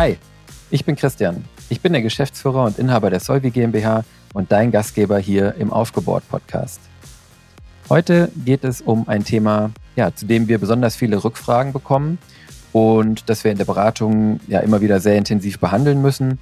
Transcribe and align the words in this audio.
Hi, 0.00 0.16
ich 0.70 0.86
bin 0.86 0.96
Christian. 0.96 1.44
Ich 1.68 1.82
bin 1.82 1.92
der 1.92 2.00
Geschäftsführer 2.00 2.64
und 2.64 2.78
Inhaber 2.78 3.10
der 3.10 3.20
Solvi 3.20 3.50
GmbH 3.50 4.02
und 4.32 4.50
dein 4.50 4.70
Gastgeber 4.70 5.18
hier 5.18 5.56
im 5.56 5.70
Aufgebohrt 5.70 6.26
Podcast. 6.26 6.80
Heute 7.90 8.32
geht 8.46 8.64
es 8.64 8.80
um 8.80 9.06
ein 9.10 9.24
Thema, 9.24 9.72
ja, 9.96 10.14
zu 10.14 10.24
dem 10.24 10.48
wir 10.48 10.56
besonders 10.56 10.96
viele 10.96 11.22
Rückfragen 11.22 11.74
bekommen 11.74 12.16
und 12.72 13.28
das 13.28 13.44
wir 13.44 13.52
in 13.52 13.58
der 13.58 13.66
Beratung 13.66 14.40
ja 14.48 14.60
immer 14.60 14.80
wieder 14.80 15.00
sehr 15.00 15.18
intensiv 15.18 15.58
behandeln 15.58 16.00
müssen. 16.00 16.38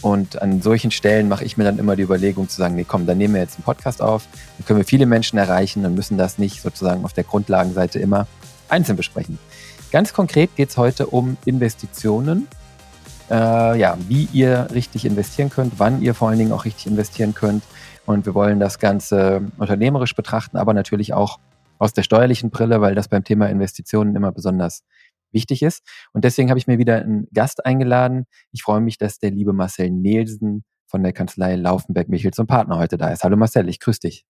Und 0.00 0.40
an 0.40 0.62
solchen 0.62 0.90
Stellen 0.90 1.28
mache 1.28 1.44
ich 1.44 1.58
mir 1.58 1.64
dann 1.64 1.78
immer 1.78 1.96
die 1.96 2.04
Überlegung 2.04 2.48
zu 2.48 2.56
sagen, 2.56 2.76
nee, 2.76 2.86
komm, 2.88 3.04
dann 3.04 3.18
nehmen 3.18 3.34
wir 3.34 3.42
jetzt 3.42 3.56
einen 3.56 3.64
Podcast 3.64 4.00
auf, 4.00 4.26
dann 4.56 4.66
können 4.66 4.78
wir 4.78 4.86
viele 4.86 5.04
Menschen 5.04 5.38
erreichen 5.38 5.84
und 5.84 5.94
müssen 5.94 6.16
das 6.16 6.38
nicht 6.38 6.62
sozusagen 6.62 7.04
auf 7.04 7.12
der 7.12 7.24
Grundlagenseite 7.24 7.98
immer 7.98 8.26
einzeln 8.70 8.96
besprechen. 8.96 9.38
Ganz 9.90 10.14
konkret 10.14 10.56
geht 10.56 10.70
es 10.70 10.78
heute 10.78 11.08
um 11.08 11.36
Investitionen. 11.44 12.48
Äh, 13.30 13.78
ja, 13.78 13.96
wie 14.08 14.28
ihr 14.32 14.68
richtig 14.72 15.04
investieren 15.04 15.50
könnt, 15.50 15.78
wann 15.78 16.02
ihr 16.02 16.14
vor 16.14 16.28
allen 16.28 16.38
Dingen 16.38 16.52
auch 16.52 16.64
richtig 16.64 16.86
investieren 16.86 17.34
könnt. 17.34 17.62
Und 18.04 18.26
wir 18.26 18.34
wollen 18.34 18.60
das 18.60 18.78
Ganze 18.78 19.42
unternehmerisch 19.58 20.14
betrachten, 20.14 20.56
aber 20.56 20.74
natürlich 20.74 21.14
auch 21.14 21.38
aus 21.78 21.92
der 21.92 22.02
steuerlichen 22.02 22.50
Brille, 22.50 22.80
weil 22.80 22.94
das 22.94 23.08
beim 23.08 23.24
Thema 23.24 23.48
Investitionen 23.48 24.14
immer 24.16 24.32
besonders 24.32 24.82
wichtig 25.32 25.62
ist. 25.62 25.82
Und 26.12 26.24
deswegen 26.24 26.50
habe 26.50 26.58
ich 26.58 26.66
mir 26.66 26.78
wieder 26.78 26.96
einen 26.96 27.26
Gast 27.32 27.64
eingeladen. 27.64 28.26
Ich 28.52 28.62
freue 28.62 28.80
mich, 28.80 28.98
dass 28.98 29.18
der 29.18 29.30
liebe 29.30 29.52
Marcel 29.52 29.90
Nielsen 29.90 30.64
von 30.86 31.02
der 31.02 31.12
Kanzlei 31.12 31.56
Laufenberg 31.56 32.08
Michels 32.08 32.38
und 32.38 32.46
Partner 32.46 32.78
heute 32.78 32.98
da 32.98 33.10
ist. 33.10 33.24
Hallo 33.24 33.36
Marcel, 33.36 33.68
ich 33.68 33.80
grüße 33.80 34.00
dich. 34.00 34.24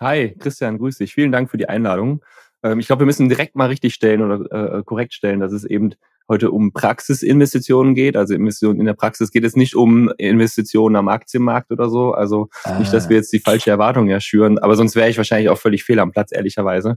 Hi, 0.00 0.34
Christian, 0.38 0.78
grüß 0.78 0.98
dich. 0.98 1.14
Vielen 1.14 1.32
Dank 1.32 1.50
für 1.50 1.58
die 1.58 1.68
Einladung. 1.68 2.24
Ähm, 2.62 2.80
ich 2.80 2.86
glaube, 2.86 3.00
wir 3.00 3.06
müssen 3.06 3.28
direkt 3.28 3.56
mal 3.56 3.68
richtig 3.68 3.94
stellen 3.94 4.22
oder 4.22 4.78
äh, 4.78 4.82
korrekt 4.84 5.14
stellen, 5.14 5.40
dass 5.40 5.52
es 5.52 5.64
eben 5.64 5.94
heute 6.28 6.50
um 6.50 6.72
Praxisinvestitionen 6.72 7.94
geht. 7.94 8.16
Also 8.16 8.34
Investitionen 8.34 8.80
in 8.80 8.86
der 8.86 8.94
Praxis 8.94 9.30
geht 9.30 9.44
es 9.44 9.56
nicht 9.56 9.74
um 9.74 10.10
Investitionen 10.18 10.96
am 10.96 11.08
Aktienmarkt 11.08 11.70
oder 11.70 11.88
so. 11.88 12.12
Also 12.12 12.48
ah. 12.64 12.78
nicht, 12.78 12.92
dass 12.92 13.08
wir 13.08 13.16
jetzt 13.16 13.32
die 13.32 13.40
falsche 13.40 13.70
Erwartung 13.70 14.08
erschüren, 14.08 14.58
aber 14.58 14.76
sonst 14.76 14.96
wäre 14.96 15.08
ich 15.08 15.16
wahrscheinlich 15.16 15.48
auch 15.48 15.58
völlig 15.58 15.84
fehl 15.84 15.98
am 15.98 16.12
Platz, 16.12 16.32
ehrlicherweise. 16.32 16.96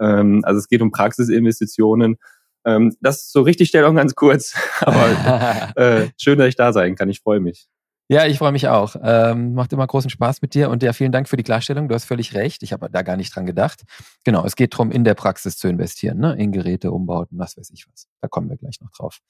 Ähm, 0.00 0.40
also 0.44 0.58
es 0.58 0.68
geht 0.68 0.82
um 0.82 0.90
Praxisinvestitionen. 0.90 2.16
Ähm, 2.64 2.94
das 3.00 3.22
ist 3.22 3.32
so 3.32 3.42
richtig 3.42 3.68
Stellung 3.68 3.96
ganz 3.96 4.14
kurz, 4.14 4.54
aber 4.80 5.72
äh, 5.76 6.08
schön, 6.20 6.38
dass 6.38 6.48
ich 6.48 6.56
da 6.56 6.72
sein 6.72 6.96
kann. 6.96 7.08
Ich 7.08 7.20
freue 7.20 7.40
mich. 7.40 7.68
Ja, 8.12 8.26
ich 8.26 8.36
freue 8.36 8.52
mich 8.52 8.68
auch. 8.68 8.94
Ähm, 9.02 9.54
macht 9.54 9.72
immer 9.72 9.86
großen 9.86 10.10
Spaß 10.10 10.42
mit 10.42 10.52
dir 10.52 10.68
und 10.68 10.82
ja, 10.82 10.92
vielen 10.92 11.12
Dank 11.12 11.30
für 11.30 11.38
die 11.38 11.42
Klarstellung. 11.42 11.88
Du 11.88 11.94
hast 11.94 12.04
völlig 12.04 12.34
recht. 12.34 12.62
Ich 12.62 12.74
habe 12.74 12.90
da 12.90 13.00
gar 13.00 13.16
nicht 13.16 13.34
dran 13.34 13.46
gedacht. 13.46 13.84
Genau, 14.22 14.44
es 14.44 14.54
geht 14.54 14.74
darum, 14.74 14.90
in 14.90 15.02
der 15.02 15.14
Praxis 15.14 15.56
zu 15.56 15.66
investieren, 15.66 16.18
ne? 16.18 16.34
in 16.34 16.52
Geräte, 16.52 16.92
Umbauten, 16.92 17.38
was 17.38 17.56
weiß 17.56 17.70
ich 17.70 17.86
was. 17.90 18.08
Da 18.20 18.28
kommen 18.28 18.50
wir 18.50 18.58
gleich 18.58 18.82
noch 18.82 18.90
drauf. 18.90 19.20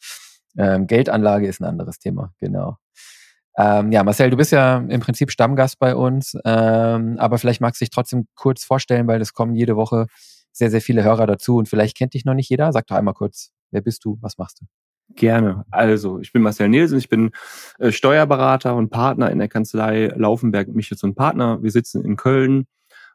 Ähm, 0.59 0.89
Geldanlage 0.89 1.47
ist 1.47 1.61
ein 1.61 1.65
anderes 1.65 2.01
Thema, 2.01 2.35
genau. 2.41 2.77
Ähm, 3.57 3.93
ja, 3.93 4.03
Marcel, 4.03 4.31
du 4.31 4.37
bist 4.37 4.51
ja 4.51 4.79
im 4.79 4.99
Prinzip 4.99 5.31
Stammgast 5.31 5.79
bei 5.79 5.95
uns, 5.95 6.37
ähm, 6.45 7.19
aber 7.21 7.39
vielleicht 7.39 7.61
magst 7.61 7.81
du 7.81 7.85
dich 7.85 7.91
trotzdem 7.91 8.27
kurz 8.35 8.65
vorstellen, 8.65 9.07
weil 9.07 9.21
es 9.21 9.33
kommen 9.33 9.55
jede 9.55 9.77
Woche 9.77 10.07
sehr, 10.51 10.73
sehr 10.73 10.81
viele 10.81 11.05
Hörer 11.05 11.29
dazu 11.29 11.55
und 11.55 11.69
vielleicht 11.69 11.97
kennt 11.97 12.15
dich 12.15 12.25
noch 12.25 12.35
nicht 12.35 12.51
jeder. 12.51 12.73
Sag 12.73 12.89
doch 12.89 12.97
einmal 12.97 13.15
kurz, 13.15 13.53
wer 13.71 13.81
bist 13.81 14.05
du, 14.05 14.19
was 14.21 14.39
machst 14.39 14.61
du? 14.61 14.67
Gerne. 15.17 15.65
Also, 15.71 16.21
ich 16.21 16.33
bin 16.33 16.43
Marcel 16.43 16.69
Nielsen, 16.69 16.99
ich 16.99 17.09
bin 17.09 17.31
äh, 17.79 17.93
Steuerberater 17.93 18.75
und 18.75 18.91
Partner 18.91 19.31
in 19.31 19.39
der 19.39 19.49
Kanzlei 19.49 20.07
Laufenberg 20.17 20.69
Michels 20.69 21.03
und 21.03 21.15
Partner. 21.15 21.63
Wir 21.63 21.71
sitzen 21.71 22.05
in 22.05 22.17
Köln. 22.17 22.67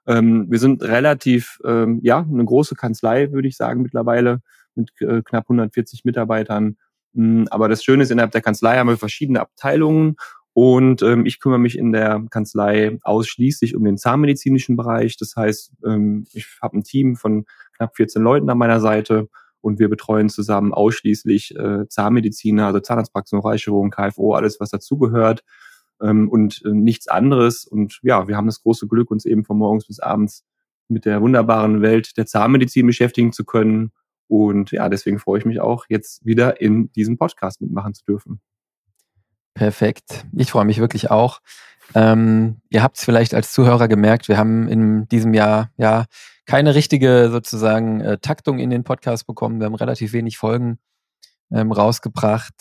Ähm, 0.06 0.48
wir 0.50 0.60
sind 0.60 0.84
relativ, 0.84 1.60
ähm, 1.66 2.00
ja, 2.04 2.20
eine 2.20 2.46
große 2.46 2.76
Kanzlei, 2.76 3.32
würde 3.32 3.48
ich 3.48 3.58
sagen, 3.58 3.82
mittlerweile 3.82 4.42
mit 4.76 4.92
äh, 5.02 5.22
knapp 5.24 5.46
140 5.46 6.06
Mitarbeitern. 6.06 6.78
Mhm, 7.14 7.48
aber 7.50 7.68
das 7.68 7.84
Schöne 7.84 8.04
ist, 8.04 8.12
innerhalb 8.12 8.32
der 8.32 8.42
Kanzlei 8.42 8.78
haben 8.78 8.88
wir 8.88 8.98
verschiedene 8.98 9.42
Abteilungen 9.42 10.16
und 10.54 11.04
ähm, 11.04 11.26
ich 11.26 11.40
kümmere 11.40 11.60
mich 11.60 11.78
in 11.78 11.92
der 11.92 12.24
Kanzlei 12.32 12.98
ausschließlich 13.04 13.76
um 13.76 13.84
den 13.84 13.98
zahnmedizinischen 13.98 14.76
Bereich. 14.76 15.18
Das 15.18 15.36
heißt, 15.36 15.74
ähm, 15.86 16.26
ich 16.34 16.48
habe 16.62 16.78
ein 16.78 16.84
Team 16.84 17.16
von 17.16 17.46
knapp 17.76 17.96
14 17.96 18.22
Leuten 18.22 18.50
an 18.50 18.58
meiner 18.58 18.80
Seite 18.80 19.30
und 19.62 19.80
wir 19.80 19.90
betreuen 19.90 20.30
zusammen 20.30 20.74
ausschließlich 20.74 21.56
äh, 21.56 21.88
Zahnmediziner, 21.88 22.68
also 22.68 22.80
Zahnarztpraxen, 22.80 23.40
Reicherung, 23.40 23.90
KFO, 23.90 24.34
alles 24.34 24.60
was 24.60 24.70
dazugehört 24.70 25.44
ähm, 26.02 26.30
und 26.30 26.62
äh, 26.66 26.70
nichts 26.70 27.08
anderes. 27.08 27.66
Und 27.66 28.00
ja, 28.04 28.28
wir 28.28 28.38
haben 28.38 28.48
das 28.48 28.62
große 28.62 28.88
Glück, 28.88 29.12
uns 29.12 29.26
eben 29.26 29.44
von 29.44 29.58
morgens 29.58 29.88
bis 29.88 30.00
abends 30.00 30.46
mit 30.88 31.06
der 31.06 31.22
wunderbaren 31.22 31.82
Welt 31.82 32.18
der 32.18 32.26
Zahnmedizin 32.26 32.88
beschäftigen 32.88 33.34
zu 33.34 33.44
können. 33.46 33.92
Und 34.28 34.72
ja, 34.72 34.90
deswegen 34.90 35.20
freue 35.20 35.40
ich 35.40 35.46
mich 35.46 35.60
auch, 35.60 35.86
jetzt 35.90 36.26
wieder 36.26 36.62
in 36.62 36.92
diesem 36.94 37.18
Podcast 37.18 37.62
mitmachen 37.62 37.94
zu 37.94 38.04
dürfen. 38.06 38.42
Perfekt. 39.58 40.26
Ich 40.36 40.52
freue 40.52 40.66
mich 40.66 40.78
wirklich 40.78 41.10
auch. 41.10 41.40
Ähm, 41.96 42.62
ihr 42.70 42.84
habt 42.84 42.98
es 42.98 43.04
vielleicht 43.04 43.34
als 43.34 43.52
Zuhörer 43.52 43.88
gemerkt, 43.88 44.28
wir 44.28 44.38
haben 44.38 44.68
in 44.68 45.08
diesem 45.08 45.34
Jahr 45.34 45.72
ja 45.78 46.06
keine 46.46 46.76
richtige 46.76 47.30
sozusagen 47.32 48.02
äh, 48.02 48.18
Taktung 48.20 48.60
in 48.60 48.70
den 48.70 48.84
Podcast 48.84 49.26
bekommen. 49.26 49.60
Wir 49.60 49.66
haben 49.66 49.74
relativ 49.74 50.14
wenig 50.14 50.38
Folgen 50.38 50.78
ähm, 51.52 51.72
rausgebracht. 51.72 52.54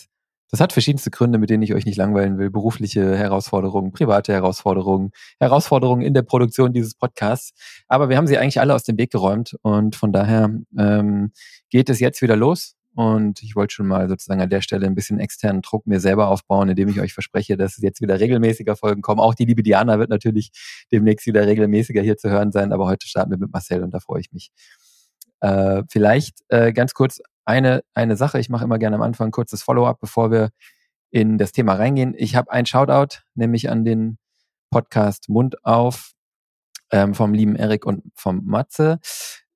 Das 0.51 0.61
hat 0.61 0.73
verschiedenste 0.73 1.11
Gründe, 1.11 1.39
mit 1.39 1.51
denen 1.51 1.65
ich 1.65 1.75
euch 1.75 1.85
nicht 1.85 1.99
langweilen 1.99 2.39
will. 2.39 2.51
Berufliche 2.51 3.15
Herausforderungen, 3.15 3.93
private 3.93 4.33
Herausforderungen, 4.33 5.11
Herausforderungen 5.39 6.03
in 6.03 6.15
der 6.15 6.23
Produktion 6.23 6.73
dieses 6.73 6.95
Podcasts. 6.95 7.53
Aber 7.89 8.09
wir 8.09 8.17
haben 8.17 8.29
sie 8.29 8.39
eigentlich 8.39 8.61
alle 8.61 8.75
aus 8.75 8.85
dem 8.85 8.97
Weg 8.97 9.11
geräumt 9.11 9.55
und 9.63 9.97
von 9.97 10.13
daher 10.13 10.51
ähm, 10.79 11.33
geht 11.69 11.91
es 11.91 12.01
jetzt 12.01 12.23
wieder 12.23 12.37
los. 12.37 12.76
Und 12.97 13.43
ich 13.43 13.55
wollte 13.55 13.75
schon 13.75 13.87
mal 13.87 14.09
sozusagen 14.09 14.41
an 14.41 14.49
der 14.49 14.63
Stelle 14.63 14.87
ein 14.87 14.95
bisschen 14.95 15.21
externen 15.21 15.61
Druck 15.61 15.87
mir 15.87 16.01
selber 16.01 16.29
aufbauen, 16.29 16.71
indem 16.71 16.89
ich 16.89 16.99
euch 16.99 17.13
verspreche, 17.13 17.59
dass 17.59 17.77
es 17.77 17.83
jetzt 17.83 18.01
wieder 18.01 18.19
regelmäßiger 18.19 18.75
Folgen 18.75 19.03
kommen. 19.03 19.21
Auch 19.21 19.35
die 19.35 19.45
liebe 19.45 19.63
Diana 19.63 19.99
wird 19.99 20.09
natürlich 20.09 20.51
demnächst 20.91 21.27
wieder 21.27 21.47
regelmäßiger 21.47 22.01
hier 22.01 22.17
zu 22.17 22.31
hören 22.31 22.53
sein, 22.53 22.73
aber 22.73 22.87
heute 22.87 23.07
starten 23.07 23.31
wir 23.31 23.37
mit 23.37 23.53
Marcel 23.53 23.83
und 23.83 23.93
da 23.93 24.01
freue 24.01 24.21
ich 24.21 24.33
mich. 24.33 24.51
Äh, 25.41 25.83
vielleicht 25.91 26.39
äh, 26.49 26.73
ganz 26.73 26.95
kurz 26.95 27.21
eine, 27.45 27.83
eine 27.93 28.17
Sache. 28.17 28.41
Ich 28.41 28.49
mache 28.49 28.65
immer 28.65 28.79
gerne 28.79 28.97
am 28.97 29.03
Anfang 29.03 29.29
ein 29.29 29.33
kurzes 29.33 29.63
Follow-up, 29.63 30.01
bevor 30.01 30.31
wir 30.31 30.49
in 31.11 31.37
das 31.37 31.53
Thema 31.53 31.75
reingehen. 31.75 32.15
Ich 32.17 32.35
habe 32.35 32.51
ein 32.51 32.65
Shoutout, 32.65 33.19
nämlich 33.35 33.69
an 33.69 33.85
den 33.85 34.17
Podcast 34.71 35.29
Mund 35.29 35.63
auf 35.67 36.13
ähm, 36.91 37.13
vom 37.13 37.35
lieben 37.35 37.57
Erik 37.57 37.85
und 37.85 38.05
vom 38.15 38.41
Matze. 38.47 39.01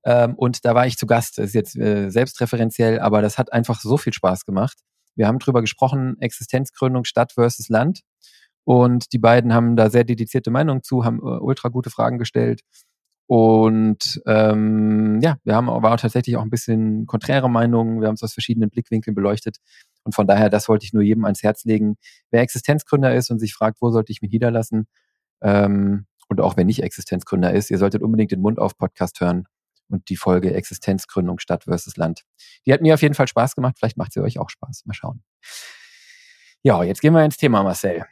Ähm, 0.05 0.35
und 0.35 0.65
da 0.65 0.75
war 0.75 0.87
ich 0.87 0.97
zu 0.97 1.07
Gast. 1.07 1.39
Das 1.39 1.47
ist 1.47 1.55
jetzt 1.55 1.77
äh, 1.77 2.11
selbstreferenziell, 2.11 3.01
aber 3.01 3.23
das 3.23 3.39
hat 3.39 3.53
einfach 3.53 3.81
so 3.81 3.97
viel 3.97 4.13
Spaß 4.13 4.45
gemacht. 4.45 4.79
Wir 5.17 5.27
haben 5.27 5.39
drüber 5.39 5.61
gesprochen, 5.61 6.17
Existenzgründung 6.21 7.05
Stadt 7.05 7.33
versus 7.33 7.69
Land. 7.69 8.01
Und 8.65 9.13
die 9.13 9.19
beiden 9.19 9.53
haben 9.55 9.77
da 9.77 9.91
sehr 9.91 10.05
dedizierte 10.05 10.51
Meinungen 10.51 10.83
zu, 10.83 11.05
haben 11.05 11.19
äh, 11.19 11.41
ultra 11.41 11.69
gute 11.69 11.91
Fragen 11.91 12.19
gestellt. 12.19 12.63
Und 13.27 14.21
ähm, 14.27 15.21
ja, 15.23 15.37
wir 15.45 15.55
haben 15.55 15.71
aber 15.71 15.97
tatsächlich 15.97 16.37
auch 16.37 16.43
ein 16.43 16.51
bisschen 16.51 17.07
konträre 17.07 17.49
Meinungen. 17.49 18.01
Wir 18.01 18.09
haben 18.09 18.15
es 18.15 18.23
aus 18.23 18.33
verschiedenen 18.33 18.71
Blickwinkeln 18.71 19.15
beleuchtet. 19.15 19.59
Und 20.03 20.15
von 20.15 20.27
daher, 20.27 20.51
das 20.51 20.69
wollte 20.69 20.85
ich 20.85 20.93
nur 20.93 21.03
jedem 21.03 21.25
ans 21.25 21.43
Herz 21.43 21.65
legen. 21.65 21.97
Wer 22.31 22.43
Existenzgründer 22.43 23.15
ist 23.15 23.31
und 23.31 23.39
sich 23.39 23.55
fragt, 23.55 23.81
wo 23.81 23.91
sollte 23.91 24.13
ich 24.13 24.23
mich 24.23 24.33
niederlassen, 24.33 24.87
ähm, 25.43 26.07
und 26.29 26.41
auch 26.41 26.57
wer 26.57 26.65
nicht 26.65 26.83
Existenzgründer 26.83 27.53
ist, 27.53 27.71
ihr 27.71 27.79
solltet 27.79 28.03
unbedingt 28.03 28.31
den 28.31 28.41
Mund 28.41 28.59
auf 28.61 28.79
Podcast 28.79 29.21
hören 29.21 29.47
und 29.91 30.09
die 30.09 30.17
Folge 30.17 30.55
Existenzgründung 30.55 31.39
Stadt 31.39 31.65
versus 31.65 31.97
Land. 31.97 32.23
Die 32.67 32.73
hat 32.73 32.81
mir 32.81 32.95
auf 32.95 33.03
jeden 33.03 33.15
Fall 33.15 33.29
Spaß 33.29 33.55
gemacht. 33.55 33.77
Vielleicht 33.79 33.97
macht 33.97 34.13
sie 34.13 34.21
euch 34.21 34.39
auch 34.39 34.51
Spaß. 34.51 34.83
Mal 34.87 34.95
schauen. 34.95 35.23
Ja, 36.63 36.83
jetzt 36.83 37.01
gehen 37.01 37.15
wir 37.15 37.25
ins 37.25 37.37
Thema, 37.37 37.63
Marcel. 37.63 38.05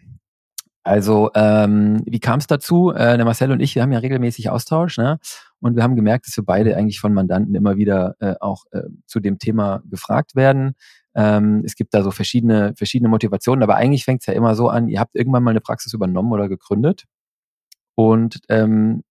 Also, 0.84 1.30
ähm, 1.34 2.02
wie 2.06 2.18
kam 2.18 2.38
es 2.38 2.46
dazu? 2.46 2.92
Äh, 2.92 3.22
Marcel 3.22 3.52
und 3.52 3.60
ich, 3.60 3.74
wir 3.74 3.82
haben 3.82 3.92
ja 3.92 3.98
regelmäßig 3.98 4.48
Austausch, 4.48 4.96
ne? 4.96 5.18
Und 5.60 5.76
wir 5.76 5.82
haben 5.82 5.96
gemerkt, 5.96 6.26
dass 6.26 6.36
wir 6.36 6.44
beide 6.44 6.76
eigentlich 6.76 6.98
von 6.98 7.12
Mandanten 7.12 7.54
immer 7.54 7.76
wieder 7.76 8.14
äh, 8.20 8.36
auch 8.40 8.64
äh, 8.70 8.84
zu 9.04 9.20
dem 9.20 9.38
Thema 9.38 9.82
gefragt 9.84 10.34
werden. 10.34 10.76
Ähm, 11.14 11.62
es 11.64 11.74
gibt 11.74 11.92
da 11.92 12.02
so 12.02 12.10
verschiedene, 12.10 12.72
verschiedene 12.76 13.10
Motivationen, 13.10 13.62
aber 13.62 13.74
eigentlich 13.76 14.04
fängt 14.04 14.22
es 14.22 14.26
ja 14.26 14.32
immer 14.32 14.54
so 14.54 14.68
an, 14.70 14.88
ihr 14.88 15.00
habt 15.00 15.14
irgendwann 15.14 15.42
mal 15.42 15.50
eine 15.50 15.60
Praxis 15.60 15.92
übernommen 15.92 16.32
oder 16.32 16.48
gegründet. 16.48 17.04
Und 17.94 18.40
ähm, 18.48 19.02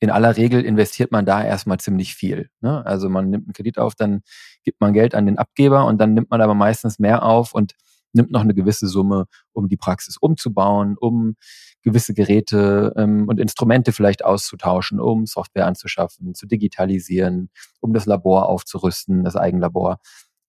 in 0.00 0.10
aller 0.10 0.36
Regel 0.36 0.64
investiert 0.64 1.12
man 1.12 1.24
da 1.24 1.42
erstmal 1.42 1.78
ziemlich 1.78 2.14
viel. 2.14 2.50
Ne? 2.60 2.84
Also 2.84 3.08
man 3.08 3.30
nimmt 3.30 3.46
einen 3.46 3.54
Kredit 3.54 3.78
auf, 3.78 3.94
dann 3.94 4.22
gibt 4.62 4.80
man 4.80 4.92
Geld 4.92 5.14
an 5.14 5.26
den 5.26 5.38
Abgeber 5.38 5.86
und 5.86 5.98
dann 5.98 6.14
nimmt 6.14 6.30
man 6.30 6.40
aber 6.40 6.54
meistens 6.54 6.98
mehr 6.98 7.22
auf 7.22 7.54
und 7.54 7.74
nimmt 8.12 8.30
noch 8.30 8.42
eine 8.42 8.54
gewisse 8.54 8.86
Summe, 8.86 9.26
um 9.52 9.68
die 9.68 9.76
Praxis 9.76 10.16
umzubauen, 10.16 10.96
um 10.98 11.36
gewisse 11.82 12.14
Geräte 12.14 12.94
ähm, 12.96 13.28
und 13.28 13.38
Instrumente 13.38 13.92
vielleicht 13.92 14.24
auszutauschen, 14.24 15.00
um 15.00 15.26
Software 15.26 15.66
anzuschaffen, 15.66 16.34
zu 16.34 16.46
digitalisieren, 16.46 17.50
um 17.80 17.92
das 17.92 18.06
Labor 18.06 18.48
aufzurüsten, 18.48 19.24
das 19.24 19.36
Eigenlabor. 19.36 19.98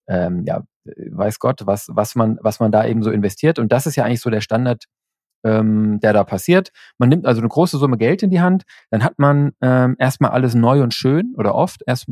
Ähm, 0.08 0.44
ja, 0.46 0.64
weiß 0.86 1.40
Gott, 1.40 1.66
was, 1.66 1.88
was 1.92 2.16
man, 2.16 2.38
was 2.42 2.60
man 2.60 2.72
da 2.72 2.86
eben 2.86 3.04
so 3.04 3.12
investiert. 3.12 3.60
Und 3.60 3.72
das 3.72 3.86
ist 3.86 3.96
ja 3.96 4.06
eigentlich 4.06 4.22
so 4.22 4.30
der 4.30 4.42
Standard, 4.42 4.86
ähm, 5.46 6.00
der 6.02 6.12
da 6.12 6.24
passiert. 6.24 6.72
Man 6.98 7.10
nimmt 7.10 7.26
also 7.26 7.40
eine 7.40 7.50
große 7.50 7.78
Summe 7.78 7.98
Geld 7.98 8.24
in 8.24 8.32
die 8.32 8.42
Hand, 8.42 8.64
dann 8.90 9.04
hat 9.04 9.18
man 9.18 9.54
ähm, 9.62 9.96
erstmal 10.00 10.32
alles 10.32 10.56
neu 10.56 10.82
und 10.82 10.94
schön 10.94 11.34
oder 11.38 11.56
oft 11.56 11.82
erst 11.86 12.08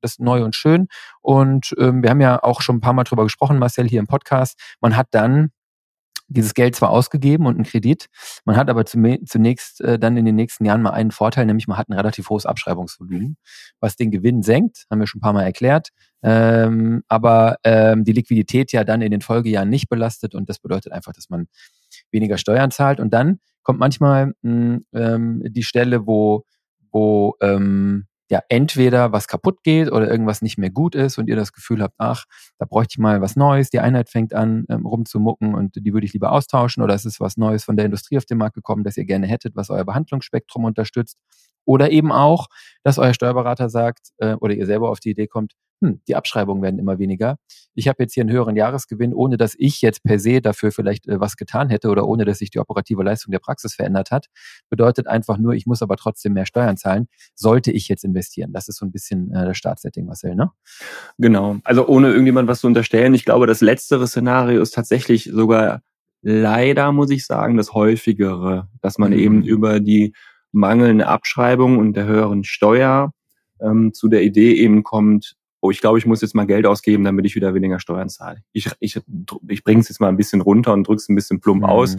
das 0.00 0.20
neu 0.20 0.44
und 0.44 0.54
schön. 0.54 0.86
Und 1.20 1.74
ähm, 1.78 2.02
wir 2.02 2.10
haben 2.10 2.20
ja 2.20 2.42
auch 2.42 2.62
schon 2.62 2.76
ein 2.76 2.80
paar 2.80 2.92
Mal 2.92 3.04
drüber 3.04 3.24
gesprochen, 3.24 3.58
Marcel, 3.58 3.88
hier 3.88 3.98
im 3.98 4.06
Podcast. 4.06 4.58
Man 4.80 4.96
hat 4.96 5.08
dann 5.10 5.50
dieses 6.28 6.54
Geld 6.54 6.76
zwar 6.76 6.90
ausgegeben 6.90 7.46
und 7.46 7.54
einen 7.54 7.64
Kredit, 7.64 8.06
man 8.44 8.56
hat 8.56 8.68
aber 8.68 8.84
zunächst 8.84 9.80
äh, 9.80 9.98
dann 9.98 10.16
in 10.16 10.26
den 10.26 10.36
nächsten 10.36 10.64
Jahren 10.66 10.82
mal 10.82 10.90
einen 10.90 11.10
Vorteil, 11.10 11.46
nämlich 11.46 11.66
man 11.66 11.78
hat 11.78 11.88
ein 11.88 11.94
relativ 11.94 12.28
hohes 12.28 12.44
Abschreibungsvolumen, 12.44 13.38
was 13.80 13.96
den 13.96 14.10
Gewinn 14.10 14.42
senkt, 14.42 14.84
haben 14.90 15.00
wir 15.00 15.06
schon 15.06 15.20
ein 15.20 15.22
paar 15.22 15.32
Mal 15.32 15.44
erklärt, 15.44 15.88
ähm, 16.22 17.02
aber 17.08 17.56
ähm, 17.64 18.04
die 18.04 18.12
Liquidität 18.12 18.72
ja 18.72 18.84
dann 18.84 19.00
in 19.00 19.10
den 19.10 19.22
Folgejahren 19.22 19.70
nicht 19.70 19.88
belastet 19.88 20.34
und 20.34 20.50
das 20.50 20.58
bedeutet 20.58 20.92
einfach, 20.92 21.14
dass 21.14 21.30
man 21.30 21.46
weniger 22.10 22.38
Steuern 22.38 22.70
zahlt. 22.70 23.00
Und 23.00 23.12
dann 23.12 23.40
kommt 23.62 23.78
manchmal 23.78 24.32
mh, 24.42 24.78
ähm, 24.94 25.42
die 25.44 25.62
Stelle, 25.62 26.06
wo, 26.06 26.44
wo 26.90 27.34
ähm, 27.40 28.06
ja 28.30 28.42
entweder 28.48 29.12
was 29.12 29.26
kaputt 29.26 29.62
geht 29.62 29.90
oder 29.90 30.10
irgendwas 30.10 30.42
nicht 30.42 30.58
mehr 30.58 30.70
gut 30.70 30.94
ist 30.94 31.18
und 31.18 31.28
ihr 31.28 31.36
das 31.36 31.52
Gefühl 31.52 31.82
habt, 31.82 31.94
ach, 31.98 32.24
da 32.58 32.66
bräuchte 32.66 32.94
ich 32.94 32.98
mal 32.98 33.20
was 33.20 33.36
Neues, 33.36 33.70
die 33.70 33.80
Einheit 33.80 34.10
fängt 34.10 34.34
an 34.34 34.66
ähm, 34.68 34.86
rumzumucken 34.86 35.54
und 35.54 35.76
die 35.76 35.92
würde 35.92 36.06
ich 36.06 36.12
lieber 36.12 36.32
austauschen. 36.32 36.82
Oder 36.82 36.94
es 36.94 37.04
ist 37.04 37.20
was 37.20 37.36
Neues 37.36 37.64
von 37.64 37.76
der 37.76 37.86
Industrie 37.86 38.18
auf 38.18 38.26
den 38.26 38.38
Markt 38.38 38.54
gekommen, 38.54 38.84
das 38.84 38.96
ihr 38.96 39.04
gerne 39.04 39.26
hättet, 39.26 39.56
was 39.56 39.70
euer 39.70 39.84
Behandlungsspektrum 39.84 40.64
unterstützt. 40.64 41.16
Oder 41.64 41.90
eben 41.90 42.12
auch, 42.12 42.46
dass 42.82 42.98
euer 42.98 43.14
Steuerberater 43.14 43.68
sagt 43.68 44.10
äh, 44.18 44.34
oder 44.34 44.54
ihr 44.54 44.66
selber 44.66 44.90
auf 44.90 45.00
die 45.00 45.10
Idee 45.10 45.26
kommt, 45.26 45.54
hm, 45.80 46.00
die 46.08 46.16
Abschreibungen 46.16 46.62
werden 46.62 46.78
immer 46.78 46.98
weniger. 46.98 47.38
Ich 47.74 47.86
habe 47.86 48.02
jetzt 48.02 48.14
hier 48.14 48.22
einen 48.22 48.32
höheren 48.32 48.56
Jahresgewinn, 48.56 49.14
ohne 49.14 49.36
dass 49.36 49.54
ich 49.56 49.80
jetzt 49.80 50.02
per 50.02 50.18
se 50.18 50.40
dafür 50.40 50.72
vielleicht 50.72 51.06
äh, 51.06 51.20
was 51.20 51.36
getan 51.36 51.68
hätte 51.70 51.88
oder 51.88 52.06
ohne 52.06 52.24
dass 52.24 52.38
sich 52.38 52.50
die 52.50 52.58
operative 52.58 53.02
Leistung 53.04 53.30
der 53.30 53.38
Praxis 53.38 53.74
verändert 53.74 54.10
hat. 54.10 54.26
Bedeutet 54.70 55.06
einfach 55.06 55.38
nur, 55.38 55.52
ich 55.54 55.66
muss 55.66 55.80
aber 55.80 55.96
trotzdem 55.96 56.32
mehr 56.32 56.46
Steuern 56.46 56.76
zahlen. 56.76 57.06
Sollte 57.34 57.70
ich 57.70 57.88
jetzt 57.88 58.04
investieren? 58.04 58.52
Das 58.52 58.68
ist 58.68 58.78
so 58.78 58.86
ein 58.86 58.90
bisschen 58.90 59.32
äh, 59.32 59.46
das 59.46 59.56
Startsetting, 59.56 60.06
Marcel, 60.06 60.34
ne? 60.34 60.50
Genau. 61.18 61.58
Also 61.62 61.86
ohne 61.86 62.08
irgendjemand 62.08 62.48
was 62.48 62.60
zu 62.60 62.66
unterstellen. 62.66 63.14
Ich 63.14 63.24
glaube, 63.24 63.46
das 63.46 63.60
letztere 63.60 64.08
Szenario 64.08 64.60
ist 64.60 64.74
tatsächlich 64.74 65.30
sogar 65.32 65.82
leider, 66.22 66.90
muss 66.90 67.10
ich 67.10 67.24
sagen, 67.24 67.56
das 67.56 67.72
häufigere, 67.72 68.68
dass 68.80 68.98
man 68.98 69.12
mhm. 69.12 69.18
eben 69.18 69.42
über 69.44 69.78
die 69.78 70.12
mangelnde 70.50 71.06
Abschreibung 71.06 71.78
und 71.78 71.94
der 71.94 72.06
höheren 72.06 72.42
Steuer 72.42 73.12
ähm, 73.60 73.92
zu 73.92 74.08
der 74.08 74.22
Idee 74.22 74.54
eben 74.54 74.82
kommt, 74.82 75.36
oh, 75.60 75.70
ich 75.70 75.80
glaube, 75.80 75.98
ich 75.98 76.06
muss 76.06 76.20
jetzt 76.20 76.34
mal 76.34 76.46
Geld 76.46 76.66
ausgeben, 76.66 77.04
damit 77.04 77.26
ich 77.26 77.34
wieder 77.34 77.54
weniger 77.54 77.80
Steuern 77.80 78.08
zahle. 78.08 78.42
Ich, 78.52 78.70
ich, 78.80 79.00
ich 79.48 79.64
bringe 79.64 79.80
es 79.80 79.88
jetzt 79.88 80.00
mal 80.00 80.08
ein 80.08 80.16
bisschen 80.16 80.40
runter 80.40 80.72
und 80.72 80.86
drücke 80.86 81.00
es 81.00 81.08
ein 81.08 81.14
bisschen 81.14 81.40
plump 81.40 81.62
mhm. 81.62 81.68
aus. 81.68 81.96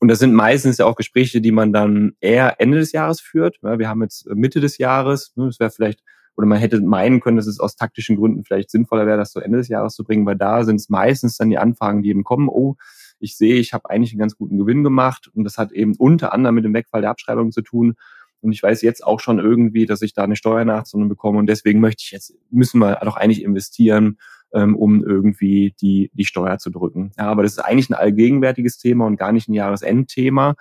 Und 0.00 0.08
das 0.08 0.18
sind 0.18 0.32
meistens 0.32 0.78
ja 0.78 0.86
auch 0.86 0.96
Gespräche, 0.96 1.40
die 1.40 1.52
man 1.52 1.72
dann 1.72 2.12
eher 2.20 2.60
Ende 2.60 2.78
des 2.78 2.92
Jahres 2.92 3.20
führt. 3.20 3.58
Wir 3.62 3.88
haben 3.88 4.02
jetzt 4.02 4.26
Mitte 4.34 4.60
des 4.60 4.78
Jahres. 4.78 5.32
Ne, 5.36 5.46
das 5.46 5.60
wäre 5.60 5.70
vielleicht, 5.70 6.02
oder 6.36 6.46
man 6.46 6.58
hätte 6.58 6.80
meinen 6.80 7.20
können, 7.20 7.36
dass 7.36 7.46
es 7.46 7.60
aus 7.60 7.76
taktischen 7.76 8.16
Gründen 8.16 8.42
vielleicht 8.44 8.70
sinnvoller 8.70 9.06
wäre, 9.06 9.18
das 9.18 9.32
zu 9.32 9.40
Ende 9.40 9.58
des 9.58 9.68
Jahres 9.68 9.94
zu 9.94 10.04
bringen, 10.04 10.24
weil 10.24 10.36
da 10.36 10.64
sind 10.64 10.76
es 10.76 10.88
meistens 10.88 11.36
dann 11.36 11.50
die 11.50 11.58
Anfragen, 11.58 12.02
die 12.02 12.08
eben 12.08 12.24
kommen, 12.24 12.48
oh, 12.48 12.76
ich 13.18 13.36
sehe, 13.36 13.56
ich 13.56 13.74
habe 13.74 13.90
eigentlich 13.90 14.12
einen 14.12 14.20
ganz 14.20 14.36
guten 14.36 14.56
Gewinn 14.56 14.82
gemacht 14.82 15.28
und 15.34 15.44
das 15.44 15.58
hat 15.58 15.72
eben 15.72 15.94
unter 15.96 16.32
anderem 16.32 16.54
mit 16.54 16.64
dem 16.64 16.72
Wegfall 16.72 17.02
der 17.02 17.10
Abschreibung 17.10 17.52
zu 17.52 17.60
tun. 17.60 17.94
Und 18.42 18.52
ich 18.52 18.62
weiß 18.62 18.82
jetzt 18.82 19.04
auch 19.04 19.20
schon 19.20 19.38
irgendwie, 19.38 19.86
dass 19.86 20.02
ich 20.02 20.14
da 20.14 20.24
eine 20.24 20.36
Steuernachzahlung 20.36 21.08
bekomme. 21.08 21.38
Und 21.38 21.46
deswegen 21.46 21.80
möchte 21.80 22.02
ich 22.04 22.10
jetzt, 22.10 22.34
müssen 22.50 22.78
wir 22.78 23.00
doch 23.04 23.16
eigentlich 23.16 23.42
investieren, 23.42 24.18
ähm, 24.52 24.76
um 24.76 25.04
irgendwie 25.04 25.74
die, 25.80 26.10
die 26.14 26.24
Steuer 26.24 26.58
zu 26.58 26.70
drücken. 26.70 27.12
Ja, 27.18 27.26
aber 27.26 27.42
das 27.42 27.52
ist 27.52 27.58
eigentlich 27.58 27.90
ein 27.90 27.94
allgegenwärtiges 27.94 28.78
Thema 28.78 29.06
und 29.06 29.16
gar 29.16 29.32
nicht 29.32 29.48
ein 29.48 29.54
Jahresendthema. 29.54 30.54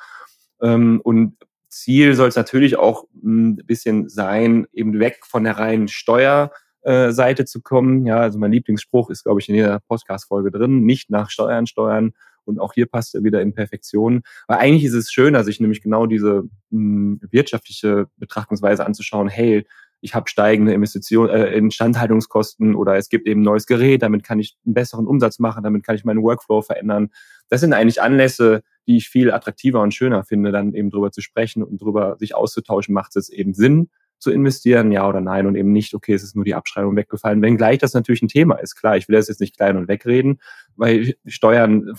Ähm, 0.62 1.02
und 1.04 1.38
Ziel 1.70 2.16
soll 2.16 2.30
es 2.30 2.36
natürlich 2.36 2.78
auch 2.78 3.06
ein 3.24 3.58
bisschen 3.58 4.10
sein, 4.10 4.68
eben 4.74 5.00
weg 5.00 5.20
von 5.24 5.44
der 5.44 5.58
reinen 5.58 5.88
Steuerseite 5.88 7.46
zu 7.46 7.62
kommen. 7.62 8.06
Ja, 8.06 8.18
also 8.18 8.40
mein 8.40 8.52
Lieblingsspruch 8.52 9.10
ist, 9.10 9.24
glaube 9.24 9.40
ich, 9.40 9.50
in 9.50 9.56
jeder 9.56 9.80
Podcast-Folge 9.80 10.52
drin, 10.52 10.84
nicht 10.84 11.10
nach 11.10 11.30
Steuern 11.30 11.68
steuern, 11.68 12.14
und 12.50 12.60
auch 12.60 12.74
hier 12.74 12.88
passt 12.88 13.16
er 13.16 13.24
wieder 13.24 13.42
in 13.42 13.54
Perfektion. 13.54 14.24
Weil 14.48 14.58
eigentlich 14.58 14.84
ist 14.84 14.94
es 14.94 15.12
schöner, 15.12 15.44
sich 15.44 15.60
nämlich 15.60 15.82
genau 15.82 16.06
diese 16.06 16.44
mh, 16.72 16.72
hm, 16.72 17.22
wirtschaftliche 17.32 18.08
Betrachtungsweise 18.18 18.86
anzuschauen. 18.86 19.30
Hey, 19.30 19.66
ich 20.02 20.16
habe 20.16 20.30
steigende 20.30 20.74
Investitionen, 20.74 21.30
äh, 21.30 21.54
Instandhaltungskosten 21.54 22.76
oder 22.76 22.96
es 22.96 23.10
gibt 23.10 23.28
eben 23.28 23.42
neues 23.42 23.66
Gerät, 23.66 24.02
damit 24.02 24.24
kann 24.24 24.40
ich 24.40 24.58
einen 24.66 24.74
besseren 24.74 25.08
Umsatz 25.08 25.40
machen, 25.40 25.64
damit 25.64 25.84
kann 25.84 25.96
ich 25.96 26.06
meinen 26.06 26.24
Workflow 26.24 26.62
verändern. 26.62 27.10
Das 27.50 27.62
sind 27.62 27.74
eigentlich 27.74 28.02
Anlässe, 28.02 28.64
die 28.88 28.98
ich 28.98 29.10
viel 29.10 29.32
attraktiver 29.32 29.82
und 29.82 29.94
schöner 29.94 30.24
finde, 30.24 30.52
dann 30.52 30.74
eben 30.74 30.90
drüber 30.90 31.12
zu 31.12 31.22
sprechen 31.22 31.64
und 31.64 31.82
drüber 31.82 32.16
sich 32.18 32.34
auszutauschen, 32.34 32.94
macht 32.94 33.16
es 33.16 33.30
eben 33.30 33.54
Sinn 33.54 33.90
zu 34.20 34.32
investieren, 34.32 34.92
ja 34.92 35.08
oder 35.08 35.22
nein, 35.22 35.48
und 35.48 35.56
eben 35.56 35.72
nicht, 35.72 35.94
okay, 35.94 36.14
es 36.14 36.24
ist 36.24 36.36
nur 36.36 36.46
die 36.46 36.54
Abschreibung 36.54 36.96
weggefallen, 36.96 37.42
wenngleich 37.42 37.80
das 37.80 37.94
natürlich 37.94 38.22
ein 38.22 38.28
Thema 38.28 38.56
ist. 38.56 38.76
Klar, 38.76 38.98
ich 38.98 39.08
will 39.08 39.16
das 39.16 39.30
jetzt 39.30 39.40
nicht 39.40 39.58
klein 39.58 39.78
und 39.78 39.88
wegreden, 39.88 40.40
weil 40.76 41.16
Steuern 41.26 41.94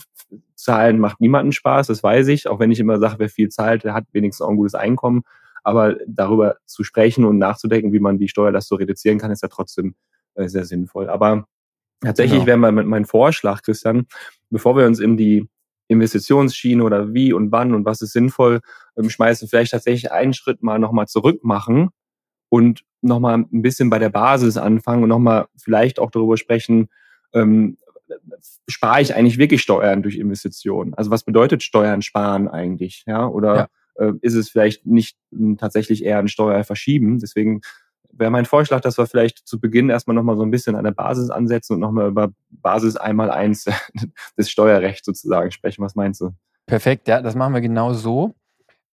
zahlen 0.55 0.99
macht 0.99 1.19
niemanden 1.19 1.51
Spaß, 1.51 1.87
das 1.87 2.03
weiß 2.03 2.27
ich, 2.27 2.47
auch 2.47 2.59
wenn 2.59 2.71
ich 2.71 2.79
immer 2.79 2.99
sage, 2.99 3.15
wer 3.17 3.29
viel 3.29 3.49
zahlt, 3.49 3.83
der 3.83 3.93
hat 3.93 4.05
wenigstens 4.11 4.45
auch 4.45 4.49
ein 4.49 4.57
gutes 4.57 4.75
Einkommen. 4.75 5.23
Aber 5.63 5.95
darüber 6.07 6.57
zu 6.65 6.83
sprechen 6.83 7.25
und 7.25 7.37
nachzudenken, 7.37 7.93
wie 7.93 7.99
man 7.99 8.17
die 8.17 8.27
Steuerlast 8.27 8.67
so 8.67 8.75
reduzieren 8.75 9.19
kann, 9.19 9.31
ist 9.31 9.43
ja 9.43 9.47
trotzdem 9.47 9.95
äh, 10.35 10.47
sehr 10.47 10.65
sinnvoll. 10.65 11.07
Aber 11.07 11.45
tatsächlich 12.01 12.45
genau. 12.45 12.61
wäre 12.61 12.71
mein, 12.71 12.87
mein 12.87 13.05
Vorschlag, 13.05 13.61
Christian, 13.61 14.07
bevor 14.49 14.75
wir 14.75 14.87
uns 14.87 14.99
in 14.99 15.17
die 15.17 15.47
Investitionsschiene 15.87 16.83
oder 16.83 17.13
wie 17.13 17.33
und 17.33 17.51
wann 17.51 17.75
und 17.75 17.85
was 17.85 18.01
ist 18.01 18.13
sinnvoll, 18.13 18.61
ähm, 18.97 19.09
schmeißen, 19.09 19.47
vielleicht 19.47 19.71
tatsächlich 19.71 20.11
einen 20.11 20.33
Schritt 20.33 20.63
mal 20.63 20.79
nochmal 20.79 21.07
zurück 21.07 21.43
machen 21.43 21.89
und 22.51 22.83
nochmal 23.01 23.37
ein 23.37 23.61
bisschen 23.61 23.89
bei 23.89 23.97
der 23.97 24.09
Basis 24.09 24.57
anfangen 24.57 25.03
und 25.03 25.09
nochmal 25.09 25.47
vielleicht 25.57 25.99
auch 25.99 26.11
darüber 26.11 26.37
sprechen, 26.37 26.89
ähm, 27.33 27.77
spare 28.67 29.01
ich 29.01 29.15
eigentlich 29.15 29.37
wirklich 29.37 29.61
Steuern 29.61 30.03
durch 30.03 30.17
Investitionen? 30.17 30.93
Also 30.93 31.09
was 31.11 31.23
bedeutet 31.23 31.63
Steuern 31.63 32.01
sparen 32.01 32.49
eigentlich? 32.49 33.05
Ja, 33.07 33.25
oder 33.25 33.55
ja. 33.55 33.67
Äh, 33.95 34.13
ist 34.21 34.35
es 34.35 34.49
vielleicht 34.49 34.85
nicht 34.85 35.17
äh, 35.31 35.55
tatsächlich 35.55 36.03
eher 36.03 36.19
ein 36.19 36.27
Steuer 36.27 36.63
verschieben? 36.65 37.19
Deswegen 37.19 37.61
wäre 38.11 38.31
mein 38.31 38.45
Vorschlag, 38.45 38.81
dass 38.81 38.97
wir 38.97 39.07
vielleicht 39.07 39.47
zu 39.47 39.59
Beginn 39.59 39.89
erstmal 39.89 40.15
nochmal 40.15 40.35
so 40.35 40.43
ein 40.43 40.51
bisschen 40.51 40.75
an 40.75 40.83
der 40.83 40.91
Basis 40.91 41.29
ansetzen 41.29 41.75
und 41.75 41.79
nochmal 41.79 42.09
über 42.09 42.33
Basis 42.49 42.97
einmal 42.97 43.31
eins 43.31 43.65
des 44.37 44.49
Steuerrechts 44.51 45.05
sozusagen 45.05 45.51
sprechen. 45.51 45.83
Was 45.83 45.95
meinst 45.95 46.19
du? 46.19 46.31
Perfekt, 46.65 47.07
ja, 47.07 47.21
das 47.21 47.35
machen 47.35 47.53
wir 47.53 47.61
genau 47.61 47.93
so. 47.93 48.35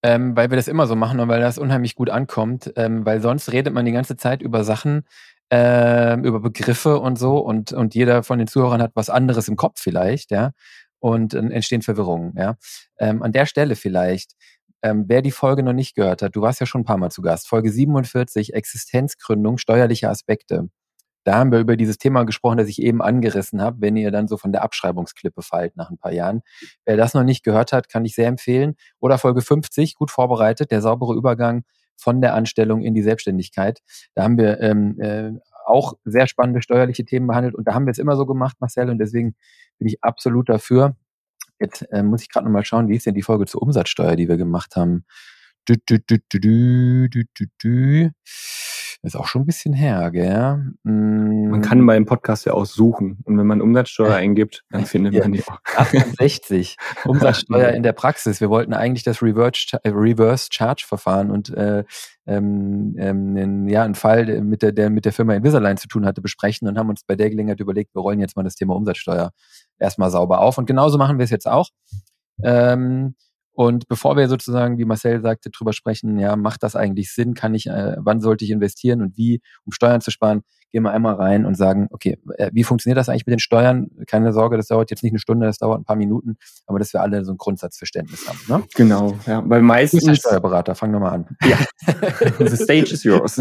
Ähm, 0.03 0.37
weil 0.37 0.51
wir 0.51 0.57
das 0.57 0.69
immer 0.69 0.87
so 0.87 0.95
machen 0.95 1.19
und 1.21 1.29
weil 1.29 1.41
das 1.41 1.59
unheimlich 1.59 1.97
gut 1.97 2.09
ankommt, 2.11 2.73
ähm, 2.77 3.05
weil 3.05 3.21
sonst 3.21 3.53
redet 3.53 3.75
man 3.75 3.85
die 3.85 3.93
ganze 3.93 4.17
Zeit 4.17 4.43
über 4.43 4.63
Sachen, 4.63 5.05
äh, 5.53 6.15
über 6.21 6.41
Begriffe 6.41 7.01
und 7.01 7.19
so 7.19 7.39
und, 7.39 7.73
und 7.73 7.95
jeder 7.95 8.23
von 8.23 8.39
den 8.39 8.47
Zuhörern 8.49 8.83
hat 8.83 8.93
was 8.95 9.11
anderes 9.11 9.49
im 9.49 9.57
Kopf 9.57 9.81
vielleicht, 9.81 10.31
ja, 10.31 10.53
und 11.01 11.35
äh, 11.35 11.39
entstehen 11.39 11.83
Verwirrungen, 11.83 12.35
ja. 12.37 12.57
Ähm, 12.99 13.23
an 13.23 13.33
der 13.33 13.47
Stelle 13.47 13.75
vielleicht, 13.77 14.33
ähm, 14.83 15.05
wer 15.09 15.23
die 15.23 15.33
Folge 15.33 15.63
noch 15.65 15.73
nicht 15.73 15.95
gehört 15.97 16.23
hat, 16.23 16.37
du 16.37 16.43
warst 16.43 16.61
ja 16.61 16.67
schon 16.67 16.83
ein 16.83 16.85
paar 16.85 16.99
Mal 16.99 17.11
zu 17.11 17.23
Gast, 17.23 17.49
Folge 17.49 17.71
47, 17.73 18.55
Existenzgründung, 18.55 19.59
steuerliche 19.59 20.09
Aspekte. 20.11 20.69
Da 21.29 21.35
haben 21.35 21.53
wir 21.53 21.59
über 21.59 21.77
dieses 21.77 21.99
Thema 21.99 22.25
gesprochen, 22.25 22.57
das 22.57 22.69
ich 22.69 22.81
eben 22.81 23.03
angerissen 23.03 23.61
habe, 23.61 23.83
wenn 23.83 23.99
ihr 23.99 24.11
dann 24.11 24.29
so 24.29 24.39
von 24.39 24.51
der 24.51 24.63
Abschreibungsklippe 24.63 25.43
fallt 25.43 25.77
nach 25.77 25.91
ein 25.91 25.99
paar 25.99 26.11
Jahren. 26.11 26.41
Wer 26.87 26.97
das 26.97 27.13
noch 27.13 27.23
nicht 27.23 27.45
gehört 27.45 27.75
hat, 27.75 27.91
kann 27.91 28.07
ich 28.07 28.15
sehr 28.15 28.29
empfehlen. 28.29 28.77
Oder 28.99 29.19
Folge 29.19 29.43
50, 29.43 29.97
gut 29.97 30.11
vorbereitet, 30.11 30.71
der 30.71 30.81
saubere 30.81 31.15
Übergang 31.15 31.65
von 31.99 32.23
der 32.23 32.33
Anstellung 32.33 32.81
in 32.81 32.95
die 32.95 33.03
Selbstständigkeit. 33.03 33.81
Da 34.15 34.23
haben 34.23 34.39
wir 34.39 34.59
ähm, 34.63 34.99
äh, 35.03 35.33
auch 35.67 35.99
sehr 36.07 36.29
spannende 36.29 36.63
steuerliche 36.63 37.05
Themen 37.05 37.27
behandelt 37.27 37.55
und 37.55 37.69
da 37.69 37.75
haben 37.75 37.85
wir 37.85 37.91
es 37.91 37.99
immer 37.99 38.17
so 38.17 38.25
gemacht, 38.25 38.57
Marcel, 38.59 38.89
und 38.89 38.97
deswegen 38.97 39.35
bin 39.79 39.87
ich 39.87 40.03
absolut 40.03 40.49
dafür. 40.49 40.97
Jetzt 41.61 41.83
äh, 41.93 42.03
muss 42.03 42.23
ich 42.23 42.31
gerade 42.31 42.47
nochmal 42.47 42.65
schauen, 42.65 42.89
wie 42.89 42.97
ist 42.97 43.05
denn 43.05 43.15
die 43.15 43.21
Folge 43.21 43.45
zur 43.45 43.61
Umsatzsteuer, 43.61 44.17
die 44.17 44.31
wir 44.31 44.39
gemacht 44.39 44.77
haben. 44.77 45.05
Du, 45.67 45.75
du, 45.85 45.99
du, 45.99 46.17
du, 46.31 46.39
du, 46.41 47.09
du, 47.11 47.23
du, 47.35 47.45
du. 47.63 48.11
Ist 49.03 49.17
auch 49.17 49.29
schon 49.29 49.43
ein 49.43 49.47
bisschen 49.47 49.75
her, 49.75 50.11
gell? 50.11 50.75
Mm. 50.83 51.51
Man 51.51 51.63
kann 51.63 51.87
beim 51.87 52.05
Podcast 52.05 52.45
ja 52.47 52.55
auch 52.55 52.67
suchen. 52.67 53.19
Und 53.25 53.39
wenn 53.39 53.47
man 53.47 53.61
Umsatzsteuer 53.61 54.15
eingibt, 54.17 54.65
dann 54.71 54.87
findet 54.87 55.15
ja. 55.15 55.21
man 55.21 55.33
die 55.33 55.45
auch. 55.47 55.59
68. 55.77 56.77
Umsatzsteuer 57.05 57.71
in 57.71 57.85
der 57.85 57.93
Praxis. 57.93 58.41
Wir 58.41 58.51
wollten 58.51 58.75
eigentlich 58.75 59.05
das 59.05 59.23
Reverse, 59.23 59.79
Reverse 59.85 60.49
Charge 60.51 60.85
Verfahren 60.87 61.31
und 61.31 61.51
äh, 61.51 61.85
ähm, 62.27 62.97
ähm, 62.99 63.69
ja, 63.69 63.85
einen 63.85 63.95
Fall 63.95 64.43
mit 64.43 64.63
der, 64.63 64.73
der 64.73 64.91
mit 64.91 65.05
der 65.05 65.13
Firma 65.13 65.35
Invisalign 65.35 65.77
zu 65.77 65.87
tun 65.87 66.05
hatte, 66.05 66.21
besprechen 66.21 66.67
und 66.67 66.77
haben 66.77 66.91
uns 66.91 67.05
bei 67.05 67.15
der 67.15 67.31
Gelegenheit 67.31 67.61
überlegt, 67.61 67.95
wir 67.95 68.03
rollen 68.03 68.19
jetzt 68.19 68.37
mal 68.37 68.43
das 68.43 68.57
Thema 68.57 68.75
Umsatzsteuer 68.75 69.31
erstmal 69.79 70.11
sauber 70.11 70.41
auf. 70.41 70.59
Und 70.59 70.67
genauso 70.67 70.99
machen 70.99 71.19
wir 71.19 71.25
es 71.25 71.31
jetzt 71.31 71.47
auch. 71.47 71.69
Ähm, 72.43 73.15
und 73.59 73.89
bevor 73.89 74.17
wir 74.17 74.29
sozusagen, 74.29 74.79
wie 74.79 74.85
Marcel 74.85 75.21
sagte, 75.21 75.51
drüber 75.51 75.73
sprechen, 75.73 76.17
ja, 76.17 76.37
macht 76.37 76.63
das 76.63 76.77
eigentlich 76.77 77.13
Sinn? 77.13 77.35
Kann 77.35 77.57
ich, 77.57 77.67
äh, 77.67 77.97
wann 77.99 78.21
sollte 78.21 78.45
ich 78.45 78.53
investieren 78.53 79.03
und 79.03 79.17
wie, 79.17 79.41
um 79.67 79.73
Steuern 79.73 80.01
zu 80.01 80.13
sparen, 80.13 80.43
gehen 80.71 80.83
wir 80.83 80.93
einmal 80.93 81.15
rein 81.15 81.45
und 81.45 81.57
sagen, 81.57 81.89
okay, 81.91 82.19
äh, 82.37 82.51
wie 82.53 82.65
funktioniert 82.65 82.99
das 82.99 83.09
eigentlich 83.09 83.27
mit 83.27 83.33
den 83.33 83.39
Steuern? 83.39 83.91
Keine 84.07 84.33
Sorge, 84.33 84.57
das 84.57 84.67
dauert 84.67 84.91
jetzt 84.91 85.03
nicht 85.03 85.13
eine 85.13 85.19
Stunde, 85.19 85.47
das 85.47 85.59
dauert 85.59 85.81
ein 85.81 85.85
paar 85.85 85.97
Minuten, 85.97 86.37
aber 86.67 86.79
dass 86.79 86.93
wir 86.93 87.01
alle 87.01 87.25
so 87.25 87.33
ein 87.33 87.39
Grundsatzverständnis 87.39 88.29
haben. 88.29 88.39
Ne? 88.49 88.65
Genau, 88.75 89.19
ja, 89.27 89.43
weil 89.47 89.63
meistens... 89.63 90.05
Du 90.05 90.11
bist 90.11 90.25
der 90.25 90.31
Steuerberater, 90.31 90.75
fang 90.75 90.91
nochmal 90.91 91.15
an. 91.15 91.37
Ja, 91.45 91.59
the 92.39 92.57
stage 92.57 92.93
is 92.93 93.03
yours. 93.05 93.41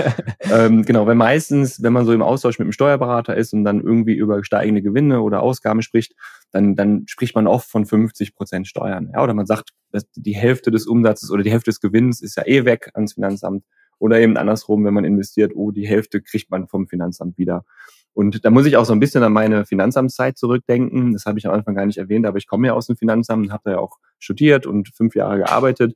ähm, 0.40 0.84
genau, 0.84 1.06
weil 1.06 1.14
meistens, 1.14 1.82
wenn 1.82 1.92
man 1.92 2.06
so 2.06 2.12
im 2.12 2.22
Austausch 2.22 2.58
mit 2.58 2.66
einem 2.66 2.72
Steuerberater 2.72 3.36
ist 3.36 3.52
und 3.52 3.64
dann 3.64 3.80
irgendwie 3.80 4.14
über 4.14 4.42
steigende 4.44 4.82
Gewinne 4.82 5.20
oder 5.22 5.42
Ausgaben 5.42 5.82
spricht, 5.82 6.14
dann, 6.52 6.74
dann 6.76 7.04
spricht 7.06 7.34
man 7.34 7.46
oft 7.46 7.68
von 7.68 7.86
50 7.86 8.34
Prozent 8.34 8.66
Steuern. 8.68 9.10
Ja, 9.12 9.22
oder 9.22 9.34
man 9.34 9.46
sagt, 9.46 9.70
dass 9.92 10.04
die 10.14 10.34
Hälfte 10.34 10.70
des 10.70 10.86
Umsatzes 10.86 11.30
oder 11.30 11.42
die 11.42 11.50
Hälfte 11.50 11.70
des 11.70 11.80
Gewinns 11.80 12.20
ist 12.20 12.36
ja 12.36 12.46
eh 12.46 12.64
weg 12.64 12.90
ans 12.94 13.14
Finanzamt. 13.14 13.64
Oder 14.00 14.18
eben 14.18 14.36
andersrum, 14.36 14.84
wenn 14.84 14.94
man 14.94 15.04
investiert, 15.04 15.52
oh, 15.54 15.70
die 15.70 15.86
Hälfte 15.86 16.20
kriegt 16.20 16.50
man 16.50 16.66
vom 16.66 16.88
Finanzamt 16.88 17.38
wieder. 17.38 17.64
Und 18.12 18.44
da 18.44 18.50
muss 18.50 18.66
ich 18.66 18.76
auch 18.76 18.84
so 18.84 18.92
ein 18.92 18.98
bisschen 18.98 19.22
an 19.22 19.32
meine 19.32 19.64
Finanzamtszeit 19.64 20.36
zurückdenken. 20.36 21.12
Das 21.12 21.26
habe 21.26 21.38
ich 21.38 21.46
am 21.46 21.54
Anfang 21.54 21.74
gar 21.74 21.86
nicht 21.86 21.98
erwähnt, 21.98 22.26
aber 22.26 22.38
ich 22.38 22.48
komme 22.48 22.66
ja 22.66 22.72
aus 22.72 22.86
dem 22.86 22.96
Finanzamt 22.96 23.46
und 23.46 23.52
habe 23.52 23.62
da 23.66 23.70
ja 23.72 23.78
auch 23.78 23.98
studiert 24.18 24.66
und 24.66 24.88
fünf 24.88 25.14
Jahre 25.14 25.38
gearbeitet. 25.38 25.94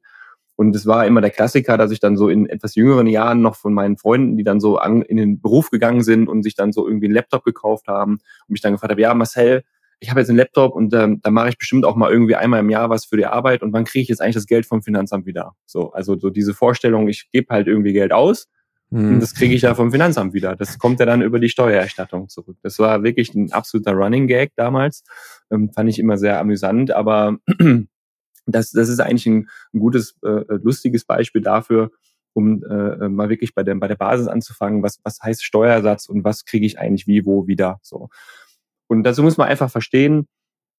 Und 0.57 0.77
es 0.77 0.87
war 0.87 1.05
immer 1.07 1.21
der 1.21 1.31
Klassiker, 1.31 1.77
dass 1.77 1.91
ich 1.91 1.99
dann 1.99 2.17
so 2.17 2.29
in 2.29 2.47
etwas 2.47 2.77
jüngeren 2.77 3.09
Jahren 3.09 3.41
noch 3.41 3.57
von 3.57 3.75
meinen 3.75 3.97
Freunden, 3.97 4.37
die 4.37 4.45
dann 4.45 4.61
so 4.61 4.77
an, 4.77 5.03
in 5.03 5.17
den 5.17 5.41
Beruf 5.41 5.71
gegangen 5.71 6.03
sind 6.03 6.29
und 6.29 6.45
sich 6.45 6.55
dann 6.55 6.73
so 6.73 6.87
irgendwie 6.87 7.07
einen 7.07 7.15
Laptop 7.15 7.43
gekauft 7.43 7.89
haben 7.89 8.13
und 8.13 8.51
mich 8.51 8.61
dann 8.61 8.73
gefragt 8.73 8.93
habe, 8.93 9.01
ja, 9.01 9.13
Marcel, 9.15 9.65
ich 10.01 10.11
habe 10.11 10.21
jetzt 10.21 10.29
einen 10.29 10.39
Laptop 10.39 10.75
und 10.75 10.93
ähm, 10.95 11.21
da 11.23 11.31
mache 11.31 11.49
ich 11.49 11.59
bestimmt 11.59 11.85
auch 11.85 11.97
mal 11.97 12.11
irgendwie 12.11 12.37
einmal 12.37 12.61
im 12.61 12.71
Jahr 12.71 12.91
was 12.91 13.05
für 13.05 13.17
die 13.17 13.27
Arbeit 13.27 13.63
und 13.63 13.73
wann 13.73 13.85
kriege 13.85 14.03
ich 14.03 14.09
jetzt 14.09 14.21
eigentlich 14.21 14.35
das 14.35 14.47
Geld 14.47 14.67
vom 14.67 14.83
Finanzamt 14.83 15.27
wieder? 15.27 15.55
So, 15.67 15.93
also 15.93 16.19
so 16.19 16.31
diese 16.31 16.55
Vorstellung, 16.55 17.09
ich 17.09 17.31
gebe 17.33 17.53
halt 17.53 17.67
irgendwie 17.67 17.93
Geld 17.93 18.13
aus 18.13 18.49
mhm. 18.91 19.15
und 19.15 19.21
das 19.21 19.35
kriege 19.35 19.55
ich 19.55 19.63
ja 19.63 19.75
vom 19.75 19.91
Finanzamt 19.91 20.35
wieder. 20.35 20.57
Das 20.57 20.79
kommt 20.79 21.01
ja 21.01 21.07
dann 21.07 21.23
über 21.23 21.39
die 21.39 21.49
Steuererstattung 21.49 22.29
zurück. 22.29 22.57
Das 22.63 22.79
war 22.79 23.03
wirklich 23.03 23.35
ein 23.35 23.53
absoluter 23.53 23.93
Running 23.93 24.27
Gag 24.27 24.53
damals. 24.57 25.05
Ähm, 25.51 25.73
fand 25.73 25.89
ich 25.89 25.99
immer 25.99 26.19
sehr 26.19 26.39
amüsant, 26.41 26.91
aber 26.91 27.39
das, 28.47 28.73
das 28.73 28.89
ist 28.89 29.01
eigentlich 29.01 29.27
ein, 29.27 29.49
ein 29.73 29.81
gutes, 29.81 30.17
äh, 30.23 30.45
lustiges 30.63 31.05
Beispiel 31.05 31.43
dafür, 31.43 31.91
um 32.35 32.63
äh, 32.65 33.09
mal 33.09 33.29
wirklich 33.29 33.55
bei 33.55 33.63
der, 33.63 33.77
bei 33.77 33.89
der 33.89 33.95
Basis 33.95 34.27
anzufangen, 34.27 34.83
was, 34.83 34.99
was 35.05 35.21
heißt 35.23 35.45
Steuersatz 35.45 36.07
und 36.07 36.25
was 36.25 36.45
kriege 36.45 36.67
ich 36.67 36.79
eigentlich 36.79 37.07
wie, 37.07 37.25
wo, 37.25 37.47
wieder. 37.47 37.79
So. 37.83 38.09
Und 38.99 39.05
dazu 39.05 39.23
muss 39.23 39.37
man 39.37 39.49
einfach 39.49 39.71
verstehen, 39.71 40.27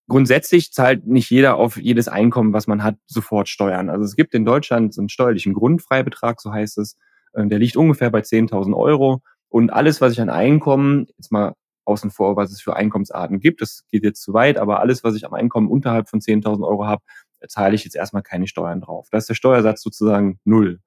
grundsätzlich 0.08 0.72
zahlt 0.72 1.08
nicht 1.08 1.30
jeder 1.30 1.58
auf 1.58 1.78
jedes 1.78 2.08
Einkommen, 2.08 2.54
was 2.54 2.68
man 2.68 2.84
hat, 2.84 2.98
sofort 3.08 3.50
Steuern. 3.50 3.90
Also 3.90 4.04
es 4.06 4.16
gibt 4.16 4.34
in 4.34 4.46
Deutschland 4.46 4.94
so 4.94 5.02
einen 5.02 5.10
steuerlichen 5.10 5.54
Grundfreibetrag, 5.54 6.42
so 6.42 6.52
heißt 6.52 6.78
es. 6.78 6.98
Äh, 7.34 7.48
der 7.48 7.60
liegt 7.60 7.78
ungefähr 7.78 8.10
bei 8.10 8.20
10.000 8.20 8.76
Euro. 8.76 9.22
Und 9.50 9.72
alles, 9.72 10.02
was 10.02 10.14
ich 10.14 10.22
an 10.22 10.30
Einkommen, 10.30 11.08
jetzt 11.18 11.32
mal 11.32 11.54
außen 11.86 12.12
vor, 12.12 12.36
was 12.36 12.52
es 12.52 12.62
für 12.62 12.76
Einkommensarten 12.76 13.40
gibt, 13.40 13.62
das 13.62 13.84
geht 13.92 14.04
jetzt 14.04 14.22
zu 14.22 14.34
weit, 14.34 14.58
aber 14.58 14.80
alles, 14.80 15.04
was 15.04 15.16
ich 15.16 15.26
am 15.26 15.34
Einkommen 15.34 15.70
unterhalb 15.70 16.10
von 16.10 16.20
10.000 16.20 16.68
Euro 16.68 16.88
habe, 16.88 17.04
zahle 17.48 17.76
ich 17.76 17.84
jetzt 17.84 17.96
erstmal 17.96 18.24
keine 18.24 18.48
Steuern 18.48 18.82
drauf. 18.82 19.08
Da 19.12 19.20
ist 19.20 19.30
der 19.30 19.36
Steuersatz 19.36 19.84
sozusagen 19.84 20.40
null. 20.46 20.80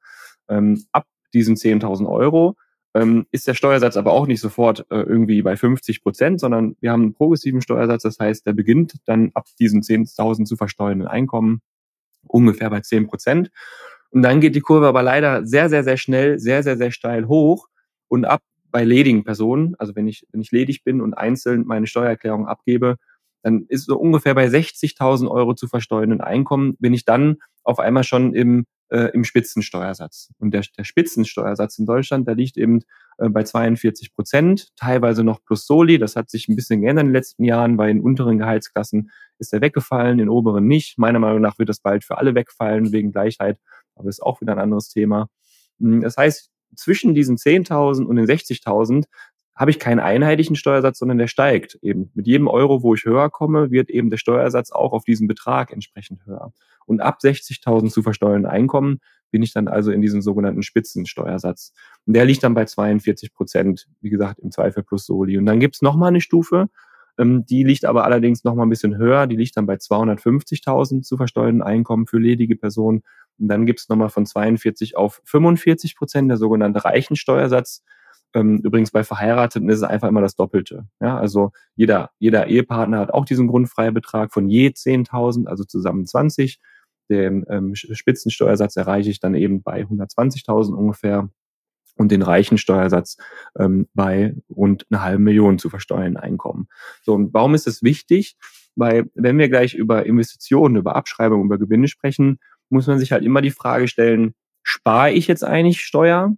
Ähm, 0.48 0.84
ab 0.92 1.06
diesen 1.32 1.56
10.000 1.56 2.08
Euro 2.08 2.56
ähm, 2.98 3.26
ist 3.30 3.46
der 3.46 3.54
Steuersatz 3.54 3.96
aber 3.96 4.12
auch 4.12 4.26
nicht 4.26 4.40
sofort 4.40 4.86
äh, 4.90 5.00
irgendwie 5.00 5.42
bei 5.42 5.56
50 5.56 6.02
Prozent, 6.02 6.40
sondern 6.40 6.76
wir 6.80 6.90
haben 6.90 7.02
einen 7.02 7.14
progressiven 7.14 7.60
Steuersatz. 7.60 8.02
Das 8.02 8.18
heißt, 8.18 8.46
der 8.46 8.52
beginnt 8.52 8.96
dann 9.06 9.30
ab 9.34 9.46
diesen 9.58 9.82
10.000 9.82 10.44
zu 10.44 10.56
versteuernden 10.56 11.06
Einkommen 11.06 11.60
ungefähr 12.26 12.70
bei 12.70 12.80
10 12.80 13.06
Prozent. 13.06 13.50
Und 14.10 14.22
dann 14.22 14.40
geht 14.40 14.54
die 14.54 14.60
Kurve 14.60 14.86
aber 14.86 15.02
leider 15.02 15.46
sehr, 15.46 15.68
sehr, 15.68 15.84
sehr 15.84 15.96
schnell, 15.96 16.38
sehr, 16.38 16.62
sehr, 16.62 16.76
sehr 16.76 16.90
steil 16.90 17.28
hoch. 17.28 17.68
Und 18.08 18.24
ab 18.24 18.42
bei 18.70 18.84
ledigen 18.84 19.24
Personen, 19.24 19.74
also 19.78 19.94
wenn 19.94 20.08
ich, 20.08 20.26
wenn 20.32 20.40
ich 20.40 20.50
ledig 20.50 20.84
bin 20.84 21.00
und 21.00 21.14
einzeln 21.14 21.66
meine 21.66 21.86
Steuererklärung 21.86 22.46
abgebe, 22.46 22.96
dann 23.42 23.64
ist 23.68 23.86
so 23.86 23.96
ungefähr 23.96 24.34
bei 24.34 24.46
60.000 24.46 25.30
Euro 25.30 25.54
zu 25.54 25.68
versteuernden 25.68 26.20
Einkommen, 26.20 26.76
bin 26.78 26.92
ich 26.92 27.04
dann 27.04 27.36
auf 27.62 27.78
einmal 27.78 28.04
schon 28.04 28.34
im 28.34 28.66
äh, 28.90 29.10
im 29.12 29.24
Spitzensteuersatz. 29.24 30.32
Und 30.38 30.52
der, 30.52 30.64
der 30.76 30.84
Spitzensteuersatz 30.84 31.78
in 31.78 31.86
Deutschland, 31.86 32.26
der 32.26 32.34
liegt 32.34 32.56
eben 32.56 32.80
äh, 33.18 33.28
bei 33.28 33.42
42 33.42 34.14
Prozent, 34.14 34.68
teilweise 34.76 35.24
noch 35.24 35.44
plus 35.44 35.66
Soli. 35.66 35.98
Das 35.98 36.16
hat 36.16 36.30
sich 36.30 36.48
ein 36.48 36.56
bisschen 36.56 36.80
geändert 36.80 37.02
in 37.02 37.08
den 37.08 37.14
letzten 37.14 37.44
Jahren. 37.44 37.76
Bei 37.76 37.88
den 37.88 38.00
unteren 38.00 38.38
Gehaltsklassen 38.38 39.10
ist 39.38 39.52
er 39.52 39.60
weggefallen, 39.60 40.18
in 40.18 40.28
oberen 40.28 40.66
nicht. 40.66 40.98
Meiner 40.98 41.18
Meinung 41.18 41.40
nach 41.40 41.58
wird 41.58 41.68
das 41.68 41.80
bald 41.80 42.04
für 42.04 42.18
alle 42.18 42.34
wegfallen 42.34 42.92
wegen 42.92 43.12
Gleichheit, 43.12 43.58
aber 43.94 44.06
das 44.06 44.16
ist 44.16 44.22
auch 44.22 44.40
wieder 44.40 44.52
ein 44.52 44.58
anderes 44.58 44.88
Thema. 44.88 45.28
Hm, 45.80 46.00
das 46.00 46.16
heißt, 46.16 46.50
zwischen 46.76 47.14
diesen 47.14 47.36
10.000 47.36 48.04
und 48.04 48.16
den 48.16 48.26
60.000 48.26 49.04
habe 49.58 49.72
ich 49.72 49.80
keinen 49.80 49.98
einheitlichen 49.98 50.54
Steuersatz, 50.54 50.98
sondern 50.98 51.18
der 51.18 51.26
steigt 51.26 51.78
eben. 51.82 52.10
Mit 52.14 52.28
jedem 52.28 52.46
Euro, 52.46 52.82
wo 52.82 52.94
ich 52.94 53.04
höher 53.04 53.28
komme, 53.28 53.72
wird 53.72 53.90
eben 53.90 54.08
der 54.08 54.16
Steuersatz 54.16 54.70
auch 54.70 54.92
auf 54.92 55.04
diesen 55.04 55.26
Betrag 55.26 55.72
entsprechend 55.72 56.24
höher. 56.26 56.52
Und 56.86 57.00
ab 57.00 57.18
60.000 57.22 57.90
zu 57.90 58.02
versteuernden 58.02 58.50
Einkommen 58.50 59.00
bin 59.32 59.42
ich 59.42 59.52
dann 59.52 59.66
also 59.66 59.90
in 59.90 60.00
diesem 60.00 60.22
sogenannten 60.22 60.62
Spitzensteuersatz. 60.62 61.72
Und 62.06 62.14
der 62.14 62.24
liegt 62.24 62.44
dann 62.44 62.54
bei 62.54 62.64
42 62.64 63.34
Prozent, 63.34 63.88
wie 64.00 64.10
gesagt, 64.10 64.38
im 64.38 64.52
Zweifel 64.52 64.84
plus 64.84 65.04
Soli. 65.04 65.36
Und 65.36 65.44
dann 65.44 65.58
gibt's 65.58 65.82
noch 65.82 65.96
mal 65.96 66.06
eine 66.06 66.20
Stufe, 66.20 66.68
ähm, 67.18 67.44
die 67.44 67.64
liegt 67.64 67.84
aber 67.84 68.04
allerdings 68.04 68.44
noch 68.44 68.54
mal 68.54 68.62
ein 68.62 68.70
bisschen 68.70 68.96
höher. 68.96 69.26
Die 69.26 69.36
liegt 69.36 69.56
dann 69.56 69.66
bei 69.66 69.74
250.000 69.74 71.02
zu 71.02 71.16
versteuernden 71.16 71.62
Einkommen 71.62 72.06
für 72.06 72.18
ledige 72.18 72.56
Personen. 72.56 73.02
Und 73.38 73.48
dann 73.48 73.66
gibt's 73.66 73.88
noch 73.88 73.96
mal 73.96 74.08
von 74.08 74.24
42 74.24 74.96
auf 74.96 75.20
45 75.24 75.96
Prozent 75.96 76.30
der 76.30 76.38
sogenannte 76.38 76.84
Reichensteuersatz. 76.84 77.82
Ähm, 78.34 78.60
übrigens 78.62 78.90
bei 78.90 79.04
Verheirateten 79.04 79.68
ist 79.70 79.78
es 79.78 79.82
einfach 79.82 80.08
immer 80.08 80.20
das 80.20 80.36
Doppelte. 80.36 80.86
Ja, 81.00 81.18
also 81.18 81.52
jeder, 81.76 82.10
jeder 82.18 82.46
Ehepartner 82.46 82.98
hat 82.98 83.10
auch 83.10 83.24
diesen 83.24 83.48
Grundfreibetrag 83.48 84.32
von 84.32 84.48
je 84.48 84.68
10.000, 84.68 85.46
also 85.46 85.64
zusammen 85.64 86.06
20. 86.06 86.60
Den 87.10 87.46
ähm, 87.48 87.74
Spitzensteuersatz 87.74 88.76
erreiche 88.76 89.10
ich 89.10 89.20
dann 89.20 89.34
eben 89.34 89.62
bei 89.62 89.82
120.000 89.82 90.74
ungefähr 90.74 91.30
und 91.96 92.12
den 92.12 92.22
reichen 92.22 92.58
Steuersatz 92.58 93.16
ähm, 93.58 93.88
bei 93.94 94.34
rund 94.48 94.86
einer 94.90 95.02
halben 95.02 95.24
Million 95.24 95.58
zu 95.58 95.70
versteuern 95.70 96.16
Einkommen. 96.16 96.68
So, 97.02 97.14
und 97.14 97.34
warum 97.34 97.54
ist 97.54 97.66
es 97.66 97.82
wichtig? 97.82 98.36
Weil 98.76 99.10
wenn 99.14 99.38
wir 99.38 99.48
gleich 99.48 99.74
über 99.74 100.06
Investitionen, 100.06 100.76
über 100.76 100.96
Abschreibung, 100.96 101.44
über 101.44 101.58
Gewinne 101.58 101.88
sprechen, 101.88 102.38
muss 102.70 102.86
man 102.86 102.98
sich 102.98 103.10
halt 103.10 103.24
immer 103.24 103.42
die 103.42 103.50
Frage 103.50 103.88
stellen, 103.88 104.34
spare 104.62 105.12
ich 105.12 105.26
jetzt 105.26 105.44
eigentlich 105.44 105.80
Steuer 105.80 106.36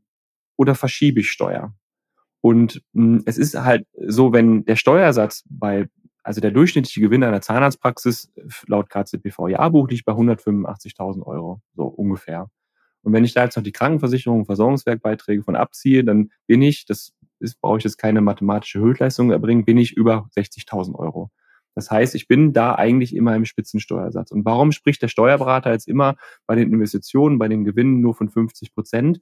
oder 0.56 0.74
verschiebe 0.74 1.20
ich 1.20 1.30
Steuer? 1.30 1.74
Und 2.40 2.82
mh, 2.92 3.18
hm, 3.18 3.22
es 3.26 3.38
ist 3.38 3.54
halt 3.54 3.86
so, 4.06 4.32
wenn 4.32 4.64
der 4.64 4.76
Steuersatz 4.76 5.44
bei, 5.48 5.88
also 6.22 6.40
der 6.40 6.50
durchschnittliche 6.50 7.00
Gewinn 7.00 7.24
einer 7.24 7.40
Zahnarztpraxis 7.40 8.32
laut 8.66 8.90
KZBV-Jahrbuch 8.90 9.88
liegt 9.88 10.04
bei 10.04 10.12
185.000 10.12 11.22
Euro, 11.26 11.60
so 11.74 11.84
ungefähr. 11.84 12.48
Und 13.02 13.12
wenn 13.12 13.24
ich 13.24 13.32
da 13.32 13.44
jetzt 13.44 13.56
noch 13.56 13.64
die 13.64 13.72
Krankenversicherung, 13.72 14.44
Versorgungswerkbeiträge 14.44 15.42
von 15.42 15.56
abziehe, 15.56 16.04
dann 16.04 16.30
bin 16.46 16.60
ich, 16.62 16.84
das 16.84 17.12
ist, 17.38 17.60
brauche 17.60 17.78
ich 17.78 17.84
jetzt 17.84 17.96
keine 17.96 18.20
mathematische 18.20 18.80
Höchstleistung 18.80 19.30
erbringen, 19.30 19.64
bin 19.64 19.78
ich 19.78 19.96
über 19.96 20.28
60.000 20.36 20.94
Euro. 20.94 21.30
Das 21.74 21.90
heißt, 21.90 22.14
ich 22.14 22.26
bin 22.26 22.52
da 22.52 22.74
eigentlich 22.74 23.14
immer 23.14 23.34
im 23.36 23.44
Spitzensteuersatz. 23.44 24.32
Und 24.32 24.44
warum 24.44 24.72
spricht 24.72 25.02
der 25.02 25.08
Steuerberater 25.08 25.72
jetzt 25.72 25.88
immer 25.88 26.16
bei 26.46 26.56
den 26.56 26.72
Investitionen, 26.72 27.38
bei 27.38 27.48
den 27.48 27.64
Gewinnen 27.64 28.00
nur 28.00 28.14
von 28.14 28.28
50 28.28 28.74
Prozent? 28.74 29.20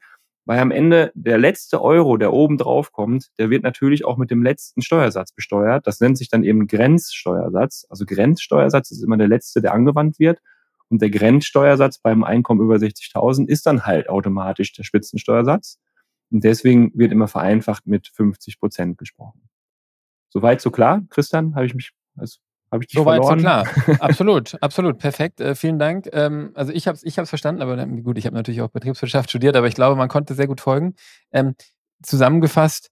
Weil 0.48 0.60
am 0.60 0.70
Ende 0.70 1.12
der 1.14 1.36
letzte 1.36 1.82
Euro, 1.82 2.16
der 2.16 2.32
oben 2.32 2.56
drauf 2.56 2.90
kommt, 2.90 3.28
der 3.38 3.50
wird 3.50 3.62
natürlich 3.62 4.06
auch 4.06 4.16
mit 4.16 4.30
dem 4.30 4.42
letzten 4.42 4.80
Steuersatz 4.80 5.30
besteuert. 5.32 5.86
Das 5.86 6.00
nennt 6.00 6.16
sich 6.16 6.30
dann 6.30 6.42
eben 6.42 6.66
Grenzsteuersatz. 6.66 7.84
Also 7.90 8.06
Grenzsteuersatz 8.06 8.90
ist 8.90 9.02
immer 9.02 9.18
der 9.18 9.28
letzte, 9.28 9.60
der 9.60 9.74
angewandt 9.74 10.18
wird. 10.18 10.40
Und 10.88 11.02
der 11.02 11.10
Grenzsteuersatz 11.10 11.98
beim 11.98 12.24
Einkommen 12.24 12.62
über 12.62 12.76
60.000 12.76 13.46
ist 13.46 13.66
dann 13.66 13.84
halt 13.84 14.08
automatisch 14.08 14.72
der 14.72 14.84
Spitzensteuersatz. 14.84 15.78
Und 16.30 16.42
deswegen 16.44 16.92
wird 16.94 17.12
immer 17.12 17.28
vereinfacht 17.28 17.86
mit 17.86 18.08
50 18.08 18.58
Prozent 18.58 18.96
gesprochen. 18.96 19.50
Soweit 20.30 20.62
so 20.62 20.70
klar, 20.70 21.02
Christian? 21.10 21.56
Habe 21.56 21.66
ich 21.66 21.74
mich 21.74 21.92
also 22.16 22.38
habe 22.70 22.82
ich 22.82 22.88
dich 22.88 22.98
Soweit 22.98 23.24
verloren? 23.24 23.38
so 23.38 23.44
klar. 23.44 23.66
absolut, 24.00 24.62
absolut. 24.62 24.98
Perfekt. 24.98 25.40
Äh, 25.40 25.54
vielen 25.54 25.78
Dank. 25.78 26.08
Ähm, 26.12 26.52
also 26.54 26.72
ich 26.72 26.86
habe 26.86 26.96
es 26.96 27.02
ich 27.02 27.18
hab's 27.18 27.28
verstanden, 27.30 27.62
aber 27.62 27.84
gut, 27.86 28.18
ich 28.18 28.26
habe 28.26 28.36
natürlich 28.36 28.60
auch 28.60 28.68
Betriebswirtschaft 28.68 29.30
studiert, 29.30 29.56
aber 29.56 29.66
ich 29.66 29.74
glaube, 29.74 29.96
man 29.96 30.08
konnte 30.08 30.34
sehr 30.34 30.46
gut 30.46 30.60
folgen. 30.60 30.94
Ähm, 31.32 31.54
zusammengefasst, 32.02 32.90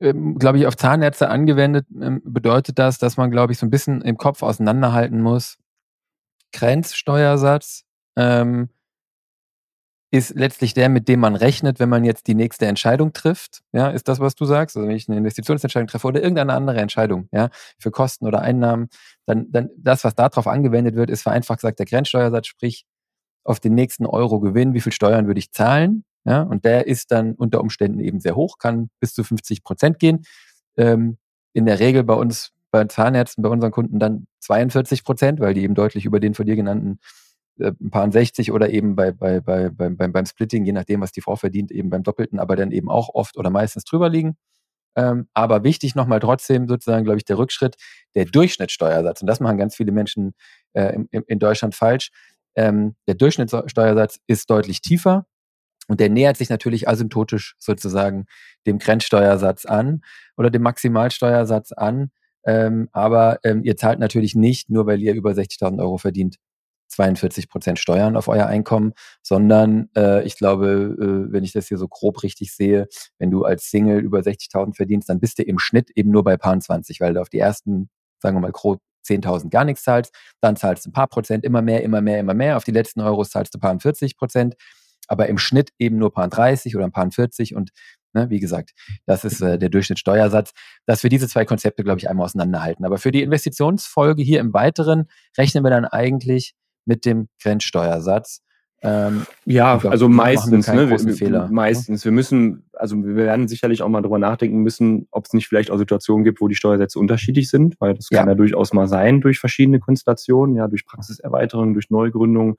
ähm, 0.00 0.38
glaube 0.38 0.58
ich, 0.58 0.66
auf 0.66 0.76
Zahnärzte 0.76 1.28
angewendet, 1.28 1.86
ähm, 2.00 2.20
bedeutet 2.24 2.78
das, 2.78 2.98
dass 2.98 3.16
man, 3.16 3.30
glaube 3.30 3.52
ich, 3.52 3.58
so 3.58 3.66
ein 3.66 3.70
bisschen 3.70 4.02
im 4.02 4.16
Kopf 4.16 4.42
auseinanderhalten 4.42 5.20
muss. 5.20 5.58
Grenzsteuersatz, 6.52 7.84
ähm, 8.16 8.68
ist 10.12 10.36
letztlich 10.36 10.74
der, 10.74 10.90
mit 10.90 11.08
dem 11.08 11.20
man 11.20 11.34
rechnet, 11.34 11.80
wenn 11.80 11.88
man 11.88 12.04
jetzt 12.04 12.26
die 12.26 12.34
nächste 12.34 12.66
Entscheidung 12.66 13.14
trifft. 13.14 13.62
Ja, 13.72 13.88
ist 13.88 14.08
das, 14.08 14.20
was 14.20 14.34
du 14.34 14.44
sagst? 14.44 14.76
Also 14.76 14.86
wenn 14.86 14.94
ich 14.94 15.08
eine 15.08 15.16
Investitionsentscheidung 15.16 15.88
treffe 15.88 16.06
oder 16.06 16.20
irgendeine 16.20 16.52
andere 16.52 16.80
Entscheidung, 16.80 17.28
ja, 17.32 17.48
für 17.78 17.90
Kosten 17.90 18.26
oder 18.26 18.42
Einnahmen, 18.42 18.88
dann, 19.24 19.50
dann 19.50 19.70
das, 19.78 20.04
was 20.04 20.14
darauf 20.14 20.46
angewendet 20.46 20.96
wird, 20.96 21.08
ist 21.08 21.22
vereinfacht 21.22 21.60
gesagt 21.60 21.78
der 21.78 21.86
Grenzsteuersatz, 21.86 22.46
sprich 22.46 22.84
auf 23.42 23.58
den 23.58 23.74
nächsten 23.74 24.04
Euro 24.04 24.38
Gewinn, 24.38 24.74
wie 24.74 24.82
viel 24.82 24.92
Steuern 24.92 25.26
würde 25.26 25.38
ich 25.38 25.50
zahlen? 25.50 26.04
Ja, 26.24 26.42
und 26.42 26.66
der 26.66 26.86
ist 26.86 27.10
dann 27.10 27.32
unter 27.32 27.62
Umständen 27.62 27.98
eben 27.98 28.20
sehr 28.20 28.36
hoch, 28.36 28.58
kann 28.58 28.90
bis 29.00 29.14
zu 29.14 29.24
50 29.24 29.64
Prozent 29.64 29.98
gehen. 29.98 30.24
Ähm, 30.76 31.16
in 31.54 31.64
der 31.64 31.80
Regel 31.80 32.04
bei 32.04 32.14
uns, 32.14 32.52
bei 32.70 32.84
Zahnärzten, 32.84 33.42
bei 33.42 33.48
unseren 33.48 33.70
Kunden 33.70 33.98
dann 33.98 34.26
42 34.40 35.04
Prozent, 35.04 35.40
weil 35.40 35.54
die 35.54 35.62
eben 35.62 35.74
deutlich 35.74 36.04
über 36.04 36.20
den 36.20 36.34
von 36.34 36.44
dir 36.44 36.54
genannten 36.54 36.98
ein 37.58 37.90
paar 37.90 38.10
60 38.10 38.52
oder 38.52 38.70
eben 38.70 38.96
bei, 38.96 39.12
bei, 39.12 39.40
bei, 39.40 39.68
beim, 39.68 39.96
beim, 39.96 40.12
beim 40.12 40.26
Splitting, 40.26 40.64
je 40.64 40.72
nachdem, 40.72 41.00
was 41.00 41.12
die 41.12 41.20
Frau 41.20 41.36
verdient, 41.36 41.70
eben 41.70 41.90
beim 41.90 42.02
Doppelten, 42.02 42.38
aber 42.38 42.56
dann 42.56 42.70
eben 42.70 42.90
auch 42.90 43.10
oft 43.14 43.36
oder 43.36 43.50
meistens 43.50 43.84
drüber 43.84 44.08
liegen. 44.08 44.36
Ähm, 44.96 45.28
aber 45.32 45.64
wichtig 45.64 45.94
nochmal 45.94 46.20
trotzdem 46.20 46.68
sozusagen, 46.68 47.04
glaube 47.04 47.18
ich, 47.18 47.24
der 47.24 47.38
Rückschritt, 47.38 47.76
der 48.14 48.26
Durchschnittssteuersatz. 48.26 49.22
Und 49.22 49.26
das 49.26 49.40
machen 49.40 49.56
ganz 49.56 49.76
viele 49.76 49.92
Menschen 49.92 50.34
äh, 50.74 50.94
in, 51.10 51.22
in 51.26 51.38
Deutschland 51.38 51.74
falsch. 51.74 52.10
Ähm, 52.56 52.94
der 53.06 53.14
Durchschnittssteuersatz 53.14 54.20
ist 54.26 54.50
deutlich 54.50 54.82
tiefer 54.82 55.26
und 55.88 56.00
der 56.00 56.10
nähert 56.10 56.36
sich 56.36 56.50
natürlich 56.50 56.88
asymptotisch 56.88 57.54
sozusagen 57.58 58.26
dem 58.66 58.78
Grenzsteuersatz 58.78 59.64
an 59.64 60.02
oder 60.36 60.50
dem 60.50 60.62
Maximalsteuersatz 60.62 61.72
an. 61.72 62.10
Ähm, 62.44 62.88
aber 62.92 63.38
ähm, 63.44 63.64
ihr 63.64 63.76
zahlt 63.76 63.98
natürlich 63.98 64.34
nicht, 64.34 64.68
nur 64.68 64.86
weil 64.86 65.00
ihr 65.00 65.14
über 65.14 65.30
60.000 65.30 65.80
Euro 65.80 65.96
verdient, 65.96 66.36
42 66.92 67.48
Prozent 67.48 67.78
Steuern 67.78 68.16
auf 68.16 68.28
euer 68.28 68.46
Einkommen, 68.46 68.92
sondern 69.22 69.88
äh, 69.96 70.24
ich 70.24 70.36
glaube, 70.36 70.96
äh, 70.98 71.32
wenn 71.32 71.44
ich 71.44 71.52
das 71.52 71.68
hier 71.68 71.78
so 71.78 71.88
grob 71.88 72.22
richtig 72.22 72.54
sehe, 72.54 72.88
wenn 73.18 73.30
du 73.30 73.44
als 73.44 73.70
Single 73.70 74.00
über 74.00 74.20
60.000 74.20 74.76
verdienst, 74.76 75.08
dann 75.08 75.20
bist 75.20 75.38
du 75.38 75.42
im 75.42 75.58
Schnitt 75.58 75.90
eben 75.94 76.10
nur 76.10 76.24
bei 76.24 76.36
paar 76.36 76.58
20, 76.58 77.00
weil 77.00 77.14
du 77.14 77.20
auf 77.20 77.28
die 77.28 77.38
ersten, 77.38 77.88
sagen 78.18 78.36
wir 78.36 78.40
mal, 78.40 78.52
grob 78.52 78.80
10.000 79.06 79.50
gar 79.50 79.64
nichts 79.64 79.82
zahlst, 79.82 80.14
dann 80.40 80.56
zahlst 80.56 80.86
du 80.86 80.90
ein 80.90 80.92
paar 80.92 81.08
Prozent, 81.08 81.44
immer 81.44 81.62
mehr, 81.62 81.82
immer 81.82 82.00
mehr, 82.00 82.20
immer 82.20 82.34
mehr. 82.34 82.56
Auf 82.56 82.64
die 82.64 82.70
letzten 82.70 83.00
Euros 83.00 83.30
zahlst 83.30 83.54
du 83.54 83.58
paar 83.58 83.78
40 83.78 84.16
Prozent, 84.16 84.54
aber 85.08 85.28
im 85.28 85.38
Schnitt 85.38 85.70
eben 85.78 85.98
nur 85.98 86.12
paar 86.12 86.28
30 86.28 86.76
oder 86.76 86.84
ein 86.84 86.92
paar 86.92 87.10
40 87.10 87.54
und 87.54 87.70
Ne, 88.14 88.28
wie 88.28 88.40
gesagt, 88.40 88.72
das 89.06 89.24
ist 89.24 89.40
äh, 89.40 89.58
der 89.58 89.70
Durchschnittssteuersatz, 89.70 90.52
dass 90.84 91.02
wir 91.02 91.08
diese 91.08 91.28
zwei 91.28 91.46
Konzepte, 91.46 91.82
glaube 91.82 91.98
ich, 91.98 92.10
einmal 92.10 92.26
auseinanderhalten. 92.26 92.84
Aber 92.84 92.98
für 92.98 93.10
die 93.10 93.22
Investitionsfolge 93.22 94.22
hier 94.22 94.40
im 94.40 94.52
Weiteren 94.52 95.06
rechnen 95.38 95.64
wir 95.64 95.70
dann 95.70 95.86
eigentlich 95.86 96.54
mit 96.84 97.04
dem 97.04 97.28
Grenzsteuersatz. 97.42 98.42
Ähm, 98.84 99.26
ja, 99.44 99.76
glaub, 99.76 99.92
also 99.92 100.08
meistens, 100.08 100.66
ne, 100.66 100.90
wir, 100.90 100.98
Fehler, 101.14 101.46
ne? 101.46 101.52
meistens. 101.52 102.00
Ne? 102.00 102.06
Wir 102.06 102.12
müssen, 102.12 102.64
also 102.72 102.96
wir 102.96 103.14
werden 103.14 103.46
sicherlich 103.46 103.80
auch 103.80 103.88
mal 103.88 104.02
drüber 104.02 104.18
nachdenken 104.18 104.58
müssen, 104.58 105.06
ob 105.12 105.26
es 105.26 105.32
nicht 105.34 105.46
vielleicht 105.46 105.70
auch 105.70 105.78
Situationen 105.78 106.24
gibt, 106.24 106.40
wo 106.40 106.48
die 106.48 106.56
Steuersätze 106.56 106.98
unterschiedlich 106.98 107.48
sind, 107.48 107.76
weil 107.78 107.94
das 107.94 108.08
ja. 108.10 108.18
kann 108.18 108.28
ja 108.28 108.34
durchaus 108.34 108.72
mal 108.72 108.88
sein 108.88 109.20
durch 109.20 109.38
verschiedene 109.38 109.78
Konstellationen, 109.78 110.56
ja, 110.56 110.66
durch 110.66 110.84
Praxiserweiterung, 110.84 111.74
durch 111.74 111.90
Neugründung, 111.90 112.56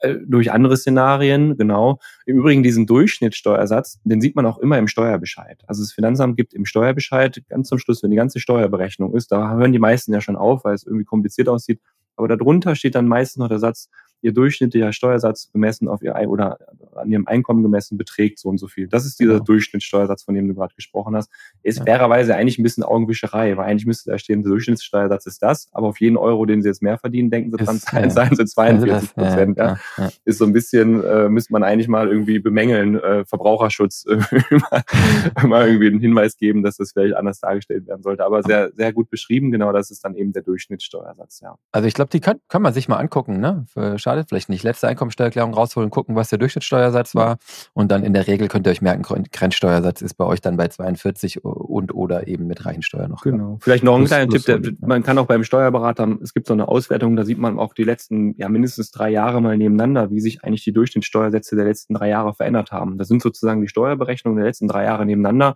äh, 0.00 0.16
durch 0.26 0.52
andere 0.52 0.76
Szenarien, 0.76 1.56
genau. 1.56 2.00
Im 2.26 2.36
Übrigen 2.36 2.62
diesen 2.62 2.86
Durchschnittssteuersatz, 2.86 3.98
den 4.04 4.20
sieht 4.20 4.36
man 4.36 4.44
auch 4.44 4.58
immer 4.58 4.78
im 4.78 4.88
Steuerbescheid. 4.88 5.62
Also 5.66 5.82
das 5.82 5.92
Finanzamt 5.92 6.36
gibt 6.36 6.52
im 6.52 6.66
Steuerbescheid 6.66 7.42
ganz 7.48 7.68
zum 7.68 7.78
Schluss, 7.78 8.02
wenn 8.02 8.10
die 8.10 8.16
ganze 8.18 8.40
Steuerberechnung 8.40 9.14
ist, 9.14 9.32
da 9.32 9.56
hören 9.56 9.72
die 9.72 9.78
meisten 9.78 10.12
ja 10.12 10.20
schon 10.20 10.36
auf, 10.36 10.64
weil 10.64 10.74
es 10.74 10.84
irgendwie 10.84 11.06
kompliziert 11.06 11.48
aussieht, 11.48 11.80
aber 12.16 12.28
darunter 12.28 12.74
steht 12.74 12.94
dann 12.94 13.08
meistens 13.08 13.38
noch 13.40 13.48
der 13.48 13.58
Satz, 13.58 13.88
ihr 14.22 14.32
durchschnittlicher 14.32 14.92
Steuersatz 14.92 15.50
gemessen 15.52 15.88
auf 15.88 16.02
ihr 16.02 16.14
oder 16.28 16.58
an 16.94 17.10
ihrem 17.10 17.26
Einkommen 17.26 17.62
gemessen 17.62 17.98
beträgt 17.98 18.38
so 18.38 18.48
und 18.48 18.58
so 18.58 18.66
viel. 18.66 18.88
Das 18.88 19.04
ist 19.04 19.20
dieser 19.20 19.34
genau. 19.34 19.44
Durchschnittssteuersatz, 19.44 20.24
von 20.24 20.34
dem 20.34 20.48
du 20.48 20.54
gerade 20.54 20.74
gesprochen 20.74 21.14
hast. 21.14 21.30
Ist 21.62 21.78
ja. 21.78 21.84
fairerweise 21.84 22.34
eigentlich 22.34 22.58
ein 22.58 22.62
bisschen 22.62 22.82
Augenwischerei, 22.82 23.56
weil 23.56 23.66
eigentlich 23.66 23.86
müsste 23.86 24.10
da 24.10 24.18
stehen, 24.18 24.42
der 24.42 24.50
Durchschnittssteuersatz 24.50 25.26
ist 25.26 25.42
das, 25.42 25.68
aber 25.72 25.88
auf 25.88 26.00
jeden 26.00 26.16
Euro, 26.16 26.46
den 26.46 26.62
sie 26.62 26.68
jetzt 26.68 26.82
mehr 26.82 26.98
verdienen, 26.98 27.30
denken 27.30 27.50
sie 27.50 27.64
dran, 27.64 27.78
zahlen, 27.78 28.10
zahlen 28.10 28.34
sie 28.34 28.44
42 28.44 29.14
Prozent. 29.14 29.58
Ja, 29.58 29.78
ja, 29.96 30.10
Ist 30.24 30.38
so 30.38 30.44
ein 30.44 30.52
bisschen, 30.52 31.04
äh, 31.04 31.28
müsste 31.28 31.52
man 31.52 31.62
eigentlich 31.62 31.88
mal 31.88 32.08
irgendwie 32.08 32.38
bemängeln, 32.38 32.98
äh, 32.98 33.24
Verbraucherschutz, 33.24 34.06
äh, 34.08 35.46
mal 35.46 35.66
irgendwie 35.66 35.88
einen 35.88 36.00
Hinweis 36.00 36.36
geben, 36.36 36.62
dass 36.62 36.76
das 36.76 36.92
vielleicht 36.92 37.14
anders 37.14 37.40
dargestellt 37.40 37.86
werden 37.86 38.02
sollte. 38.02 38.24
Aber 38.24 38.42
sehr, 38.42 38.72
sehr 38.72 38.92
gut 38.92 39.10
beschrieben, 39.10 39.50
genau, 39.50 39.72
das 39.72 39.90
ist 39.90 40.04
dann 40.04 40.14
eben 40.14 40.32
der 40.32 40.42
Durchschnittssteuersatz, 40.42 41.40
ja. 41.40 41.56
Also 41.72 41.86
ich 41.86 41.94
glaube, 41.94 42.10
die 42.10 42.20
kann, 42.20 42.40
kann 42.48 42.62
man 42.62 42.72
sich 42.72 42.88
mal 42.88 42.96
angucken, 42.96 43.40
ne? 43.40 43.66
Für, 43.68 43.98
schadet 44.16 44.28
vielleicht 44.28 44.48
nicht. 44.48 44.62
Letzte 44.62 44.88
Einkommensteuererklärung 44.88 45.54
rausholen, 45.54 45.90
gucken, 45.90 46.16
was 46.16 46.30
der 46.30 46.38
Durchschnittssteuersatz 46.38 47.14
war. 47.14 47.38
Und 47.74 47.90
dann 47.90 48.02
in 48.02 48.12
der 48.12 48.26
Regel 48.26 48.48
könnt 48.48 48.66
ihr 48.66 48.70
euch 48.70 48.82
merken, 48.82 49.24
Grenzsteuersatz 49.32 50.00
ist 50.02 50.14
bei 50.14 50.24
euch 50.24 50.40
dann 50.40 50.56
bei 50.56 50.68
42 50.68 51.44
und 51.44 51.94
oder 51.94 52.26
eben 52.26 52.46
mit 52.46 52.64
Reichensteuer 52.64 53.08
noch. 53.08 53.22
Genau. 53.22 53.58
Vielleicht 53.60 53.84
noch 53.84 53.96
ein 53.96 54.04
kleiner 54.04 54.28
Tipp, 54.28 54.44
der, 54.44 54.60
man 54.80 55.02
kann 55.02 55.18
auch 55.18 55.26
beim 55.26 55.44
Steuerberater, 55.44 56.16
es 56.22 56.34
gibt 56.34 56.46
so 56.46 56.54
eine 56.54 56.68
Auswertung, 56.68 57.16
da 57.16 57.24
sieht 57.24 57.38
man 57.38 57.58
auch 57.58 57.74
die 57.74 57.84
letzten, 57.84 58.34
ja 58.38 58.48
mindestens 58.48 58.90
drei 58.90 59.10
Jahre 59.10 59.40
mal 59.40 59.56
nebeneinander, 59.56 60.10
wie 60.10 60.20
sich 60.20 60.44
eigentlich 60.44 60.64
die 60.64 60.72
Durchschnittssteuersätze 60.72 61.56
der 61.56 61.66
letzten 61.66 61.94
drei 61.94 62.08
Jahre 62.08 62.34
verändert 62.34 62.72
haben. 62.72 62.98
Das 62.98 63.08
sind 63.08 63.22
sozusagen 63.22 63.60
die 63.60 63.68
Steuerberechnungen 63.68 64.36
der 64.36 64.46
letzten 64.46 64.68
drei 64.68 64.84
Jahre 64.84 65.06
nebeneinander, 65.06 65.54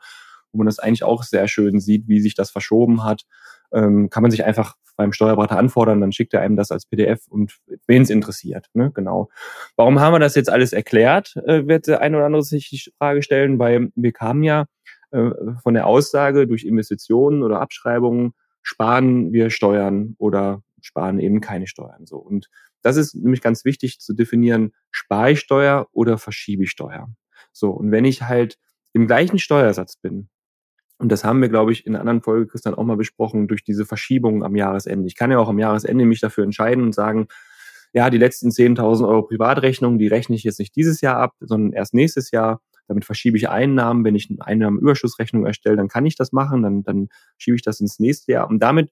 wo 0.52 0.58
man 0.58 0.66
das 0.66 0.78
eigentlich 0.78 1.04
auch 1.04 1.22
sehr 1.22 1.48
schön 1.48 1.80
sieht, 1.80 2.08
wie 2.08 2.20
sich 2.20 2.34
das 2.34 2.50
verschoben 2.50 3.04
hat. 3.04 3.22
Ähm, 3.72 4.10
kann 4.10 4.22
man 4.22 4.30
sich 4.30 4.44
einfach 4.44 4.76
beim 4.96 5.12
Steuerberater 5.12 5.56
anfordern, 5.56 6.00
dann 6.00 6.12
schickt 6.12 6.34
er 6.34 6.42
einem 6.42 6.56
das 6.56 6.70
als 6.70 6.84
PDF 6.84 7.26
und 7.28 7.58
wen 7.86 8.02
es 8.02 8.10
interessiert. 8.10 8.66
Ne? 8.74 8.90
Genau. 8.92 9.30
Warum 9.76 9.98
haben 10.00 10.12
wir 10.12 10.18
das 10.18 10.34
jetzt 10.34 10.50
alles 10.50 10.72
erklärt, 10.74 11.36
äh, 11.46 11.66
wird 11.66 11.86
der 11.86 12.02
ein 12.02 12.14
oder 12.14 12.26
andere 12.26 12.42
sich 12.42 12.68
die 12.68 12.90
Frage 12.98 13.22
stellen, 13.22 13.58
weil 13.58 13.90
wir 13.94 14.12
kamen 14.12 14.42
ja 14.42 14.66
äh, 15.10 15.30
von 15.62 15.74
der 15.74 15.86
Aussage, 15.86 16.46
durch 16.46 16.64
Investitionen 16.64 17.42
oder 17.42 17.60
Abschreibungen 17.60 18.34
sparen 18.62 19.32
wir 19.32 19.50
Steuern 19.50 20.16
oder 20.18 20.62
sparen 20.82 21.18
eben 21.18 21.40
keine 21.40 21.66
Steuern. 21.66 22.06
So. 22.06 22.18
Und 22.18 22.50
das 22.82 22.96
ist 22.96 23.14
nämlich 23.14 23.40
ganz 23.40 23.64
wichtig 23.64 24.00
zu 24.00 24.14
definieren, 24.14 24.72
spare 24.90 25.32
ich 25.32 25.40
Steuer 25.40 25.88
oder 25.92 26.18
verschiebe 26.18 26.64
ich 26.64 26.70
Steuer. 26.70 27.08
So, 27.52 27.70
und 27.70 27.90
wenn 27.90 28.04
ich 28.04 28.22
halt 28.22 28.58
im 28.92 29.06
gleichen 29.06 29.38
Steuersatz 29.38 29.96
bin, 29.96 30.28
und 31.00 31.10
das 31.10 31.24
haben 31.24 31.40
wir, 31.40 31.48
glaube 31.48 31.72
ich, 31.72 31.86
in 31.86 31.94
einer 31.94 32.00
anderen 32.00 32.20
Folge, 32.20 32.46
Christian, 32.46 32.74
auch 32.74 32.84
mal 32.84 32.96
besprochen, 32.96 33.48
durch 33.48 33.64
diese 33.64 33.86
Verschiebung 33.86 34.44
am 34.44 34.54
Jahresende. 34.54 35.06
Ich 35.06 35.16
kann 35.16 35.30
ja 35.30 35.38
auch 35.38 35.48
am 35.48 35.58
Jahresende 35.58 36.04
mich 36.04 36.20
dafür 36.20 36.44
entscheiden 36.44 36.84
und 36.84 36.94
sagen, 36.94 37.28
ja, 37.94 38.10
die 38.10 38.18
letzten 38.18 38.50
10.000 38.50 39.08
Euro 39.08 39.22
Privatrechnung, 39.22 39.98
die 39.98 40.08
rechne 40.08 40.36
ich 40.36 40.44
jetzt 40.44 40.58
nicht 40.58 40.76
dieses 40.76 41.00
Jahr 41.00 41.16
ab, 41.16 41.34
sondern 41.40 41.72
erst 41.72 41.94
nächstes 41.94 42.30
Jahr. 42.30 42.60
Damit 42.86 43.06
verschiebe 43.06 43.38
ich 43.38 43.48
Einnahmen. 43.48 44.04
Wenn 44.04 44.14
ich 44.14 44.28
eine 44.28 44.44
Einnahmenüberschussrechnung 44.46 45.46
erstelle, 45.46 45.76
dann 45.76 45.88
kann 45.88 46.04
ich 46.04 46.16
das 46.16 46.32
machen, 46.32 46.62
dann, 46.62 46.82
dann 46.82 47.08
schiebe 47.38 47.56
ich 47.56 47.62
das 47.62 47.80
ins 47.80 47.98
nächste 47.98 48.32
Jahr. 48.32 48.50
Und 48.50 48.60
damit, 48.60 48.90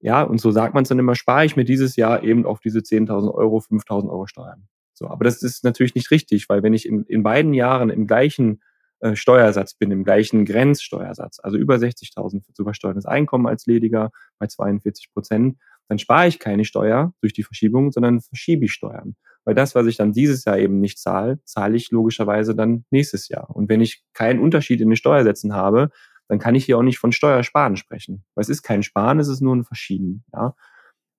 ja, 0.00 0.22
und 0.22 0.40
so 0.40 0.50
sagt 0.50 0.74
man 0.74 0.82
es 0.82 0.88
dann 0.88 0.98
immer, 0.98 1.14
spare 1.14 1.44
ich 1.44 1.54
mir 1.54 1.64
dieses 1.64 1.94
Jahr 1.94 2.24
eben 2.24 2.46
auf 2.46 2.58
diese 2.58 2.80
10.000 2.80 3.32
Euro 3.32 3.58
5.000 3.58 4.10
Euro 4.10 4.26
Steuern. 4.26 4.66
So, 4.92 5.08
aber 5.08 5.24
das 5.24 5.42
ist 5.42 5.62
natürlich 5.62 5.94
nicht 5.94 6.10
richtig, 6.10 6.48
weil 6.48 6.64
wenn 6.64 6.74
ich 6.74 6.86
in, 6.86 7.04
in 7.04 7.22
beiden 7.22 7.54
Jahren 7.54 7.90
im 7.90 8.06
gleichen 8.08 8.60
äh, 9.04 9.16
Steuersatz 9.16 9.74
bin, 9.74 9.90
im 9.90 10.02
gleichen 10.02 10.46
Grenzsteuersatz, 10.46 11.38
also 11.42 11.58
über 11.58 11.74
60.000 11.74 12.42
zu 12.54 12.64
versteuerndes 12.64 13.04
Einkommen 13.04 13.46
als 13.46 13.66
Lediger 13.66 14.10
bei 14.38 14.46
42 14.46 15.12
Prozent, 15.12 15.58
dann 15.88 15.98
spare 15.98 16.26
ich 16.26 16.38
keine 16.38 16.64
Steuer 16.64 17.12
durch 17.20 17.34
die 17.34 17.42
Verschiebung, 17.42 17.92
sondern 17.92 18.22
verschiebe 18.22 18.64
ich 18.64 18.72
Steuern. 18.72 19.14
Weil 19.44 19.54
das, 19.54 19.74
was 19.74 19.86
ich 19.86 19.98
dann 19.98 20.14
dieses 20.14 20.46
Jahr 20.46 20.58
eben 20.58 20.80
nicht 20.80 20.98
zahle, 20.98 21.38
zahle 21.44 21.76
ich 21.76 21.90
logischerweise 21.90 22.54
dann 22.54 22.86
nächstes 22.90 23.28
Jahr. 23.28 23.54
Und 23.54 23.68
wenn 23.68 23.82
ich 23.82 24.02
keinen 24.14 24.40
Unterschied 24.40 24.80
in 24.80 24.88
den 24.88 24.96
Steuersätzen 24.96 25.52
habe, 25.52 25.90
dann 26.28 26.38
kann 26.38 26.54
ich 26.54 26.64
hier 26.64 26.78
auch 26.78 26.82
nicht 26.82 26.98
von 26.98 27.12
Steuersparen 27.12 27.76
sprechen. 27.76 28.24
Weil 28.34 28.40
es 28.40 28.48
ist 28.48 28.62
kein 28.62 28.82
Sparen, 28.82 29.18
es 29.18 29.28
ist 29.28 29.42
nur 29.42 29.54
ein 29.54 29.64
Verschieben. 29.64 30.24
Ja? 30.32 30.54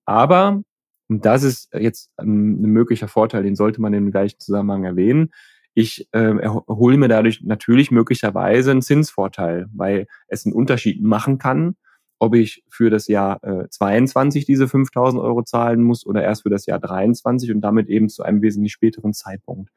Aber, 0.06 0.64
und 1.08 1.24
das 1.24 1.44
ist 1.44 1.72
jetzt 1.72 2.10
ein, 2.18 2.64
ein 2.64 2.72
möglicher 2.72 3.08
Vorteil, 3.08 3.44
den 3.44 3.56
sollte 3.56 3.80
man 3.80 3.94
im 3.94 4.10
gleichen 4.10 4.40
Zusammenhang 4.40 4.86
erwähnen, 4.86 5.30
ich 5.76 6.08
äh, 6.14 6.38
erhole 6.38 6.98
mir 6.98 7.10
dadurch 7.10 7.42
natürlich 7.44 7.92
möglicherweise 7.92 8.72
einen 8.72 8.82
Zinsvorteil, 8.82 9.68
weil 9.74 10.08
es 10.28 10.46
einen 10.46 10.56
Unterschied 10.56 11.04
machen 11.04 11.38
kann, 11.38 11.76
ob 12.18 12.34
ich 12.34 12.64
für 12.70 12.90
das 12.90 13.08
Jahr 13.08 13.44
äh, 13.44 13.68
22 13.70 14.46
diese 14.46 14.70
5000 14.70 15.22
Euro 15.22 15.44
zahlen 15.44 15.84
muss 15.84 16.06
oder 16.06 16.24
erst 16.24 16.44
für 16.44 16.50
das 16.50 16.66
Jahr 16.66 16.80
23 16.80 17.52
und 17.52 17.62
damit 17.62 17.90
eben 17.90 18.08
zu 18.08 18.24
einem 18.24 18.42
wesentlich 18.42 18.72
späteren 18.72 19.14
Zeitpunkt. 19.14 19.70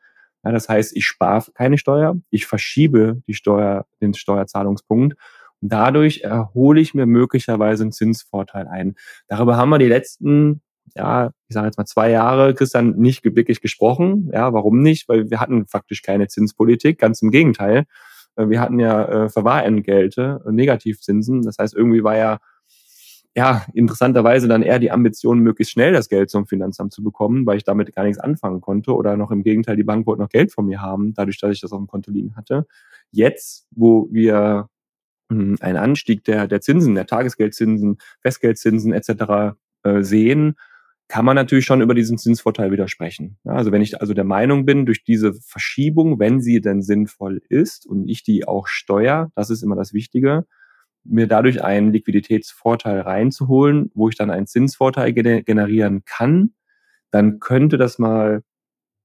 Ja, 0.44 0.52
das 0.52 0.68
heißt, 0.68 0.96
ich 0.96 1.04
spare 1.04 1.44
keine 1.52 1.78
Steuer, 1.78 2.16
ich 2.30 2.46
verschiebe 2.46 3.20
die 3.26 3.34
Steuer, 3.34 3.86
den 4.00 4.14
Steuerzahlungspunkt 4.14 5.16
und 5.60 5.72
dadurch 5.72 6.20
erhole 6.20 6.80
ich 6.80 6.94
mir 6.94 7.06
möglicherweise 7.06 7.82
einen 7.82 7.92
Zinsvorteil 7.92 8.68
ein. 8.68 8.94
Darüber 9.26 9.56
haben 9.56 9.70
wir 9.70 9.78
die 9.78 9.88
letzten 9.88 10.62
ja, 10.94 11.30
ich 11.48 11.54
sage 11.54 11.66
jetzt 11.66 11.78
mal 11.78 11.86
zwei 11.86 12.10
Jahre, 12.10 12.54
Christian, 12.54 12.96
nicht 12.96 13.24
wirklich 13.24 13.60
gesprochen. 13.60 14.30
Ja, 14.32 14.52
warum 14.52 14.80
nicht? 14.80 15.08
Weil 15.08 15.30
wir 15.30 15.40
hatten 15.40 15.66
faktisch 15.66 16.02
keine 16.02 16.28
Zinspolitik, 16.28 16.98
ganz 16.98 17.22
im 17.22 17.30
Gegenteil. 17.30 17.84
Äh, 18.36 18.48
wir 18.48 18.60
hatten 18.60 18.78
ja 18.78 19.04
äh, 19.04 19.28
Verwahrentgelte, 19.28 20.42
äh, 20.46 20.52
Negativzinsen. 20.52 21.42
Das 21.42 21.58
heißt, 21.58 21.74
irgendwie 21.74 22.04
war 22.04 22.16
ja 22.16 22.38
ja, 23.38 23.64
interessanterweise 23.72 24.48
dann 24.48 24.62
eher 24.62 24.80
die 24.80 24.90
Ambition, 24.90 25.38
möglichst 25.38 25.72
schnell 25.72 25.92
das 25.92 26.08
Geld 26.08 26.28
zum 26.28 26.48
Finanzamt 26.48 26.92
zu 26.92 27.04
bekommen, 27.04 27.46
weil 27.46 27.56
ich 27.56 27.62
damit 27.62 27.94
gar 27.94 28.02
nichts 28.02 28.18
anfangen 28.18 28.60
konnte 28.60 28.92
oder 28.94 29.16
noch 29.16 29.30
im 29.30 29.44
Gegenteil, 29.44 29.76
die 29.76 29.84
Bank 29.84 30.08
wollte 30.08 30.22
noch 30.22 30.28
Geld 30.28 30.52
von 30.52 30.66
mir 30.66 30.80
haben, 30.80 31.14
dadurch, 31.14 31.38
dass 31.38 31.52
ich 31.52 31.60
das 31.60 31.70
auf 31.70 31.78
dem 31.78 31.86
Konto 31.86 32.10
liegen 32.10 32.34
hatte. 32.34 32.66
Jetzt, 33.12 33.68
wo 33.70 34.08
wir 34.10 34.68
hm, 35.30 35.56
einen 35.60 35.76
Anstieg 35.76 36.24
der, 36.24 36.48
der 36.48 36.60
Zinsen, 36.60 36.96
der 36.96 37.06
Tagesgeldzinsen, 37.06 37.98
Festgeldzinsen 38.22 38.92
etc. 38.92 39.54
Äh, 39.84 40.02
sehen, 40.02 40.56
kann 41.08 41.24
man 41.24 41.34
natürlich 41.34 41.64
schon 41.64 41.80
über 41.80 41.94
diesen 41.94 42.18
Zinsvorteil 42.18 42.70
widersprechen. 42.70 43.38
Ja, 43.44 43.52
also 43.52 43.72
wenn 43.72 43.80
ich 43.80 44.00
also 44.00 44.12
der 44.12 44.24
Meinung 44.24 44.66
bin, 44.66 44.84
durch 44.84 45.04
diese 45.04 45.32
Verschiebung, 45.32 46.18
wenn 46.18 46.40
sie 46.40 46.60
denn 46.60 46.82
sinnvoll 46.82 47.40
ist 47.48 47.86
und 47.86 48.08
ich 48.08 48.22
die 48.22 48.46
auch 48.46 48.66
steuere, 48.66 49.30
das 49.34 49.48
ist 49.48 49.62
immer 49.62 49.76
das 49.76 49.94
Wichtige, 49.94 50.44
mir 51.04 51.26
dadurch 51.26 51.64
einen 51.64 51.92
Liquiditätsvorteil 51.92 53.00
reinzuholen, 53.00 53.90
wo 53.94 54.10
ich 54.10 54.16
dann 54.16 54.30
einen 54.30 54.46
Zinsvorteil 54.46 55.14
generieren 55.14 56.04
kann, 56.04 56.52
dann 57.10 57.40
könnte 57.40 57.78
das 57.78 57.98
mal 57.98 58.42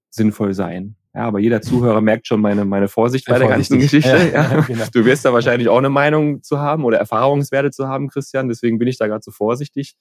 sinnvoll 0.09 0.53
sein. 0.53 0.97
Ja, 1.15 1.21
aber 1.21 1.39
jeder 1.39 1.61
Zuhörer 1.61 2.01
merkt 2.01 2.27
schon 2.27 2.41
meine, 2.41 2.65
meine 2.65 2.87
Vorsicht 2.87 3.27
bei 3.27 3.37
der 3.37 3.47
ganzen 3.47 3.79
Geschichte. 3.79 4.09
Ja, 4.09 4.51
ja. 4.51 4.61
Genau. 4.67 4.85
Du 4.91 5.05
wirst 5.05 5.23
da 5.23 5.31
wahrscheinlich 5.31 5.69
auch 5.69 5.77
eine 5.77 5.89
Meinung 5.89 6.41
zu 6.41 6.59
haben 6.59 6.83
oder 6.83 6.97
Erfahrungswerte 6.97 7.69
zu 7.69 7.87
haben, 7.87 8.09
Christian. 8.09 8.49
Deswegen 8.49 8.79
bin 8.79 8.87
ich 8.87 8.97
da 8.97 9.07
gerade 9.07 9.21
so 9.23 9.31
vorsichtig. 9.31 9.95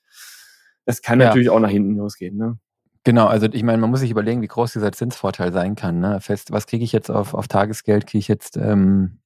Das 0.85 1.03
kann 1.03 1.21
ja. 1.21 1.27
natürlich 1.27 1.51
auch 1.51 1.61
nach 1.61 1.71
hinten 1.71 1.97
losgehen. 1.97 2.37
Ne? 2.37 2.59
Genau, 3.05 3.27
also 3.27 3.47
ich 3.51 3.63
meine, 3.63 3.79
man 3.79 3.91
muss 3.91 4.01
sich 4.01 4.11
überlegen, 4.11 4.43
wie 4.43 4.49
groß 4.49 4.73
dieser 4.73 4.93
Zinsvorteil 4.93 5.53
sein 5.53 5.75
kann. 5.75 6.01
Ne? 6.01 6.21
Fest, 6.21 6.53
was 6.53 6.67
kriege 6.67 6.85
ich 6.85 6.93
jetzt 6.93 7.11
auf, 7.11 7.35
auf 7.35 7.49
Tagesgeld? 7.49 8.07
Kriege 8.07 8.21
ich 8.21 8.29
jetzt 8.29 8.57
ähm, 8.57 9.19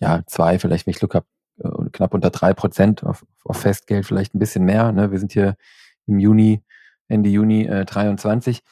ja 0.00 0.22
zwei, 0.26 0.58
vielleicht, 0.58 0.86
wenn 0.86 0.92
ich 0.92 0.98
Glück 0.98 1.14
habe, 1.14 1.26
äh, 1.58 1.90
knapp 1.92 2.14
unter 2.14 2.30
drei 2.30 2.54
Prozent 2.54 3.04
auf, 3.04 3.24
auf 3.44 3.58
Festgeld, 3.58 4.06
vielleicht 4.06 4.34
ein 4.34 4.38
bisschen 4.38 4.64
mehr. 4.64 4.92
Ne? 4.92 5.10
Wir 5.10 5.18
sind 5.18 5.32
hier 5.32 5.56
im 6.06 6.18
Juni, 6.18 6.62
Ende 7.08 7.30
Juni 7.30 7.66
äh, 7.66 7.84
23. 7.84 8.62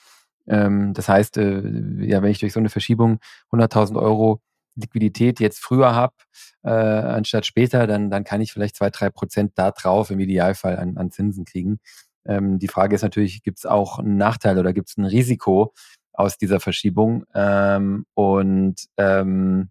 Ähm, 0.47 0.93
das 0.95 1.09
heißt, 1.09 1.39
äh, 1.39 1.63
ja, 2.05 2.23
wenn 2.23 2.31
ich 2.31 2.39
durch 2.39 2.53
so 2.53 2.61
eine 2.61 2.69
Verschiebung 2.69 3.19
100.000 3.53 4.01
Euro 4.01 4.41
Liquidität 4.75 5.41
jetzt 5.41 5.59
früher 5.59 5.95
habe, 5.95 6.15
äh, 6.63 6.71
anstatt 6.71 7.47
später, 7.47 7.87
dann, 7.87 8.11
dann 8.11 8.25
kann 8.25 8.41
ich 8.41 8.53
vielleicht 8.53 8.77
zwei, 8.77 8.91
drei 8.91 9.11
Prozent 9.11 9.53
da 9.57 9.71
drauf 9.71 10.11
im 10.11 10.21
Idealfall 10.21 10.79
an, 10.79 10.97
an 10.97 11.11
Zinsen 11.11 11.45
kriegen. 11.45 11.81
Ähm, 12.25 12.59
die 12.59 12.69
Frage 12.69 12.95
ist 12.95 13.03
natürlich, 13.03 13.43
gibt 13.43 13.59
es 13.59 13.67
auch 13.67 13.99
einen 13.99 14.17
Nachteil 14.17 14.59
oder 14.59 14.73
gibt 14.73 14.89
es 14.91 14.97
ein 14.97 15.05
Risiko 15.05 15.75
aus 16.13 16.39
dieser 16.39 16.61
Verschiebung? 16.61 17.25
Ähm, 17.35 18.07
und 18.15 18.77
ähm, 18.97 19.71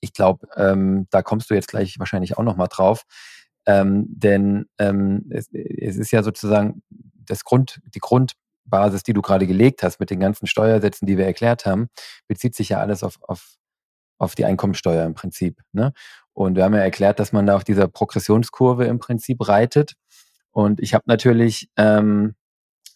ich 0.00 0.12
glaube, 0.12 0.48
ähm, 0.56 1.06
da 1.10 1.22
kommst 1.22 1.50
du 1.50 1.54
jetzt 1.54 1.68
gleich 1.68 1.98
wahrscheinlich 1.98 2.36
auch 2.36 2.42
nochmal 2.42 2.68
drauf. 2.68 3.04
Ähm, 3.66 4.06
denn 4.08 4.66
ähm, 4.78 5.26
es, 5.30 5.48
es 5.52 5.96
ist 5.96 6.10
ja 6.10 6.22
sozusagen 6.22 6.82
das 6.90 7.44
Grund, 7.44 7.80
die 7.94 8.00
Grundbasis, 8.00 9.04
die 9.04 9.12
du 9.12 9.22
gerade 9.22 9.46
gelegt 9.46 9.82
hast 9.82 10.00
mit 10.00 10.10
den 10.10 10.18
ganzen 10.18 10.46
Steuersätzen, 10.46 11.06
die 11.06 11.16
wir 11.16 11.26
erklärt 11.26 11.66
haben, 11.66 11.88
bezieht 12.26 12.56
sich 12.56 12.70
ja 12.70 12.78
alles 12.78 13.04
auf, 13.04 13.18
auf, 13.22 13.54
auf 14.22 14.34
die 14.34 14.44
Einkommensteuer 14.44 15.04
im 15.04 15.14
Prinzip. 15.14 15.60
Ne? 15.72 15.92
Und 16.32 16.56
wir 16.56 16.64
haben 16.64 16.74
ja 16.74 16.80
erklärt, 16.80 17.18
dass 17.18 17.32
man 17.32 17.44
da 17.44 17.56
auf 17.56 17.64
dieser 17.64 17.88
Progressionskurve 17.88 18.84
im 18.86 18.98
Prinzip 18.98 19.46
reitet. 19.48 19.94
Und 20.52 20.80
ich 20.80 20.94
habe 20.94 21.04
natürlich 21.06 21.68
ähm, 21.76 22.34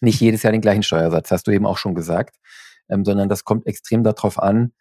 nicht 0.01 0.21
jedes 0.21 0.43
Jahr 0.43 0.53
den 0.53 0.61
gleichen 0.61 0.85
Steuersatz, 0.85 1.31
hast 1.31 1.47
du 1.47 1.51
eben 1.51 1.67
auch 1.67 1.79
schon 1.79 1.95
gesagt, 1.95 2.37
ähm, 2.89 3.05
sondern 3.05 3.29
das 3.29 3.45
kommt 3.45 3.67
extrem 3.67 4.05
darauf 4.05 4.41
an, 4.41 4.73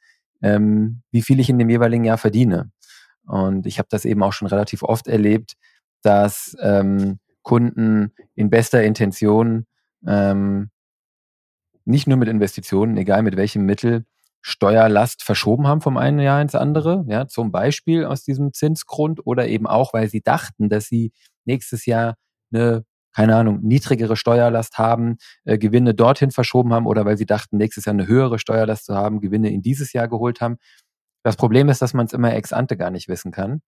ähm, 0.41 1.01
wie 1.11 1.23
viel 1.23 1.39
ich 1.39 1.49
in 1.49 1.57
dem 1.57 1.69
jeweiligen 1.69 2.05
Jahr 2.05 2.17
verdiene. 2.17 2.71
Und 3.25 3.65
ich 3.65 3.79
habe 3.79 3.87
das 3.89 4.05
eben 4.05 4.21
auch 4.21 4.33
schon 4.33 4.47
relativ 4.47 4.83
oft 4.83 5.07
erlebt, 5.07 5.53
dass 6.03 6.55
ähm, 6.61 7.19
Kunden 7.41 8.11
in 8.35 8.51
bester 8.51 8.83
Intention 8.83 9.65
ähm, 10.05 10.69
nicht 11.85 12.07
nur 12.07 12.17
mit 12.17 12.29
Investitionen, 12.29 12.97
egal 12.97 13.23
mit 13.23 13.35
welchem 13.35 13.65
Mittel, 13.65 14.05
Steuerlast 14.47 15.23
verschoben 15.23 15.65
haben 15.65 15.81
vom 15.81 15.97
einen 15.97 16.19
Jahr 16.19 16.39
ins 16.39 16.53
andere, 16.53 17.03
ja, 17.07 17.27
zum 17.27 17.51
Beispiel 17.51 18.05
aus 18.05 18.23
diesem 18.23 18.53
Zinsgrund 18.53 19.25
oder 19.25 19.47
eben 19.47 19.65
auch, 19.65 19.91
weil 19.93 20.07
sie 20.07 20.21
dachten, 20.21 20.69
dass 20.69 20.85
sie 20.85 21.11
nächstes 21.45 21.87
Jahr 21.87 22.15
eine 22.53 22.83
keine 23.15 23.37
Ahnung, 23.37 23.61
niedrigere 23.61 24.17
Steuerlast 24.17 24.77
haben, 24.77 25.17
äh, 25.45 25.57
Gewinne 25.57 25.93
dorthin 25.95 26.31
verschoben 26.31 26.73
haben 26.73 26.85
oder 26.85 27.05
weil 27.05 27.17
sie 27.17 27.25
dachten, 27.25 27.57
nächstes 27.57 27.85
Jahr 27.85 27.93
eine 27.93 28.07
höhere 28.07 28.39
Steuerlast 28.39 28.85
zu 28.85 28.93
haben, 28.93 29.21
Gewinne 29.21 29.51
in 29.51 29.61
dieses 29.61 29.93
Jahr 29.93 30.09
geholt 30.09 30.41
haben. 30.41 30.57
Das 31.23 31.37
Problem 31.37 31.69
ist, 31.69 31.81
dass 31.81 31.93
man 31.93 32.07
es 32.07 32.13
immer 32.13 32.33
ex 32.35 32.53
ante 32.53 32.77
gar 32.77 32.91
nicht 32.91 33.07
wissen 33.07 33.31
kann. 33.31 33.61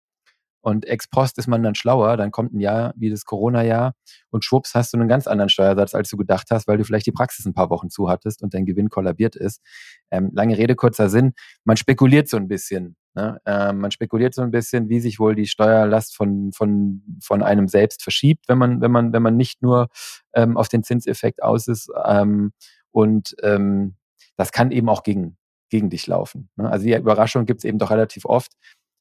Und 0.67 0.85
ex 0.85 1.07
post 1.07 1.39
ist 1.39 1.47
man 1.47 1.63
dann 1.63 1.77
schlauer, 1.77 2.17
dann 2.17 2.33
kommt 2.33 2.53
ein 2.53 2.59
Jahr 2.59 2.93
wie 2.97 3.09
das 3.09 3.25
Corona-Jahr 3.25 3.95
und 4.31 4.45
schwupps 4.45 4.75
hast 4.75 4.93
du 4.93 4.99
einen 4.99 5.07
ganz 5.07 5.29
anderen 5.29 5.49
Steuersatz, 5.49 5.95
als 5.95 6.11
du 6.11 6.17
gedacht 6.17 6.49
hast, 6.51 6.67
weil 6.67 6.77
du 6.77 6.83
vielleicht 6.83 7.07
die 7.07 7.13
Praxis 7.13 7.47
ein 7.47 7.55
paar 7.55 7.71
Wochen 7.71 7.89
zu 7.89 8.09
hattest 8.09 8.43
und 8.43 8.53
dein 8.53 8.67
Gewinn 8.67 8.91
kollabiert 8.91 9.37
ist. 9.37 9.63
Ähm, 10.11 10.33
lange 10.35 10.59
Rede, 10.59 10.75
kurzer 10.75 11.09
Sinn. 11.09 11.35
Man 11.63 11.77
spekuliert 11.77 12.29
so 12.29 12.37
ein 12.37 12.49
bisschen. 12.49 12.97
Ne? 13.15 13.41
Ähm, 13.47 13.79
man 13.79 13.93
spekuliert 13.93 14.35
so 14.35 14.43
ein 14.43 14.51
bisschen, 14.51 14.89
wie 14.89 14.99
sich 14.99 15.21
wohl 15.21 15.37
die 15.37 15.47
Steuerlast 15.47 16.17
von, 16.17 16.51
von, 16.51 17.21
von 17.23 17.45
einem 17.45 17.69
selbst 17.69 18.03
verschiebt, 18.03 18.49
wenn 18.49 18.59
man, 18.59 18.81
wenn 18.81 18.91
man, 18.91 19.13
wenn 19.13 19.23
man 19.23 19.37
nicht 19.37 19.63
nur 19.63 19.87
ähm, 20.35 20.57
auf 20.57 20.67
den 20.67 20.83
Zinseffekt 20.83 21.45
aus 21.45 21.69
ist. 21.69 21.93
Ähm, 22.05 22.51
und 22.91 23.37
ähm, 23.41 23.95
das 24.37 24.51
kann 24.51 24.73
eben 24.73 24.89
auch 24.89 25.05
gegen, 25.05 25.37
gegen 25.71 25.91
dich 25.91 26.09
laufen. 26.09 26.49
Ne? 26.57 26.69
Also 26.69 26.87
die 26.87 26.95
Überraschung 26.97 27.47
gibt 27.47 27.61
es 27.61 27.65
eben 27.65 27.79
doch 27.79 27.93
relativ 27.93 28.25
oft 28.25 28.51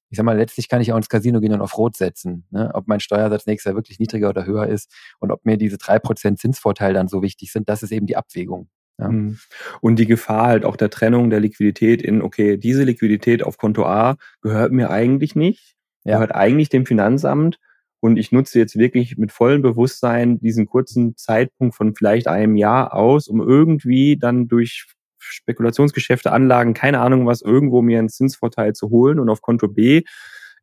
ich 0.09 0.17
sag 0.17 0.23
mal, 0.23 0.37
letztlich 0.37 0.69
kann 0.69 0.81
ich 0.81 0.91
auch 0.91 0.97
ins 0.97 1.09
Casino 1.09 1.39
gehen 1.39 1.53
und 1.53 1.61
auf 1.61 1.77
Rot 1.77 1.97
setzen. 1.97 2.45
Ne? 2.51 2.71
Ob 2.73 2.87
mein 2.87 2.99
Steuersatz 2.99 3.45
nächstes 3.45 3.69
Jahr 3.69 3.75
wirklich 3.75 3.99
niedriger 3.99 4.29
oder 4.29 4.45
höher 4.45 4.67
ist 4.67 4.93
und 5.19 5.31
ob 5.31 5.45
mir 5.45 5.57
diese 5.57 5.77
drei 5.77 5.99
Prozent 5.99 6.39
Zinsvorteil 6.39 6.93
dann 6.93 7.07
so 7.07 7.21
wichtig 7.21 7.51
sind, 7.51 7.69
das 7.69 7.83
ist 7.83 7.91
eben 7.91 8.05
die 8.05 8.17
Abwägung. 8.17 8.69
Ja. 8.97 9.09
Mhm. 9.09 9.39
Und 9.81 9.97
die 9.97 10.05
Gefahr 10.05 10.47
halt 10.47 10.65
auch 10.65 10.77
der 10.77 10.89
Trennung 10.89 11.29
der 11.29 11.39
Liquidität 11.39 12.01
in, 12.01 12.21
okay, 12.21 12.57
diese 12.57 12.83
Liquidität 12.83 13.43
auf 13.43 13.57
Konto 13.57 13.85
A 13.85 14.15
gehört 14.41 14.71
mir 14.71 14.89
eigentlich 14.89 15.35
nicht, 15.35 15.75
ja. 16.03 16.13
gehört 16.13 16.33
eigentlich 16.33 16.69
dem 16.69 16.85
Finanzamt 16.85 17.59
und 17.99 18.17
ich 18.17 18.31
nutze 18.31 18.59
jetzt 18.59 18.77
wirklich 18.77 19.17
mit 19.17 19.31
vollem 19.31 19.61
Bewusstsein 19.61 20.39
diesen 20.39 20.67
kurzen 20.67 21.17
Zeitpunkt 21.17 21.75
von 21.75 21.95
vielleicht 21.95 22.27
einem 22.27 22.55
Jahr 22.55 22.93
aus, 22.93 23.27
um 23.27 23.41
irgendwie 23.41 24.17
dann 24.17 24.47
durch 24.47 24.85
Spekulationsgeschäfte, 25.33 26.31
Anlagen, 26.31 26.73
keine 26.73 26.99
Ahnung 26.99 27.25
was, 27.25 27.41
irgendwo 27.41 27.81
mir 27.81 27.99
einen 27.99 28.09
Zinsvorteil 28.09 28.73
zu 28.73 28.89
holen. 28.89 29.19
Und 29.19 29.29
auf 29.29 29.41
Konto 29.41 29.67
B 29.67 30.03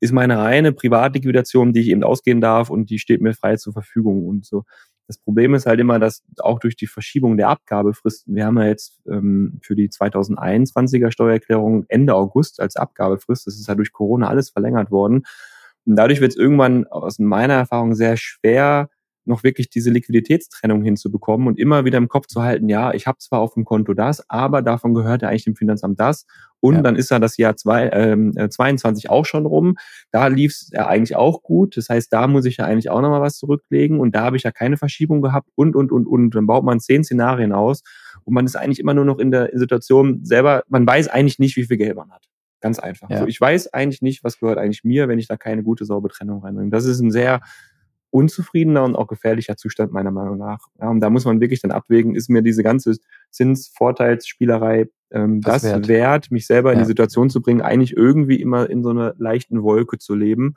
ist 0.01 0.13
meine 0.13 0.39
reine 0.39 0.73
Privatliquidation, 0.73 1.73
die 1.73 1.81
ich 1.81 1.89
eben 1.89 2.03
ausgehen 2.03 2.41
darf 2.41 2.71
und 2.71 2.91
die 2.91 2.99
steht 2.99 3.21
mir 3.21 3.35
frei 3.35 3.57
zur 3.57 3.73
Verfügung 3.73 4.27
und 4.27 4.45
so. 4.45 4.65
Das 5.07 5.19
Problem 5.19 5.55
ist 5.55 5.67
halt 5.67 5.79
immer, 5.79 5.99
dass 5.99 6.23
auch 6.39 6.59
durch 6.59 6.75
die 6.75 6.87
Verschiebung 6.87 7.37
der 7.37 7.49
Abgabefristen, 7.49 8.35
wir 8.35 8.47
haben 8.47 8.59
ja 8.59 8.67
jetzt 8.67 9.01
ähm, 9.07 9.61
für 9.63 9.77
die 9.77 9.89
2021er 9.91 11.11
Steuererklärung 11.11 11.85
Ende 11.89 12.15
August 12.15 12.61
als 12.61 12.77
Abgabefrist, 12.77 13.47
das 13.47 13.57
ist 13.59 13.69
ja 13.69 13.75
durch 13.75 13.93
Corona 13.93 14.29
alles 14.29 14.51
verlängert 14.51 14.91
worden. 14.91 15.23
Und 15.85 15.97
dadurch 15.97 16.21
wird 16.21 16.33
es 16.33 16.37
irgendwann 16.37 16.87
aus 16.87 17.19
meiner 17.19 17.55
Erfahrung 17.55 17.95
sehr 17.95 18.17
schwer, 18.17 18.89
noch 19.25 19.45
wirklich 19.45 19.71
diese 19.71 19.91
Liquiditätstrennung 19.91 20.83
hinzubekommen 20.83 21.47
und 21.47 21.59
immer 21.59 21.85
wieder 21.85 21.99
im 21.99 22.09
Kopf 22.09 22.27
zu 22.27 22.43
halten, 22.43 22.69
ja, 22.69 22.93
ich 22.93 23.07
habe 23.07 23.19
zwar 23.19 23.41
auf 23.41 23.55
dem 23.55 23.65
Konto 23.65 23.95
das, 23.95 24.29
aber 24.29 24.63
davon 24.63 24.95
gehört 24.95 25.23
ja 25.23 25.29
eigentlich 25.29 25.45
dem 25.45 25.57
Finanzamt 25.57 26.01
das. 26.01 26.27
Und 26.61 26.77
ja. 26.77 26.83
dann 26.83 26.97
ist 26.97 27.11
ja 27.11 27.19
das 27.19 27.37
Jahr 27.37 27.57
zwei, 27.57 27.91
ähm, 27.93 28.33
22 28.33 29.05
äh, 29.05 29.09
auch 29.09 29.27
schon 29.27 29.47
rum. 29.47 29.77
Da 30.13 30.29
lief 30.29 30.53
es 30.53 30.71
ja 30.73 30.87
eigentlich 30.87 31.17
auch 31.17 31.43
gut. 31.43 31.77
Das 31.77 31.89
heißt, 31.89 32.13
da 32.13 32.29
muss 32.29 32.45
ich 32.45 32.59
ja 32.59 32.67
eigentlich 32.67 32.89
auch 32.89 33.01
nochmal 33.01 33.21
was 33.21 33.37
zurücklegen. 33.37 33.99
Und 33.99 34.15
da 34.15 34.23
habe 34.23 34.37
ich 34.37 34.45
ja 34.45 34.53
keine 34.53 34.77
Verschiebung 34.77 35.23
gehabt 35.23 35.49
und, 35.57 35.75
und, 35.75 35.91
und, 35.91 36.07
und. 36.07 36.35
Dann 36.35 36.47
baut 36.47 36.63
man 36.63 36.79
zehn 36.79 37.03
Szenarien 37.03 37.53
aus. 37.53 37.83
Und 38.25 38.35
man 38.35 38.45
ist 38.47 38.55
eigentlich 38.55 38.79
immer 38.79 38.95
nur 38.95 39.05
noch 39.05 39.19
in 39.19 39.33
der 39.33 39.51
Situation 39.55 40.25
selber, 40.25 40.63
man 40.69 40.87
weiß 40.87 41.09
eigentlich 41.09 41.41
nicht, 41.41 41.57
wie 41.57 41.65
viel 41.65 41.79
Geld 41.79 41.97
man 41.97 42.13
hat. 42.13 42.29
Ganz 42.61 42.79
einfach. 42.79 43.11
Ja. 43.11 43.17
Also 43.17 43.27
ich 43.27 43.41
weiß 43.41 43.75
eigentlich 43.75 44.03
nicht, 44.03 44.23
was 44.23 44.39
gehört 44.39 44.59
eigentlich 44.59 44.85
mir, 44.85 45.09
wenn 45.09 45.19
ich 45.19 45.27
da 45.27 45.37
keine 45.37 45.65
gute, 45.65 45.85
saubere 45.85 46.13
Trennung 46.13 46.43
reinbringe. 46.43 46.71
Das 46.71 46.85
ist 46.85 47.01
ein 47.01 47.11
sehr 47.11 47.41
unzufriedener 48.13 48.85
und 48.85 48.95
auch 48.95 49.07
gefährlicher 49.07 49.57
Zustand 49.57 49.93
meiner 49.93 50.11
Meinung 50.11 50.37
nach. 50.37 50.67
Ja, 50.81 50.91
und 50.91 51.01
da 51.01 51.11
muss 51.11 51.25
man 51.25 51.41
wirklich 51.41 51.61
dann 51.61 51.71
abwägen, 51.71 52.15
ist 52.15 52.29
mir 52.29 52.43
diese 52.43 52.63
ganze 52.63 52.97
Zinsvorteilsspielerei 53.31 54.91
ähm, 55.11 55.41
das, 55.41 55.63
das 55.63 55.73
wert. 55.73 55.89
wert. 55.89 56.31
mich 56.31 56.47
selber 56.47 56.73
in 56.73 56.79
die 56.79 56.85
Situation 56.85 57.31
zu 57.31 57.41
bringen, 57.41 57.63
eigentlich 57.63 57.97
irgendwie 57.97 58.41
immer 58.41 58.69
in 58.69 58.83
so 58.83 58.91
einer 58.91 59.15
leichten 59.17 59.63
Wolke 59.63 59.99
zu 59.99 60.15
leben. 60.15 60.55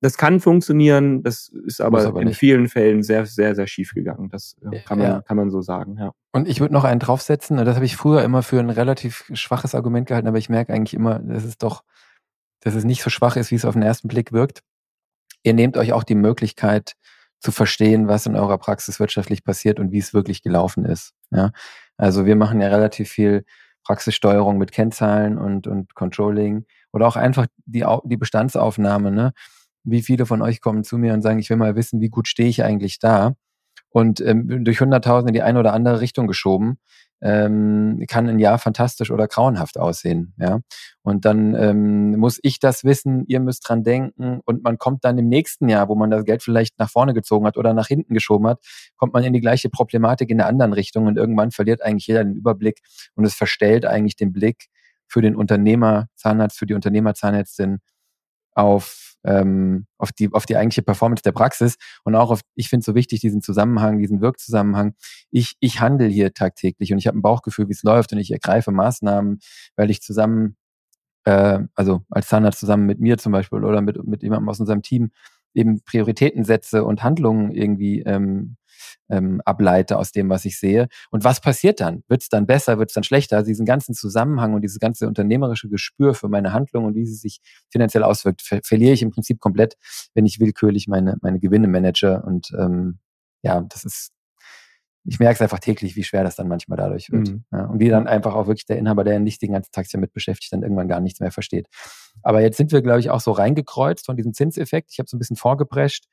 Das 0.00 0.16
kann 0.16 0.40
funktionieren, 0.40 1.22
das 1.22 1.48
ist 1.66 1.82
aber, 1.82 2.06
aber 2.06 2.22
in 2.22 2.28
nicht. 2.28 2.38
vielen 2.38 2.68
Fällen 2.68 3.02
sehr, 3.02 3.26
sehr, 3.26 3.54
sehr 3.54 3.66
schief 3.66 3.92
gegangen. 3.92 4.30
Das 4.30 4.56
kann 4.86 4.98
man, 4.98 5.06
ja. 5.06 5.20
kann 5.20 5.36
man 5.36 5.50
so 5.50 5.60
sagen, 5.60 5.98
ja. 5.98 6.12
Und 6.32 6.48
ich 6.48 6.60
würde 6.60 6.72
noch 6.72 6.84
einen 6.84 7.00
draufsetzen, 7.00 7.58
das 7.58 7.76
habe 7.76 7.84
ich 7.84 7.96
früher 7.96 8.22
immer 8.24 8.42
für 8.42 8.58
ein 8.58 8.70
relativ 8.70 9.30
schwaches 9.34 9.74
Argument 9.74 10.08
gehalten, 10.08 10.28
aber 10.28 10.38
ich 10.38 10.48
merke 10.48 10.72
eigentlich 10.72 10.94
immer, 10.94 11.18
dass 11.18 11.44
es 11.44 11.58
doch, 11.58 11.84
dass 12.60 12.74
es 12.74 12.84
nicht 12.84 13.02
so 13.02 13.10
schwach 13.10 13.36
ist, 13.36 13.50
wie 13.50 13.56
es 13.56 13.66
auf 13.66 13.74
den 13.74 13.82
ersten 13.82 14.08
Blick 14.08 14.32
wirkt 14.32 14.62
ihr 15.46 15.54
nehmt 15.54 15.76
euch 15.76 15.92
auch 15.92 16.04
die 16.04 16.16
Möglichkeit 16.16 16.94
zu 17.40 17.52
verstehen, 17.52 18.08
was 18.08 18.26
in 18.26 18.34
eurer 18.34 18.58
Praxis 18.58 18.98
wirtschaftlich 18.98 19.44
passiert 19.44 19.78
und 19.78 19.92
wie 19.92 19.98
es 19.98 20.12
wirklich 20.12 20.42
gelaufen 20.42 20.84
ist. 20.84 21.12
Ja? 21.30 21.52
Also 21.96 22.26
wir 22.26 22.34
machen 22.34 22.60
ja 22.60 22.68
relativ 22.68 23.08
viel 23.08 23.44
Praxissteuerung 23.84 24.58
mit 24.58 24.72
Kennzahlen 24.72 25.38
und, 25.38 25.68
und 25.68 25.94
Controlling 25.94 26.66
oder 26.92 27.06
auch 27.06 27.14
einfach 27.14 27.46
die, 27.64 27.84
die 28.04 28.16
Bestandsaufnahme. 28.16 29.12
Ne? 29.12 29.32
Wie 29.84 30.02
viele 30.02 30.26
von 30.26 30.42
euch 30.42 30.60
kommen 30.60 30.82
zu 30.82 30.98
mir 30.98 31.14
und 31.14 31.22
sagen, 31.22 31.38
ich 31.38 31.48
will 31.48 31.56
mal 31.56 31.76
wissen, 31.76 32.00
wie 32.00 32.08
gut 32.08 32.26
stehe 32.26 32.48
ich 32.48 32.64
eigentlich 32.64 32.98
da? 32.98 33.34
Und 33.90 34.20
ähm, 34.20 34.64
durch 34.64 34.80
100.000 34.80 35.28
in 35.28 35.34
die 35.34 35.42
eine 35.42 35.60
oder 35.60 35.72
andere 35.72 36.00
Richtung 36.00 36.26
geschoben, 36.26 36.78
ähm, 37.22 38.04
kann 38.08 38.28
ein 38.28 38.38
Jahr 38.38 38.58
fantastisch 38.58 39.10
oder 39.10 39.26
grauenhaft 39.26 39.78
aussehen. 39.78 40.34
Ja? 40.38 40.60
Und 41.02 41.24
dann 41.24 41.54
ähm, 41.54 42.18
muss 42.18 42.38
ich 42.42 42.58
das 42.58 42.84
wissen, 42.84 43.24
ihr 43.26 43.40
müsst 43.40 43.68
dran 43.68 43.84
denken 43.84 44.40
und 44.44 44.62
man 44.62 44.78
kommt 44.78 45.04
dann 45.04 45.18
im 45.18 45.28
nächsten 45.28 45.68
Jahr, 45.68 45.88
wo 45.88 45.94
man 45.94 46.10
das 46.10 46.24
Geld 46.24 46.42
vielleicht 46.42 46.78
nach 46.78 46.90
vorne 46.90 47.14
gezogen 47.14 47.46
hat 47.46 47.56
oder 47.56 47.72
nach 47.72 47.86
hinten 47.86 48.12
geschoben 48.12 48.46
hat, 48.46 48.60
kommt 48.96 49.14
man 49.14 49.24
in 49.24 49.32
die 49.32 49.40
gleiche 49.40 49.70
Problematik 49.70 50.30
in 50.30 50.38
der 50.38 50.46
anderen 50.46 50.72
Richtung 50.72 51.06
und 51.06 51.16
irgendwann 51.16 51.50
verliert 51.50 51.82
eigentlich 51.82 52.06
jeder 52.06 52.24
den 52.24 52.34
Überblick 52.34 52.80
und 53.14 53.24
es 53.24 53.34
verstellt 53.34 53.86
eigentlich 53.86 54.16
den 54.16 54.32
Blick 54.32 54.66
für 55.08 55.22
den 55.22 55.36
Unternehmer 55.36 56.08
Zahnarzt, 56.16 56.58
für 56.58 56.66
die 56.66 56.74
Unternehmer 56.74 57.14
Zahnärztin 57.14 57.78
auf 58.56 59.16
ähm, 59.24 59.86
auf 59.98 60.12
die 60.12 60.32
auf 60.32 60.46
die 60.46 60.56
eigentliche 60.56 60.82
Performance 60.82 61.22
der 61.22 61.32
Praxis 61.32 61.76
und 62.04 62.14
auch 62.14 62.30
auf 62.30 62.40
ich 62.54 62.68
finde 62.68 62.84
so 62.84 62.94
wichtig 62.94 63.20
diesen 63.20 63.42
Zusammenhang 63.42 63.98
diesen 63.98 64.20
Wirkzusammenhang. 64.20 64.94
Ich 65.30 65.56
ich 65.60 65.80
handle 65.80 66.08
hier 66.08 66.32
tagtäglich 66.32 66.92
und 66.92 66.98
ich 66.98 67.06
habe 67.06 67.18
ein 67.18 67.22
Bauchgefühl 67.22 67.68
wie 67.68 67.72
es 67.72 67.82
läuft 67.82 68.12
und 68.12 68.18
ich 68.18 68.30
ergreife 68.30 68.70
Maßnahmen 68.72 69.40
weil 69.76 69.90
ich 69.90 70.00
zusammen 70.00 70.56
äh, 71.24 71.60
also 71.74 72.02
als 72.10 72.28
Zahnarzt 72.28 72.60
zusammen 72.60 72.86
mit 72.86 73.00
mir 73.00 73.18
zum 73.18 73.32
Beispiel 73.32 73.64
oder 73.64 73.80
mit 73.82 74.02
mit 74.06 74.22
jemandem 74.22 74.48
aus 74.48 74.60
unserem 74.60 74.82
Team 74.82 75.10
eben 75.54 75.82
Prioritäten 75.82 76.44
setze 76.44 76.84
und 76.84 77.02
Handlungen 77.02 77.50
irgendwie 77.50 78.02
ähm, 78.02 78.56
ähm, 79.08 79.40
ableite 79.44 79.98
aus 79.98 80.12
dem, 80.12 80.28
was 80.28 80.44
ich 80.44 80.58
sehe. 80.58 80.88
Und 81.10 81.24
was 81.24 81.40
passiert 81.40 81.80
dann? 81.80 82.02
Wird 82.08 82.22
es 82.22 82.28
dann 82.28 82.46
besser? 82.46 82.78
Wird 82.78 82.90
es 82.90 82.94
dann 82.94 83.04
schlechter? 83.04 83.36
Also 83.36 83.48
diesen 83.48 83.66
ganzen 83.66 83.94
Zusammenhang 83.94 84.54
und 84.54 84.62
dieses 84.62 84.78
ganze 84.78 85.06
unternehmerische 85.06 85.68
Gespür 85.68 86.14
für 86.14 86.28
meine 86.28 86.52
Handlung 86.52 86.84
und 86.84 86.94
wie 86.94 87.06
sie 87.06 87.14
sich 87.14 87.40
finanziell 87.70 88.02
auswirkt, 88.02 88.42
ver 88.42 88.60
verliere 88.64 88.92
ich 88.92 89.02
im 89.02 89.10
Prinzip 89.10 89.40
komplett, 89.40 89.76
wenn 90.14 90.26
ich 90.26 90.40
willkürlich 90.40 90.88
meine, 90.88 91.16
meine 91.22 91.38
Gewinne 91.38 91.68
manage. 91.68 92.22
Und 92.22 92.52
ähm, 92.58 92.98
ja, 93.42 93.60
das 93.60 93.84
ist, 93.84 94.12
ich 95.04 95.20
merke 95.20 95.34
es 95.34 95.42
einfach 95.42 95.60
täglich, 95.60 95.94
wie 95.94 96.02
schwer 96.02 96.24
das 96.24 96.34
dann 96.36 96.48
manchmal 96.48 96.76
dadurch 96.76 97.10
wird. 97.12 97.28
Mhm. 97.28 97.44
Ja, 97.52 97.66
und 97.66 97.78
wie 97.78 97.88
dann 97.88 98.08
einfach 98.08 98.34
auch 98.34 98.48
wirklich 98.48 98.66
der 98.66 98.78
Inhaber, 98.78 99.04
der 99.04 99.20
nicht 99.20 99.40
den 99.40 99.52
ganzen 99.52 99.70
Tag 99.70 99.86
damit 99.92 100.12
beschäftigt, 100.12 100.52
dann 100.52 100.62
irgendwann 100.62 100.88
gar 100.88 101.00
nichts 101.00 101.20
mehr 101.20 101.30
versteht. 101.30 101.68
Aber 102.22 102.40
jetzt 102.40 102.56
sind 102.56 102.72
wir, 102.72 102.82
glaube 102.82 103.00
ich, 103.00 103.10
auch 103.10 103.20
so 103.20 103.30
reingekreuzt 103.30 104.06
von 104.06 104.16
diesem 104.16 104.34
Zinseffekt. 104.34 104.90
Ich 104.92 104.98
habe 104.98 105.08
so 105.08 105.16
ein 105.16 105.20
bisschen 105.20 105.36
vorgeprescht 105.36 106.06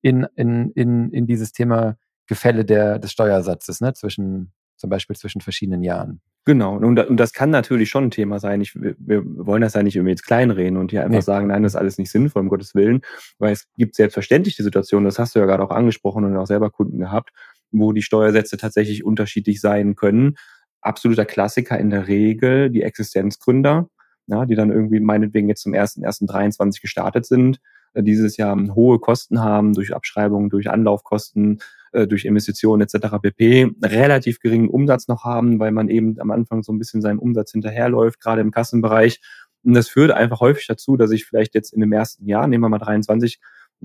in, 0.00 0.26
in, 0.34 0.70
in, 0.70 1.10
in 1.10 1.26
dieses 1.26 1.52
Thema 1.52 1.96
Gefälle 2.28 2.64
der, 2.64 2.98
des 2.98 3.10
Steuersatzes, 3.10 3.80
ne, 3.80 3.94
zwischen, 3.94 4.52
zum 4.76 4.90
Beispiel 4.90 5.16
zwischen 5.16 5.40
verschiedenen 5.40 5.82
Jahren. 5.82 6.20
Genau, 6.44 6.76
und, 6.76 6.96
das 6.96 7.34
kann 7.34 7.50
natürlich 7.50 7.90
schon 7.90 8.04
ein 8.04 8.10
Thema 8.10 8.38
sein. 8.38 8.62
Ich, 8.62 8.74
wir 8.74 9.22
wollen 9.24 9.60
das 9.60 9.74
ja 9.74 9.82
nicht 9.82 9.96
irgendwie 9.96 10.12
jetzt 10.12 10.24
kleinreden 10.24 10.78
und 10.78 10.90
hier 10.90 11.02
einfach 11.02 11.18
nee. 11.18 11.20
sagen, 11.20 11.48
nein, 11.48 11.62
das 11.62 11.72
ist 11.72 11.76
alles 11.76 11.98
nicht 11.98 12.10
sinnvoll, 12.10 12.40
um 12.40 12.48
Gottes 12.48 12.74
Willen, 12.74 13.02
weil 13.38 13.52
es 13.52 13.66
gibt 13.76 13.96
selbstverständlich 13.96 14.56
die 14.56 14.62
Situation, 14.62 15.04
das 15.04 15.18
hast 15.18 15.34
du 15.34 15.40
ja 15.40 15.46
gerade 15.46 15.62
auch 15.62 15.70
angesprochen 15.70 16.24
und 16.24 16.36
auch 16.36 16.46
selber 16.46 16.70
Kunden 16.70 16.98
gehabt, 16.98 17.32
wo 17.70 17.92
die 17.92 18.00
Steuersätze 18.00 18.56
tatsächlich 18.56 19.04
unterschiedlich 19.04 19.60
sein 19.60 19.94
können. 19.94 20.36
Absoluter 20.80 21.26
Klassiker 21.26 21.78
in 21.78 21.90
der 21.90 22.08
Regel 22.08 22.70
die 22.70 22.82
Existenzgründer, 22.82 23.90
ja, 24.26 24.46
die 24.46 24.54
dann 24.54 24.70
irgendwie 24.70 25.00
meinetwegen 25.00 25.48
jetzt 25.48 25.62
zum 25.62 25.74
1.1.23 25.74 26.80
gestartet 26.80 27.26
sind, 27.26 27.60
äh, 27.92 28.02
dieses 28.02 28.36
Jahr 28.36 28.56
hohe 28.74 28.98
Kosten 29.00 29.40
haben 29.40 29.74
durch 29.74 29.94
Abschreibungen, 29.94 30.48
durch 30.50 30.70
Anlaufkosten, 30.70 31.60
äh, 31.92 32.06
durch 32.06 32.24
Investitionen 32.24 32.82
etc. 32.82 33.16
pp. 33.20 33.70
relativ 33.82 34.40
geringen 34.40 34.68
Umsatz 34.68 35.08
noch 35.08 35.24
haben, 35.24 35.58
weil 35.58 35.72
man 35.72 35.88
eben 35.88 36.18
am 36.20 36.30
Anfang 36.30 36.62
so 36.62 36.72
ein 36.72 36.78
bisschen 36.78 37.02
seinem 37.02 37.18
Umsatz 37.18 37.52
hinterherläuft, 37.52 38.20
gerade 38.20 38.40
im 38.40 38.50
Kassenbereich. 38.50 39.20
Und 39.64 39.74
das 39.74 39.88
führt 39.88 40.10
einfach 40.10 40.40
häufig 40.40 40.66
dazu, 40.66 40.96
dass 40.96 41.10
ich 41.10 41.26
vielleicht 41.26 41.54
jetzt 41.54 41.72
in 41.72 41.80
dem 41.80 41.92
ersten 41.92 42.26
Jahr, 42.26 42.46
nehmen 42.46 42.64
wir 42.64 42.68
mal 42.68 42.78
23, 42.78 43.40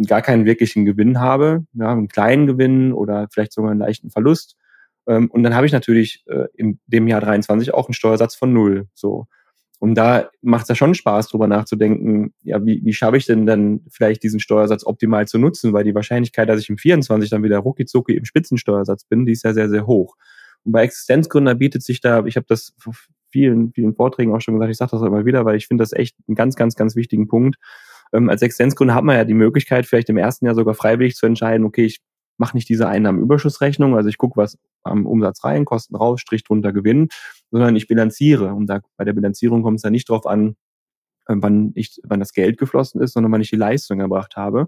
gar 0.08 0.22
keinen 0.22 0.46
wirklichen 0.46 0.86
Gewinn 0.86 1.20
habe, 1.20 1.66
ja, 1.74 1.92
einen 1.92 2.08
kleinen 2.08 2.48
Gewinn 2.48 2.94
oder 2.94 3.28
vielleicht 3.32 3.54
sogar 3.54 3.72
einen 3.72 3.80
leichten 3.80 4.10
Verlust. 4.10 4.58
Ähm, 5.08 5.30
und 5.30 5.44
dann 5.44 5.56
habe 5.56 5.66
ich 5.66 5.72
natürlich 5.72 6.24
äh, 6.28 6.46
in 6.56 6.80
dem 6.88 7.08
Jahr 7.08 7.22
23 7.22 7.74
auch 7.74 7.88
einen 7.88 7.94
Steuersatz 7.94 8.36
von 8.36 8.54
null. 8.54 8.88
So. 8.94 9.28
Und 9.84 9.96
da 9.96 10.30
macht 10.41 10.62
es 10.62 10.69
ja 10.69 10.76
schon 10.76 10.96
Spaß, 10.96 11.28
drüber 11.28 11.46
nachzudenken, 11.46 12.34
ja, 12.41 12.65
wie, 12.65 12.80
wie 12.86 12.93
schaffe 12.93 13.17
ich 13.17 13.26
denn 13.26 13.46
dann 13.46 13.82
vielleicht 13.89 14.24
diesen 14.24 14.39
Steuersatz 14.39 14.86
optimal 14.86 15.28
zu 15.28 15.38
nutzen, 15.38 15.74
weil 15.74 15.84
die 15.84 15.93
Wahrscheinlichkeit, 15.93 16.48
dass 16.48 16.62
ich 16.62 16.69
im 16.69 16.78
24 16.78 17.30
dann 17.30 17.43
wieder 17.43 17.58
rucki 17.58 17.86
im 18.15 18.24
Spitzensteuersatz 18.24 19.04
bin, 19.04 19.26
die 19.26 19.34
ist 19.34 19.43
ja 19.43 19.54
sehr, 19.54 19.67
sehr 19.67 19.86
hoch. 19.86 20.15
Und 20.63 20.72
bei 20.72 20.84
Existenzgründer 20.84 21.56
bietet 21.56 21.84
sich 21.84 22.00
da, 22.00 22.24
ich 22.24 22.38
habe 22.38 22.46
das 22.48 22.74
vor 22.78 22.93
vielen, 23.30 23.74
vielen 23.74 23.93
Vorträgen 23.93 24.34
auch 24.34 24.39
schon 24.39 24.54
gesagt, 24.54 24.72
ich 24.72 24.78
sage 24.78 24.91
das 24.91 25.02
auch 25.02 25.06
immer 25.06 25.26
wieder, 25.26 25.43
weil 25.43 25.58
ich 25.58 25.67
finde 25.67 25.82
das 25.82 25.91
echt 25.91 26.15
einen 26.30 26.36
ganz, 26.36 26.56
ganz, 26.56 26.78
ganz 26.78 26.96
wichtigen 26.96 27.28
Punkt. 27.28 27.58
Ähm, 28.13 28.30
als 28.30 28.41
Existenzgründer 28.41 28.96
hat 28.96 29.04
man 29.04 29.17
ja 29.17 29.26
die 29.26 29.34
Möglichkeit, 29.34 29.86
vielleicht 29.86 30.08
im 30.08 30.15
ersten 30.15 30.46
Jahr 30.46 30.56
sogar 30.56 30.76
freiwillig 30.76 31.15
zu 31.15 31.26
entscheiden, 31.26 31.65
okay, 31.65 31.84
ich 31.84 32.00
mache 32.38 32.56
nicht 32.56 32.69
diese 32.69 32.88
Einnahmenüberschussrechnung, 32.88 33.98
also 33.98 34.08
ich 34.08 34.17
gucke, 34.17 34.38
was 34.38 34.58
am 34.84 35.06
Umsatz 35.06 35.43
rein, 35.43 35.65
Kosten 35.65 35.96
raus, 35.96 36.22
Strich 36.22 36.43
drunter 36.43 36.74
Gewinn, 36.74 37.10
sondern 37.52 37.76
ich 37.76 37.88
bilanziere. 37.88 38.54
Und 38.54 38.67
da 38.67 38.82
bei 38.98 39.06
der 39.06 39.13
Bilanzierung 39.13 39.63
kommt 39.63 39.78
es 39.78 39.84
ja 39.84 39.89
nicht 39.89 40.10
darauf 40.10 40.26
an, 40.26 40.56
äh, 41.28 41.36
wann 41.38 41.72
ich, 41.76 42.00
wann 42.04 42.19
das 42.19 42.34
Geld 42.34 42.58
geflossen 42.58 43.02
ist, 43.02 43.13
sondern 43.13 43.32
wann 43.32 43.41
ich 43.41 43.50
die 43.50 43.56
Leistung 43.56 44.00
erbracht 44.00 44.36
habe. 44.36 44.67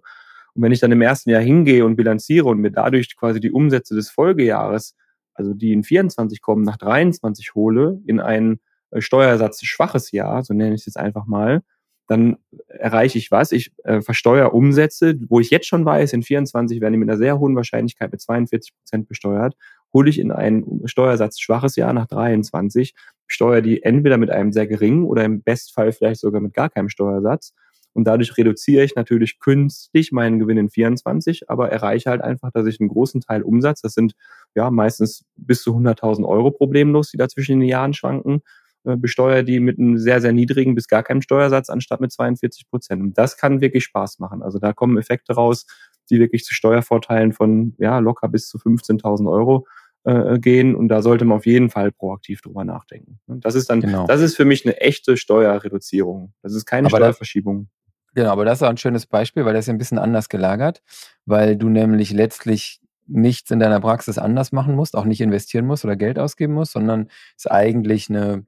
Und 0.54 0.62
wenn 0.64 0.72
ich 0.72 0.80
dann 0.80 0.92
im 0.92 1.02
ersten 1.02 1.30
Jahr 1.30 1.42
hingehe 1.42 1.86
und 1.86 1.96
bilanziere 1.98 2.48
und 2.48 2.60
mir 2.60 2.72
dadurch 2.72 3.16
quasi 3.18 3.40
die 3.40 3.52
Umsätze 3.52 3.96
des 3.96 4.10
Folgejahres, 4.10 4.96
also 5.34 5.54
die 5.54 5.74
in 5.74 5.84
24 5.84 6.42
kommen, 6.42 6.64
nach 6.64 6.78
23 6.78 7.56
hole, 7.56 8.02
in 8.06 8.20
ein 8.20 8.60
äh, 8.92 9.02
Steuersatz 9.02 9.64
schwaches 9.64 10.12
Jahr, 10.12 10.44
so 10.44 10.54
nenne 10.54 10.76
ich 10.76 10.82
es 10.82 10.86
jetzt 10.86 10.98
einfach 10.98 11.26
mal, 11.26 11.62
dann 12.08 12.38
erreiche 12.68 13.18
ich 13.18 13.32
was? 13.32 13.52
Ich 13.52 13.72
äh, 13.84 14.02
versteuere 14.02 14.54
Umsätze, 14.54 15.16
wo 15.28 15.40
ich 15.40 15.50
jetzt 15.50 15.68
schon 15.68 15.86
weiß, 15.86 16.14
in 16.14 16.24
24 16.24 16.80
werden 16.80 16.94
die 16.94 17.00
mit 17.00 17.10
einer 17.10 17.18
sehr 17.18 17.40
hohen 17.40 17.56
Wahrscheinlichkeit 17.56 18.12
mit 18.12 18.22
42 18.22 18.74
Prozent 18.76 19.08
besteuert, 19.08 19.56
hole 19.94 20.10
ich 20.10 20.20
in 20.20 20.32
ein 20.32 20.82
Steuersatz 20.86 21.40
schwaches 21.40 21.76
Jahr 21.76 21.94
nach 21.94 22.08
23, 22.08 22.94
steuere 23.28 23.62
die 23.62 23.84
entweder 23.84 24.18
mit 24.18 24.30
einem 24.30 24.52
sehr 24.52 24.68
geringen 24.68 25.06
oder 25.06 25.24
im 25.24 25.42
Bestfall 25.42 25.92
vielleicht 25.92 26.22
sogar 26.22 26.42
mit 26.42 26.54
gar 26.54 26.70
keinem 26.70 26.90
Steuersatz. 26.90 27.54
Und 27.94 28.04
dadurch 28.04 28.36
reduziere 28.38 28.84
ich 28.84 28.96
natürlich 28.96 29.40
künstlich 29.40 30.12
meinen 30.12 30.38
Gewinn 30.38 30.58
in 30.58 30.70
24, 30.70 31.50
aber 31.50 31.72
erreiche 31.72 32.10
halt 32.10 32.22
einfach, 32.22 32.52
dass 32.52 32.68
ich 32.68 32.82
einen 32.82 32.90
großen 32.90 33.22
Teil 33.22 33.42
Umsatz, 33.42 33.82
das 33.82 33.94
sind 33.94 34.16
ja 34.54 34.70
meistens 34.70 35.24
bis 35.38 35.64
zu 35.64 35.74
100.000 35.74 36.28
Euro 36.28 36.52
problemlos, 36.52 37.12
die 37.12 37.18
dazwischen 37.18 37.54
in 37.54 37.60
den 37.62 37.70
Jahren 37.70 37.94
schwanken, 37.94 38.42
äh, 38.84 38.98
besteuere 38.98 39.44
die 39.44 39.62
mit 39.62 39.80
einem 39.80 39.98
sehr, 39.98 40.20
sehr 40.20 40.34
niedrigen 40.34 40.76
bis 40.76 40.90
gar 40.90 41.04
keinem 41.04 41.22
Steuersatz 41.22 41.70
anstatt 41.70 42.02
mit 42.02 42.12
42 42.12 42.70
Prozent. 42.70 43.02
Und 43.02 43.18
das 43.18 43.38
kann 43.38 43.62
wirklich 43.62 43.86
Spaß 43.86 44.20
machen. 44.20 44.44
Also 44.44 44.60
da 44.60 44.74
kommen 44.74 44.98
Effekte 44.98 45.34
raus, 45.34 45.66
die 46.10 46.20
wirklich 46.20 46.44
zu 46.44 46.54
Steuervorteilen 46.54 47.34
von 47.34 47.76
ja 47.78 48.00
locker 48.00 48.28
bis 48.28 48.48
zu 48.48 48.58
15.000 48.58 49.30
Euro 49.32 49.66
äh, 50.06 50.40
gehen. 50.40 50.76
Und 50.76 50.88
da 50.90 51.02
sollte 51.02 51.26
man 51.26 51.38
auf 51.38 51.46
jeden 51.46 51.70
Fall 51.70 51.92
proaktiv 51.92 52.42
drüber 52.42 52.64
nachdenken. 52.64 53.20
Das 53.28 53.56
ist 53.56 53.70
dann, 53.70 53.82
genau. 53.82 54.06
das 54.08 54.22
ist 54.22 54.36
für 54.36 54.46
mich 54.46 54.66
eine 54.66 54.80
echte 54.80 55.18
Steuerreduzierung. 55.18 56.34
Das 56.42 56.54
ist 56.54 56.66
keine 56.66 56.88
aber 56.88 56.98
Steuerverschiebung. 56.98 57.70
Das, 58.08 58.14
genau, 58.14 58.32
aber 58.32 58.46
das 58.46 58.60
ist 58.60 58.64
auch 58.64 58.70
ein 58.70 58.78
schönes 58.78 59.08
Beispiel, 59.08 59.46
weil 59.46 59.54
das 59.54 59.66
ist 59.66 59.70
ein 59.70 59.78
bisschen 59.78 59.98
anders 59.98 60.30
gelagert, 60.30 60.82
weil 61.26 61.58
du 61.58 61.70
nämlich 61.70 62.12
letztlich 62.12 62.82
nichts 63.08 63.52
in 63.52 63.60
deiner 63.60 63.80
Praxis 63.80 64.18
anders 64.18 64.52
machen 64.52 64.76
musst, 64.76 64.96
auch 64.96 65.06
nicht 65.06 65.22
investieren 65.22 65.66
musst 65.66 65.86
oder 65.86 65.96
Geld 65.96 66.18
ausgeben 66.18 66.54
musst, 66.54 66.72
sondern 66.72 67.08
es 67.38 67.46
ist 67.46 67.52
eigentlich 67.52 68.10
eine 68.10 68.44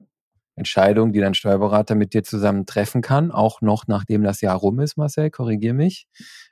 Entscheidung, 0.58 1.12
die 1.12 1.20
dein 1.20 1.34
Steuerberater 1.34 1.94
mit 1.94 2.12
dir 2.12 2.22
zusammen 2.22 2.66
treffen 2.66 3.00
kann, 3.00 3.30
auch 3.30 3.60
noch 3.60 3.86
nachdem 3.86 4.22
das 4.22 4.40
Jahr 4.40 4.56
rum 4.56 4.80
ist, 4.80 4.96
Marcel, 4.96 5.30
korrigier 5.30 5.74
mich. 5.74 6.06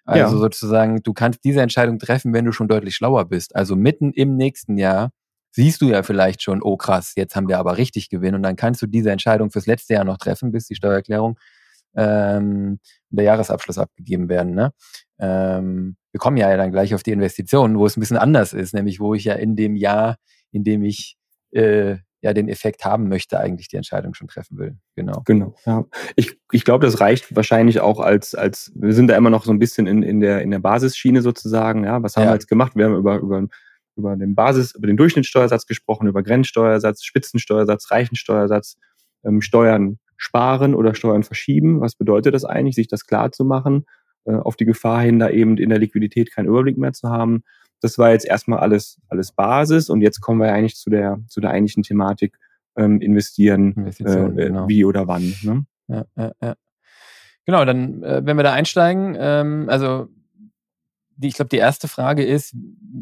Also 0.05 0.35
ja. 0.35 0.40
sozusagen, 0.40 1.03
du 1.03 1.12
kannst 1.12 1.45
diese 1.45 1.61
Entscheidung 1.61 1.99
treffen, 1.99 2.33
wenn 2.33 2.45
du 2.45 2.53
schon 2.53 2.69
deutlich 2.69 2.95
schlauer 2.95 3.27
bist. 3.27 3.55
Also 3.57 3.77
mitten 3.77 4.12
im 4.12 4.37
nächsten 4.37 4.79
Jahr 4.79 5.11
siehst 5.51 5.81
du 5.81 5.88
ja 5.88 6.03
vielleicht 6.03 6.42
schon, 6.42 6.62
oh 6.62 6.77
krass, 6.77 7.14
jetzt 7.16 7.35
haben 7.35 7.49
wir 7.49 7.59
aber 7.59 7.79
richtig 7.79 8.09
Gewinn 8.09 8.35
und 8.35 8.42
dann 8.42 8.57
kannst 8.57 8.81
du 8.83 8.87
diese 8.87 9.11
Entscheidung 9.11 9.51
fürs 9.51 9.66
letzte 9.66 9.95
Jahr 9.95 10.05
noch 10.05 10.19
treffen, 10.19 10.53
bis 10.53 10.66
die 10.66 10.75
Steuererklärung 10.75 11.38
ähm, 11.97 12.79
der 13.11 13.25
Jahresabschluss 13.25 13.79
abgegeben 13.79 14.29
werden. 14.29 14.55
Ne? 14.55 14.73
Ähm, 15.19 15.97
wir 16.12 16.19
kommen 16.19 16.37
ja 16.37 16.55
dann 16.57 16.73
gleich 16.73 16.95
auf 16.95 17.03
die 17.03 17.12
Investitionen, 17.12 17.79
wo 17.79 17.87
es 17.87 17.97
ein 17.97 18.01
bisschen 18.01 18.19
anders 18.19 18.53
ist, 18.53 18.75
nämlich 18.75 19.01
wo 19.01 19.14
ich 19.14 19.25
ja 19.25 19.35
in 19.35 19.57
dem 19.57 19.77
Jahr, 19.77 20.16
in 20.53 20.62
dem 20.62 20.83
ich 20.83 21.16
äh, 21.53 21.97
ja 22.26 22.34
den 22.34 22.48
Effekt 22.48 22.84
haben 22.84 23.08
möchte, 23.08 23.40
eigentlich 23.40 23.68
die 23.68 23.76
Entscheidung 23.76 24.14
schon 24.14 24.28
treffen 24.28 24.58
will. 24.58 24.76
Genau. 24.94 25.22
Genau. 25.24 25.54
Ja. 25.64 25.84
Ich, 26.16 26.38
ich 26.52 26.64
glaube, 26.64 26.84
das 26.84 27.00
reicht 27.00 27.34
wahrscheinlich 27.34 27.80
auch 27.80 28.00
als, 28.00 28.34
als, 28.34 28.72
wir 28.74 28.92
sind 28.92 29.08
da 29.08 29.16
immer 29.16 29.30
noch 29.30 29.44
so 29.44 29.52
ein 29.52 29.58
bisschen 29.58 29.86
in, 29.86 30.02
in 30.02 30.20
der, 30.20 30.42
in 30.42 30.50
der 30.50 30.58
Basisschiene 30.58 31.22
sozusagen. 31.22 31.84
Ja, 31.84 32.02
was 32.02 32.16
haben 32.16 32.24
ja. 32.24 32.30
wir 32.30 32.34
jetzt 32.34 32.48
gemacht? 32.48 32.72
Wir 32.74 32.86
haben 32.86 32.96
über, 32.96 33.16
über, 33.18 33.46
über 33.96 34.16
den 34.16 34.34
Basis, 34.34 34.74
über 34.74 34.86
den 34.86 34.96
Durchschnittssteuersatz 34.96 35.66
gesprochen, 35.66 36.08
über 36.08 36.22
Grenzsteuersatz, 36.22 37.04
Spitzensteuersatz, 37.04 37.90
Reichensteuersatz, 37.90 38.76
ähm, 39.24 39.40
Steuern 39.40 39.98
sparen 40.16 40.74
oder 40.74 40.94
Steuern 40.94 41.22
verschieben. 41.22 41.80
Was 41.80 41.94
bedeutet 41.94 42.34
das 42.34 42.44
eigentlich, 42.44 42.74
sich 42.74 42.88
das 42.88 43.06
klar 43.06 43.32
zu 43.32 43.44
machen, 43.44 43.86
äh, 44.24 44.34
auf 44.34 44.56
die 44.56 44.64
Gefahr 44.64 45.02
hin, 45.02 45.18
da 45.18 45.30
eben 45.30 45.56
in 45.56 45.70
der 45.70 45.78
Liquidität 45.78 46.32
keinen 46.32 46.46
Überblick 46.46 46.76
mehr 46.76 46.92
zu 46.92 47.08
haben? 47.08 47.44
Das 47.80 47.98
war 47.98 48.10
jetzt 48.10 48.26
erstmal 48.26 48.60
alles, 48.60 48.98
alles 49.08 49.32
Basis 49.32 49.90
und 49.90 50.00
jetzt 50.00 50.20
kommen 50.20 50.40
wir 50.40 50.52
eigentlich 50.52 50.76
zu 50.76 50.90
der, 50.90 51.18
zu 51.28 51.40
der 51.40 51.50
eigentlichen 51.50 51.82
Thematik 51.82 52.38
ähm, 52.76 53.00
investieren, 53.00 53.86
äh, 53.86 53.92
genau. 54.02 54.68
wie 54.68 54.84
oder 54.84 55.06
wann. 55.08 55.34
Ne? 55.42 55.66
Ja, 55.88 56.04
ja, 56.16 56.32
ja. 56.42 56.54
Genau, 57.44 57.64
dann, 57.64 58.02
äh, 58.02 58.22
wenn 58.24 58.36
wir 58.36 58.42
da 58.42 58.52
einsteigen, 58.52 59.16
ähm, 59.18 59.66
also 59.68 60.08
die, 61.16 61.29
ich 61.29 61.35
glaube, 61.35 61.48
die 61.48 61.57
erste 61.57 61.88
Frage 61.88 62.24
ist, 62.24 62.55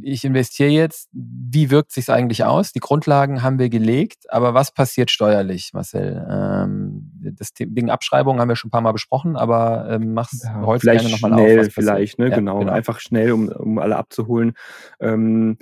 ich 0.02 0.24
investiere 0.24 0.70
jetzt, 0.70 1.08
wie 1.12 1.70
wirkt 1.70 1.92
sich 1.92 2.08
eigentlich 2.10 2.44
aus? 2.44 2.72
Die 2.72 2.80
Grundlagen 2.80 3.42
haben 3.42 3.58
wir 3.58 3.68
gelegt, 3.68 4.32
aber 4.32 4.54
was 4.54 4.72
passiert 4.72 5.10
steuerlich, 5.10 5.70
Marcel? 5.72 6.24
Ähm, 6.30 7.10
das 7.20 7.52
Ding 7.52 7.90
Abschreibung 7.90 8.40
haben 8.40 8.48
wir 8.48 8.56
schon 8.56 8.68
ein 8.68 8.72
paar 8.72 8.80
Mal 8.80 8.92
besprochen, 8.92 9.36
aber 9.36 9.88
ähm, 9.90 10.14
mach's 10.14 10.42
Ja, 10.44 10.62
heute 10.62 10.80
vielleicht 10.80 11.02
gerne 11.06 11.14
nochmal 11.14 11.32
auf. 11.32 11.40
schnell, 11.40 11.58
was 11.58 11.74
vielleicht, 11.74 12.18
ne, 12.18 12.28
Ja, 12.30 12.36
genau. 12.36 12.60
genau. 12.60 12.72
Einfach 12.72 13.00
schnell, 13.00 13.32
um, 13.32 13.48
um 13.48 13.78
alle 13.78 13.96
abzuholen. 13.96 14.54
Ähm, 15.00 15.58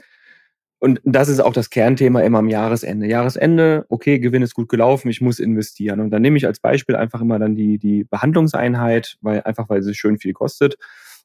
und 0.82 1.00
das 1.04 1.28
ist 1.28 1.38
auch 1.38 1.52
das 1.52 1.70
Kernthema 1.70 2.22
immer 2.22 2.38
am 2.38 2.48
Jahresende. 2.48 3.06
Jahresende, 3.06 3.86
okay, 3.88 4.18
Gewinn 4.18 4.42
ist 4.42 4.54
gut 4.54 4.68
gelaufen, 4.68 5.10
ich 5.10 5.20
muss 5.20 5.38
investieren. 5.38 6.00
Und 6.00 6.10
dann 6.10 6.22
nehme 6.22 6.36
ich 6.36 6.44
als 6.44 6.58
Beispiel 6.58 6.96
einfach 6.96 7.20
immer 7.20 7.38
dann 7.38 7.54
die, 7.54 7.78
die 7.78 8.02
Behandlungseinheit, 8.02 9.16
weil 9.20 9.42
einfach 9.42 9.68
weil 9.68 9.82
sie 9.82 9.94
schön 9.94 10.18
viel 10.18 10.32
kostet. 10.32 10.76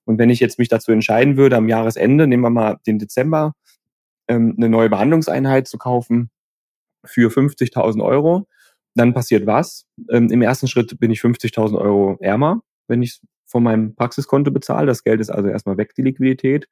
Und 0.07 0.17
wenn 0.17 0.29
ich 0.29 0.39
jetzt 0.39 0.57
mich 0.57 0.69
dazu 0.69 0.91
entscheiden 0.91 1.35
würde, 1.35 1.57
am 1.57 1.67
Jahresende, 1.67 2.27
nehmen 2.27 2.43
wir 2.43 2.49
mal 2.49 2.77
den 2.87 2.97
Dezember, 2.97 3.53
ähm, 4.29 4.55
eine 4.57 4.69
neue 4.69 4.89
Behandlungseinheit 4.89 5.67
zu 5.67 5.77
kaufen 5.77 6.29
für 7.03 7.29
50.000 7.29 8.03
Euro, 8.03 8.47
dann 8.95 9.13
passiert 9.13 9.45
was? 9.45 9.85
Ähm, 10.09 10.29
Im 10.31 10.41
ersten 10.41 10.67
Schritt 10.67 10.97
bin 10.99 11.11
ich 11.11 11.19
50.000 11.19 11.77
Euro 11.77 12.17
ärmer, 12.21 12.61
wenn 12.87 13.03
ich 13.03 13.19
von 13.45 13.63
meinem 13.63 13.95
Praxiskonto 13.95 14.49
bezahle. 14.51 14.87
Das 14.87 15.03
Geld 15.03 15.19
ist 15.19 15.29
also 15.29 15.49
erstmal 15.49 15.77
weg, 15.77 15.93
die 15.95 16.03
Liquidität. 16.03 16.69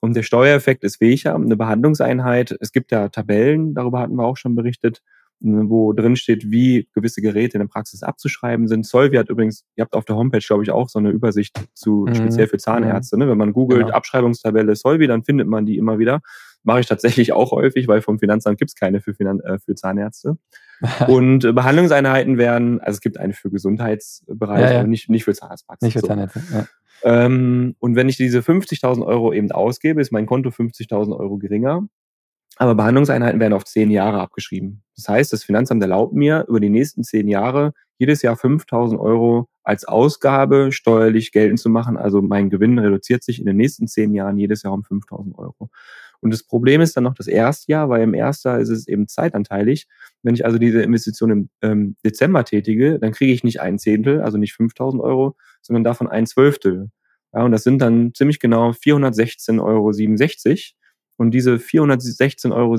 Und 0.00 0.14
der 0.14 0.22
Steuereffekt 0.22 0.84
ist 0.84 1.00
welcher? 1.00 1.34
Eine 1.34 1.56
Behandlungseinheit. 1.56 2.56
Es 2.60 2.70
gibt 2.70 2.92
ja 2.92 3.08
Tabellen, 3.08 3.74
darüber 3.74 3.98
hatten 3.98 4.14
wir 4.14 4.24
auch 4.24 4.36
schon 4.36 4.54
berichtet, 4.54 5.02
wo 5.40 5.92
drin 5.92 6.16
steht, 6.16 6.50
wie 6.50 6.88
gewisse 6.94 7.20
Geräte 7.22 7.56
in 7.56 7.60
der 7.60 7.68
Praxis 7.68 8.02
abzuschreiben 8.02 8.66
sind. 8.66 8.84
Solvi 8.86 9.16
hat 9.16 9.28
übrigens, 9.28 9.64
ihr 9.76 9.82
habt 9.82 9.94
auf 9.94 10.04
der 10.04 10.16
Homepage, 10.16 10.40
glaube 10.44 10.64
ich, 10.64 10.70
auch 10.70 10.88
so 10.88 10.98
eine 10.98 11.10
Übersicht 11.10 11.56
zu 11.74 12.06
Mhm. 12.08 12.14
speziell 12.14 12.46
für 12.48 12.58
Zahnärzte. 12.58 13.16
Ne? 13.18 13.28
Wenn 13.28 13.38
man 13.38 13.52
googelt 13.52 13.82
Genau. 13.86 13.94
Abschreibungstabelle 13.94 14.74
Solvi, 14.74 15.06
dann 15.06 15.22
findet 15.22 15.46
man 15.46 15.64
die 15.66 15.76
immer 15.78 15.98
wieder. 15.98 16.20
Mache 16.64 16.80
ich 16.80 16.86
tatsächlich 16.86 17.32
auch 17.32 17.52
häufig, 17.52 17.86
weil 17.86 18.02
vom 18.02 18.18
Finanzamt 18.18 18.58
gibt 18.58 18.70
es 18.70 18.74
keine 18.74 19.00
für, 19.00 19.14
Finan 19.14 19.38
äh, 19.40 19.58
für 19.60 19.74
Zahnärzte. 19.76 20.38
Und 21.08 21.44
äh, 21.44 21.52
Behandlungseinheiten 21.52 22.36
werden, 22.36 22.80
also 22.80 22.96
es 22.96 23.00
gibt 23.00 23.18
eine 23.18 23.32
für 23.32 23.50
Gesundheitsbereich, 23.50 24.60
Ja, 24.62 24.72
ja. 24.72 24.78
aber 24.80 24.88
nicht, 24.88 25.08
nicht 25.08 25.24
für 25.24 25.34
Zahnarztpraxis. 25.34 25.86
Nicht 25.86 25.92
für 25.94 26.00
So. 26.00 26.06
Zahnärzte. 26.08 26.42
Ja. 26.52 26.66
Ähm, 27.04 27.76
und 27.78 27.94
wenn 27.94 28.08
ich 28.08 28.16
diese 28.16 28.40
50.000 28.40 29.06
Euro 29.06 29.32
eben 29.32 29.52
ausgebe, 29.52 30.00
ist 30.00 30.10
mein 30.10 30.26
Konto 30.26 30.50
50.000 30.50 31.16
Euro 31.16 31.38
geringer. 31.38 31.86
Aber 32.60 32.74
Behandlungseinheiten 32.74 33.38
werden 33.38 33.54
auf 33.54 33.64
zehn 33.64 33.88
Jahre 33.90 34.20
abgeschrieben. 34.20 34.82
Das 34.96 35.08
heißt, 35.08 35.32
das 35.32 35.44
Finanzamt 35.44 35.80
erlaubt 35.80 36.12
mir, 36.12 36.44
über 36.48 36.58
die 36.58 36.70
nächsten 36.70 37.04
zehn 37.04 37.28
Jahre 37.28 37.72
jedes 37.98 38.22
Jahr 38.22 38.34
5.000 38.34 38.98
Euro 38.98 39.48
als 39.62 39.84
Ausgabe 39.84 40.72
steuerlich 40.72 41.30
geltend 41.30 41.60
zu 41.60 41.70
machen. 41.70 41.96
Also 41.96 42.20
mein 42.20 42.50
Gewinn 42.50 42.78
reduziert 42.78 43.22
sich 43.22 43.38
in 43.38 43.46
den 43.46 43.56
nächsten 43.56 43.86
zehn 43.86 44.12
Jahren 44.12 44.38
jedes 44.38 44.64
Jahr 44.64 44.72
um 44.72 44.82
5.000 44.82 45.36
Euro. 45.38 45.70
Und 46.20 46.32
das 46.32 46.42
Problem 46.42 46.80
ist 46.80 46.96
dann 46.96 47.04
noch 47.04 47.14
das 47.14 47.28
erste 47.28 47.70
Jahr, 47.70 47.88
weil 47.90 48.02
im 48.02 48.14
ersten 48.14 48.48
Jahr 48.48 48.58
ist 48.58 48.70
es 48.70 48.88
eben 48.88 49.06
zeitanteilig. 49.06 49.86
Wenn 50.24 50.34
ich 50.34 50.44
also 50.44 50.58
diese 50.58 50.82
Investition 50.82 51.30
im 51.30 51.48
ähm, 51.62 51.96
Dezember 52.04 52.44
tätige, 52.44 52.98
dann 52.98 53.12
kriege 53.12 53.32
ich 53.32 53.44
nicht 53.44 53.60
ein 53.60 53.78
Zehntel, 53.78 54.20
also 54.20 54.36
nicht 54.36 54.54
5.000 54.54 55.00
Euro, 55.00 55.36
sondern 55.62 55.84
davon 55.84 56.08
ein 56.08 56.26
Zwölftel. 56.26 56.90
Ja, 57.32 57.44
und 57.44 57.52
das 57.52 57.62
sind 57.62 57.80
dann 57.80 58.14
ziemlich 58.14 58.40
genau 58.40 58.70
416,67 58.70 59.60
Euro. 59.62 59.92
Und 61.18 61.32
diese 61.32 61.56
416,67 61.56 62.52
Euro 62.54 62.76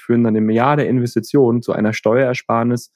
führen 0.00 0.24
dann 0.24 0.36
im 0.36 0.48
Jahr 0.48 0.76
der 0.76 0.88
Investition 0.88 1.60
zu 1.60 1.72
einer 1.72 1.92
Steuerersparnis. 1.92 2.92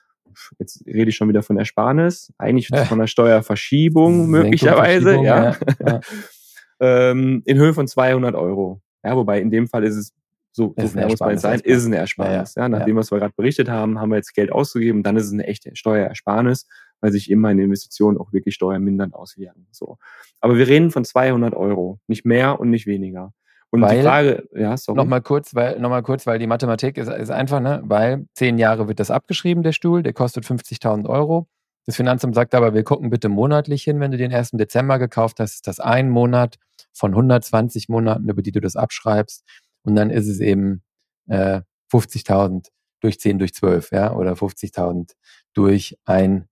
Jetzt 0.58 0.84
rede 0.86 1.10
ich 1.10 1.16
schon 1.16 1.28
wieder 1.28 1.42
von 1.42 1.58
Ersparnis, 1.58 2.32
eigentlich 2.38 2.68
Ja. 2.70 2.84
von 2.84 3.00
einer 3.00 3.08
Steuerverschiebung 3.08 4.28
möglicherweise, 4.28 5.16
ja. 5.16 5.56
ja. 5.84 6.00
ähm, 6.80 7.42
in 7.44 7.58
Höhe 7.58 7.74
von 7.74 7.88
200 7.88 8.36
Euro. 8.36 8.80
Ja, 9.04 9.16
wobei 9.16 9.40
in 9.40 9.50
dem 9.50 9.66
Fall 9.66 9.82
ist 9.82 9.96
es 9.96 10.14
so, 10.52 10.74
so 10.76 10.84
Ist 10.84 10.92
fair 10.92 11.08
muss 11.08 11.20
man 11.20 11.38
sein, 11.38 11.60
ist 11.60 11.78
es 11.78 11.86
eine 11.86 11.96
Ersparnis. 11.96 12.54
Ja, 12.54 12.68
nachdem 12.68 12.96
was 12.96 13.10
wir 13.10 13.18
gerade 13.18 13.34
berichtet 13.36 13.68
haben, 13.68 13.98
haben 13.98 14.10
wir 14.10 14.16
jetzt 14.16 14.34
Geld 14.34 14.52
ausgegeben, 14.52 15.02
dann 15.02 15.16
ist 15.16 15.26
es 15.26 15.32
eine 15.32 15.46
echte 15.46 15.74
Steuerersparnis, 15.74 16.66
weil 17.00 17.12
sich 17.12 17.30
eben 17.30 17.40
meine 17.40 17.62
Investitionen 17.62 18.16
auch 18.16 18.32
wirklich 18.32 18.54
steuermindernd 18.54 19.14
auswirken. 19.14 19.66
So. 19.70 19.98
Aber 20.40 20.56
wir 20.56 20.68
reden 20.68 20.90
von 20.90 21.04
200 21.04 21.54
Euro, 21.54 22.00
nicht 22.06 22.24
mehr 22.24 22.60
und 22.60 22.70
nicht 22.70 22.86
weniger. 22.86 23.32
Und 23.70 23.82
Weil- 23.82 23.98
die 23.98 24.02
Frage, 24.02 24.48
ja, 24.54 24.76
sorry. 24.76 24.96
Nochmal 24.96 25.20
kurz, 25.20 25.54
weil, 25.54 25.78
noch 25.78 25.90
mal 25.90 26.02
kurz, 26.02 26.26
weil 26.26 26.38
die 26.38 26.46
Mathematik 26.46 26.96
ist, 26.96 27.08
ist 27.08 27.30
einfach, 27.30 27.60
ne? 27.60 27.82
Weil 27.84 28.26
zehn 28.34 28.58
Jahre 28.58 28.88
wird 28.88 28.98
das 28.98 29.10
abgeschrieben, 29.10 29.62
der 29.62 29.72
Stuhl, 29.72 30.02
der 30.02 30.14
kostet 30.14 30.44
50.000 30.44 31.06
Euro. 31.08 31.48
Das 31.84 31.96
Finanzamt 31.96 32.34
sagt 32.34 32.54
aber, 32.54 32.74
wir 32.74 32.84
gucken 32.84 33.10
bitte 33.10 33.28
monatlich 33.28 33.82
hin, 33.82 34.00
wenn 34.00 34.10
du 34.10 34.18
den 34.18 34.32
1. 34.32 34.52
Dezember 34.52 34.98
gekauft 34.98 35.40
hast, 35.40 35.54
ist 35.54 35.66
das 35.66 35.80
ein 35.80 36.10
Monat 36.10 36.56
von 36.92 37.12
120 37.14 37.88
Monaten, 37.88 38.28
über 38.28 38.42
die 38.42 38.52
du 38.52 38.60
das 38.60 38.76
abschreibst. 38.76 39.44
Und 39.82 39.96
dann 39.96 40.10
ist 40.10 40.28
es 40.28 40.40
eben 40.40 40.82
äh, 41.28 41.62
50.000 41.90 42.68
durch 43.00 43.20
10 43.20 43.38
durch 43.38 43.54
12, 43.54 43.92
ja, 43.92 44.12
oder 44.12 44.32
50.000 44.32 45.12
durch 45.54 45.96
ein 46.04 46.48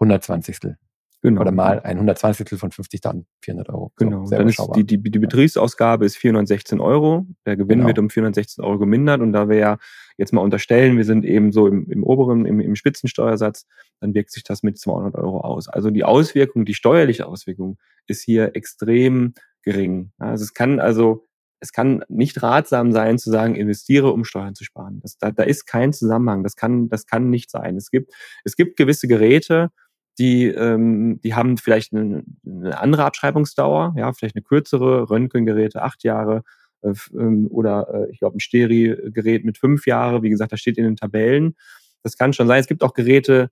120. 0.00 0.76
genau. 1.22 1.40
Oder 1.40 1.52
mal 1.52 1.80
ein 1.80 1.96
120 1.96 2.48
von 2.58 2.70
50.400 2.70 3.68
Euro. 3.70 3.92
So, 3.98 4.04
Genau, 4.04 4.26
sehr 4.26 4.38
dann 4.38 4.48
ist 4.48 4.60
die, 4.76 4.84
die, 4.84 4.98
die 4.98 5.18
Betriebsausgabe 5.18 6.04
ist 6.04 6.16
416 6.16 6.80
Euro. 6.80 7.26
Der 7.46 7.56
Gewinn 7.56 7.78
Genau. 7.78 7.88
wird 7.88 7.98
um 7.98 8.10
416 8.10 8.62
Euro 8.62 8.78
gemindert. 8.78 9.20
Und 9.20 9.32
da 9.32 9.48
wir 9.48 9.56
ja 9.56 9.78
jetzt 10.18 10.32
mal 10.32 10.42
unterstellen, 10.42 10.96
wir 10.96 11.04
sind 11.04 11.24
eben 11.24 11.52
so 11.52 11.66
im, 11.66 11.88
im 11.90 12.02
oberen, 12.04 12.44
im, 12.44 12.60
im 12.60 12.76
Spitzensteuersatz, 12.76 13.66
dann 14.00 14.14
wirkt 14.14 14.30
sich 14.32 14.44
das 14.44 14.62
mit 14.62 14.78
200 14.78 15.14
Euro 15.14 15.40
aus. 15.40 15.68
Also 15.68 15.90
die 15.90 16.04
Auswirkung, 16.04 16.64
die 16.64 16.74
steuerliche 16.74 17.26
Auswirkung 17.26 17.78
ist 18.06 18.22
hier 18.22 18.54
extrem 18.56 19.34
gering. 19.62 20.10
Also 20.18 20.42
es 20.44 20.54
kann 20.54 20.80
also, 20.80 21.26
es 21.60 21.72
kann 21.72 22.04
nicht 22.08 22.42
ratsam 22.42 22.90
sein 22.90 23.18
zu 23.18 23.30
sagen, 23.30 23.54
investiere, 23.54 24.12
um 24.12 24.24
Steuern 24.24 24.56
zu 24.56 24.64
sparen. 24.64 24.98
Das, 25.00 25.18
da, 25.18 25.30
da 25.30 25.44
ist 25.44 25.66
kein 25.66 25.92
Zusammenhang. 25.92 26.42
Das 26.42 26.56
kann, 26.56 26.88
das 26.88 27.06
kann 27.06 27.30
nicht 27.30 27.50
sein. 27.50 27.76
Es 27.76 27.90
gibt, 27.90 28.12
es 28.44 28.56
gibt 28.56 28.76
gewisse 28.76 29.06
Geräte, 29.06 29.70
die, 30.18 30.46
ähm, 30.46 31.20
die 31.22 31.34
haben 31.34 31.56
vielleicht 31.56 31.92
eine, 31.92 32.24
eine 32.46 32.78
andere 32.78 33.04
Abschreibungsdauer, 33.04 33.94
ja, 33.96 34.12
vielleicht 34.12 34.36
eine 34.36 34.42
kürzere, 34.42 35.08
Röntgengeräte 35.10 35.82
acht 35.82 36.04
Jahre 36.04 36.42
äh, 36.82 36.92
ähm, 37.14 37.48
oder 37.50 37.88
äh, 37.92 38.10
ich 38.10 38.18
glaube 38.18 38.36
ein 38.36 38.40
Steri-Gerät 38.40 39.44
mit 39.44 39.58
fünf 39.58 39.86
Jahre, 39.86 40.22
wie 40.22 40.30
gesagt, 40.30 40.52
das 40.52 40.60
steht 40.60 40.78
in 40.78 40.84
den 40.84 40.96
Tabellen. 40.96 41.56
Das 42.02 42.16
kann 42.16 42.32
schon 42.32 42.48
sein. 42.48 42.60
Es 42.60 42.66
gibt 42.66 42.82
auch 42.82 42.94
Geräte, 42.94 43.50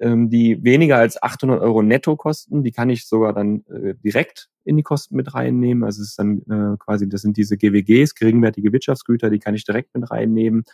ähm, 0.00 0.30
die 0.30 0.62
weniger 0.64 0.96
als 0.96 1.22
800 1.22 1.60
Euro 1.60 1.82
netto 1.82 2.16
kosten, 2.16 2.64
die 2.64 2.72
kann 2.72 2.90
ich 2.90 3.06
sogar 3.06 3.32
dann 3.32 3.64
äh, 3.66 3.94
direkt 4.02 4.48
in 4.64 4.76
die 4.76 4.82
Kosten 4.82 5.16
mit 5.16 5.34
reinnehmen. 5.34 5.84
Also 5.84 6.02
es 6.02 6.10
ist 6.10 6.18
dann 6.18 6.38
äh, 6.50 6.76
quasi, 6.78 7.08
das 7.08 7.22
sind 7.22 7.36
diese 7.36 7.56
GWGs, 7.56 8.14
geringwertige 8.14 8.72
Wirtschaftsgüter, 8.72 9.30
die 9.30 9.38
kann 9.38 9.54
ich 9.54 9.64
direkt 9.64 9.94
mit 9.94 10.10
reinnehmen. 10.10 10.64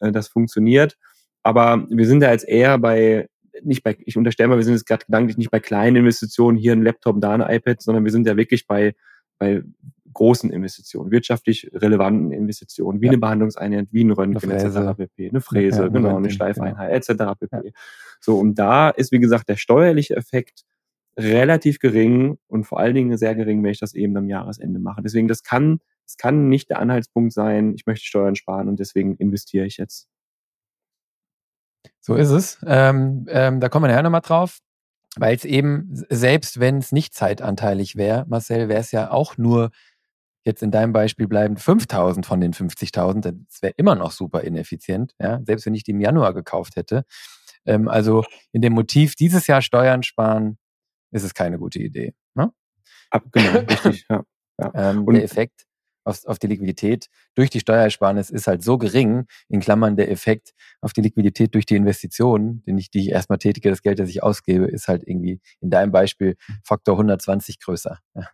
Äh, 0.00 0.12
das 0.12 0.28
funktioniert. 0.28 0.98
Aber 1.42 1.86
wir 1.90 2.06
sind 2.06 2.20
da 2.20 2.30
jetzt 2.30 2.48
eher 2.48 2.78
bei 2.78 3.28
nicht 3.62 3.82
bei, 3.82 3.96
ich 4.04 4.16
unterstelle 4.16 4.48
mal, 4.48 4.56
wir 4.56 4.64
sind 4.64 4.74
jetzt 4.74 4.86
gerade 4.86 5.04
gedanklich 5.04 5.36
nicht 5.36 5.50
bei 5.50 5.60
kleinen 5.60 5.96
Investitionen, 5.96 6.56
hier 6.56 6.72
ein 6.72 6.82
Laptop, 6.82 7.20
da 7.20 7.34
ein 7.34 7.40
iPad, 7.40 7.82
sondern 7.82 8.04
wir 8.04 8.12
sind 8.12 8.26
ja 8.26 8.36
wirklich 8.36 8.66
bei, 8.66 8.94
bei 9.38 9.62
großen 10.12 10.50
Investitionen, 10.50 11.10
wirtschaftlich 11.10 11.70
relevanten 11.74 12.32
Investitionen, 12.32 13.00
wie 13.00 13.06
Ja. 13.06 13.12
eine 13.12 13.18
Behandlungseinheit, 13.18 13.88
wie 13.90 14.04
ein 14.04 14.10
Röntgen, 14.10 14.50
etc. 14.50 14.96
pp. 14.96 15.30
Eine 15.30 15.40
Fräse, 15.40 15.82
Ja, 15.82 15.88
genau, 15.88 16.08
eine 16.08 16.16
Röntgen, 16.16 16.32
Schleifeinheit, 16.32 17.08
etc. 17.08 17.34
pp. 17.38 17.72
So, 18.20 18.38
und 18.38 18.58
da 18.58 18.90
ist, 18.90 19.12
wie 19.12 19.18
gesagt, 19.20 19.48
der 19.48 19.56
steuerliche 19.56 20.16
Effekt 20.16 20.64
relativ 21.18 21.78
gering 21.78 22.38
und 22.46 22.64
vor 22.64 22.78
allen 22.78 22.94
Dingen 22.94 23.16
sehr 23.16 23.34
gering, 23.34 23.62
wenn 23.62 23.70
ich 23.70 23.80
das 23.80 23.94
eben 23.94 24.16
am 24.16 24.28
Jahresende 24.28 24.78
mache. 24.78 25.02
Deswegen, 25.02 25.28
das 25.28 25.42
kann, 25.42 25.80
das 26.06 26.16
kann 26.16 26.48
nicht 26.48 26.70
der 26.70 26.78
Anhaltspunkt 26.78 27.32
sein, 27.32 27.74
ich 27.74 27.86
möchte 27.86 28.04
Steuern 28.06 28.34
sparen 28.34 28.68
und 28.68 28.80
deswegen 28.80 29.16
investiere 29.16 29.66
ich 29.66 29.76
jetzt. 29.76 30.08
So 32.04 32.14
ist 32.16 32.30
es. 32.30 32.58
Ähm, 32.66 33.26
ähm, 33.28 33.60
da 33.60 33.68
kommen 33.68 33.84
wir 33.84 33.88
nachher 33.88 34.02
nochmal 34.02 34.20
drauf, 34.22 34.58
weil 35.16 35.36
es 35.36 35.44
eben, 35.44 35.88
selbst 36.10 36.58
wenn 36.58 36.78
es 36.78 36.90
nicht 36.90 37.14
zeitanteilig 37.14 37.94
wäre, 37.96 38.24
Marcel, 38.28 38.68
wäre 38.68 38.80
es 38.80 38.90
ja 38.90 39.10
auch 39.10 39.38
nur, 39.38 39.70
jetzt 40.44 40.62
in 40.64 40.72
deinem 40.72 40.92
Beispiel 40.92 41.28
bleiben 41.28 41.56
5000 41.56 42.26
von 42.26 42.40
den 42.40 42.52
50.000, 42.52 43.20
das 43.48 43.62
wäre 43.62 43.74
immer 43.76 43.94
noch 43.94 44.10
super 44.10 44.40
ineffizient, 44.40 45.14
ja, 45.20 45.40
selbst 45.46 45.64
wenn 45.66 45.74
ich 45.74 45.84
die 45.84 45.92
im 45.92 46.00
Januar 46.00 46.34
gekauft 46.34 46.74
hätte. 46.74 47.04
Ähm, 47.64 47.86
also 47.88 48.24
in 48.50 48.62
dem 48.62 48.72
Motiv, 48.72 49.14
dieses 49.14 49.46
Jahr 49.46 49.62
Steuern 49.62 50.02
sparen, 50.02 50.58
ist 51.12 51.22
es 51.22 51.34
keine 51.34 51.58
gute 51.58 51.78
Idee. 51.78 52.14
Ne? 52.34 52.50
Ab, 53.10 53.24
genau, 53.32 53.60
richtig, 53.60 54.06
ja. 54.10 54.22
Ähm, 54.74 55.04
Und- 55.04 55.14
der 55.14 55.24
Effekt 55.24 55.64
auf, 56.04 56.24
auf 56.26 56.38
die 56.38 56.46
Liquidität 56.46 57.06
durch 57.34 57.50
die 57.50 57.60
Steuerersparnis 57.60 58.30
ist 58.30 58.46
halt 58.46 58.62
so 58.62 58.78
gering, 58.78 59.26
in 59.48 59.60
Klammern 59.60 59.96
der 59.96 60.10
Effekt 60.10 60.52
auf 60.80 60.92
die 60.92 61.00
Liquidität 61.00 61.54
durch 61.54 61.66
die 61.66 61.76
Investitionen, 61.76 62.62
den 62.64 62.78
ich, 62.78 62.90
die 62.90 63.00
ich 63.00 63.08
erstmal 63.10 63.38
tätige, 63.38 63.70
das 63.70 63.82
Geld, 63.82 63.98
das 63.98 64.08
ich 64.08 64.22
ausgebe, 64.22 64.66
ist 64.66 64.88
halt 64.88 65.02
irgendwie 65.06 65.40
in 65.60 65.70
deinem 65.70 65.92
Beispiel 65.92 66.36
Faktor 66.64 66.94
120 66.94 67.60
größer. 67.60 67.98
Ja. 68.14 68.28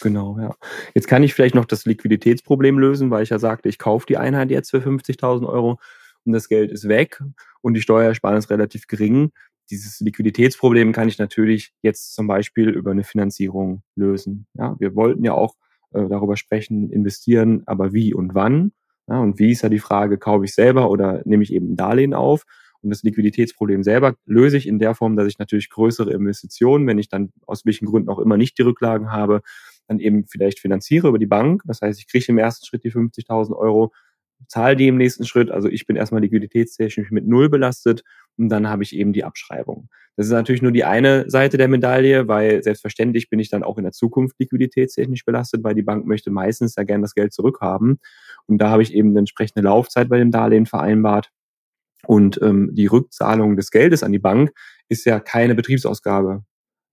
Genau, 0.00 0.38
ja. 0.38 0.54
Jetzt 0.94 1.08
kann 1.08 1.22
ich 1.22 1.34
vielleicht 1.34 1.54
noch 1.54 1.66
das 1.66 1.84
Liquiditätsproblem 1.84 2.78
lösen, 2.78 3.10
weil 3.10 3.22
ich 3.22 3.28
ja 3.28 3.38
sagte, 3.38 3.68
ich 3.68 3.78
kaufe 3.78 4.06
die 4.06 4.16
Einheit 4.16 4.50
jetzt 4.50 4.70
für 4.70 4.78
50.000 4.78 5.46
Euro 5.46 5.78
und 6.24 6.32
das 6.32 6.48
Geld 6.48 6.72
ist 6.72 6.88
weg 6.88 7.22
und 7.60 7.74
die 7.74 7.82
Steuersparnis 7.82 8.50
relativ 8.50 8.86
gering. 8.86 9.30
Dieses 9.70 10.00
Liquiditätsproblem 10.00 10.92
kann 10.92 11.08
ich 11.08 11.18
natürlich 11.18 11.72
jetzt 11.82 12.14
zum 12.14 12.26
Beispiel 12.26 12.70
über 12.70 12.90
eine 12.90 13.04
Finanzierung 13.04 13.82
lösen. 13.94 14.46
Ja, 14.54 14.76
wir 14.78 14.94
wollten 14.94 15.24
ja 15.24 15.32
auch 15.32 15.54
äh, 15.94 16.08
darüber 16.08 16.36
sprechen, 16.36 16.90
investieren, 16.90 17.62
aber 17.66 17.92
wie 17.92 18.14
und 18.14 18.34
wann. 18.34 18.72
Ja, 19.08 19.20
und 19.20 19.38
wie 19.38 19.50
ist 19.50 19.62
ja 19.62 19.68
die 19.68 19.78
Frage, 19.78 20.18
kaufe 20.18 20.44
ich 20.44 20.54
selber 20.54 20.90
oder 20.90 21.22
nehme 21.24 21.42
ich 21.42 21.52
eben 21.52 21.72
ein 21.72 21.76
Darlehen 21.76 22.14
auf? 22.14 22.44
Und 22.82 22.90
das 22.90 23.02
Liquiditätsproblem 23.02 23.82
selber 23.82 24.14
löse 24.26 24.58
ich 24.58 24.66
in 24.66 24.78
der 24.78 24.94
Form, 24.94 25.16
dass 25.16 25.26
ich 25.26 25.38
natürlich 25.38 25.70
größere 25.70 26.12
Investitionen, 26.12 26.86
wenn 26.86 26.98
ich 26.98 27.08
dann 27.08 27.32
aus 27.46 27.64
welchen 27.64 27.86
Gründen 27.86 28.10
auch 28.10 28.18
immer 28.18 28.36
nicht 28.36 28.58
die 28.58 28.62
Rücklagen 28.62 29.10
habe, 29.10 29.40
dann 29.88 29.98
eben 29.98 30.26
vielleicht 30.26 30.58
finanziere 30.58 31.08
über 31.08 31.18
die 31.18 31.26
Bank. 31.26 31.62
Das 31.64 31.80
heißt, 31.80 31.98
ich 31.98 32.06
kriege 32.06 32.26
im 32.28 32.38
ersten 32.38 32.66
Schritt 32.66 32.84
die 32.84 32.92
50.000 32.92 33.56
Euro, 33.56 33.92
zahle 34.48 34.76
die 34.76 34.88
im 34.88 34.98
nächsten 34.98 35.24
Schritt. 35.24 35.50
Also 35.50 35.68
ich 35.68 35.86
bin 35.86 35.96
erstmal 35.96 36.20
liquiditätstechnisch 36.20 37.10
mit 37.10 37.26
Null 37.26 37.48
belastet 37.48 38.02
und 38.36 38.48
dann 38.48 38.68
habe 38.68 38.82
ich 38.82 38.94
eben 38.94 39.12
die 39.12 39.24
Abschreibung. 39.24 39.88
Das 40.16 40.26
ist 40.26 40.32
natürlich 40.32 40.62
nur 40.62 40.72
die 40.72 40.84
eine 40.84 41.28
Seite 41.28 41.56
der 41.56 41.68
Medaille, 41.68 42.28
weil 42.28 42.62
selbstverständlich 42.62 43.28
bin 43.28 43.40
ich 43.40 43.50
dann 43.50 43.64
auch 43.64 43.78
in 43.78 43.84
der 43.84 43.92
Zukunft 43.92 44.38
liquiditätstechnisch 44.38 45.24
belastet, 45.24 45.64
weil 45.64 45.74
die 45.74 45.82
Bank 45.82 46.06
möchte 46.06 46.30
meistens 46.30 46.76
ja 46.76 46.84
gern 46.84 47.02
das 47.02 47.14
Geld 47.14 47.32
zurückhaben. 47.32 47.98
Und 48.46 48.58
da 48.58 48.70
habe 48.70 48.82
ich 48.82 48.94
eben 48.94 49.10
eine 49.10 49.20
entsprechende 49.20 49.62
Laufzeit 49.62 50.08
bei 50.08 50.18
dem 50.18 50.30
Darlehen 50.30 50.66
vereinbart. 50.66 51.30
Und 52.06 52.40
ähm, 52.42 52.70
die 52.72 52.86
Rückzahlung 52.86 53.56
des 53.56 53.70
Geldes 53.70 54.02
an 54.02 54.12
die 54.12 54.18
Bank 54.18 54.52
ist 54.88 55.04
ja 55.04 55.18
keine 55.20 55.54
Betriebsausgabe. 55.54 56.44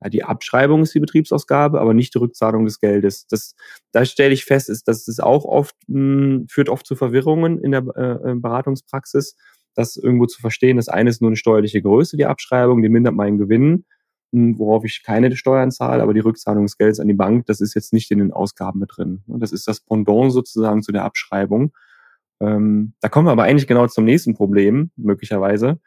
Ja, 0.03 0.09
die 0.09 0.23
Abschreibung 0.23 0.81
ist 0.81 0.95
die 0.95 0.99
Betriebsausgabe, 0.99 1.79
aber 1.79 1.93
nicht 1.93 2.15
die 2.15 2.19
Rückzahlung 2.19 2.65
des 2.65 2.79
Geldes. 2.79 3.27
Das, 3.27 3.55
da 3.91 4.03
stelle 4.03 4.33
ich 4.33 4.45
fest, 4.45 4.69
ist, 4.69 4.87
dass 4.87 5.07
es 5.07 5.19
auch 5.19 5.45
oft 5.45 5.75
mh, 5.87 6.45
führt 6.49 6.69
oft 6.69 6.87
zu 6.87 6.95
Verwirrungen 6.95 7.59
in 7.59 7.71
der 7.71 7.85
äh, 7.95 8.31
äh, 8.31 8.35
Beratungspraxis, 8.35 9.35
das 9.75 9.97
irgendwo 9.97 10.25
zu 10.25 10.41
verstehen. 10.41 10.77
Das 10.77 10.89
eine 10.89 11.09
ist 11.09 11.21
nur 11.21 11.29
eine 11.29 11.37
steuerliche 11.37 11.81
Größe, 11.81 12.17
die 12.17 12.25
Abschreibung, 12.25 12.81
die 12.81 12.89
mindert 12.89 13.15
meinen 13.15 13.37
Gewinn, 13.37 13.85
mh, 14.31 14.57
worauf 14.57 14.85
ich 14.85 15.03
keine 15.03 15.35
Steuern 15.35 15.71
zahle, 15.71 16.03
aber 16.03 16.13
die 16.13 16.19
Rückzahlung 16.19 16.65
des 16.65 16.77
Geldes 16.77 16.99
an 16.99 17.07
die 17.07 17.13
Bank, 17.13 17.45
das 17.45 17.61
ist 17.61 17.73
jetzt 17.73 17.93
nicht 17.93 18.11
in 18.11 18.19
den 18.19 18.31
Ausgaben 18.31 18.79
mit 18.79 18.91
drin. 18.95 19.23
Das 19.27 19.51
ist 19.51 19.67
das 19.67 19.81
Pendant 19.81 20.31
sozusagen 20.31 20.81
zu 20.81 20.91
der 20.91 21.05
Abschreibung. 21.05 21.73
Ähm, 22.41 22.93
da 23.01 23.09
kommen 23.09 23.27
wir 23.27 23.31
aber 23.31 23.43
eigentlich 23.43 23.67
genau 23.67 23.87
zum 23.87 24.05
nächsten 24.05 24.33
Problem, 24.33 24.91
möglicherweise, 24.95 25.79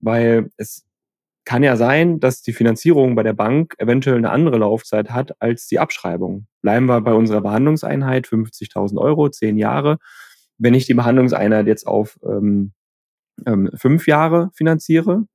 weil 0.00 0.50
es 0.56 0.84
kann 1.44 1.62
ja 1.62 1.76
sein, 1.76 2.20
dass 2.20 2.42
die 2.42 2.52
Finanzierung 2.52 3.14
bei 3.14 3.22
der 3.22 3.32
Bank 3.32 3.74
eventuell 3.78 4.16
eine 4.16 4.30
andere 4.30 4.58
Laufzeit 4.58 5.10
hat 5.10 5.34
als 5.40 5.66
die 5.66 5.80
Abschreibung. 5.80 6.46
Bleiben 6.60 6.86
wir 6.86 7.00
bei 7.00 7.14
unserer 7.14 7.40
Behandlungseinheit, 7.40 8.26
50.000 8.26 8.98
Euro, 8.98 9.28
zehn 9.28 9.58
Jahre. 9.58 9.98
Wenn 10.58 10.74
ich 10.74 10.86
die 10.86 10.94
Behandlungseinheit 10.94 11.66
jetzt 11.66 11.86
auf 11.86 12.18
ähm, 12.24 12.72
ähm, 13.46 13.70
fünf 13.74 14.06
Jahre 14.06 14.50
finanziere, 14.54 15.26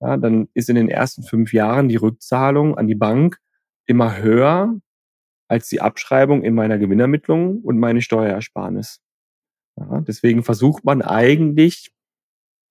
ja, 0.00 0.16
dann 0.16 0.48
ist 0.54 0.68
in 0.68 0.76
den 0.76 0.88
ersten 0.88 1.22
fünf 1.22 1.52
Jahren 1.52 1.88
die 1.88 1.96
Rückzahlung 1.96 2.76
an 2.76 2.86
die 2.86 2.94
Bank 2.94 3.38
immer 3.86 4.18
höher 4.18 4.78
als 5.48 5.68
die 5.68 5.80
Abschreibung 5.80 6.42
in 6.42 6.54
meiner 6.54 6.78
Gewinnermittlung 6.78 7.60
und 7.62 7.78
meine 7.78 8.02
Steuerersparnis. 8.02 9.00
Ja, 9.78 10.00
deswegen 10.00 10.42
versucht 10.42 10.84
man 10.84 11.02
eigentlich, 11.02 11.92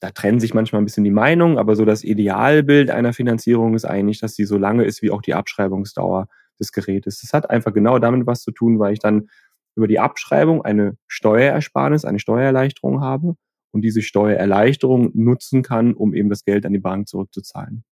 da 0.02 0.12
trennen 0.12 0.40
sich 0.40 0.54
manchmal 0.54 0.82
ein 0.82 0.86
bisschen 0.86 1.04
die 1.04 1.12
Meinungen, 1.12 1.58
aber 1.58 1.76
so 1.76 1.86
das 1.86 2.04
Idealbild 2.04 2.92
einer 2.92 3.14
Finanzierung 3.14 3.76
ist 3.76 3.86
eigentlich, 3.86 4.20
dass 4.20 4.36
sie 4.36 4.46
so 4.46 4.58
lange 4.58 4.84
ist 4.84 5.02
wie 5.02 5.12
auch 5.12 5.22
die 5.22 5.34
Abschreibungsdauer 5.34 6.28
des 6.60 6.72
Gerätes. 6.72 7.22
Das 7.22 7.34
hat 7.34 7.50
einfach 7.50 7.74
genau 7.74 8.00
damit 8.00 8.28
was 8.28 8.42
zu 8.42 8.52
tun, 8.52 8.80
weil 8.80 8.94
ich 8.94 9.00
dann 9.00 9.30
über 9.76 9.88
die 9.88 10.00
Abschreibung 10.00 10.64
eine 10.64 10.98
Steuerersparnis, 11.08 12.06
eine 12.06 12.20
Steuererleichterung 12.20 13.02
habe 13.02 13.36
und 13.76 13.82
diese 13.82 14.02
Steuererleichterung 14.02 15.12
nutzen 15.16 15.62
kann, 15.62 15.94
um 15.94 16.14
eben 16.14 16.30
das 16.30 16.46
Geld 16.46 16.66
an 16.66 16.72
die 16.72 16.80
Bank 16.80 17.10
zurückzuzahlen. 17.10 17.84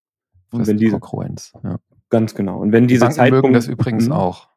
Und 0.54 0.60
das 0.62 0.70
wenn 0.70 0.78
diese 0.78 0.94
Konkurrenz, 0.94 1.52
ja. 1.62 1.78
ganz 2.10 2.34
genau. 2.36 2.62
Und 2.62 2.72
wenn 2.72 2.88
diese 2.88 3.10
die 3.10 3.16
Banken 3.18 3.36
mögen 3.36 3.54
das 3.54 3.68
übrigens 3.68 4.08
mh, 4.08 4.16
auch. 4.16 4.48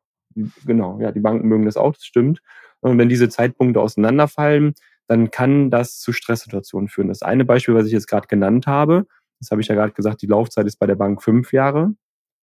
Genau, 0.64 1.00
ja, 1.00 1.10
die 1.10 1.18
Banken 1.18 1.48
mögen 1.48 1.64
das 1.64 1.76
auch, 1.76 1.94
das 1.94 2.04
stimmt. 2.04 2.42
Und 2.78 2.96
wenn 2.96 3.08
diese 3.08 3.28
Zeitpunkte 3.28 3.80
auseinanderfallen, 3.80 4.74
dann 5.08 5.32
kann 5.32 5.68
das 5.68 5.98
zu 5.98 6.12
Stresssituationen 6.12 6.88
führen. 6.88 7.08
Das 7.08 7.22
eine 7.22 7.44
Beispiel, 7.44 7.74
was 7.74 7.86
ich 7.86 7.92
jetzt 7.92 8.06
gerade 8.06 8.28
genannt 8.28 8.68
habe, 8.68 9.08
das 9.40 9.50
habe 9.50 9.60
ich 9.60 9.66
ja 9.66 9.74
gerade 9.74 9.94
gesagt, 9.94 10.22
die 10.22 10.26
Laufzeit 10.26 10.66
ist 10.66 10.78
bei 10.78 10.86
der 10.86 10.94
Bank 10.94 11.24
fünf 11.24 11.52
Jahre 11.52 11.92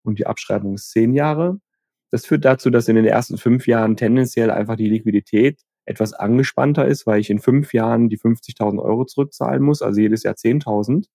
und 0.03 0.19
die 0.19 0.27
Abschreibung 0.27 0.73
ist 0.73 0.91
zehn 0.91 1.13
Jahre. 1.13 1.57
Das 2.11 2.25
führt 2.25 2.43
dazu, 2.43 2.69
dass 2.69 2.89
in 2.89 2.97
den 2.97 3.05
ersten 3.05 3.37
fünf 3.37 3.65
Jahren 3.65 3.95
tendenziell 3.95 4.51
einfach 4.51 4.75
die 4.75 4.89
Liquidität 4.89 5.61
etwas 5.85 6.13
angespannter 6.13 6.87
ist, 6.87 7.05
weil 7.05 7.19
ich 7.19 7.29
in 7.29 7.39
fünf 7.39 7.73
Jahren 7.73 8.09
die 8.09 8.17
50.000 8.17 8.81
Euro 8.81 9.05
zurückzahlen 9.05 9.61
muss, 9.61 9.81
also 9.81 9.99
jedes 9.99 10.23
Jahr 10.23 10.35
10.000. 10.35 11.05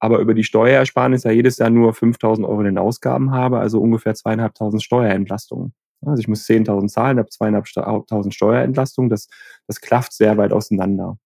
Aber 0.00 0.20
über 0.20 0.34
die 0.34 0.44
Steuerersparnis 0.44 1.24
ja 1.24 1.32
jedes 1.32 1.58
Jahr 1.58 1.70
nur 1.70 1.92
5.000 1.92 2.46
Euro 2.46 2.60
in 2.60 2.66
den 2.66 2.78
Ausgaben 2.78 3.32
habe, 3.32 3.58
also 3.58 3.80
ungefähr 3.80 4.14
zweieinhalbtausend 4.14 4.82
Steuerentlastungen. 4.82 5.74
Also 6.06 6.20
ich 6.20 6.28
muss 6.28 6.46
10.000 6.46 6.88
zahlen, 6.88 7.18
habe 7.18 7.28
zweieinhalbtausend 7.28 8.32
Steuerentlastung. 8.32 9.08
Das, 9.08 9.28
das 9.66 9.80
klafft 9.80 10.12
sehr 10.12 10.36
weit 10.36 10.52
auseinander. 10.52 11.18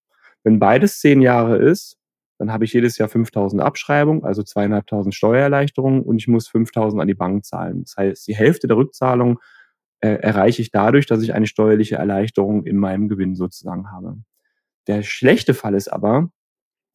Wenn 0.42 0.58
beides 0.58 1.00
zehn 1.00 1.20
Jahre 1.20 1.56
ist, 1.58 1.98
dann 2.38 2.52
habe 2.52 2.64
ich 2.64 2.72
jedes 2.72 2.98
Jahr 2.98 3.08
5.000 3.08 3.60
Abschreibung, 3.60 4.24
also 4.24 4.42
zweieinhalbtausend 4.42 5.14
Steuererleichterung 5.14 6.02
und 6.02 6.16
ich 6.16 6.26
muss 6.26 6.48
5.000 6.48 7.00
an 7.00 7.06
die 7.06 7.14
Bank 7.14 7.44
zahlen. 7.44 7.82
Das 7.84 7.96
heißt, 7.96 8.26
die 8.26 8.34
Hälfte 8.34 8.66
der 8.66 8.78
Rückzahlung 8.78 9.38
erreiche 10.08 10.62
ich 10.62 10.70
dadurch, 10.70 11.06
dass 11.06 11.22
ich 11.22 11.34
eine 11.34 11.46
steuerliche 11.46 11.96
Erleichterung 11.96 12.64
in 12.64 12.76
meinem 12.76 13.08
Gewinn 13.08 13.36
sozusagen 13.36 13.90
habe. 13.90 14.16
Der 14.86 15.02
schlechte 15.02 15.54
Fall 15.54 15.74
ist 15.74 15.88
aber, 15.88 16.30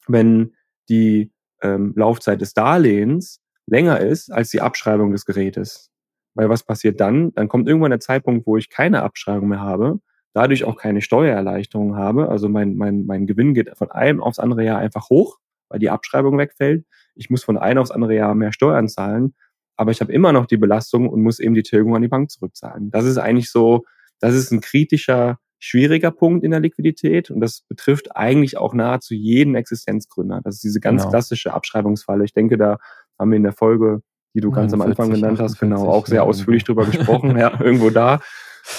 wenn 0.07 0.53
die 0.89 1.31
ähm, 1.61 1.93
Laufzeit 1.95 2.41
des 2.41 2.53
Darlehens 2.53 3.41
länger 3.65 3.99
ist 3.99 4.31
als 4.31 4.49
die 4.49 4.61
Abschreibung 4.61 5.11
des 5.11 5.25
Gerätes. 5.25 5.91
Weil 6.35 6.49
was 6.49 6.63
passiert 6.63 6.99
dann? 6.99 7.33
Dann 7.33 7.47
kommt 7.47 7.67
irgendwann 7.67 7.91
der 7.91 7.99
Zeitpunkt, 7.99 8.45
wo 8.45 8.57
ich 8.57 8.69
keine 8.69 9.01
Abschreibung 9.01 9.49
mehr 9.49 9.61
habe, 9.61 9.99
dadurch 10.33 10.63
auch 10.65 10.77
keine 10.77 11.01
Steuererleichterung 11.01 11.95
habe. 11.95 12.29
Also 12.29 12.47
mein, 12.49 12.75
mein, 12.75 13.05
mein 13.05 13.25
Gewinn 13.25 13.53
geht 13.53 13.75
von 13.77 13.91
einem 13.91 14.21
aufs 14.21 14.39
andere 14.39 14.63
Jahr 14.63 14.79
einfach 14.79 15.09
hoch, 15.09 15.39
weil 15.69 15.79
die 15.79 15.89
Abschreibung 15.89 16.37
wegfällt. 16.37 16.85
Ich 17.15 17.29
muss 17.29 17.43
von 17.43 17.57
einem 17.57 17.79
aufs 17.79 17.91
andere 17.91 18.15
Jahr 18.15 18.35
mehr 18.35 18.53
Steuern 18.53 18.87
zahlen, 18.87 19.33
aber 19.77 19.91
ich 19.91 20.01
habe 20.01 20.11
immer 20.11 20.33
noch 20.33 20.45
die 20.45 20.57
Belastung 20.57 21.07
und 21.07 21.21
muss 21.21 21.39
eben 21.39 21.53
die 21.53 21.63
Tilgung 21.63 21.95
an 21.95 22.01
die 22.01 22.07
Bank 22.07 22.29
zurückzahlen. 22.29 22.91
Das 22.91 23.05
ist 23.05 23.17
eigentlich 23.17 23.51
so, 23.51 23.85
das 24.19 24.33
ist 24.33 24.51
ein 24.51 24.61
kritischer, 24.61 25.37
schwieriger 25.59 26.11
Punkt 26.11 26.43
in 26.43 26.51
der 26.51 26.59
Liquidität 26.59 27.31
und 27.31 27.39
das 27.39 27.61
betrifft 27.61 28.15
eigentlich 28.15 28.57
auch 28.57 28.73
nahezu 28.73 29.13
jeden 29.13 29.55
Existenzgründer. 29.55 30.41
Das 30.43 30.55
ist 30.55 30.63
diese 30.63 30.79
ganz 30.79 31.03
genau. 31.03 31.11
klassische 31.11 31.53
Abschreibungsfalle. 31.53 32.25
Ich 32.25 32.33
denke, 32.33 32.57
da 32.57 32.77
haben 33.17 33.31
wir 33.31 33.37
in 33.37 33.43
der 33.43 33.53
Folge 33.53 34.01
die 34.37 34.41
du 34.41 34.51
ganz 34.51 34.71
49, 34.71 34.73
am 34.73 34.81
Anfang 34.91 35.19
genannt 35.19 35.39
hast, 35.39 35.59
genau, 35.59 35.89
auch 35.89 36.05
sehr 36.05 36.23
ausführlich 36.23 36.63
drüber 36.63 36.85
gesprochen, 36.85 37.37
ja, 37.37 37.59
irgendwo 37.59 37.89
da. 37.89 38.19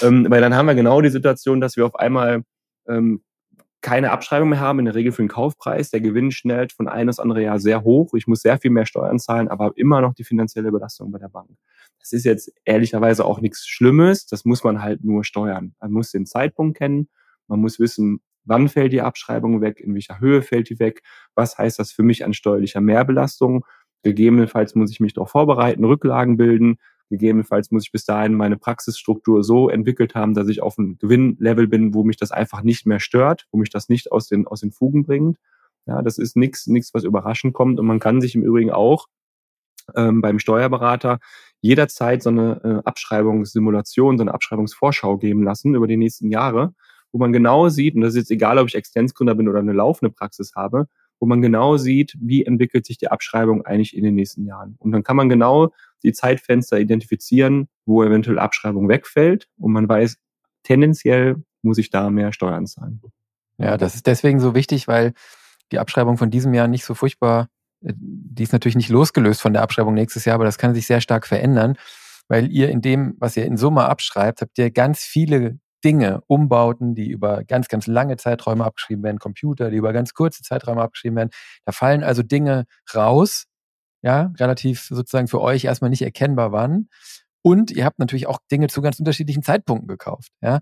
Ähm, 0.03 0.27
weil 0.29 0.39
dann 0.39 0.53
haben 0.53 0.67
wir 0.67 0.75
genau 0.75 1.01
die 1.01 1.09
Situation, 1.09 1.59
dass 1.59 1.75
wir 1.75 1.83
auf 1.83 1.95
einmal 1.95 2.43
ähm, 2.87 3.23
keine 3.81 4.11
Abschreibung 4.11 4.49
mehr 4.49 4.59
haben, 4.59 4.79
in 4.79 4.85
der 4.85 4.95
Regel 4.95 5.11
für 5.11 5.21
den 5.21 5.29
Kaufpreis. 5.29 5.89
Der 5.89 6.01
Gewinn 6.01 6.31
schnellt 6.31 6.73
von 6.73 6.87
einem 6.87 7.09
aufs 7.09 7.19
andere 7.19 7.41
Jahr 7.41 7.59
sehr 7.59 7.83
hoch. 7.83 8.13
Ich 8.13 8.27
muss 8.27 8.41
sehr 8.41 8.57
viel 8.57 8.71
mehr 8.71 8.85
Steuern 8.85 9.19
zahlen, 9.19 9.47
aber 9.47 9.65
habe 9.65 9.79
immer 9.79 10.01
noch 10.01 10.13
die 10.13 10.23
finanzielle 10.23 10.71
Belastung 10.71 11.11
bei 11.11 11.19
der 11.19 11.29
Bank. 11.29 11.49
Das 11.99 12.13
ist 12.13 12.25
jetzt 12.25 12.51
ehrlicherweise 12.65 13.25
auch 13.25 13.41
nichts 13.41 13.67
Schlimmes. 13.67 14.25
Das 14.25 14.45
muss 14.45 14.63
man 14.63 14.81
halt 14.81 15.03
nur 15.03 15.23
steuern. 15.23 15.75
Man 15.79 15.91
muss 15.91 16.11
den 16.11 16.25
Zeitpunkt 16.25 16.77
kennen. 16.77 17.09
Man 17.47 17.59
muss 17.59 17.79
wissen, 17.79 18.21
wann 18.43 18.69
fällt 18.69 18.93
die 18.93 19.01
Abschreibung 19.01 19.61
weg, 19.61 19.79
in 19.79 19.93
welcher 19.93 20.19
Höhe 20.19 20.41
fällt 20.41 20.69
die 20.69 20.79
weg, 20.79 21.01
was 21.35 21.57
heißt 21.57 21.79
das 21.79 21.91
für 21.91 22.03
mich 22.03 22.25
an 22.25 22.33
steuerlicher 22.33 22.81
Mehrbelastung 22.81 23.65
Gegebenenfalls 24.03 24.75
muss 24.75 24.91
ich 24.91 24.99
mich 24.99 25.13
darauf 25.13 25.31
vorbereiten, 25.31 25.83
Rücklagen 25.83 26.37
bilden. 26.37 26.77
Gegebenenfalls 27.09 27.71
muss 27.71 27.85
ich 27.85 27.91
bis 27.91 28.05
dahin 28.05 28.35
meine 28.35 28.57
Praxisstruktur 28.57 29.43
so 29.43 29.69
entwickelt 29.69 30.15
haben, 30.15 30.35
dass 30.35 30.47
ich 30.47 30.61
auf 30.61 30.77
einem 30.77 30.97
Gewinnlevel 30.99 31.67
bin, 31.67 31.93
wo 31.93 32.03
mich 32.03 32.17
das 32.17 32.31
einfach 32.31 32.61
nicht 32.61 32.85
mehr 32.85 32.99
stört, 32.99 33.47
wo 33.51 33.57
mich 33.57 33.69
das 33.69 33.89
nicht 33.89 34.11
aus 34.11 34.27
den, 34.27 34.47
aus 34.47 34.61
den 34.61 34.71
Fugen 34.71 35.05
bringt. 35.05 35.37
Ja, 35.87 36.03
das 36.03 36.19
ist 36.19 36.35
nichts, 36.35 36.67
nichts, 36.67 36.93
was 36.93 37.03
überraschend 37.03 37.53
kommt. 37.53 37.79
Und 37.79 37.87
man 37.87 37.99
kann 37.99 38.21
sich 38.21 38.35
im 38.35 38.43
Übrigen 38.43 38.69
auch 38.69 39.07
ähm, 39.95 40.21
beim 40.21 40.37
Steuerberater 40.37 41.19
jederzeit 41.61 42.21
so 42.21 42.29
eine 42.29 42.61
äh, 42.63 42.87
Abschreibungssimulation, 42.87 44.17
so 44.17 44.23
eine 44.23 44.33
Abschreibungsvorschau 44.33 45.17
geben 45.17 45.43
lassen 45.43 45.75
über 45.75 45.87
die 45.87 45.97
nächsten 45.97 46.29
Jahre, 46.29 46.73
wo 47.11 47.17
man 47.17 47.33
genau 47.33 47.69
sieht, 47.69 47.95
und 47.95 48.01
das 48.01 48.13
ist 48.13 48.17
jetzt 48.17 48.31
egal, 48.31 48.59
ob 48.59 48.67
ich 48.67 48.75
Extensgründer 48.75 49.35
bin 49.35 49.49
oder 49.49 49.59
eine 49.59 49.73
laufende 49.73 50.13
Praxis 50.13 50.53
habe, 50.55 50.87
wo 51.19 51.25
man 51.25 51.41
genau 51.41 51.77
sieht, 51.77 52.15
wie 52.19 52.45
entwickelt 52.45 52.85
sich 52.85 52.97
die 52.97 53.09
Abschreibung 53.09 53.65
eigentlich 53.65 53.95
in 53.95 54.03
den 54.03 54.15
nächsten 54.15 54.45
Jahren. 54.45 54.75
Und 54.79 54.91
dann 54.91 55.03
kann 55.03 55.17
man 55.17 55.27
genau 55.27 55.73
die 56.03 56.13
Zeitfenster 56.13 56.79
identifizieren, 56.79 57.67
wo 57.85 58.03
eventuell 58.03 58.39
Abschreibung 58.39 58.89
wegfällt 58.89 59.47
und 59.57 59.71
man 59.71 59.87
weiß, 59.87 60.17
tendenziell 60.63 61.43
muss 61.61 61.77
ich 61.77 61.89
da 61.89 62.09
mehr 62.09 62.33
Steuern 62.33 62.67
zahlen. 62.67 63.01
Ja, 63.57 63.77
das 63.77 63.95
ist 63.95 64.07
deswegen 64.07 64.39
so 64.39 64.55
wichtig, 64.55 64.87
weil 64.87 65.13
die 65.71 65.79
Abschreibung 65.79 66.17
von 66.17 66.31
diesem 66.31 66.53
Jahr 66.53 66.67
nicht 66.67 66.85
so 66.85 66.93
furchtbar, 66.93 67.49
äh, 67.83 67.93
die 67.95 68.43
ist 68.43 68.53
natürlich 68.53 68.77
nicht 68.77 68.89
losgelöst 68.89 69.41
von 69.41 69.53
der 69.53 69.61
Abschreibung 69.61 69.93
nächstes 69.93 70.25
Jahr, 70.25 70.35
aber 70.35 70.45
das 70.45 70.57
kann 70.57 70.73
sich 70.73 70.87
sehr 70.87 71.01
stark 71.01 71.27
verändern, 71.27 71.75
weil 72.27 72.51
ihr 72.51 72.69
in 72.69 72.81
dem, 72.81 73.15
was 73.19 73.35
ihr 73.35 73.45
in 73.45 73.57
Summe 73.57 73.85
abschreibt, 73.85 74.41
habt 74.41 74.57
ihr 74.57 74.71
ganz 74.71 75.01
viele 75.01 75.59
Dinge, 75.83 76.21
Umbauten, 76.27 76.93
die 76.93 77.09
über 77.09 77.43
ganz, 77.43 77.67
ganz 77.67 77.87
lange 77.87 78.17
Zeiträume 78.17 78.65
abgeschrieben 78.65 79.03
werden, 79.03 79.19
Computer, 79.19 79.69
die 79.69 79.77
über 79.77 79.93
ganz 79.93 80.13
kurze 80.13 80.43
Zeiträume 80.43 80.81
abgeschrieben 80.81 81.17
werden. 81.17 81.29
Da 81.65 81.71
fallen 81.71 82.03
also 82.03 82.21
Dinge 82.21 82.65
raus, 82.93 83.45
ja, 84.01 84.31
relativ 84.37 84.87
sozusagen 84.89 85.27
für 85.27 85.41
euch 85.41 85.65
erstmal 85.65 85.89
nicht 85.89 86.01
erkennbar 86.01 86.51
waren. 86.51 86.89
Und 87.41 87.71
ihr 87.71 87.85
habt 87.85 87.99
natürlich 87.99 88.27
auch 88.27 88.39
Dinge 88.51 88.67
zu 88.67 88.81
ganz 88.81 88.99
unterschiedlichen 88.99 89.43
Zeitpunkten 89.43 89.87
gekauft. 89.87 90.31
Ja? 90.41 90.59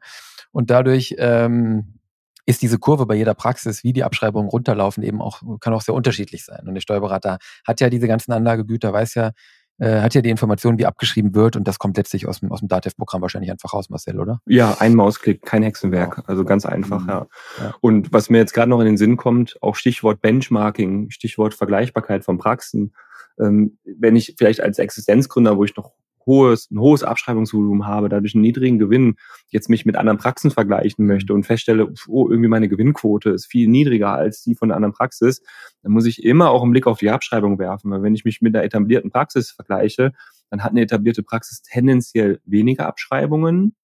Und 0.51 0.69
dadurch 0.69 1.15
ähm, 1.17 1.99
ist 2.45 2.61
diese 2.61 2.79
Kurve 2.79 3.05
bei 3.05 3.15
jeder 3.15 3.33
Praxis, 3.33 3.83
wie 3.83 3.93
die 3.93 4.03
Abschreibungen 4.03 4.49
runterlaufen, 4.49 5.03
eben 5.03 5.21
auch, 5.21 5.41
kann 5.59 5.73
auch 5.73 5.81
sehr 5.81 5.95
unterschiedlich 5.95 6.45
sein. 6.45 6.67
Und 6.67 6.75
der 6.75 6.81
Steuerberater 6.81 7.39
hat 7.65 7.81
ja 7.81 7.89
diese 7.89 8.07
ganzen 8.07 8.31
Anlagegüter, 8.31 8.93
weiß 8.93 9.15
ja, 9.15 9.31
äh, 9.79 10.01
hat 10.01 10.15
ja 10.15 10.21
die 10.21 10.29
Information, 10.29 10.79
wie 10.79 10.85
abgeschrieben 10.85 11.35
wird 11.35 11.55
und 11.55 11.67
das 11.67 11.77
kommt 11.77 11.97
letztlich 11.97 12.27
aus 12.27 12.39
dem, 12.39 12.51
aus 12.51 12.59
dem 12.59 12.67
DATEV-Programm 12.67 13.21
wahrscheinlich 13.21 13.51
einfach 13.51 13.73
raus, 13.73 13.89
Marcel, 13.89 14.19
oder? 14.19 14.41
Ja, 14.47 14.77
ein 14.79 14.95
Mausklick, 14.95 15.43
kein 15.43 15.61
Hexenwerk, 15.61 16.23
also 16.25 16.45
ganz 16.45 16.65
einfach, 16.65 17.01
mhm. 17.01 17.09
ja. 17.09 17.27
ja. 17.59 17.75
Und 17.81 18.11
was 18.11 18.29
mir 18.29 18.39
jetzt 18.39 18.53
gerade 18.53 18.69
noch 18.69 18.79
in 18.79 18.87
den 18.87 18.97
Sinn 18.97 19.17
kommt, 19.17 19.61
auch 19.61 19.75
Stichwort 19.75 20.21
Benchmarking, 20.21 21.11
Stichwort 21.11 21.53
Vergleichbarkeit 21.53 22.23
von 22.25 22.37
Praxen. 22.37 22.93
Ähm, 23.39 23.77
wenn 23.83 24.15
ich 24.15 24.35
vielleicht 24.37 24.61
als 24.61 24.79
Existenzgründer, 24.79 25.57
wo 25.57 25.63
ich 25.63 25.75
noch 25.75 25.93
hohes, 26.27 26.69
ein 26.69 26.79
hohes 26.79 27.03
Abschreibungsvolumen 27.03 27.87
habe, 27.87 28.09
dadurch 28.09 28.35
einen 28.35 28.41
niedrigen 28.41 28.77
Gewinn, 28.77 29.15
jetzt 29.47 29.69
mich 29.69 29.85
mit 29.85 29.95
anderen 29.95 30.19
Praxen 30.19 30.51
vergleichen 30.51 31.05
mhm. 31.05 31.13
möchte 31.13 31.33
und 31.33 31.45
feststelle, 31.45 31.91
oh, 32.07 32.29
irgendwie 32.29 32.49
meine 32.49 32.67
Gewinnquote 32.67 33.31
ist 33.31 33.47
viel 33.47 33.67
niedriger 33.67 34.11
als 34.11 34.43
die 34.43 34.53
von 34.53 34.69
der 34.69 34.75
anderen 34.75 34.93
Praxis, 34.93 35.41
dann 35.81 35.93
muss 35.93 36.05
ich 36.05 36.23
immer 36.23 36.51
auch 36.51 36.61
einen 36.61 36.71
Blick 36.71 36.85
auf 36.85 36.99
die 36.99 37.09
Abschreibung 37.09 37.57
werfen. 37.57 37.89
Weil 37.89 38.03
wenn 38.03 38.13
ich 38.13 38.25
mich 38.25 38.41
mit 38.41 38.55
einer 38.55 38.65
etablierten 38.65 39.09
Praxis 39.09 39.51
vergleiche, 39.51 40.11
dann 40.49 40.63
hat 40.63 40.71
eine 40.71 40.81
etablierte 40.81 41.23
Praxis 41.23 41.61
tendenziell 41.61 42.39
weniger 42.45 42.85
Abschreibungen 42.85 43.75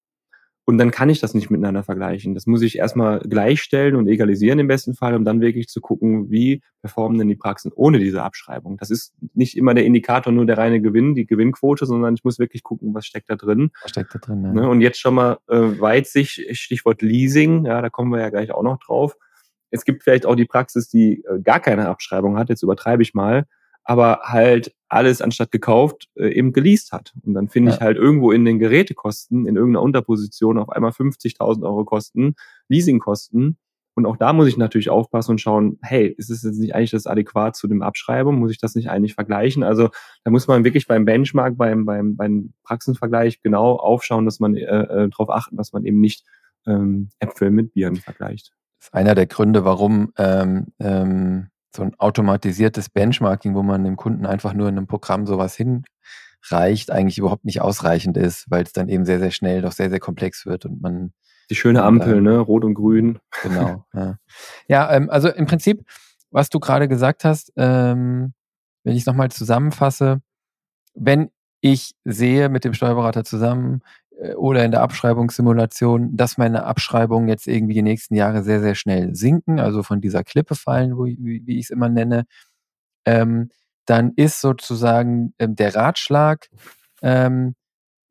und 0.66 0.78
dann 0.78 0.92
kann 0.92 1.10
ich 1.10 1.20
das 1.20 1.34
nicht 1.34 1.50
miteinander 1.50 1.84
vergleichen. 1.84 2.34
Das 2.34 2.46
muss 2.46 2.62
ich 2.62 2.78
erstmal 2.78 3.20
gleichstellen 3.20 3.96
und 3.96 4.08
egalisieren 4.08 4.60
im 4.60 4.68
besten 4.68 4.94
Fall, 4.94 5.14
um 5.14 5.26
dann 5.26 5.42
wirklich 5.42 5.68
zu 5.68 5.82
gucken, 5.82 6.32
wie 6.32 6.62
performen 6.82 7.18
denn 7.18 7.28
die 7.28 7.36
Praxen 7.36 7.72
ohne 7.76 8.00
diese 8.00 8.24
Abschreibung. 8.24 8.78
Das 8.78 8.90
ist 8.90 9.14
nicht 9.34 9.58
immer 9.58 9.74
der 9.74 9.86
Indikator 9.86 10.32
nur 10.32 10.46
der 10.46 10.58
reine 10.58 10.82
Gewinn, 10.82 11.16
die 11.16 11.26
Gewinnquote, 11.26 11.86
sondern 11.86 12.14
ich 12.14 12.24
muss 12.24 12.40
wirklich 12.40 12.64
gucken, 12.64 12.94
was 12.94 13.06
steckt 13.06 13.30
da 13.30 13.36
drin. 13.36 13.72
Was 13.82 13.92
steckt 13.92 14.16
da 14.16 14.20
drin, 14.20 14.44
ja. 14.44 14.54
Ne, 14.54 14.70
und 14.70 14.80
jetzt 14.80 15.00
schon 15.00 15.16
mal 15.16 15.38
äh, 15.50 15.58
Weitsicht, 15.58 16.56
Stichwort 16.56 17.02
Leasing, 17.02 17.66
ja, 17.66 17.82
da 17.82 17.90
kommen 17.90 18.12
wir 18.12 18.22
ja 18.22 18.30
gleich 18.30 18.52
auch 18.52 18.64
noch 18.64 18.80
drauf. 18.80 19.18
Es 19.70 19.84
gibt 19.84 20.04
vielleicht 20.04 20.26
auch 20.26 20.36
die 20.36 20.46
Praxis, 20.46 20.88
die 20.88 21.26
äh, 21.26 21.42
gar 21.42 21.60
keine 21.60 21.90
Abschreibung 21.90 22.38
hat, 22.38 22.48
jetzt 22.48 22.64
übertreibe 22.64 23.04
ich 23.04 23.14
mal, 23.14 23.46
aber 23.84 24.22
halt 24.24 24.74
alles 24.88 25.22
anstatt 25.22 25.52
gekauft 25.52 26.08
äh, 26.16 26.30
eben 26.30 26.54
geleast 26.54 26.92
hat. 26.92 27.14
Und 27.24 27.34
dann 27.34 27.50
finde 27.50 27.72
ja. 27.72 27.76
ich 27.76 27.82
halt 27.82 27.98
irgendwo 27.98 28.32
in 28.32 28.46
den 28.46 28.60
Gerätekosten, 28.60 29.48
in 29.48 29.56
irgendeiner 29.56 29.84
Unterposition 29.84 30.58
auf 30.58 30.70
einmal 30.70 30.92
50.000 30.92 31.64
Euro 31.64 31.84
Kosten, 31.84 32.36
Leasingkosten. 32.70 33.58
Und 33.96 34.06
auch 34.06 34.18
da 34.18 34.34
muss 34.34 34.48
ich 34.48 34.58
natürlich 34.58 34.90
aufpassen 34.90 35.32
und 35.32 35.42
schauen, 35.42 35.78
hey, 35.82 36.08
ist 36.08 36.30
es 36.30 36.44
jetzt 36.44 36.58
nicht 36.58 36.74
eigentlich 36.74 36.92
das 36.92 37.06
adäquat 37.06 37.56
zu 37.56 37.68
dem 37.68 37.84
Abschreibung? 37.84 38.40
Muss 38.40 38.52
ich 38.52 38.58
das 38.58 38.76
nicht 38.76 38.90
eigentlich 38.90 39.14
vergleichen? 39.14 39.64
Also 39.64 39.90
da 40.24 40.32
muss 40.32 40.48
man 40.48 40.64
wirklich 40.64 40.88
beim 40.88 41.06
Benchmark, 41.06 41.58
beim, 41.58 41.86
beim, 41.86 42.16
beim 42.16 42.54
Praxenvergleich 42.64 43.42
genau 43.42 43.76
aufschauen, 43.76 44.26
dass 44.26 44.40
man 44.40 44.56
äh, 44.56 44.62
äh, 44.62 45.10
darauf 45.10 45.30
achten, 45.30 45.58
dass 45.58 45.74
man 45.74 45.86
eben 45.86 46.00
nicht 46.00 46.26
ähm, 46.66 47.10
Äpfel 47.20 47.52
mit 47.52 47.74
Bieren 47.74 47.98
vergleicht. 47.98 48.54
Das 48.80 48.88
ist 48.88 48.94
einer 48.94 49.16
der 49.16 49.28
Gründe, 49.28 49.64
warum 49.64 50.12
ähm, 50.18 50.68
ähm, 50.80 51.48
so 51.76 51.84
ein 51.84 51.96
automatisiertes 51.98 52.90
Benchmarking, 52.90 53.56
wo 53.56 53.64
man 53.64 53.84
dem 53.84 53.96
Kunden 53.96 54.26
einfach 54.26 54.54
nur 54.54 54.70
in 54.70 54.78
einem 54.78 54.88
Programm 54.88 55.26
sowas 55.26 55.56
hinreicht, 55.56 56.92
eigentlich 56.92 57.18
überhaupt 57.18 57.46
nicht 57.46 57.62
ausreichend 57.62 58.18
ist, 58.18 58.46
weil 58.50 58.64
es 58.64 58.74
dann 58.74 58.90
eben 58.90 59.06
sehr, 59.06 59.20
sehr 59.20 59.32
schnell 59.32 59.62
doch 59.62 59.72
sehr, 59.72 59.90
sehr 59.90 60.00
komplex 60.00 60.46
wird 60.46 60.66
und 60.66 60.82
man. 60.82 61.14
Die 61.50 61.56
schöne 61.56 61.84
Ampel, 61.84 62.18
äh, 62.18 62.22
ne? 62.22 62.40
Rot 62.40 62.64
und 62.64 62.74
Grün. 62.74 63.20
Genau. 63.42 63.86
ja, 63.94 64.18
ja 64.68 64.92
ähm, 64.92 65.10
also 65.10 65.30
im 65.30 65.46
Prinzip, 65.46 65.86
was 66.32 66.50
du 66.50 66.60
gerade 66.60 66.88
gesagt 66.88 67.26
hast, 67.26 67.52
ähm, 67.58 68.34
wenn 68.84 68.94
ich 68.94 69.02
es 69.02 69.06
nochmal 69.06 69.32
zusammenfasse, 69.32 70.22
wenn 70.94 71.30
ich 71.62 71.96
sehe 72.04 72.50
mit 72.50 72.66
dem 72.66 72.74
Steuerberater 72.74 73.24
zusammen, 73.24 73.82
oder 74.36 74.64
in 74.64 74.72
der 74.72 74.82
Abschreibungssimulation, 74.82 76.16
dass 76.16 76.38
meine 76.38 76.64
Abschreibungen 76.64 77.28
jetzt 77.28 77.48
irgendwie 77.48 77.74
die 77.74 77.82
nächsten 77.82 78.16
Jahre 78.16 78.44
sehr, 78.44 78.62
sehr 78.62 78.76
schnell 78.76 79.16
sinken, 79.16 79.60
also 79.60 79.84
von 79.84 80.02
dieser 80.02 80.24
Klippe 80.24 80.56
fallen, 80.56 80.98
wo, 80.98 81.06
wie, 81.06 81.42
wie 81.46 81.58
ich 81.58 81.66
es 81.66 81.70
immer 81.70 81.90
nenne, 81.90 82.26
ähm, 83.06 83.50
dann 83.86 84.14
ist 84.16 84.42
sozusagen 84.42 85.34
ähm, 85.40 85.56
der 85.56 85.76
Ratschlag 85.76 86.48
ähm, 87.02 87.56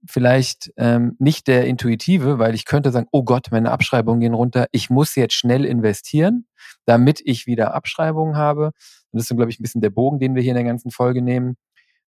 vielleicht 0.08 0.72
ähm, 0.76 1.16
nicht 1.18 1.46
der 1.46 1.66
intuitive, 1.66 2.38
weil 2.38 2.54
ich 2.54 2.64
könnte 2.64 2.90
sagen, 2.90 3.06
oh 3.12 3.22
Gott, 3.22 3.48
meine 3.50 3.70
Abschreibungen 3.70 4.20
gehen 4.20 4.34
runter, 4.34 4.66
ich 4.72 4.90
muss 4.90 5.14
jetzt 5.14 5.34
schnell 5.34 5.64
investieren, 5.64 6.46
damit 6.84 7.20
ich 7.24 7.46
wieder 7.46 7.74
Abschreibungen 7.74 8.36
habe. 8.36 8.66
Und 8.66 9.18
das 9.18 9.30
ist, 9.30 9.36
glaube 9.36 9.50
ich, 9.50 9.60
ein 9.60 9.62
bisschen 9.62 9.80
der 9.80 9.90
Bogen, 9.90 10.18
den 10.18 10.34
wir 10.34 10.42
hier 10.42 10.52
in 10.52 10.56
der 10.56 10.64
ganzen 10.64 10.90
Folge 10.90 11.22
nehmen, 11.22 11.56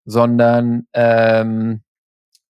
sondern 0.04 0.86
ähm, 0.92 1.82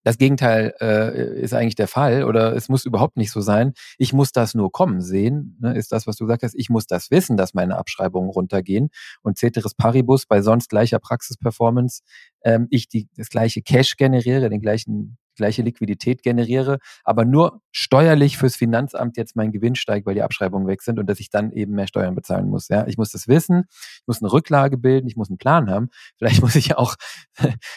das 0.05 0.19
Gegenteil 0.19 0.75
äh, 0.81 1.41
ist 1.41 1.55
eigentlich 1.55 1.75
der 1.75 1.89
Fall 1.89 2.25
oder 2.25 2.55
es 2.55 2.69
muss 2.69 2.85
überhaupt 2.85 3.17
nicht 3.17 3.33
so 3.33 3.41
sein. 3.41 3.73
Ich 3.99 4.13
muss 4.13 4.33
das 4.33 4.55
nur 4.55 4.71
kommen 4.71 5.01
sehen, 5.01 5.57
ne, 5.61 5.75
ist 5.75 5.93
das, 5.93 6.07
was 6.07 6.17
du 6.17 6.25
gesagt 6.27 6.43
hast. 6.43 6.55
Ich 6.55 6.69
muss 6.69 6.87
das 6.87 7.11
wissen, 7.11 7.37
dass 7.37 7.55
meine 7.55 7.77
Abschreibungen 7.77 8.31
runtergehen 8.31 8.91
und 9.23 9.39
Ceteris 9.39 9.75
Paribus 9.75 10.27
bei 10.27 10.43
sonst 10.43 10.69
gleicher 10.69 10.99
Praxisperformance 10.99 12.03
ähm, 12.45 12.69
ich 12.71 12.89
die, 12.89 13.09
das 13.17 13.31
gleiche 13.31 13.63
Cash 13.63 13.97
generiere, 13.97 14.51
den 14.51 14.61
gleichen 14.61 15.17
gleiche 15.37 15.63
Liquidität 15.63 16.23
generiere, 16.23 16.79
aber 17.05 17.25
nur 17.25 17.61
steuerlich 17.73 18.39
fürs 18.39 18.57
Finanzamt 18.57 19.17
jetzt 19.17 19.37
mein 19.37 19.53
Gewinn 19.53 19.75
steigt, 19.75 20.07
weil 20.07 20.15
die 20.15 20.23
Abschreibungen 20.23 20.67
weg 20.67 20.83
sind 20.83 20.99
und 20.99 21.07
dass 21.09 21.21
ich 21.21 21.31
dann 21.31 21.53
eben 21.53 21.75
mehr 21.75 21.87
Steuern 21.87 22.15
bezahlen 22.15 22.49
muss. 22.49 22.69
Ja, 22.69 22.87
ich 22.87 22.97
muss 22.97 23.11
das 23.11 23.29
wissen, 23.29 23.65
ich 23.71 24.07
muss 24.07 24.23
eine 24.23 24.33
Rücklage 24.33 24.79
bilden, 24.79 25.07
ich 25.07 25.17
muss 25.17 25.31
einen 25.31 25.39
Plan 25.39 25.71
haben. 25.71 25.89
Vielleicht 26.17 26.41
muss 26.43 26.57
ich 26.57 26.77
auch 26.77 26.95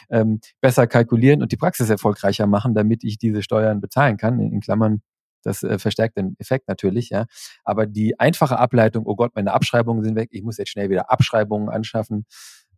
ähm, 0.09 0.39
besser 0.61 0.87
kalkulieren 0.87 1.41
und 1.41 1.51
die 1.51 1.57
Praxis 1.57 1.89
erfolgreicher 1.89 2.47
machen, 2.47 2.73
damit 2.73 3.03
ich 3.03 3.17
diese 3.17 3.41
Steuern 3.41 3.81
bezahlen 3.81 4.17
kann. 4.17 4.39
In, 4.39 4.53
in 4.53 4.61
Klammern 4.61 5.01
das 5.43 5.63
äh, 5.63 5.79
verstärkt 5.79 6.17
den 6.17 6.35
Effekt 6.39 6.67
natürlich, 6.67 7.09
ja. 7.09 7.25
Aber 7.63 7.85
die 7.85 8.19
einfache 8.19 8.59
Ableitung, 8.59 9.05
oh 9.05 9.15
Gott, 9.15 9.31
meine 9.35 9.53
Abschreibungen 9.53 10.03
sind 10.03 10.15
weg, 10.15 10.29
ich 10.31 10.43
muss 10.43 10.57
jetzt 10.57 10.69
schnell 10.69 10.89
wieder 10.89 11.09
Abschreibungen 11.09 11.69
anschaffen, 11.69 12.25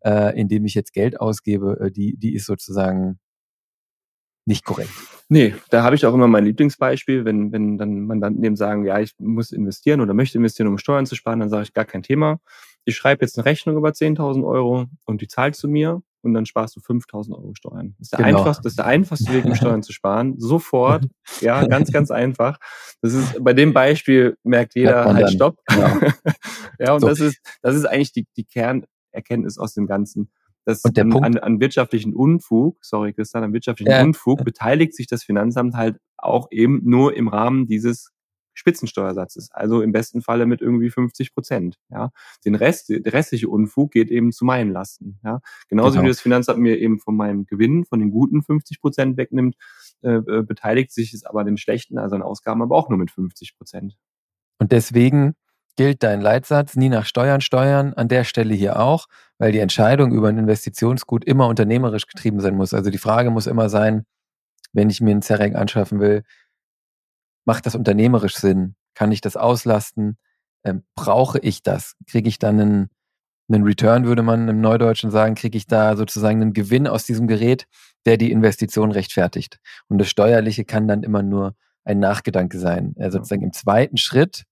äh, 0.01 0.39
indem 0.39 0.65
ich 0.65 0.75
jetzt 0.75 0.93
Geld 0.93 1.19
ausgebe, 1.19 1.79
äh, 1.81 1.91
die, 1.91 2.17
die 2.17 2.35
ist 2.35 2.45
sozusagen 2.45 3.19
nicht 4.49 4.65
korrekt. 4.65 4.89
Nee, 5.29 5.53
da 5.69 5.83
habe 5.83 5.95
ich 5.95 6.07
auch 6.07 6.13
immer 6.13 6.27
mein 6.27 6.43
Lieblingsbeispiel, 6.43 7.23
wenn, 7.23 7.51
wenn 7.51 7.77
dann 7.77 8.01
Mandanten 8.07 8.43
eben 8.43 8.55
sagen, 8.55 8.83
ja, 8.83 8.99
ich 8.99 9.13
muss 9.19 9.51
investieren 9.51 10.01
oder 10.01 10.15
möchte 10.15 10.39
investieren, 10.39 10.67
um 10.67 10.79
Steuern 10.79 11.05
zu 11.05 11.15
sparen, 11.15 11.39
dann 11.39 11.49
sage 11.49 11.63
ich 11.63 11.73
gar 11.73 11.85
kein 11.85 12.01
Thema. 12.01 12.39
Ich 12.83 12.95
schreibe 12.95 13.23
jetzt 13.23 13.37
eine 13.37 13.45
Rechnung 13.45 13.77
über 13.77 13.89
10.000 13.89 14.43
Euro 14.43 14.87
und 15.05 15.21
die 15.21 15.27
zahlst 15.27 15.61
du 15.63 15.67
mir 15.67 16.01
und 16.21 16.33
dann 16.33 16.47
sparst 16.47 16.75
du 16.75 16.79
5.000 16.79 17.31
Euro 17.33 17.53
Steuern. 17.53 17.93
Das 17.99 18.07
ist, 18.07 18.13
der 18.13 18.25
genau. 18.25 18.39
einfachste, 18.39 18.63
das 18.63 18.71
ist 18.71 18.79
der 18.79 18.87
einfachste 18.87 19.31
Weg, 19.31 19.45
um 19.45 19.53
Steuern 19.53 19.83
zu 19.83 19.93
sparen. 19.93 20.33
Sofort. 20.39 21.05
Ja, 21.41 21.63
ganz, 21.67 21.91
ganz 21.91 22.09
einfach. 22.09 22.57
Das 23.03 23.13
ist, 23.13 23.43
bei 23.43 23.53
dem 23.53 23.71
Beispiel 23.71 24.35
merkt 24.41 24.73
jeder 24.73 25.05
halt 25.05 25.21
dann. 25.21 25.31
Stopp. 25.31 25.59
Genau. 25.67 25.99
ja, 26.79 26.93
und 26.93 27.01
so. 27.01 27.07
das 27.07 27.19
ist, 27.19 27.37
das 27.61 27.75
ist 27.75 27.85
eigentlich 27.85 28.13
die, 28.13 28.25
die 28.35 28.45
Kernerkenntnis 28.45 29.59
aus 29.59 29.75
dem 29.75 29.85
Ganzen 29.85 30.31
dass 30.65 30.83
und 30.83 30.97
der 30.97 31.05
an, 31.05 31.09
Punkt, 31.09 31.25
an, 31.25 31.37
an 31.37 31.59
wirtschaftlichen 31.59 32.13
Unfug, 32.13 32.77
sorry 32.83 33.13
Christian, 33.13 33.43
an 33.43 33.53
wirtschaftlichen 33.53 33.91
ja. 33.91 34.03
Unfug 34.03 34.43
beteiligt 34.43 34.95
sich 34.95 35.07
das 35.07 35.23
Finanzamt 35.23 35.75
halt 35.75 35.97
auch 36.17 36.47
eben 36.51 36.81
nur 36.83 37.15
im 37.15 37.27
Rahmen 37.27 37.65
dieses 37.67 38.11
Spitzensteuersatzes, 38.59 39.51
also 39.51 39.81
im 39.81 39.93
besten 39.93 40.21
Falle 40.21 40.45
mit 40.45 40.61
irgendwie 40.61 40.89
50 40.89 41.33
Prozent. 41.33 41.77
Ja, 41.89 42.11
den 42.45 42.55
Rest, 42.55 42.89
der 42.89 43.13
restliche 43.13 43.47
Unfug 43.47 43.91
geht 43.91 44.11
eben 44.11 44.33
zu 44.33 44.43
meinen 44.43 44.71
Lasten. 44.71 45.19
Ja, 45.23 45.39
genauso 45.69 45.93
genau. 45.93 46.03
wie 46.03 46.07
das 46.09 46.19
Finanzamt 46.19 46.59
mir 46.59 46.77
eben 46.77 46.99
von 46.99 47.15
meinem 47.15 47.45
Gewinn, 47.45 47.85
von 47.85 47.99
den 47.99 48.11
guten 48.11 48.43
50 48.43 48.81
Prozent 48.81 49.17
wegnimmt, 49.17 49.55
äh, 50.01 50.15
äh, 50.15 50.43
beteiligt 50.43 50.91
sich 50.91 51.13
es 51.13 51.23
aber 51.23 51.45
den 51.45 51.57
schlechten, 51.57 51.97
also 51.97 52.17
an 52.17 52.21
Ausgaben, 52.21 52.61
aber 52.61 52.75
auch 52.75 52.89
nur 52.89 52.97
mit 52.97 53.11
50 53.11 53.57
Prozent. 53.57 53.95
Und 54.59 54.73
deswegen 54.73 55.35
gilt 55.79 56.03
dein 56.03 56.19
Leitsatz, 56.19 56.75
nie 56.75 56.89
nach 56.89 57.05
Steuern 57.05 57.39
steuern, 57.39 57.93
an 57.93 58.09
der 58.09 58.25
Stelle 58.25 58.53
hier 58.53 58.81
auch, 58.81 59.05
weil 59.37 59.53
die 59.53 59.59
Entscheidung 59.59 60.11
über 60.11 60.27
ein 60.27 60.37
Investitionsgut 60.37 61.23
immer 61.23 61.47
unternehmerisch 61.47 62.05
getrieben 62.05 62.41
sein 62.41 62.57
muss. 62.57 62.73
Also 62.73 62.89
die 62.89 62.97
Frage 62.97 63.29
muss 63.29 63.47
immer 63.47 63.69
sein, 63.69 64.03
wenn 64.73 64.89
ich 64.89 64.99
mir 64.99 65.11
ein 65.11 65.21
Zerreg 65.21 65.55
anschaffen 65.55 66.01
will, 66.01 66.23
macht 67.45 67.65
das 67.65 67.75
unternehmerisch 67.75 68.35
Sinn? 68.35 68.75
Kann 68.93 69.13
ich 69.13 69.21
das 69.21 69.37
auslasten? 69.37 70.17
Ähm, 70.65 70.83
brauche 70.95 71.39
ich 71.39 71.63
das? 71.63 71.95
Kriege 72.07 72.27
ich 72.27 72.39
dann 72.39 72.59
einen, 72.59 72.89
einen 73.49 73.63
Return, 73.63 74.03
würde 74.03 74.21
man 74.21 74.49
im 74.49 74.59
Neudeutschen 74.59 75.11
sagen, 75.11 75.35
kriege 75.35 75.57
ich 75.57 75.65
da 75.65 75.95
sozusagen 75.95 76.41
einen 76.41 76.51
Gewinn 76.51 76.87
aus 76.87 77.05
diesem 77.05 77.25
Gerät, 77.25 77.67
der 78.05 78.17
die 78.17 78.33
Investition 78.33 78.91
rechtfertigt. 78.91 79.61
Und 79.87 79.99
das 79.99 80.09
Steuerliche 80.09 80.65
kann 80.65 80.89
dann 80.89 81.03
immer 81.03 81.23
nur 81.23 81.55
ein 81.85 81.99
Nachgedanke 81.99 82.59
sein. 82.59 82.95
Also 82.99 83.19
sozusagen 83.19 83.43
im 83.43 83.53
zweiten 83.53 83.95
Schritt 83.95 84.43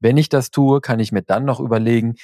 wenn 0.00 0.16
ich 0.16 0.28
das 0.28 0.50
tue, 0.50 0.80
kann 0.80 1.00
ich 1.00 1.12
mir 1.12 1.22
dann 1.22 1.44
noch 1.44 1.60
überlegen, 1.60 2.14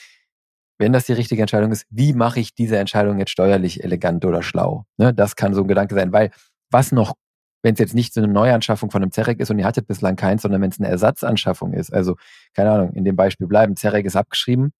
wenn 0.78 0.92
das 0.94 1.04
die 1.04 1.12
richtige 1.12 1.42
Entscheidung 1.42 1.72
ist, 1.72 1.86
wie 1.90 2.14
mache 2.14 2.40
ich 2.40 2.54
diese 2.54 2.78
Entscheidung 2.78 3.18
jetzt 3.18 3.30
steuerlich 3.30 3.84
elegant 3.84 4.24
oder 4.24 4.42
schlau? 4.42 4.86
Ne, 4.96 5.12
das 5.12 5.36
kann 5.36 5.52
so 5.52 5.60
ein 5.60 5.68
Gedanke 5.68 5.94
sein, 5.94 6.10
weil 6.12 6.30
was 6.70 6.90
noch, 6.90 7.14
wenn 7.62 7.74
es 7.74 7.80
jetzt 7.80 7.94
nicht 7.94 8.14
so 8.14 8.22
eine 8.22 8.32
Neuanschaffung 8.32 8.90
von 8.90 9.02
einem 9.02 9.12
Zerek 9.12 9.40
ist 9.40 9.50
und 9.50 9.58
ihr 9.58 9.66
hattet 9.66 9.86
bislang 9.86 10.16
keins, 10.16 10.42
sondern 10.42 10.62
wenn 10.62 10.70
es 10.70 10.80
eine 10.80 10.88
Ersatzanschaffung 10.88 11.74
ist, 11.74 11.92
also 11.92 12.16
keine 12.54 12.70
Ahnung, 12.70 12.92
in 12.94 13.04
dem 13.04 13.14
Beispiel 13.14 13.46
bleiben, 13.46 13.76
Zerek 13.76 14.06
ist 14.06 14.16
abgeschrieben 14.16 14.72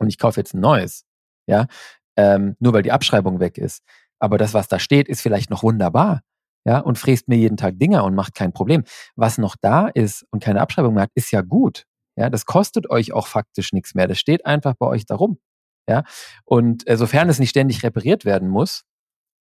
und 0.00 0.08
ich 0.08 0.18
kaufe 0.18 0.40
jetzt 0.40 0.54
ein 0.54 0.60
neues, 0.60 1.04
ja, 1.46 1.66
ähm, 2.16 2.56
nur 2.58 2.72
weil 2.72 2.82
die 2.82 2.92
Abschreibung 2.92 3.38
weg 3.38 3.56
ist. 3.56 3.82
Aber 4.18 4.38
das, 4.38 4.54
was 4.54 4.66
da 4.68 4.80
steht, 4.80 5.08
ist 5.08 5.20
vielleicht 5.20 5.50
noch 5.50 5.62
wunderbar. 5.62 6.22
ja, 6.66 6.78
und 6.80 6.98
fräst 6.98 7.28
mir 7.28 7.36
jeden 7.36 7.56
Tag 7.56 7.78
Dinger 7.78 8.04
und 8.04 8.14
macht 8.16 8.34
kein 8.34 8.52
Problem. 8.52 8.84
Was 9.16 9.38
noch 9.38 9.54
da 9.60 9.88
ist 9.88 10.26
und 10.30 10.42
keine 10.42 10.60
Abschreibung 10.62 10.94
mehr 10.94 11.04
hat, 11.04 11.10
ist 11.14 11.30
ja 11.30 11.42
gut. 11.42 11.84
Ja, 12.16 12.30
das 12.30 12.46
kostet 12.46 12.90
euch 12.90 13.12
auch 13.12 13.26
faktisch 13.26 13.72
nichts 13.72 13.94
mehr. 13.94 14.06
Das 14.06 14.18
steht 14.18 14.46
einfach 14.46 14.74
bei 14.74 14.86
euch 14.86 15.06
darum. 15.06 15.38
Ja, 15.88 16.04
und 16.44 16.88
äh, 16.88 16.96
sofern 16.96 17.28
es 17.28 17.38
nicht 17.38 17.50
ständig 17.50 17.82
repariert 17.82 18.24
werden 18.24 18.48
muss, 18.48 18.84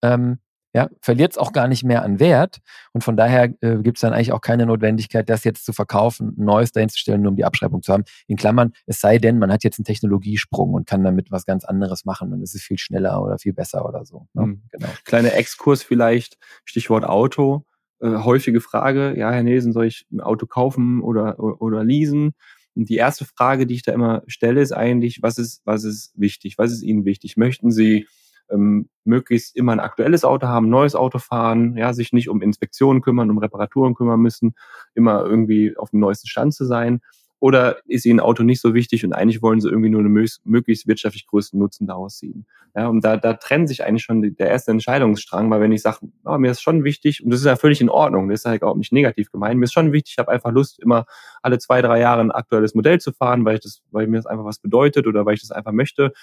ähm, 0.04 0.40
ja, 0.76 0.90
verliert 1.02 1.34
es 1.34 1.38
auch 1.38 1.54
gar 1.54 1.68
nicht 1.68 1.84
mehr 1.84 2.04
an 2.04 2.20
Wert. 2.20 2.58
Und 2.94 3.04
von 3.04 3.16
daher 3.16 3.54
äh, 3.62 3.78
gibt 3.78 3.98
es 3.98 4.02
dann 4.02 4.12
eigentlich 4.12 4.32
auch 4.32 4.42
keine 4.42 4.66
Notwendigkeit, 4.66 5.30
das 5.30 5.44
jetzt 5.44 5.66
zu 5.66 5.72
verkaufen, 5.72 6.36
ein 6.38 6.46
neues 6.46 6.72
dahin 6.72 6.90
zu 6.90 6.98
stellen, 6.98 7.22
nur 7.22 7.30
um 7.30 7.36
die 7.36 7.46
Abschreibung 7.46 7.84
zu 7.84 7.94
haben. 7.94 8.04
In 8.28 8.38
Klammern, 8.38 8.74
es 8.88 9.00
sei 9.00 9.20
denn, 9.20 9.38
man 9.38 9.52
hat 9.52 9.64
jetzt 9.64 9.78
einen 9.78 9.86
Technologiesprung 9.86 10.74
und 10.74 10.88
kann 10.88 11.04
damit 11.04 11.30
was 11.30 11.46
ganz 11.46 11.64
anderes 11.64 12.06
machen 12.06 12.34
und 12.34 12.42
es 12.42 12.56
ist 12.56 12.64
viel 12.64 12.80
schneller 12.80 13.22
oder 13.22 13.38
viel 13.38 13.54
besser 13.54 13.88
oder 13.88 14.04
so. 14.04 14.28
Ne? 14.34 14.48
Mhm. 14.48 14.64
Genau. 14.72 14.88
Kleiner 15.06 15.34
Exkurs 15.34 15.84
vielleicht, 15.84 16.38
Stichwort 16.66 17.06
Auto. 17.06 17.66
Äh, 18.02 18.18
häufige 18.24 18.60
Frage, 18.60 19.16
ja, 19.16 19.32
Herr 19.32 19.44
Nelson, 19.44 19.74
soll 19.74 19.86
ich 19.86 20.08
ein 20.12 20.22
Auto 20.22 20.48
kaufen 20.48 21.02
oder, 21.02 21.40
oder, 21.40 21.62
oder 21.62 21.84
leasen? 21.84 22.34
Und 22.76 22.90
die 22.90 22.96
erste 22.96 23.26
Frage, 23.26 23.68
die 23.68 23.76
ich 23.76 23.84
da 23.84 23.92
immer 23.92 24.24
stelle, 24.28 24.62
ist 24.62 24.72
eigentlich, 24.72 25.22
was 25.22 25.38
ist, 25.38 25.62
was 25.66 25.84
ist 25.84 26.12
wichtig? 26.16 26.58
Was 26.58 26.72
ist 26.72 26.82
Ihnen 26.82 27.06
wichtig? 27.06 27.38
Möchten 27.38 27.72
Sie 27.72 28.08
ähm, 28.50 28.90
möglichst 29.04 29.56
immer 29.56 29.72
ein 29.74 29.80
aktuelles 29.80 30.24
Auto 30.26 30.48
haben, 30.48 30.70
neues 30.70 30.96
Auto 30.96 31.20
fahren, 31.20 31.78
ja, 31.78 31.94
sich 31.94 32.14
nicht 32.14 32.30
um 32.30 32.42
Inspektionen 32.42 33.02
kümmern, 33.02 33.30
um 33.30 33.38
Reparaturen 33.38 33.96
kümmern 33.96 34.20
müssen, 34.20 34.56
immer 34.96 35.24
irgendwie 35.24 35.78
auf 35.78 35.92
dem 35.92 36.00
neuesten 36.00 36.28
Stand 36.28 36.54
zu 36.54 36.66
sein? 36.66 37.02
Oder 37.44 37.80
ist 37.88 38.06
Ihnen 38.06 38.22
Auto 38.22 38.42
nicht 38.44 38.62
so 38.62 38.74
wichtig 38.74 39.04
und 39.04 39.12
eigentlich 39.12 39.42
wollen 39.42 39.60
Sie 39.60 39.68
irgendwie 39.68 39.90
nur 39.90 40.00
einen 40.00 40.28
möglichst 40.46 40.88
wirtschaftlich 40.88 41.28
größten 41.28 41.60
Nutzen 41.60 41.88
daraus 41.88 42.20
ziehen? 42.20 42.46
Ja, 42.74 42.88
und 42.88 43.04
da, 43.04 43.18
da 43.18 43.34
trennt 43.34 43.68
sich 43.68 43.84
eigentlich 43.84 44.04
schon 44.04 44.22
der 44.22 44.48
erste 44.48 44.72
Entscheidungsstrang, 44.72 45.52
weil 45.52 45.60
wenn 45.60 45.74
ich 45.74 45.82
sage, 45.82 46.08
oh, 46.24 46.38
mir 46.38 46.52
ist 46.52 46.62
schon 46.62 46.86
wichtig, 46.86 47.22
und 47.22 47.32
das 47.32 47.42
ist 47.42 47.46
ja 47.46 47.58
völlig 47.58 47.82
in 47.82 47.90
Ordnung, 47.90 48.30
das 48.30 48.40
ist 48.40 48.46
halt 48.46 48.64
auch 48.64 48.78
nicht 48.78 48.94
negativ 48.94 49.30
gemeint, 49.30 49.60
mir 49.60 49.66
ist 49.66 49.74
schon 49.74 49.92
wichtig, 49.92 50.14
ich 50.14 50.20
habe 50.20 50.32
einfach 50.32 50.54
Lust, 50.54 50.80
immer 50.82 51.06
alle 51.42 51.60
zwei, 51.60 51.82
drei 51.82 52.00
Jahre 52.00 52.22
ein 52.22 52.32
aktuelles 52.32 52.76
Modell 52.76 53.02
zu 53.02 53.12
fahren, 53.12 53.44
weil 53.44 53.56
ich 53.56 53.62
das, 53.62 53.82
weil 53.92 54.08
mir 54.08 54.16
das 54.16 54.26
einfach 54.26 54.46
was 54.46 54.60
bedeutet 54.60 55.06
oder 55.06 55.26
weil 55.26 55.34
ich 55.34 55.42
das 55.42 55.52
einfach 55.52 55.74
möchte 55.74 56.14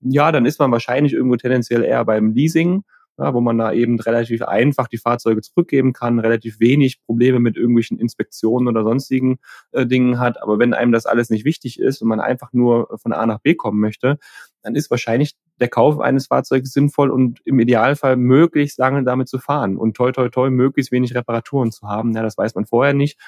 ja, 0.00 0.32
dann 0.32 0.46
ist 0.46 0.58
man 0.58 0.70
wahrscheinlich 0.72 1.12
irgendwo 1.12 1.36
tendenziell 1.36 1.82
eher 1.82 2.04
beim 2.04 2.32
Leasing, 2.32 2.84
ja, 3.18 3.32
wo 3.34 3.40
man 3.40 3.58
da 3.58 3.72
eben 3.72 3.98
relativ 4.00 4.42
einfach 4.42 4.88
die 4.88 4.98
Fahrzeuge 4.98 5.40
zurückgeben 5.40 5.92
kann, 5.92 6.18
relativ 6.18 6.60
wenig 6.60 7.02
Probleme 7.04 7.40
mit 7.40 7.56
irgendwelchen 7.56 7.98
Inspektionen 7.98 8.68
oder 8.68 8.82
sonstigen 8.82 9.38
äh, 9.72 9.86
Dingen 9.86 10.18
hat. 10.18 10.42
Aber 10.42 10.58
wenn 10.58 10.74
einem 10.74 10.92
das 10.92 11.06
alles 11.06 11.30
nicht 11.30 11.44
wichtig 11.44 11.80
ist 11.80 12.02
und 12.02 12.08
man 12.08 12.20
einfach 12.20 12.52
nur 12.52 12.88
von 13.00 13.12
A 13.12 13.26
nach 13.26 13.40
B 13.40 13.54
kommen 13.54 13.80
möchte, 13.80 14.18
dann 14.62 14.74
ist 14.74 14.90
wahrscheinlich 14.90 15.34
der 15.60 15.68
Kauf 15.68 16.00
eines 16.00 16.26
Fahrzeugs 16.26 16.72
sinnvoll 16.72 17.10
und 17.10 17.40
im 17.44 17.58
Idealfall 17.58 18.16
möglichst 18.16 18.78
lange 18.78 19.04
damit 19.04 19.28
zu 19.28 19.38
fahren 19.38 19.76
und 19.76 19.96
toi 19.96 20.12
toi 20.12 20.28
toi 20.28 20.50
möglichst 20.50 20.92
wenig 20.92 21.14
Reparaturen 21.14 21.72
zu 21.72 21.88
haben. 21.88 22.12
Ja, 22.14 22.22
das 22.22 22.36
weiß 22.36 22.54
man 22.54 22.66
vorher 22.66 22.92
nicht. 22.94 23.18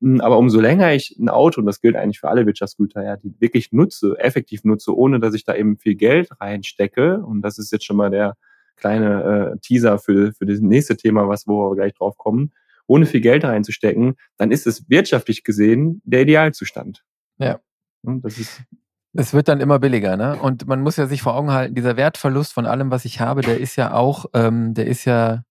Hm, 0.00 0.20
aber 0.20 0.38
umso 0.38 0.60
länger 0.60 0.92
ich 0.94 1.16
ein 1.18 1.28
Auto, 1.28 1.60
und 1.60 1.66
das 1.66 1.80
gilt 1.80 1.96
eigentlich 1.96 2.20
für 2.20 2.28
alle 2.28 2.46
Wirtschaftsgüter, 2.46 3.02
ja, 3.02 3.16
die 3.16 3.34
wirklich 3.40 3.72
nutze, 3.72 4.16
effektiv 4.18 4.64
nutze, 4.64 4.96
ohne 4.96 5.20
dass 5.20 5.34
ich 5.34 5.44
da 5.44 5.54
eben 5.54 5.78
viel 5.78 5.94
Geld 5.94 6.28
reinstecke, 6.40 7.18
und 7.24 7.42
das 7.42 7.58
ist 7.58 7.72
jetzt 7.72 7.84
schon 7.84 7.96
mal 7.96 8.10
der 8.10 8.36
kleine 8.78 9.54
äh, 9.54 9.58
Teaser 9.60 9.98
für, 9.98 10.32
für 10.32 10.46
das 10.46 10.60
nächste 10.60 10.96
Thema, 10.96 11.28
was 11.28 11.46
wo 11.46 11.70
wir 11.70 11.76
gleich 11.76 11.94
drauf 11.94 12.16
kommen, 12.16 12.52
ohne 12.86 13.06
viel 13.06 13.20
Geld 13.20 13.44
reinzustecken, 13.44 14.16
dann 14.36 14.50
ist 14.50 14.66
es 14.66 14.88
wirtschaftlich 14.88 15.44
gesehen 15.44 16.00
der 16.04 16.22
Idealzustand. 16.22 17.04
Ja. 17.38 17.60
Und 18.02 18.24
das 18.24 18.38
ist 18.38 18.62
es 19.14 19.32
wird 19.32 19.48
dann 19.48 19.60
immer 19.60 19.78
billiger, 19.78 20.16
ne? 20.16 20.36
Und 20.36 20.66
man 20.66 20.82
muss 20.82 20.96
ja 20.96 21.06
sich 21.06 21.22
vor 21.22 21.34
Augen 21.34 21.50
halten, 21.50 21.74
dieser 21.74 21.96
Wertverlust 21.96 22.52
von 22.52 22.66
allem, 22.66 22.90
was 22.90 23.04
ich 23.04 23.20
habe, 23.20 23.40
der 23.40 23.58
ist 23.58 23.74
ja 23.74 23.94
auch, 23.94 24.26
ähm, 24.34 24.74
der 24.74 24.86
ist 24.86 25.06
ja 25.06 25.44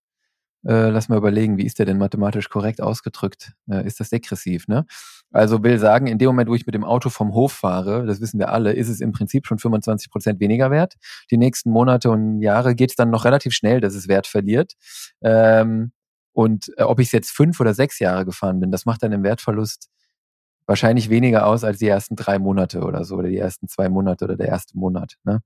äh, 0.68 0.90
lass 0.90 1.10
mal 1.10 1.18
überlegen, 1.18 1.58
wie 1.58 1.66
ist 1.66 1.80
der 1.80 1.86
denn 1.86 1.98
mathematisch 1.98 2.50
korrekt 2.50 2.82
ausgedrückt? 2.82 3.54
Äh, 3.70 3.86
ist 3.86 4.00
das 4.00 4.10
degressiv, 4.10 4.68
ne? 4.68 4.86
Also 5.32 5.62
will 5.64 5.78
sagen, 5.78 6.08
in 6.08 6.18
dem 6.18 6.28
Moment, 6.28 6.50
wo 6.50 6.56
ich 6.56 6.66
mit 6.66 6.76
dem 6.76 6.86
Auto 6.86 7.10
vom 7.10 7.34
Hof 7.34 7.52
fahre, 7.52 8.06
das 8.06 8.22
wissen 8.22 8.40
wir 8.40 8.50
alle, 8.50 8.74
ist 8.74 8.88
es 8.88 9.02
im 9.02 9.12
Prinzip 9.12 9.46
schon 9.46 9.60
25 9.60 10.10
Prozent 10.10 10.40
weniger 10.40 10.72
wert. 10.72 10.96
Die 11.32 11.38
nächsten 11.38 11.70
Monate 11.70 12.10
und 12.10 12.42
Jahre 12.42 12.76
geht 12.76 12.92
es 12.92 12.96
dann 12.96 13.10
noch 13.10 13.26
relativ 13.26 13.54
schnell, 13.54 13.82
dass 13.82 13.94
es 13.94 14.08
Wert 14.08 14.28
verliert. 14.28 14.74
Ähm, 15.22 15.92
und 16.34 16.72
äh, 16.78 16.84
ob 16.84 17.00
ich 17.00 17.12
jetzt 17.12 17.32
fünf 17.32 17.60
oder 17.60 17.74
sechs 17.74 18.00
Jahre 18.00 18.26
gefahren 18.26 18.60
bin, 18.60 18.72
das 18.72 18.86
macht 18.86 19.04
dann 19.04 19.12
im 19.12 19.24
Wertverlust 19.24 19.90
wahrscheinlich 20.68 21.10
weniger 21.10 21.48
aus 21.48 21.64
als 21.64 21.80
die 21.80 21.88
ersten 21.88 22.16
drei 22.16 22.40
Monate 22.40 22.82
oder 22.82 23.04
so, 23.06 23.16
oder 23.16 23.30
die 23.30 23.38
ersten 23.38 23.68
zwei 23.68 23.90
Monate 23.90 24.26
oder 24.26 24.36
der 24.36 24.48
erste 24.48 24.78
Monat. 24.78 25.16
Ne? 25.24 25.42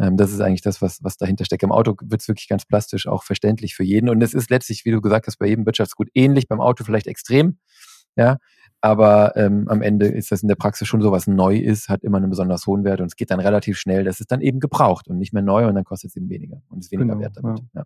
Ähm, 0.00 0.16
das 0.16 0.32
ist 0.32 0.40
eigentlich 0.40 0.62
das, 0.62 0.82
was, 0.82 1.02
was 1.02 1.16
dahinter 1.16 1.44
steckt. 1.44 1.62
Im 1.62 1.72
Auto 1.72 1.94
wird 2.02 2.20
es 2.20 2.28
wirklich 2.28 2.48
ganz 2.48 2.64
plastisch 2.64 3.06
auch 3.06 3.22
verständlich 3.22 3.74
für 3.74 3.84
jeden. 3.84 4.08
Und 4.08 4.22
es 4.22 4.34
ist 4.34 4.50
letztlich, 4.50 4.84
wie 4.84 4.90
du 4.90 5.00
gesagt 5.00 5.26
hast, 5.26 5.36
bei 5.36 5.46
jedem 5.46 5.66
Wirtschaftsgut 5.66 6.08
ähnlich, 6.14 6.48
beim 6.48 6.60
Auto 6.60 6.84
vielleicht 6.84 7.06
extrem. 7.06 7.58
Ja, 8.16 8.38
aber 8.84 9.34
ähm, 9.34 9.66
am 9.68 9.80
Ende 9.80 10.08
ist 10.08 10.30
das 10.30 10.42
in 10.42 10.48
der 10.48 10.56
Praxis 10.56 10.86
schon 10.86 11.00
so, 11.00 11.10
was 11.10 11.26
neu 11.26 11.56
ist, 11.56 11.88
hat 11.88 12.04
immer 12.04 12.18
einen 12.18 12.28
besonders 12.28 12.66
hohen 12.66 12.84
Wert 12.84 13.00
und 13.00 13.06
es 13.06 13.16
geht 13.16 13.30
dann 13.30 13.40
relativ 13.40 13.78
schnell. 13.78 14.04
Das 14.04 14.20
ist 14.20 14.30
dann 14.30 14.42
eben 14.42 14.60
gebraucht 14.60 15.08
und 15.08 15.16
nicht 15.16 15.32
mehr 15.32 15.40
neu 15.42 15.66
und 15.66 15.74
dann 15.74 15.84
kostet 15.84 16.10
es 16.10 16.16
eben 16.16 16.28
weniger 16.28 16.60
und 16.68 16.80
ist 16.80 16.92
weniger 16.92 17.14
genau, 17.14 17.22
wert 17.22 17.32
damit. 17.34 17.60
Ja. 17.72 17.80
Ja. 17.80 17.84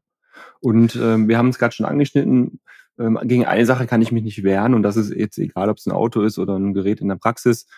Und 0.59 0.97
ähm, 1.01 1.29
wir 1.29 1.39
haben 1.39 1.51
es 1.51 1.59
gerade 1.61 1.73
schon 1.73 1.87
angeschnitten. 1.87 2.59
Ähm, 2.99 3.17
gegen 3.23 3.47
eine 3.47 3.65
Sache 3.65 3.87
kann 3.87 4.03
ich 4.03 4.11
mich 4.11 4.25
nicht 4.25 4.43
wehren 4.43 4.75
und 4.75 4.83
das 4.83 4.97
ist 4.97 5.15
jetzt 5.15 5.39
egal, 5.39 5.69
ob 5.69 5.77
es 5.77 5.87
ein 5.87 5.93
Auto 5.93 6.21
ist 6.23 6.37
oder 6.37 6.59
ein 6.59 6.75
Gerät 6.75 7.01
in 7.01 7.07
der 7.07 7.15
Praxis. 7.15 7.69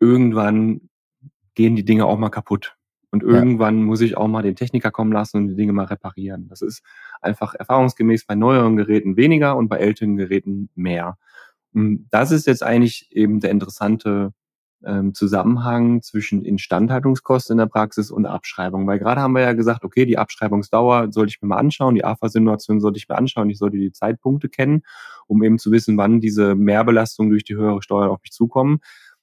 Irgendwann 0.00 0.80
gehen 1.54 1.76
die 1.76 1.84
Dinge 1.84 2.06
auch 2.06 2.18
mal 2.18 2.30
kaputt. 2.30 2.74
Und 3.12 3.22
irgendwann 3.22 3.78
ja. 3.78 3.84
muss 3.84 4.00
ich 4.00 4.16
auch 4.16 4.26
mal 4.26 4.42
den 4.42 4.56
Techniker 4.56 4.90
kommen 4.90 5.12
lassen 5.12 5.36
und 5.36 5.46
die 5.46 5.54
Dinge 5.54 5.72
mal 5.72 5.84
reparieren. 5.84 6.48
Das 6.48 6.60
ist 6.60 6.82
einfach 7.20 7.54
erfahrungsgemäß 7.54 8.26
bei 8.26 8.34
neueren 8.34 8.74
Geräten 8.76 9.16
weniger 9.16 9.56
und 9.56 9.68
bei 9.68 9.76
älteren 9.76 10.16
Geräten 10.16 10.70
mehr. 10.74 11.16
Und 11.74 12.06
das 12.10 12.30
ist 12.30 12.46
jetzt 12.46 12.62
eigentlich 12.62 13.08
eben 13.10 13.40
der 13.40 13.50
interessante 13.50 14.32
ähm, 14.84 15.14
Zusammenhang 15.14 16.02
zwischen 16.02 16.44
Instandhaltungskosten 16.44 17.54
in 17.54 17.58
der 17.58 17.66
Praxis 17.66 18.10
und 18.10 18.26
Abschreibung. 18.26 18.86
Weil 18.86 18.98
gerade 18.98 19.20
haben 19.20 19.34
wir 19.34 19.42
ja 19.42 19.52
gesagt, 19.52 19.84
okay, 19.84 20.04
die 20.06 20.18
Abschreibungsdauer 20.18 21.12
sollte 21.12 21.30
ich 21.30 21.42
mir 21.42 21.48
mal 21.48 21.56
anschauen, 21.56 21.94
die 21.94 22.04
AFA-Simulation 22.04 22.80
sollte 22.80 22.98
ich 22.98 23.08
mir 23.08 23.16
anschauen, 23.16 23.50
ich 23.50 23.58
sollte 23.58 23.76
die 23.76 23.92
Zeitpunkte 23.92 24.48
kennen, 24.48 24.82
um 25.26 25.42
eben 25.42 25.58
zu 25.58 25.72
wissen, 25.72 25.96
wann 25.96 26.20
diese 26.20 26.54
Mehrbelastungen 26.54 27.30
durch 27.30 27.44
die 27.44 27.56
höhere 27.56 27.82
Steuer 27.82 28.10
auf 28.10 28.20
mich 28.22 28.32
zukommen. 28.32 28.80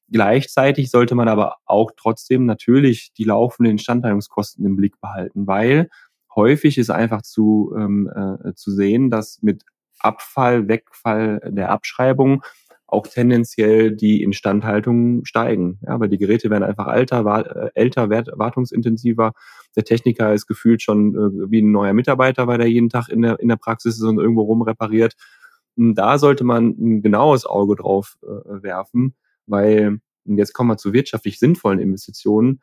Gleichzeitig 0.09 0.91
sollte 0.91 1.15
man 1.15 1.29
aber 1.29 1.57
auch 1.65 1.91
trotzdem 1.95 2.45
natürlich 2.45 3.13
die 3.13 3.23
laufenden 3.23 3.71
Instandhaltungskosten 3.71 4.65
im 4.65 4.75
Blick 4.75 4.99
behalten, 4.99 5.47
weil 5.47 5.89
häufig 6.35 6.77
ist 6.77 6.89
einfach 6.89 7.21
zu, 7.21 7.73
ähm, 7.77 8.09
äh, 8.13 8.53
zu 8.55 8.71
sehen, 8.71 9.09
dass 9.09 9.41
mit 9.41 9.63
Abfall, 10.03 10.67
Wegfall 10.67 11.41
der 11.45 11.71
Abschreibung 11.71 12.43
auch 12.91 13.07
tendenziell 13.07 13.95
die 13.95 14.21
Instandhaltung 14.21 15.23
steigen. 15.23 15.79
Ja, 15.81 15.99
weil 15.99 16.09
die 16.09 16.17
Geräte 16.17 16.49
werden 16.49 16.63
einfach 16.63 16.87
alter, 16.87 17.23
war, 17.23 17.45
äh, 17.47 17.69
älter, 17.73 18.09
wart, 18.09 18.29
wartungsintensiver. 18.33 19.31
Der 19.75 19.85
Techniker 19.85 20.33
ist 20.33 20.45
gefühlt 20.45 20.81
schon 20.81 21.15
äh, 21.15 21.51
wie 21.51 21.61
ein 21.61 21.71
neuer 21.71 21.93
Mitarbeiter, 21.93 22.47
weil 22.47 22.59
er 22.59 22.67
jeden 22.67 22.89
Tag 22.89 23.07
in 23.07 23.21
der, 23.21 23.39
in 23.39 23.47
der 23.47 23.55
Praxis 23.55 23.95
ist 23.95 24.03
und 24.03 24.19
irgendwo 24.19 24.41
rum 24.41 24.61
repariert. 24.61 25.15
Und 25.77 25.95
da 25.95 26.17
sollte 26.17 26.43
man 26.43 26.75
ein 26.77 27.01
genaues 27.01 27.45
Auge 27.45 27.77
drauf 27.77 28.17
äh, 28.23 28.61
werfen, 28.61 29.15
weil, 29.45 30.01
und 30.25 30.37
jetzt 30.37 30.53
kommen 30.53 30.69
wir 30.69 30.77
zu 30.77 30.91
wirtschaftlich 30.91 31.39
sinnvollen 31.39 31.79
Investitionen, 31.79 32.61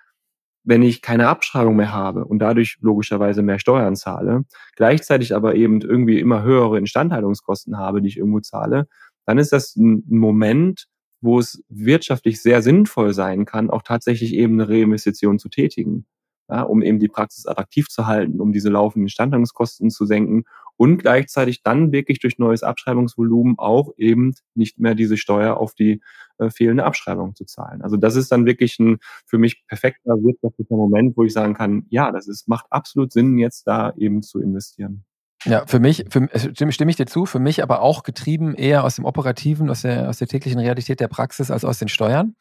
wenn 0.65 0.83
ich 0.83 1.03
keine 1.03 1.29
Abschreibung 1.29 1.77
mehr 1.77 1.93
habe 1.93 2.25
und 2.25 2.41
dadurch 2.41 2.79
logischerweise 2.81 3.43
mehr 3.43 3.59
Steuern 3.59 3.97
zahle, 3.97 4.45
gleichzeitig 4.77 5.35
aber 5.35 5.55
eben 5.55 5.81
irgendwie 5.81 6.21
immer 6.21 6.43
höhere 6.43 6.79
Instandhaltungskosten 6.79 7.79
habe, 7.79 8.03
die 8.03 8.09
ich 8.09 8.19
irgendwo 8.19 8.41
zahle, 8.41 8.87
dann 9.27 9.39
ist 9.39 9.53
das 9.53 9.77
ein 9.77 10.05
Moment, 10.09 10.87
wo 11.21 11.39
es 11.39 11.63
wirtschaftlich 11.69 12.43
sehr 12.43 12.63
sinnvoll 12.63 13.13
sein 13.13 13.45
kann, 13.45 13.71
auch 13.71 13.83
tatsächlich 13.83 14.35
eben 14.35 14.61
eine 14.61 14.69
Reinvestition 14.69 15.39
zu 15.39 15.49
tätigen 15.49 16.07
ja, 16.49 16.63
um 16.63 16.83
eben 16.83 16.99
die 16.99 17.09
Praxis 17.09 17.47
attraktiv 17.47 17.89
zu 17.89 18.07
halten, 18.07 18.41
um 18.41 18.53
diese 18.53 18.69
laufenden 18.71 19.07
Instandhaltungskosten 19.07 19.91
zu 19.91 20.07
senken 20.07 20.45
und 20.77 20.99
gleichzeitig 20.99 21.63
dann 21.63 21.93
wirklich 21.93 22.21
durch 22.21 22.39
neues 22.39 22.63
Abschreibungsvolumen 22.63 23.59
auch 23.59 23.93
eben 23.99 24.35
nicht 24.55 24.79
mehr 24.79 24.95
diese 24.95 25.17
Steuer 25.17 25.57
auf 25.57 25.75
die 25.75 26.01
äh, 26.39 26.51
fehlende 26.51 26.85
Abschreibung 26.85 27.35
zu 27.35 27.45
zahlen. 27.45 27.83
Also 27.83 27.97
das 27.97 28.17
ist 28.17 28.31
dann 28.33 28.47
wirklich 28.47 28.79
ein 28.79 28.99
für 29.27 29.39
mich 29.39 29.67
perfekter 29.67 30.15
wirtschaftlicher 30.23 30.77
Moment, 30.77 31.17
wo 31.17 31.25
ich 31.25 31.33
sagen 31.33 31.55
kann, 31.55 31.87
ja, 31.91 32.13
das 32.13 32.29
ist, 32.29 32.49
macht 32.49 32.67
absolut 32.71 33.13
Sinn, 33.13 33.39
jetzt 33.39 33.67
da 33.67 33.93
eben 33.97 34.23
zu 34.23 34.41
investieren. 34.41 35.05
Ja, 35.45 35.65
für 35.67 35.79
mich, 35.79 36.05
für, 36.11 36.29
stimme, 36.53 36.73
stimme 36.73 36.91
ich 36.91 36.97
dir 36.97 37.07
zu, 37.07 37.25
für 37.25 37.39
mich 37.39 37.63
aber 37.63 37.81
auch 37.81 38.03
getrieben 38.03 38.55
eher 38.55 38.83
aus 38.83 38.97
dem 38.97 39.05
Operativen, 39.05 39.71
aus 39.71 39.83
der, 39.83 40.09
aus 40.09 40.19
der 40.19 40.27
täglichen 40.27 40.59
Realität 40.59 40.99
der 40.99 41.07
Praxis 41.09 41.51
als 41.51 41.65
aus 41.65 41.79
den 41.79 41.89
Steuern. 41.89 42.35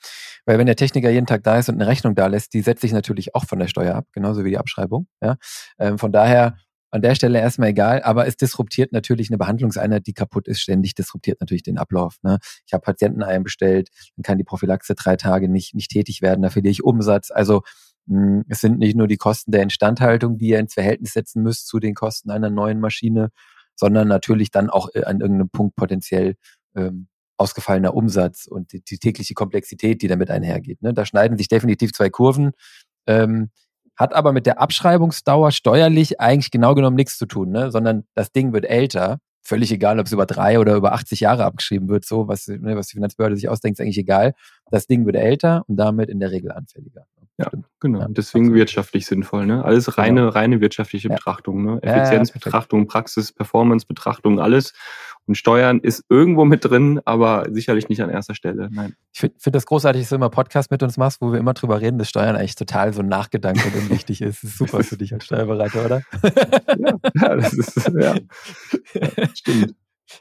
Weil 0.46 0.58
wenn 0.58 0.66
der 0.66 0.76
Techniker 0.76 1.10
jeden 1.12 1.28
Tag 1.28 1.44
da 1.44 1.60
ist 1.60 1.70
und 1.70 1.76
eine 1.76 1.88
Rechnung 1.88 2.16
da 2.16 2.28
lässt, 2.28 2.54
die 2.54 2.62
setzt 2.62 2.82
sich 2.82 2.94
natürlich 2.94 3.36
auch 3.36 3.46
von 3.46 3.60
der 3.60 3.68
Steuer 3.68 3.96
ab, 3.96 4.08
genauso 4.14 4.44
wie 4.44 4.50
die 4.50 4.58
Abschreibung. 4.58 5.08
Ja? 5.22 5.36
Ähm, 5.78 6.00
von 6.00 6.12
daher 6.12 6.58
an 6.90 7.02
der 7.02 7.16
Stelle 7.16 7.40
erstmal 7.40 7.70
egal, 7.70 8.02
aber 8.02 8.28
es 8.28 8.38
disruptiert 8.38 8.94
natürlich 8.94 9.30
eine 9.30 9.38
Behandlungseinheit, 9.38 10.08
die 10.08 10.14
kaputt 10.14 10.48
ist, 10.48 10.62
ständig 10.62 10.96
disruptiert 10.96 11.40
natürlich 11.42 11.64
den 11.64 11.78
Ablauf. 11.78 12.16
Ne? 12.24 12.40
Ich 12.66 12.74
habe 12.74 12.82
Patienten 12.82 13.24
einbestellt, 13.24 13.90
dann 14.16 14.24
kann 14.24 14.38
die 14.38 14.44
Prophylaxe 14.44 14.96
drei 14.96 15.18
Tage 15.18 15.50
nicht, 15.50 15.76
nicht 15.76 15.92
tätig 15.92 16.22
werden, 16.22 16.42
da 16.42 16.50
verliere 16.50 16.72
ich 16.72 16.84
Umsatz. 16.84 17.30
Also 17.30 17.62
es 18.48 18.62
sind 18.62 18.80
nicht 18.80 18.96
nur 18.96 19.08
die 19.08 19.18
Kosten 19.18 19.52
der 19.52 19.64
Instandhaltung, 19.64 20.38
die 20.38 20.50
ihr 20.50 20.60
ins 20.60 20.74
Verhältnis 20.74 21.14
setzen 21.14 21.44
müsst 21.44 21.68
zu 21.68 21.80
den 21.80 21.94
Kosten 21.94 22.32
einer 22.32 22.50
neuen 22.50 22.80
Maschine, 22.80 23.30
sondern 23.76 24.08
natürlich 24.08 24.52
dann 24.52 24.70
auch 24.70 24.90
äh, 24.94 25.04
an 25.04 25.20
irgendeinem 25.20 25.50
Punkt 25.50 25.76
potenziell 25.76 26.36
ähm, 26.76 27.08
ausgefallener 27.38 27.94
Umsatz 27.94 28.48
und 28.48 28.74
die, 28.74 28.82
die 28.82 28.98
tägliche 28.98 29.34
Komplexität, 29.34 30.02
die 30.02 30.08
damit 30.08 30.32
einhergeht. 30.32 30.82
Ne? 30.82 30.94
Da 30.94 31.06
schneiden 31.06 31.38
sich 31.38 31.48
definitiv 31.48 31.94
zwei 31.94 32.10
Kurven. 32.10 32.52
Ähm, 33.06 33.52
hat 33.96 34.14
aber 34.14 34.32
mit 34.32 34.46
der 34.46 34.60
Abschreibungsdauer 34.60 35.52
steuerlich 35.52 36.20
eigentlich 36.20 36.52
genau 36.52 36.76
genommen 36.76 36.96
nichts 36.96 37.18
zu 37.18 37.26
tun, 37.26 37.50
ne? 37.50 37.72
sondern 37.72 38.06
das 38.16 38.32
Ding 38.32 38.54
wird 38.54 38.66
älter. 38.66 39.20
Völlig 39.42 39.72
egal, 39.72 40.00
ob 40.00 40.08
es 40.08 40.12
über 40.12 40.26
drei 40.26 40.60
oder 40.60 40.76
über 40.76 40.94
80 40.94 41.22
Jahre 41.22 41.46
abgeschrieben 41.46 41.88
wird, 41.88 42.06
so 42.06 42.28
was, 42.28 42.48
ne, 42.48 42.76
was 42.76 42.88
die 42.88 42.96
Finanzbehörde 42.96 43.36
sich 43.38 43.48
ausdenkt, 43.48 43.80
ist 43.80 43.84
eigentlich 43.84 43.98
egal. 43.98 44.34
Das 44.72 44.88
Ding 44.88 45.06
wird 45.06 45.16
älter 45.16 45.64
und 45.68 45.78
damit 45.78 46.10
in 46.10 46.20
der 46.20 46.32
Regel 46.32 46.52
anfälliger. 46.52 47.06
Ja, 47.38 47.52
genau. 47.80 48.00
Ja, 48.00 48.08
Deswegen 48.10 48.46
absolut. 48.46 48.60
wirtschaftlich 48.60 49.06
sinnvoll. 49.06 49.46
Ne? 49.46 49.64
Alles 49.64 49.98
reine, 50.00 50.22
genau. 50.22 50.32
reine 50.32 50.60
wirtschaftliche 50.60 51.08
ja. 51.10 51.16
Betrachtung. 51.16 51.64
Ne? 51.64 51.80
Effizienzbetrachtung, 51.84 52.88
Praxis, 52.88 53.32
Performance-Betrachtung, 53.32 54.40
alles. 54.40 54.74
Und 55.28 55.36
Steuern 55.36 55.80
ist 55.80 56.04
irgendwo 56.10 56.46
mit 56.46 56.66
drin, 56.66 57.00
aber 57.06 57.46
sicherlich 57.52 57.90
nicht 57.90 58.02
an 58.02 58.10
erster 58.10 58.34
Stelle. 58.34 58.70
Nein. 58.72 58.96
Ich 59.14 59.20
finde 59.20 59.36
find 59.40 59.56
das 59.56 59.66
großartig, 59.66 60.02
dass 60.02 60.10
du 60.10 60.16
immer 60.16 60.30
Podcast 60.30 60.72
mit 60.72 60.82
uns 60.82 60.98
machst, 60.98 61.22
wo 61.22 61.32
wir 61.32 61.40
immer 61.40 61.54
drüber 61.54 61.80
reden, 61.80 62.00
dass 62.00 62.10
Steuern 62.10 62.36
eigentlich 62.36 62.56
total 62.56 62.94
so 62.94 63.04
nachgedankelt 63.04 63.76
und 63.76 63.90
wichtig 63.92 64.22
ist. 64.22 64.44
Das 64.44 64.52
ist 64.52 64.58
super 64.58 64.84
für 64.84 64.98
dich 64.98 65.14
als 65.14 65.26
Steuerberater, 65.26 65.86
oder? 65.86 66.02
ja, 66.80 66.98
ja, 67.22 67.36
das 67.36 67.54
ist, 67.54 67.92
ja. 68.00 68.16
ja 68.16 69.28
stimmt. 69.36 69.76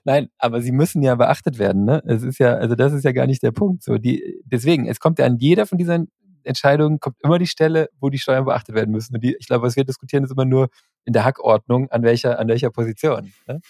Nein, 0.05 0.29
aber 0.39 0.61
sie 0.61 0.73
müssen 0.73 1.03
ja 1.03 1.15
beachtet 1.15 1.59
werden, 1.59 1.85
ne? 1.85 2.03
Es 2.05 2.25
ist 2.25 2.39
ja, 2.39 2.55
also 2.55 2.75
das 2.75 2.93
ist 2.93 3.05
ja 3.05 3.13
gar 3.13 3.27
nicht 3.27 3.43
der 3.43 3.53
Punkt. 3.53 3.85
So, 3.85 3.99
die, 3.99 4.43
deswegen, 4.45 4.87
es 4.87 4.99
kommt 4.99 5.21
ja 5.21 5.27
an 5.27 5.39
jeder 5.39 5.67
von 5.67 5.79
diesen 5.79 6.11
Entscheidungen 6.47 7.01
kommt 7.01 7.17
immer 7.23 7.39
die 7.39 7.47
Stelle, 7.47 7.89
wo 8.01 8.11
die 8.11 8.19
Steuern 8.19 8.45
beachtet 8.45 8.75
werden 8.75 8.91
müssen. 8.91 9.15
Und 9.15 9.23
die, 9.23 9.37
ich 9.39 9.47
glaube, 9.47 9.67
was 9.67 9.77
wir 9.77 9.85
diskutieren, 9.85 10.25
ist 10.25 10.31
immer 10.31 10.45
nur 10.45 10.69
in 11.05 11.13
der 11.13 11.25
Hackordnung, 11.25 11.91
an 11.91 12.03
welcher, 12.03 12.39
an 12.39 12.49
welcher 12.49 12.71
Position. 12.71 13.33
Ne? 13.47 13.61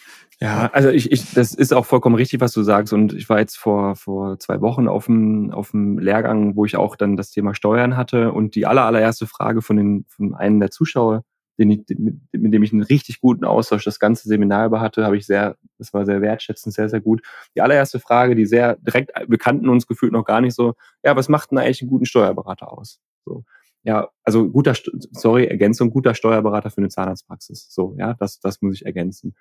Ja, 0.41 0.71
also 0.73 0.89
ich, 0.89 1.13
ich, 1.13 1.33
das 1.35 1.55
ist 1.55 1.73
auch 1.73 1.87
vollkommen 1.87 2.15
richtig, 2.15 2.41
was 2.41 2.53
du 2.53 2.63
sagst. 2.63 2.93
Und 2.93 3.13
ich 3.13 3.29
war 3.29 3.39
jetzt 3.39 3.57
vor, 3.57 3.97
vor 3.97 4.39
zwei 4.39 4.61
Wochen 4.61 4.89
auf 4.89 5.07
dem, 5.07 5.51
auf 5.53 5.73
dem 5.73 5.99
Lehrgang, 5.99 6.57
wo 6.57 6.65
ich 6.65 6.77
auch 6.77 6.97
dann 6.97 7.17
das 7.17 7.31
Thema 7.31 7.55
Steuern 7.55 7.97
hatte. 7.97 8.33
Und 8.33 8.55
die 8.55 8.67
aller, 8.67 8.85
allererste 8.85 9.27
Frage 9.27 9.63
von, 9.63 9.77
den, 9.77 10.05
von 10.09 10.35
einem 10.35 10.61
der 10.61 10.71
Zuschauer, 10.71 11.25
den 11.59 11.71
ich, 11.71 11.81
mit, 11.99 12.17
mit 12.33 12.55
dem 12.55 12.63
ich 12.63 12.73
einen 12.73 12.83
richtig 12.83 13.21
guten 13.21 13.45
Austausch 13.45 13.85
das 13.85 13.99
ganze 13.99 14.29
Seminar 14.29 14.67
über 14.67 14.81
hatte, 14.81 15.05
habe 15.05 15.17
ich 15.17 15.27
sehr, 15.27 15.57
das 15.79 15.93
war 15.95 16.05
sehr 16.05 16.21
wertschätzend, 16.21 16.75
sehr, 16.75 16.89
sehr 16.89 17.01
gut. 17.01 17.23
Die 17.55 17.61
allererste 17.61 18.01
Frage, 18.01 18.35
die 18.35 18.47
sehr 18.47 18.77
direkt, 18.77 19.13
wir 19.27 19.39
kannten 19.39 19.69
uns 19.69 19.87
gefühlt 19.87 20.13
noch 20.13 20.25
gar 20.25 20.41
nicht 20.41 20.55
so, 20.55 20.75
ja, 21.03 21.17
was 21.17 21.29
macht 21.29 21.51
denn 21.51 21.59
eigentlich 21.59 21.83
einen 21.83 21.91
guten 21.91 22.07
Steuerberater 22.07 22.73
aus? 22.73 23.01
So. 23.25 23.45
Ja, 23.83 24.09
also 24.25 24.49
guter, 24.51 24.75
sorry, 25.13 25.47
Ergänzung, 25.47 25.91
guter 25.91 26.15
Steuerberater 26.15 26.71
für 26.71 26.79
eine 26.79 26.89
Zahnarztpraxis. 26.89 27.69
So, 27.71 27.95
ja, 27.99 28.15
das, 28.15 28.41
das 28.41 28.61
muss 28.61 28.75
ich 28.75 28.85
ergänzen. 28.85 29.35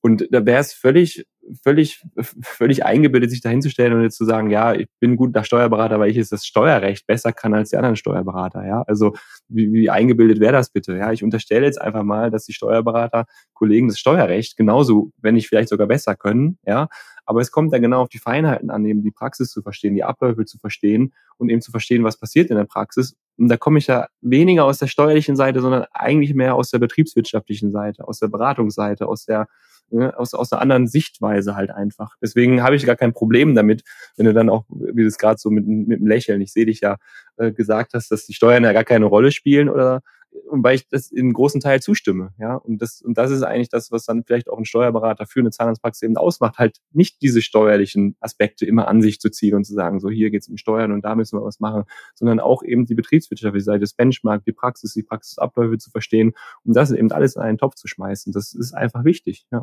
Und 0.00 0.28
da 0.30 0.44
wäre 0.44 0.60
es 0.60 0.72
völlig, 0.72 1.26
völlig, 1.62 2.04
völlig 2.42 2.84
eingebildet, 2.84 3.30
sich 3.30 3.40
dahinzustellen 3.40 3.92
und 3.94 4.02
jetzt 4.02 4.16
zu 4.16 4.24
sagen, 4.24 4.50
ja, 4.50 4.74
ich 4.74 4.88
bin 5.00 5.12
ein 5.12 5.16
guter 5.16 5.44
Steuerberater, 5.44 5.98
weil 6.00 6.10
ich 6.10 6.16
jetzt 6.16 6.32
das 6.32 6.46
Steuerrecht 6.46 7.06
besser 7.06 7.32
kann 7.32 7.54
als 7.54 7.70
die 7.70 7.76
anderen 7.76 7.96
Steuerberater. 7.96 8.66
Ja, 8.66 8.82
also 8.82 9.14
wie, 9.48 9.72
wie 9.72 9.90
eingebildet 9.90 10.40
wäre 10.40 10.52
das 10.52 10.70
bitte? 10.70 10.96
Ja, 10.96 11.12
ich 11.12 11.22
unterstelle 11.22 11.66
jetzt 11.66 11.80
einfach 11.80 12.02
mal, 12.02 12.30
dass 12.30 12.44
die 12.44 12.52
Steuerberater 12.52 13.26
Kollegen 13.54 13.88
das 13.88 13.98
Steuerrecht 13.98 14.56
genauso, 14.56 15.12
wenn 15.18 15.34
nicht 15.34 15.48
vielleicht 15.48 15.68
sogar 15.68 15.86
besser 15.86 16.16
können. 16.16 16.58
Ja, 16.66 16.88
aber 17.24 17.40
es 17.40 17.50
kommt 17.50 17.72
da 17.72 17.78
genau 17.78 18.02
auf 18.02 18.08
die 18.08 18.18
Feinheiten 18.18 18.70
an, 18.70 18.84
eben 18.86 19.02
die 19.02 19.10
Praxis 19.10 19.50
zu 19.50 19.60
verstehen, 19.62 19.94
die 19.94 20.04
Abläufe 20.04 20.44
zu 20.46 20.58
verstehen 20.58 21.12
und 21.36 21.50
eben 21.50 21.60
zu 21.60 21.70
verstehen, 21.70 22.04
was 22.04 22.18
passiert 22.18 22.50
in 22.50 22.56
der 22.56 22.64
Praxis. 22.64 23.16
Und 23.36 23.48
da 23.48 23.56
komme 23.56 23.78
ich 23.78 23.86
ja 23.86 24.08
weniger 24.20 24.64
aus 24.64 24.78
der 24.78 24.86
steuerlichen 24.86 25.36
Seite, 25.36 25.60
sondern 25.60 25.84
eigentlich 25.92 26.34
mehr 26.34 26.54
aus 26.54 26.70
der 26.70 26.78
betriebswirtschaftlichen 26.78 27.70
Seite, 27.70 28.08
aus 28.08 28.18
der 28.18 28.28
Beratungsseite, 28.28 29.06
aus 29.06 29.26
der 29.26 29.46
ne, 29.90 30.16
aus, 30.18 30.34
aus 30.34 30.52
einer 30.52 30.62
anderen 30.62 30.86
Sichtweise 30.86 31.37
halt 31.46 31.70
einfach. 31.70 32.16
Deswegen 32.22 32.62
habe 32.62 32.76
ich 32.76 32.86
gar 32.86 32.96
kein 32.96 33.12
Problem 33.12 33.54
damit, 33.54 33.82
wenn 34.16 34.26
du 34.26 34.32
dann 34.32 34.48
auch, 34.48 34.64
wie 34.68 35.02
du 35.02 35.08
es 35.08 35.18
gerade 35.18 35.38
so 35.38 35.50
mit, 35.50 35.66
mit 35.66 36.00
dem 36.00 36.06
Lächeln, 36.06 36.40
ich 36.40 36.52
sehe 36.52 36.66
dich 36.66 36.80
ja, 36.80 36.96
äh, 37.36 37.52
gesagt 37.52 37.94
hast, 37.94 38.10
dass 38.10 38.26
die 38.26 38.34
Steuern 38.34 38.64
ja 38.64 38.72
gar 38.72 38.84
keine 38.84 39.06
Rolle 39.06 39.32
spielen 39.32 39.68
oder 39.68 40.02
und 40.46 40.62
weil 40.62 40.76
ich 40.76 40.88
das 40.88 41.10
in 41.10 41.32
großen 41.32 41.60
Teil 41.60 41.80
zustimme, 41.80 42.32
ja. 42.38 42.54
Und 42.54 42.80
das, 42.82 43.00
und 43.00 43.16
das 43.18 43.30
ist 43.30 43.42
eigentlich 43.42 43.68
das, 43.68 43.90
was 43.90 44.04
dann 44.04 44.24
vielleicht 44.24 44.48
auch 44.48 44.58
ein 44.58 44.64
Steuerberater 44.64 45.26
für 45.26 45.40
eine 45.40 45.50
Zahnarztpraxis 45.50 46.02
eben 46.02 46.16
ausmacht, 46.16 46.58
halt 46.58 46.78
nicht 46.92 47.22
diese 47.22 47.42
steuerlichen 47.42 48.16
Aspekte 48.20 48.66
immer 48.66 48.88
an 48.88 49.02
sich 49.02 49.20
zu 49.20 49.30
ziehen 49.30 49.54
und 49.54 49.64
zu 49.64 49.74
sagen, 49.74 50.00
so 50.00 50.10
hier 50.10 50.30
geht's 50.30 50.48
um 50.48 50.56
Steuern 50.56 50.92
und 50.92 51.04
da 51.04 51.14
müssen 51.14 51.38
wir 51.38 51.44
was 51.44 51.60
machen, 51.60 51.84
sondern 52.14 52.40
auch 52.40 52.62
eben 52.62 52.86
die 52.86 52.94
betriebswirtschaftliche 52.94 53.64
Seite, 53.64 53.80
das 53.80 53.94
Benchmark, 53.94 54.44
die 54.44 54.52
Praxis, 54.52 54.94
die 54.94 55.02
Praxisabläufe 55.02 55.78
zu 55.78 55.90
verstehen 55.90 56.32
und 56.64 56.74
das 56.74 56.90
eben 56.90 57.10
alles 57.12 57.36
in 57.36 57.42
einen 57.42 57.58
Topf 57.58 57.74
zu 57.74 57.88
schmeißen. 57.88 58.32
Das 58.32 58.54
ist 58.54 58.74
einfach 58.74 59.04
wichtig, 59.04 59.46
ja. 59.50 59.62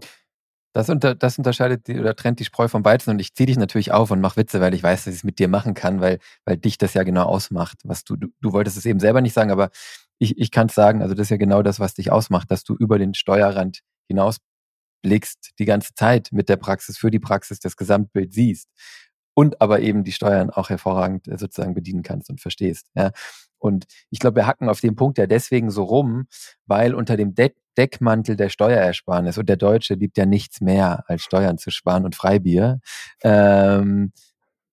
Das, 0.75 0.89
unter, 0.89 1.15
das 1.15 1.37
unterscheidet 1.37 1.87
die, 1.87 1.97
oder 1.97 2.17
trennt 2.17 2.41
die 2.41 2.43
Spreu 2.43 2.67
vom 2.67 2.83
Weizen 2.83 3.09
und 3.11 3.19
ich 3.19 3.33
ziehe 3.33 3.47
dich 3.47 3.57
natürlich 3.57 3.93
auf 3.93 4.11
und 4.11 4.19
mache 4.19 4.35
Witze, 4.35 4.59
weil 4.59 4.73
ich 4.73 4.83
weiß, 4.83 5.05
dass 5.05 5.13
ich 5.13 5.19
es 5.21 5.23
mit 5.23 5.39
dir 5.39 5.47
machen 5.47 5.73
kann, 5.73 6.01
weil, 6.01 6.19
weil 6.43 6.57
dich 6.57 6.77
das 6.77 6.93
ja 6.93 7.03
genau 7.03 7.23
ausmacht. 7.23 7.77
Was 7.85 8.03
du, 8.03 8.17
du, 8.17 8.27
du 8.41 8.51
wolltest 8.51 8.75
es 8.75 8.85
eben 8.85 8.99
selber 8.99 9.21
nicht 9.21 9.31
sagen, 9.31 9.51
aber 9.51 9.69
ich, 10.19 10.37
ich 10.37 10.51
kann 10.51 10.67
es 10.67 10.75
sagen, 10.75 11.01
also 11.01 11.13
das 11.13 11.27
ist 11.27 11.29
ja 11.29 11.37
genau 11.37 11.63
das, 11.63 11.79
was 11.79 11.93
dich 11.93 12.11
ausmacht, 12.11 12.51
dass 12.51 12.65
du 12.65 12.75
über 12.75 12.99
den 12.99 13.13
Steuerrand 13.13 13.79
hinaus 14.09 14.39
blickst 15.01 15.51
die 15.59 15.65
ganze 15.65 15.93
Zeit 15.93 16.27
mit 16.33 16.49
der 16.49 16.57
Praxis, 16.57 16.97
für 16.97 17.09
die 17.09 17.19
Praxis 17.19 17.61
das 17.61 17.77
Gesamtbild 17.77 18.33
siehst 18.33 18.67
und 19.33 19.61
aber 19.61 19.79
eben 19.79 20.03
die 20.03 20.11
Steuern 20.11 20.49
auch 20.49 20.69
hervorragend 20.69 21.29
äh, 21.29 21.37
sozusagen 21.37 21.73
bedienen 21.73 22.03
kannst 22.03 22.29
und 22.29 22.41
verstehst. 22.41 22.87
Ja. 22.95 23.11
Und 23.59 23.85
ich 24.09 24.19
glaube, 24.19 24.41
wir 24.41 24.47
hacken 24.47 24.67
auf 24.67 24.81
dem 24.81 24.97
Punkt 24.97 25.19
ja 25.19 25.25
deswegen 25.25 25.71
so 25.71 25.83
rum, 25.83 26.27
weil 26.65 26.93
unter 26.93 27.15
dem 27.15 27.33
De 27.33 27.53
Deckmantel 27.77 28.35
der 28.35 28.49
Steuerersparnis 28.49 29.37
und 29.37 29.49
der 29.49 29.57
Deutsche 29.57 29.95
liebt 29.95 30.17
ja 30.17 30.25
nichts 30.25 30.61
mehr 30.61 31.03
als 31.07 31.23
Steuern 31.23 31.57
zu 31.57 31.71
sparen 31.71 32.05
und 32.05 32.15
Freibier. 32.15 32.79
Ähm, 33.23 34.11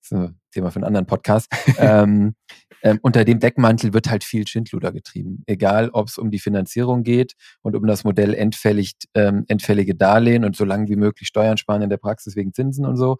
so, 0.01 0.31
Thema 0.53 0.71
für 0.71 0.77
einen 0.77 0.85
anderen 0.85 1.07
Podcast. 1.07 1.49
ähm, 1.79 2.35
ähm, 2.83 2.99
unter 3.03 3.25
dem 3.25 3.39
Deckmantel 3.39 3.93
wird 3.93 4.11
halt 4.11 4.25
viel 4.25 4.47
Schindluder 4.47 4.93
getrieben. 4.93 5.45
Egal, 5.47 5.91
ob 5.91 6.09
es 6.09 6.19
um 6.19 6.31
die 6.31 6.41
Finanzierung 6.41 7.05
geht 7.05 7.35
und 7.63 7.77
um 7.77 7.87
das 7.87 8.03
Modell 8.05 8.35
entfällig, 8.35 8.95
ähm, 9.15 9.45
entfällige 9.49 9.95
Darlehen 9.95 10.45
und 10.45 10.57
so 10.57 10.65
lange 10.65 10.89
wie 10.89 10.97
möglich 10.97 11.29
Steuern 11.29 11.57
sparen 11.57 11.83
in 11.83 11.91
der 11.91 11.97
Praxis 11.97 12.35
wegen 12.35 12.53
Zinsen 12.53 12.85
und 12.85 12.97
so. 12.97 13.19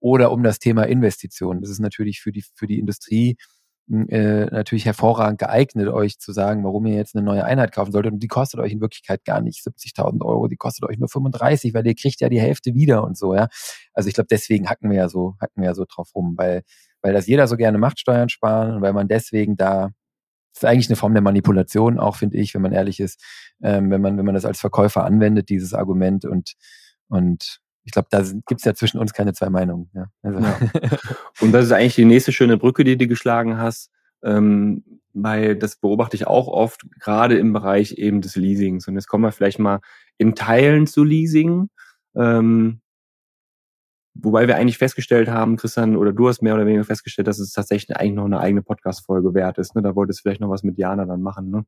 Oder 0.00 0.32
um 0.32 0.42
das 0.42 0.58
Thema 0.58 0.82
Investitionen. 0.84 1.60
Das 1.60 1.70
ist 1.70 1.78
natürlich 1.78 2.20
für 2.20 2.32
die, 2.32 2.44
für 2.54 2.66
die 2.66 2.78
Industrie 2.78 3.36
äh, 3.90 4.46
natürlich 4.46 4.86
hervorragend 4.86 5.38
geeignet, 5.38 5.88
euch 5.88 6.18
zu 6.18 6.32
sagen, 6.32 6.64
warum 6.64 6.86
ihr 6.86 6.94
jetzt 6.94 7.14
eine 7.14 7.24
neue 7.24 7.44
Einheit 7.44 7.72
kaufen 7.72 7.92
solltet. 7.92 8.12
Und 8.12 8.22
die 8.22 8.28
kostet 8.28 8.60
euch 8.60 8.72
in 8.72 8.80
Wirklichkeit 8.80 9.24
gar 9.24 9.40
nicht 9.40 9.64
70.000 9.64 10.24
Euro, 10.24 10.48
die 10.48 10.56
kostet 10.56 10.88
euch 10.88 10.98
nur 10.98 11.08
35, 11.08 11.74
weil 11.74 11.86
ihr 11.86 11.94
kriegt 11.94 12.20
ja 12.20 12.28
die 12.28 12.40
Hälfte 12.40 12.74
wieder 12.74 13.04
und 13.04 13.18
so, 13.18 13.34
ja. 13.34 13.48
Also 13.92 14.08
ich 14.08 14.14
glaube, 14.14 14.28
deswegen 14.30 14.68
hacken 14.68 14.90
wir 14.90 14.96
ja 14.96 15.08
so, 15.08 15.34
hacken 15.40 15.62
wir 15.62 15.66
ja 15.70 15.74
so 15.74 15.84
drauf 15.88 16.14
rum, 16.14 16.34
weil, 16.36 16.62
weil 17.02 17.12
das 17.12 17.26
jeder 17.26 17.46
so 17.46 17.56
gerne 17.56 17.78
macht, 17.78 18.00
Steuern 18.00 18.28
sparen 18.28 18.76
und 18.76 18.82
weil 18.82 18.92
man 18.92 19.08
deswegen 19.08 19.56
da 19.56 19.90
das 20.54 20.62
ist 20.62 20.68
eigentlich 20.68 20.88
eine 20.88 20.96
Form 20.96 21.14
der 21.14 21.22
Manipulation, 21.22 21.98
auch 21.98 22.14
finde 22.14 22.36
ich, 22.38 22.54
wenn 22.54 22.62
man 22.62 22.72
ehrlich 22.72 23.00
ist, 23.00 23.20
ähm, 23.62 23.90
wenn 23.90 24.00
man 24.00 24.16
wenn 24.16 24.24
man 24.24 24.36
das 24.36 24.44
als 24.44 24.60
Verkäufer 24.60 25.04
anwendet, 25.04 25.48
dieses 25.48 25.74
Argument 25.74 26.24
und 26.24 26.54
und 27.08 27.60
ich 27.84 27.92
glaube, 27.92 28.08
da 28.10 28.22
gibt 28.22 28.60
es 28.60 28.64
ja 28.64 28.74
zwischen 28.74 28.98
uns 28.98 29.12
keine 29.12 29.34
zwei 29.34 29.50
Meinungen. 29.50 29.90
Ja. 29.94 30.06
Also. 30.22 30.40
ja. 30.40 30.58
Und 31.40 31.52
das 31.52 31.66
ist 31.66 31.72
eigentlich 31.72 31.94
die 31.94 32.06
nächste 32.06 32.32
schöne 32.32 32.56
Brücke, 32.56 32.82
die 32.82 32.96
du 32.96 33.06
geschlagen 33.06 33.58
hast, 33.58 33.90
ähm, 34.22 35.00
weil 35.12 35.54
das 35.54 35.76
beobachte 35.76 36.16
ich 36.16 36.26
auch 36.26 36.48
oft, 36.48 36.86
gerade 36.98 37.38
im 37.38 37.52
Bereich 37.52 37.92
eben 37.92 38.22
des 38.22 38.36
Leasings. 38.36 38.88
Und 38.88 38.94
jetzt 38.94 39.06
kommen 39.06 39.24
wir 39.24 39.32
vielleicht 39.32 39.58
mal 39.58 39.80
in 40.16 40.34
Teilen 40.34 40.86
zu 40.86 41.04
Leasing. 41.04 41.68
Ähm, 42.16 42.80
wobei 44.14 44.46
wir 44.48 44.56
eigentlich 44.56 44.78
festgestellt 44.78 45.28
haben, 45.28 45.56
Christian, 45.56 45.96
oder 45.96 46.12
du 46.12 46.28
hast 46.28 46.40
mehr 46.40 46.54
oder 46.54 46.66
weniger 46.66 46.84
festgestellt, 46.84 47.28
dass 47.28 47.38
es 47.38 47.52
tatsächlich 47.52 47.96
eigentlich 47.96 48.14
noch 48.14 48.24
eine 48.24 48.40
eigene 48.40 48.62
Podcast-Folge 48.62 49.34
wert 49.34 49.58
ist. 49.58 49.74
Ne? 49.74 49.82
Da 49.82 49.94
wolltest 49.94 50.20
du 50.20 50.22
vielleicht 50.22 50.40
noch 50.40 50.50
was 50.50 50.62
mit 50.62 50.78
Jana 50.78 51.04
dann 51.04 51.20
machen, 51.20 51.50
ne? 51.50 51.64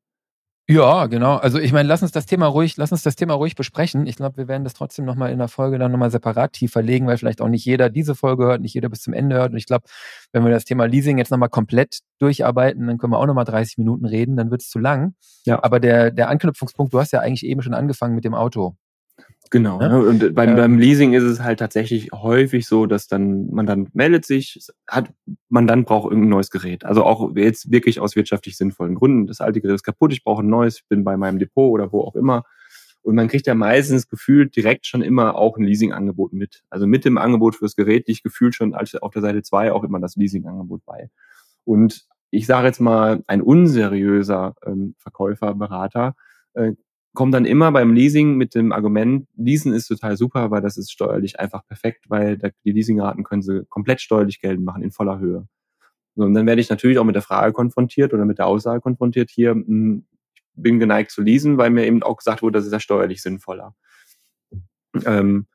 Ja, 0.68 1.06
genau. 1.06 1.36
Also 1.36 1.60
ich 1.60 1.72
meine, 1.72 1.88
lass 1.88 2.02
uns 2.02 2.10
das 2.10 2.26
Thema 2.26 2.46
ruhig, 2.46 2.76
lass 2.76 2.90
uns 2.90 3.04
das 3.04 3.14
Thema 3.14 3.34
ruhig 3.34 3.54
besprechen. 3.54 4.04
Ich 4.08 4.16
glaube, 4.16 4.36
wir 4.36 4.48
werden 4.48 4.64
das 4.64 4.74
trotzdem 4.74 5.04
nochmal 5.04 5.30
in 5.30 5.38
der 5.38 5.46
Folge 5.46 5.78
dann 5.78 5.92
nochmal 5.92 6.10
separat 6.10 6.54
tiefer 6.54 6.82
legen, 6.82 7.06
weil 7.06 7.16
vielleicht 7.18 7.40
auch 7.40 7.48
nicht 7.48 7.64
jeder 7.64 7.88
diese 7.88 8.16
Folge 8.16 8.46
hört, 8.46 8.62
nicht 8.62 8.74
jeder 8.74 8.88
bis 8.88 9.00
zum 9.00 9.12
Ende 9.12 9.36
hört. 9.36 9.52
Und 9.52 9.58
ich 9.58 9.66
glaube, 9.66 9.84
wenn 10.32 10.44
wir 10.44 10.50
das 10.50 10.64
Thema 10.64 10.86
Leasing 10.86 11.18
jetzt 11.18 11.30
nochmal 11.30 11.50
komplett 11.50 12.00
durcharbeiten, 12.18 12.88
dann 12.88 12.98
können 12.98 13.12
wir 13.12 13.18
auch 13.20 13.26
nochmal 13.26 13.44
30 13.44 13.78
Minuten 13.78 14.06
reden, 14.06 14.36
dann 14.36 14.50
wird 14.50 14.62
es 14.62 14.68
zu 14.68 14.80
lang. 14.80 15.14
Ja. 15.44 15.62
Aber 15.62 15.78
der, 15.78 16.10
der 16.10 16.28
Anknüpfungspunkt, 16.30 16.92
du 16.92 16.98
hast 16.98 17.12
ja 17.12 17.20
eigentlich 17.20 17.46
eben 17.46 17.62
schon 17.62 17.74
angefangen 17.74 18.16
mit 18.16 18.24
dem 18.24 18.34
Auto. 18.34 18.74
Genau. 19.50 19.80
Ja? 19.80 19.88
Ne? 19.88 20.06
Und 20.06 20.34
beim, 20.34 20.50
ähm, 20.50 20.56
beim 20.56 20.78
Leasing 20.78 21.12
ist 21.12 21.22
es 21.22 21.42
halt 21.42 21.58
tatsächlich 21.58 22.10
häufig 22.12 22.66
so, 22.66 22.86
dass 22.86 23.06
dann 23.06 23.50
man 23.50 23.66
dann 23.66 23.88
meldet 23.92 24.24
sich, 24.24 24.60
hat 24.88 25.12
man 25.48 25.66
dann 25.66 25.84
braucht 25.84 26.10
irgendein 26.10 26.30
neues 26.30 26.50
Gerät. 26.50 26.84
Also 26.84 27.04
auch 27.04 27.36
jetzt 27.36 27.70
wirklich 27.70 28.00
aus 28.00 28.16
wirtschaftlich 28.16 28.56
sinnvollen 28.56 28.94
Gründen. 28.94 29.26
Das 29.26 29.40
alte 29.40 29.60
Gerät 29.60 29.76
ist 29.76 29.84
kaputt, 29.84 30.12
ich 30.12 30.24
brauche 30.24 30.42
ein 30.42 30.48
neues, 30.48 30.82
bin 30.88 31.04
bei 31.04 31.16
meinem 31.16 31.38
Depot 31.38 31.70
oder 31.70 31.92
wo 31.92 32.00
auch 32.00 32.14
immer. 32.14 32.44
Und 33.02 33.14
man 33.14 33.28
kriegt 33.28 33.46
ja 33.46 33.54
meistens 33.54 34.08
gefühlt 34.08 34.56
direkt 34.56 34.84
schon 34.84 35.00
immer 35.00 35.36
auch 35.36 35.56
ein 35.56 35.64
Leasingangebot 35.64 36.32
mit. 36.32 36.64
Also 36.70 36.88
mit 36.88 37.04
dem 37.04 37.18
Angebot 37.18 37.54
fürs 37.54 37.76
Gerät, 37.76 38.04
ich 38.08 38.24
gefühlt 38.24 38.56
schon 38.56 38.74
auf 38.74 39.12
der 39.12 39.22
Seite 39.22 39.42
zwei 39.42 39.72
auch 39.72 39.84
immer 39.84 40.00
das 40.00 40.16
Leasingangebot 40.16 40.84
bei. 40.84 41.08
Und 41.64 42.04
ich 42.30 42.46
sage 42.46 42.66
jetzt 42.66 42.80
mal, 42.80 43.22
ein 43.28 43.42
unseriöser 43.42 44.56
ähm, 44.66 44.96
Verkäufer, 44.98 45.54
Berater, 45.54 46.16
äh, 47.16 47.18
komme 47.18 47.32
dann 47.32 47.44
immer 47.44 47.72
beim 47.72 47.92
Leasing 47.94 48.36
mit 48.36 48.54
dem 48.54 48.72
Argument, 48.72 49.26
Leasen 49.36 49.72
ist 49.72 49.88
total 49.88 50.16
super, 50.16 50.50
weil 50.50 50.62
das 50.62 50.76
ist 50.76 50.92
steuerlich 50.92 51.40
einfach 51.40 51.66
perfekt, 51.66 52.04
weil 52.08 52.38
die 52.64 52.72
Leasingraten 52.72 53.24
können 53.24 53.42
sie 53.42 53.64
komplett 53.68 54.00
steuerlich 54.00 54.40
geltend 54.40 54.64
machen 54.64 54.82
in 54.82 54.92
voller 54.92 55.18
Höhe. 55.18 55.48
So, 56.14 56.24
und 56.24 56.34
dann 56.34 56.46
werde 56.46 56.60
ich 56.60 56.70
natürlich 56.70 56.98
auch 56.98 57.04
mit 57.04 57.14
der 57.14 57.22
Frage 57.22 57.52
konfrontiert 57.52 58.14
oder 58.14 58.24
mit 58.24 58.38
der 58.38 58.46
Aussage 58.46 58.80
konfrontiert, 58.80 59.30
hier, 59.30 59.54
mh, 59.54 59.64
hm, 59.66 60.06
bin 60.54 60.78
geneigt 60.78 61.10
zu 61.10 61.20
leasen, 61.20 61.58
weil 61.58 61.70
mir 61.70 61.86
eben 61.86 62.02
auch 62.02 62.16
gesagt 62.16 62.42
wurde, 62.42 62.58
das 62.58 62.66
ist 62.66 62.72
ja 62.72 62.80
steuerlich 62.80 63.20
sinnvoller. 63.20 63.74
Ähm, 65.04 65.46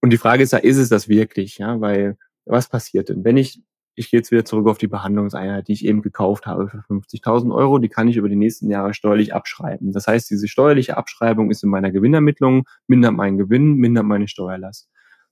und 0.00 0.10
die 0.10 0.16
Frage 0.16 0.42
ist 0.42 0.52
ja, 0.52 0.58
ist 0.58 0.78
es 0.78 0.88
das 0.88 1.08
wirklich? 1.08 1.58
Ja, 1.58 1.80
weil 1.80 2.16
was 2.46 2.68
passiert 2.68 3.10
denn? 3.10 3.24
Wenn 3.24 3.36
ich 3.36 3.60
ich 3.98 4.10
gehe 4.10 4.20
jetzt 4.20 4.30
wieder 4.30 4.44
zurück 4.44 4.68
auf 4.68 4.78
die 4.78 4.86
Behandlungseinheit, 4.86 5.68
die 5.68 5.72
ich 5.72 5.84
eben 5.84 6.02
gekauft 6.02 6.46
habe 6.46 6.68
für 6.68 6.78
50.000 6.78 7.54
Euro. 7.54 7.78
Die 7.78 7.88
kann 7.88 8.08
ich 8.08 8.16
über 8.16 8.28
die 8.28 8.36
nächsten 8.36 8.70
Jahre 8.70 8.94
steuerlich 8.94 9.34
abschreiben. 9.34 9.92
Das 9.92 10.06
heißt, 10.06 10.30
diese 10.30 10.48
steuerliche 10.48 10.96
Abschreibung 10.96 11.50
ist 11.50 11.64
in 11.64 11.70
meiner 11.70 11.90
Gewinnermittlung, 11.90 12.64
mindert 12.86 13.14
meinen 13.14 13.38
Gewinn, 13.38 13.74
mindert 13.74 14.04
meine 14.04 14.28
Steuerlast. 14.28 14.88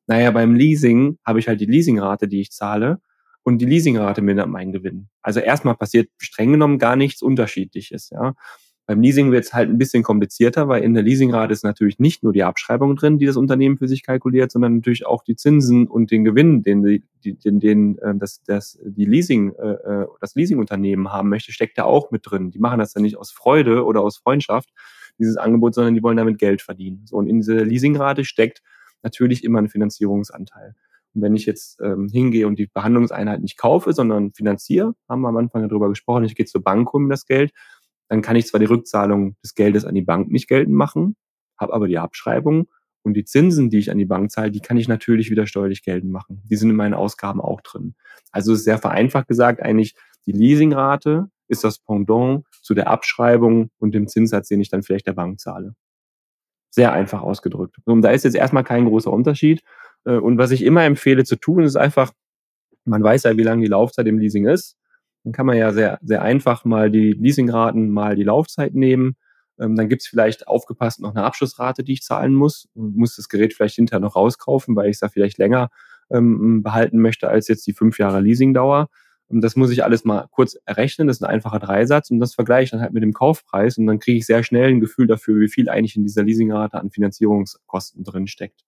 Naja, 0.07 0.31
beim 0.31 0.55
Leasing 0.55 1.19
habe 1.25 1.39
ich 1.39 1.49
halt 1.49 1.61
die 1.61 1.67
Leasingrate, 1.67 2.29
die 2.29 2.41
ich 2.41 2.51
zahle 2.51 3.01
und 3.43 3.59
die 3.59 3.67
Leasingrate 3.67 4.23
mindert 4.23 4.49
meinen 4.49 4.73
Gewinn. 4.73 5.09
Also 5.23 5.41
erstmal 5.41 5.77
passiert 5.77 6.11
streng 6.19 6.53
genommen 6.53 6.79
gar 6.79 6.97
nichts 6.97 7.23
Unterschiedliches. 7.23 8.11
Ja. 8.11 8.35
Beim 8.87 9.01
Leasing 9.01 9.33
wird 9.33 9.45
es 9.45 9.53
halt 9.53 9.69
ein 9.69 9.79
bisschen 9.79 10.05
komplizierter, 10.05 10.69
weil 10.69 10.85
in 10.85 10.95
der 10.95 11.03
Leasingrate 11.03 11.53
ist 11.53 11.65
natürlich 11.65 11.99
nicht 11.99 12.23
nur 12.23 12.33
die 12.33 12.45
Abschreibung 12.45 12.95
drin, 12.95 13.19
die 13.19 13.27
das 13.27 13.37
Unternehmen 13.37 13.79
für 13.79 13.89
sich 13.89 14.05
kalkuliert, 14.05 14.53
sondern 14.53 14.77
natürlich 14.77 15.07
auch 15.07 15.25
die 15.25 15.35
Zinsen 15.35 15.89
und 15.89 16.13
den 16.13 16.25
Gewinn, 16.25 16.63
den, 16.63 16.85
die, 16.85 17.03
den, 17.25 17.59
den 17.59 17.99
äh, 17.99 18.15
das, 18.15 18.45
das, 18.45 18.79
die 18.85 19.05
Leasing, 19.05 19.53
äh, 19.55 19.73
äh, 19.73 20.07
das 20.21 20.37
Leasingunternehmen 20.37 21.13
haben 21.13 21.29
möchte, 21.29 21.51
steckt 21.51 21.79
da 21.79 21.85
auch 21.85 22.13
mit 22.13 22.23
drin. 22.25 22.53
Die 22.53 22.61
machen 22.61 22.79
das 22.79 22.95
ja 22.95 23.01
nicht 23.01 23.17
aus 23.17 23.33
Freude 23.33 23.85
oder 23.85 24.03
aus 24.03 24.19
Freundschaft, 24.19 24.71
dieses 25.19 25.37
Angebot, 25.37 25.75
sondern 25.75 25.95
die 25.95 26.03
wollen 26.05 26.17
damit 26.17 26.39
Geld 26.39 26.63
verdienen. 26.63 27.03
So, 27.07 27.17
und 27.17 27.27
in 27.27 27.39
dieser 27.39 27.65
Leasingrate 27.65 28.25
steckt 28.25 28.63
natürlich 29.03 29.43
immer 29.43 29.59
ein 29.59 29.69
Finanzierungsanteil. 29.69 30.77
Und 31.15 31.23
wenn 31.23 31.35
ich 31.35 31.47
jetzt 31.47 31.81
ähm, 31.81 32.09
hingehe 32.13 32.47
und 32.47 32.59
die 32.59 32.67
Behandlungseinheit 32.67 33.41
nicht 33.41 33.57
kaufe, 33.57 33.93
sondern 33.95 34.33
finanziere, 34.33 34.95
haben 35.09 35.23
wir 35.23 35.29
am 35.29 35.37
Anfang 35.39 35.67
darüber 35.67 35.89
gesprochen, 35.89 36.25
ich 36.25 36.35
gehe 36.35 36.47
zur 36.47 36.63
Bank, 36.63 36.93
um 36.93 37.09
das 37.09 37.25
Geld, 37.25 37.53
dann 38.09 38.23
kann 38.23 38.37
ich 38.37 38.47
zwar 38.47 38.61
die 38.61 38.67
Rückzahlung 38.67 39.37
des 39.43 39.55
Geldes 39.55 39.85
an 39.85 39.95
die 39.95 40.03
Bank 40.03 40.31
nicht 40.31 40.49
geltend 40.49 40.77
machen, 40.77 41.17
habe 41.59 41.73
aber 41.73 41.89
die 41.89 41.99
Abschreibung 41.99 42.69
und 43.03 43.15
die 43.15 43.25
Zinsen, 43.25 43.71
die 43.71 43.79
ich 43.79 43.91
an 43.91 43.99
die 43.99 44.05
Bank 44.05 44.31
zahle, 44.31 44.51
die 44.51 44.61
kann 44.61 44.77
ich 44.77 44.89
natürlich 44.89 45.31
wieder 45.31 45.47
steuerlich 45.47 45.83
geltend 45.83 46.13
machen. 46.13 46.43
Die 46.51 46.57
sind 46.57 46.71
in 46.71 46.77
meinen 46.77 46.95
Ausgaben 46.95 47.41
auch 47.41 47.61
drin. 47.61 47.95
Also 48.33 48.53
ist 48.53 48.65
sehr 48.65 48.79
vereinfacht 48.79 49.29
gesagt 49.29 49.63
eigentlich, 49.63 49.95
die 50.27 50.33
Leasingrate 50.33 51.29
ist 51.49 51.63
das 51.63 51.79
Pendant 51.79 52.45
zu 52.63 52.75
der 52.75 52.89
Abschreibung 52.89 53.71
und 53.79 53.95
dem 53.95 54.09
Zinssatz, 54.09 54.49
den 54.49 54.61
ich 54.61 54.71
dann 54.71 54.83
vielleicht 54.83 55.07
der 55.07 55.13
Bank 55.13 55.39
zahle. 55.39 55.75
Sehr 56.71 56.93
einfach 56.93 57.23
ausgedrückt. 57.23 57.77
Und 57.85 58.03
da 58.03 58.11
ist 58.11 58.25
jetzt 58.25 58.35
erstmal 58.35 58.65
kein 58.65 58.87
großer 58.87 59.13
Unterschied. 59.13 59.63
Äh, 60.05 60.17
und 60.17 60.39
was 60.39 60.51
ich 60.51 60.63
immer 60.63 60.85
empfehle 60.85 61.25
zu 61.25 61.37
tun, 61.37 61.63
ist 61.63 61.77
einfach, 61.77 62.13
man 62.85 63.03
weiß 63.03 63.23
ja, 63.23 63.37
wie 63.37 63.43
lange 63.45 63.63
die 63.63 63.71
Laufzeit 63.71 64.07
im 64.07 64.19
Leasing 64.19 64.47
ist. 64.47 64.77
Dann 65.27 65.33
kann 65.33 65.47
man 65.47 65.57
ja 65.57 65.73
sehr, 65.73 65.99
sehr 66.03 66.23
einfach 66.23 66.65
mal 66.65 66.89
die 66.89 67.11
Leasingraten, 67.11 67.91
mal 67.91 68.15
die 68.15 68.23
Laufzeit 68.23 68.77
nehmen. 68.77 69.17
Ähm, 69.59 69.75
dann 69.75 69.89
gibt's 69.89 70.07
vielleicht 70.07 70.47
aufgepasst 70.47 71.01
noch 71.01 71.17
eine 71.17 71.25
Abschlussrate, 71.25 71.83
die 71.83 71.95
ich 71.95 72.03
zahlen 72.03 72.33
muss. 72.33 72.69
Muss 72.75 73.17
das 73.17 73.29
Gerät 73.29 73.53
vielleicht 73.53 73.75
hinterher 73.75 73.99
noch 73.99 74.15
rauskaufen, 74.15 74.77
weil 74.77 74.87
ich 74.87 74.95
es 74.95 75.01
da 75.01 75.09
vielleicht 75.09 75.39
länger 75.39 75.71
ähm, 76.11 76.63
behalten 76.63 77.01
möchte 77.01 77.29
als 77.29 77.49
jetzt 77.49 77.67
die 77.67 77.73
fünf 77.73 77.99
Jahre 77.99 78.21
Leasingdauer. 78.21 78.89
Und 79.27 79.41
das 79.41 79.57
muss 79.57 79.73
ich 79.73 79.83
alles 79.83 80.05
mal 80.05 80.29
kurz 80.31 80.57
errechnen. 80.65 81.09
Das 81.09 81.17
ist 81.17 81.25
ein 81.25 81.29
einfacher 81.31 81.59
Dreisatz 81.59 82.09
und 82.13 82.21
das 82.21 82.37
vergleiche 82.37 82.63
ich 82.63 82.71
dann 82.71 82.81
halt 82.81 82.93
mit 82.93 83.03
dem 83.03 83.13
Kaufpreis 83.13 83.79
und 83.79 83.89
dann 83.89 83.99
kriege 83.99 84.19
ich 84.19 84.27
sehr 84.27 84.45
schnell 84.45 84.69
ein 84.69 84.79
Gefühl 84.79 85.09
dafür, 85.09 85.41
wie 85.41 85.49
viel 85.49 85.69
eigentlich 85.69 85.97
in 85.97 86.05
dieser 86.05 86.23
Leasingrate 86.23 86.79
an 86.79 86.93
Finanzierungskosten 86.93 88.05
drin 88.05 88.29
steckt. 88.29 88.61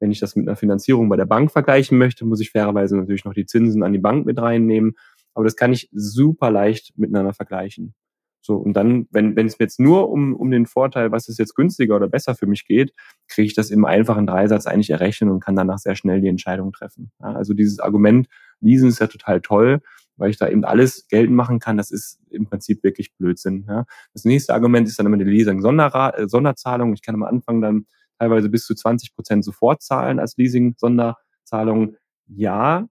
Wenn 0.00 0.10
ich 0.10 0.20
das 0.20 0.36
mit 0.36 0.46
einer 0.46 0.56
Finanzierung 0.56 1.08
bei 1.08 1.16
der 1.16 1.24
Bank 1.24 1.50
vergleichen 1.50 1.96
möchte, 1.96 2.26
muss 2.26 2.40
ich 2.40 2.50
fairerweise 2.50 2.94
natürlich 2.94 3.24
noch 3.24 3.32
die 3.32 3.46
Zinsen 3.46 3.82
an 3.82 3.94
die 3.94 3.98
Bank 3.98 4.26
mit 4.26 4.38
reinnehmen. 4.38 4.94
Aber 5.38 5.44
das 5.44 5.54
kann 5.54 5.72
ich 5.72 5.88
super 5.92 6.50
leicht 6.50 6.98
miteinander 6.98 7.32
vergleichen. 7.32 7.94
So, 8.40 8.56
und 8.56 8.72
dann, 8.72 9.06
wenn, 9.12 9.36
wenn 9.36 9.46
es 9.46 9.56
jetzt 9.60 9.78
nur 9.78 10.10
um, 10.10 10.34
um 10.34 10.50
den 10.50 10.66
Vorteil, 10.66 11.12
was 11.12 11.28
ist 11.28 11.38
jetzt 11.38 11.54
günstiger 11.54 11.94
oder 11.94 12.08
besser 12.08 12.34
für 12.34 12.48
mich 12.48 12.66
geht, 12.66 12.92
kriege 13.28 13.46
ich 13.46 13.54
das 13.54 13.70
im 13.70 13.84
einfachen 13.84 14.26
Dreisatz 14.26 14.66
eigentlich 14.66 14.90
errechnen 14.90 15.30
und 15.30 15.38
kann 15.38 15.54
danach 15.54 15.78
sehr 15.78 15.94
schnell 15.94 16.20
die 16.20 16.26
Entscheidung 16.26 16.72
treffen. 16.72 17.12
Ja, 17.20 17.34
also 17.34 17.54
dieses 17.54 17.78
Argument, 17.78 18.26
Leasing 18.58 18.88
ist 18.88 18.98
ja 18.98 19.06
total 19.06 19.40
toll, 19.40 19.80
weil 20.16 20.30
ich 20.30 20.38
da 20.38 20.48
eben 20.48 20.64
alles 20.64 21.06
geltend 21.06 21.36
machen 21.36 21.60
kann, 21.60 21.76
das 21.76 21.92
ist 21.92 22.18
im 22.30 22.46
Prinzip 22.46 22.82
wirklich 22.82 23.14
Blödsinn. 23.14 23.64
Ja. 23.68 23.84
Das 24.14 24.24
nächste 24.24 24.54
Argument 24.54 24.88
ist 24.88 24.98
dann 24.98 25.06
immer 25.06 25.18
die 25.18 25.24
Leasing-Sonderzahlung. 25.24 26.94
Ich 26.94 27.02
kann 27.02 27.14
am 27.14 27.22
Anfang 27.22 27.60
dann 27.60 27.86
teilweise 28.18 28.48
bis 28.48 28.66
zu 28.66 28.74
20 28.74 29.14
Prozent 29.14 29.44
sofort 29.44 29.82
zahlen 29.82 30.18
als 30.18 30.36
Leasing-Sonderzahlung. 30.36 31.94
Ja, 32.26 32.88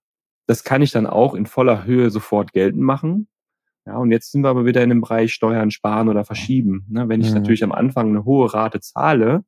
das 0.47 0.63
kann 0.63 0.81
ich 0.81 0.91
dann 0.91 1.05
auch 1.05 1.35
in 1.35 1.45
voller 1.45 1.85
Höhe 1.85 2.09
sofort 2.09 2.53
geltend 2.53 2.81
machen. 2.81 3.27
Ja, 3.85 3.97
und 3.97 4.11
jetzt 4.11 4.31
sind 4.31 4.41
wir 4.41 4.49
aber 4.49 4.65
wieder 4.65 4.81
in 4.83 4.89
dem 4.89 5.01
Bereich 5.01 5.33
Steuern 5.33 5.71
sparen 5.71 6.09
oder 6.09 6.25
verschieben. 6.25 6.85
Ne, 6.89 7.07
wenn 7.07 7.21
ich 7.21 7.29
mhm. 7.29 7.35
natürlich 7.35 7.63
am 7.63 7.71
Anfang 7.71 8.09
eine 8.09 8.25
hohe 8.25 8.53
Rate 8.53 8.79
zahle, 8.79 9.43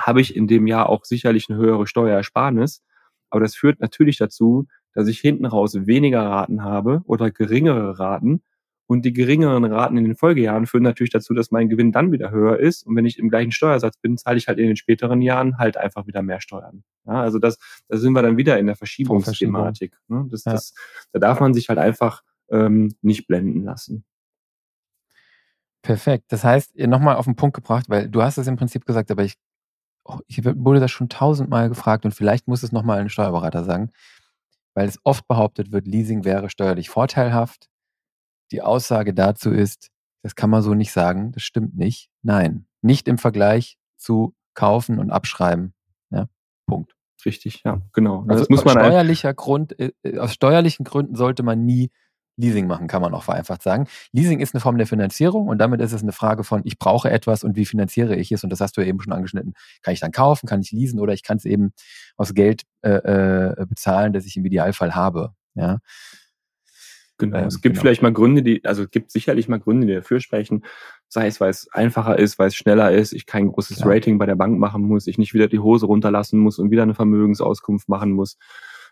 habe 0.00 0.20
ich 0.20 0.34
in 0.34 0.46
dem 0.46 0.66
Jahr 0.66 0.88
auch 0.88 1.04
sicherlich 1.04 1.48
eine 1.48 1.58
höhere 1.58 1.86
Steuerersparnis. 1.86 2.82
Aber 3.30 3.40
das 3.40 3.54
führt 3.54 3.80
natürlich 3.80 4.18
dazu, 4.18 4.66
dass 4.94 5.08
ich 5.08 5.20
hinten 5.20 5.46
raus 5.46 5.86
weniger 5.86 6.22
Raten 6.22 6.64
habe 6.64 7.02
oder 7.04 7.30
geringere 7.30 7.98
Raten 7.98 8.42
und 8.92 9.06
die 9.06 9.14
geringeren 9.14 9.64
Raten 9.64 9.96
in 9.96 10.04
den 10.04 10.16
Folgejahren 10.16 10.66
führen 10.66 10.82
natürlich 10.82 11.10
dazu, 11.10 11.32
dass 11.32 11.50
mein 11.50 11.70
Gewinn 11.70 11.92
dann 11.92 12.12
wieder 12.12 12.30
höher 12.30 12.58
ist. 12.58 12.86
Und 12.86 12.94
wenn 12.94 13.06
ich 13.06 13.18
im 13.18 13.30
gleichen 13.30 13.50
Steuersatz 13.50 13.96
bin, 13.96 14.18
zahle 14.18 14.36
ich 14.36 14.48
halt 14.48 14.58
in 14.58 14.66
den 14.66 14.76
späteren 14.76 15.22
Jahren 15.22 15.56
halt 15.56 15.78
einfach 15.78 16.06
wieder 16.06 16.20
mehr 16.20 16.42
Steuern. 16.42 16.84
Ja, 17.06 17.22
also 17.22 17.38
das, 17.38 17.58
da 17.88 17.96
sind 17.96 18.12
wir 18.12 18.20
dann 18.20 18.36
wieder 18.36 18.58
in 18.58 18.66
der 18.66 18.76
Verschiebungsthematik. 18.76 19.96
Ne? 20.08 20.26
Das, 20.30 20.44
ja. 20.44 20.52
das, 20.52 20.74
da 21.12 21.20
darf 21.20 21.40
man 21.40 21.54
sich 21.54 21.70
halt 21.70 21.78
einfach 21.78 22.22
ähm, 22.50 22.94
nicht 23.00 23.26
blenden 23.26 23.64
lassen. 23.64 24.04
Perfekt. 25.80 26.26
Das 26.28 26.44
heißt, 26.44 26.76
nochmal 26.76 27.16
auf 27.16 27.24
den 27.24 27.34
Punkt 27.34 27.56
gebracht, 27.56 27.86
weil 27.88 28.10
du 28.10 28.22
hast 28.22 28.36
es 28.36 28.46
im 28.46 28.56
Prinzip 28.56 28.84
gesagt, 28.84 29.10
aber 29.10 29.24
ich, 29.24 29.36
oh, 30.04 30.18
ich 30.26 30.44
wurde 30.44 30.80
das 30.80 30.90
schon 30.90 31.08
tausendmal 31.08 31.70
gefragt 31.70 32.04
und 32.04 32.14
vielleicht 32.14 32.46
muss 32.46 32.62
es 32.62 32.72
nochmal 32.72 33.00
ein 33.00 33.08
Steuerberater 33.08 33.64
sagen, 33.64 33.90
weil 34.74 34.86
es 34.86 35.00
oft 35.02 35.26
behauptet 35.26 35.72
wird, 35.72 35.86
Leasing 35.86 36.24
wäre 36.24 36.50
steuerlich 36.50 36.90
vorteilhaft 36.90 37.71
die 38.52 38.62
Aussage 38.62 39.14
dazu 39.14 39.50
ist, 39.50 39.90
das 40.22 40.34
kann 40.36 40.50
man 40.50 40.62
so 40.62 40.74
nicht 40.74 40.92
sagen, 40.92 41.32
das 41.32 41.42
stimmt 41.42 41.76
nicht. 41.76 42.08
Nein, 42.22 42.66
nicht 42.80 43.08
im 43.08 43.18
Vergleich 43.18 43.78
zu 43.96 44.34
kaufen 44.54 44.98
und 44.98 45.10
abschreiben. 45.10 45.74
Ja, 46.10 46.28
Punkt. 46.66 46.94
Richtig, 47.24 47.62
ja, 47.64 47.80
genau. 47.92 48.24
Also 48.28 48.40
das 48.40 48.48
muss 48.48 48.64
man 48.64 48.74
steuerlicher 48.74 49.32
Grund, 49.34 49.78
äh, 49.78 49.92
äh, 50.02 50.18
aus 50.18 50.34
steuerlichen 50.34 50.84
Gründen 50.84 51.14
sollte 51.14 51.42
man 51.42 51.64
nie 51.64 51.90
Leasing 52.36 52.66
machen, 52.66 52.88
kann 52.88 53.02
man 53.02 53.14
auch 53.14 53.22
vereinfacht 53.22 53.62
sagen. 53.62 53.86
Leasing 54.12 54.40
ist 54.40 54.54
eine 54.54 54.60
Form 54.60 54.78
der 54.78 54.86
Finanzierung 54.86 55.48
und 55.48 55.58
damit 55.58 55.80
ist 55.80 55.92
es 55.92 56.02
eine 56.02 56.12
Frage 56.12 56.44
von, 56.44 56.62
ich 56.64 56.78
brauche 56.78 57.10
etwas 57.10 57.44
und 57.44 57.56
wie 57.56 57.66
finanziere 57.66 58.16
ich 58.16 58.32
es? 58.32 58.42
Und 58.42 58.50
das 58.50 58.60
hast 58.60 58.76
du 58.76 58.80
ja 58.80 58.86
eben 58.86 59.00
schon 59.00 59.12
angeschnitten. 59.12 59.54
Kann 59.82 59.92
ich 59.94 60.00
dann 60.00 60.12
kaufen, 60.12 60.46
kann 60.48 60.62
ich 60.62 60.72
leasen 60.72 60.98
oder 60.98 61.12
ich 61.12 61.22
kann 61.22 61.36
es 61.36 61.44
eben 61.44 61.72
aus 62.16 62.32
Geld 62.32 62.62
äh, 62.80 62.90
äh, 62.90 63.66
bezahlen, 63.66 64.12
das 64.14 64.24
ich 64.24 64.36
im 64.36 64.46
Idealfall 64.46 64.94
habe. 64.94 65.34
Ja. 65.54 65.78
Genau. 67.22 67.38
Ähm, 67.38 67.46
es 67.46 67.60
gibt 67.60 67.74
genau. 67.74 67.82
vielleicht 67.82 68.02
mal 68.02 68.12
Gründe, 68.12 68.42
die, 68.42 68.64
also 68.64 68.82
es 68.82 68.90
gibt 68.90 69.10
sicherlich 69.10 69.48
mal 69.48 69.60
Gründe, 69.60 69.86
die 69.86 69.94
dafür 69.94 70.20
sprechen. 70.20 70.64
Sei 71.08 71.28
es, 71.28 71.40
weil 71.40 71.50
es 71.50 71.68
einfacher 71.72 72.18
ist, 72.18 72.38
weil 72.38 72.48
es 72.48 72.56
schneller 72.56 72.92
ist, 72.92 73.12
ich 73.12 73.26
kein 73.26 73.48
großes 73.48 73.78
Klar. 73.78 73.94
Rating 73.94 74.18
bei 74.18 74.26
der 74.26 74.34
Bank 74.34 74.58
machen 74.58 74.82
muss, 74.82 75.06
ich 75.06 75.18
nicht 75.18 75.34
wieder 75.34 75.46
die 75.46 75.60
Hose 75.60 75.86
runterlassen 75.86 76.40
muss 76.40 76.58
und 76.58 76.70
wieder 76.70 76.82
eine 76.82 76.94
Vermögensauskunft 76.94 77.88
machen 77.88 78.12
muss, 78.12 78.38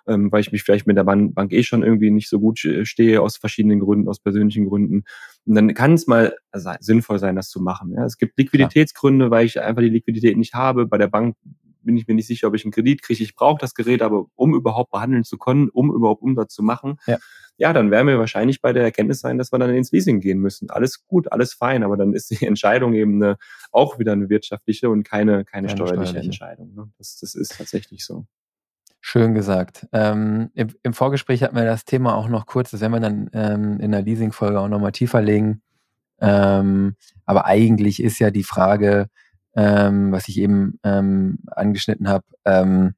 ähm, 0.07 0.31
weil 0.31 0.43
ich 0.43 0.53
mich 0.53 0.63
vielleicht 0.63 0.87
mit 0.87 0.97
der 0.97 1.05
Bank, 1.05 1.35
Bank 1.35 1.53
eh 1.53 1.63
schon 1.63 1.83
irgendwie 1.83 2.11
nicht 2.11 2.29
so 2.29 2.39
gut 2.39 2.59
stehe, 2.59 3.21
aus 3.21 3.37
verschiedenen 3.37 3.81
Gründen, 3.81 4.09
aus 4.09 4.21
persönlichen 4.21 4.69
Gründen. 4.69 5.03
Und 5.45 5.55
dann 5.55 5.75
kann 5.75 5.95
es 5.95 6.07
mal 6.07 6.37
sinnvoll 6.81 7.19
sein, 7.19 7.37
das 7.37 7.49
zu 7.49 7.61
machen. 7.61 7.95
Ja. 7.95 8.05
Es 8.05 8.17
gibt 8.17 8.39
Liquiditätsgründe, 8.39 9.31
weil 9.31 9.47
ich 9.47 9.61
einfach 9.61 9.83
die 9.83 9.89
Liquidität 9.89 10.37
nicht 10.37 10.55
habe. 10.55 10.87
Bei 10.87 10.99
der 10.99 11.09
Bank 11.09 11.37
bin 11.83 11.97
ich 11.97 12.07
mir 12.07 12.15
nicht 12.15 12.27
sicher, 12.27 12.49
ob 12.49 12.55
ich 12.55 12.65
einen 12.65 12.73
Kredit 12.73 13.03
kriege. 13.03 13.23
Ich 13.23 13.35
brauche 13.35 13.59
das 13.61 13.75
Gerät 13.75 14.03
aber, 14.03 14.27
um 14.35 14.55
überhaupt 14.55 14.91
behandeln 14.91 15.25
zu 15.25 15.39
können, 15.39 15.69
um 15.69 15.93
überhaupt 15.93 16.23
Umsatz 16.23 16.55
zu 16.55 16.63
machen. 16.63 16.97
Ja 17.07 17.19
ja, 17.61 17.75
dann 17.75 17.91
werden 17.91 18.07
wir 18.07 18.19
wahrscheinlich 18.19 18.63
bei 18.63 18.73
der 18.73 18.85
Erkenntnis 18.85 19.21
sein, 19.21 19.37
dass 19.37 19.53
wir 19.53 19.59
dann 19.59 19.75
ins 19.75 19.93
Leasing 19.93 20.21
gehen 20.21 20.39
müssen. 20.39 20.71
Alles 20.71 21.07
gut, 21.07 21.31
alles 21.31 21.53
fein, 21.53 21.83
aber 21.85 21.99
dann 21.99 22.15
ist 22.15 22.31
die 22.31 22.43
Entscheidung 22.47 22.95
eben 22.95 23.23
eine, 23.23 23.37
auch 23.71 23.99
wieder 23.99 24.13
eine 24.13 24.31
wirtschaftliche 24.31 24.89
und 24.89 25.03
keine, 25.05 25.45
keine, 25.45 25.67
keine 25.67 25.69
steuerliche, 25.69 26.07
steuerliche, 26.07 26.25
Entscheidung. 26.25 26.75
Ne? 26.75 26.91
Das, 26.97 27.19
das 27.19 27.35
ist 27.35 27.59
tatsächlich 27.59 28.07
so. 28.07 28.25
Schön 29.03 29.35
gesagt. 29.35 29.87
Ähm, 29.93 30.49
im, 30.55 30.69
im, 30.83 30.95
Vorgespräch 30.95 31.43
hatten 31.43 31.55
wir 31.55 31.67
das 31.67 31.85
Thema 31.85 32.15
auch 32.15 32.29
noch 32.29 32.47
kurz, 32.47 32.71
das 32.71 32.81
werden 32.81 32.93
wir 32.93 33.01
dann 33.01 33.29
ähm, 33.35 33.79
in 33.79 33.93
der 33.93 34.03
Leasing-Folge 34.03 34.59
auch 34.59 34.69
nochmal 34.69 34.93
tiefer 34.93 35.21
legen. 35.21 35.61
Ähm, 36.19 36.97
aber 37.27 37.45
eigentlich 37.45 38.03
ist 38.03 38.19
ja 38.19 38.31
die 38.31 38.43
Frage, 38.43 39.09
ähm, 39.55 40.13
was 40.13 40.29
ich 40.29 40.39
eben 40.39 40.79
ähm, 40.85 41.39
angeschnitten 41.47 42.09
habe, 42.09 42.25
ähm, 42.45 42.95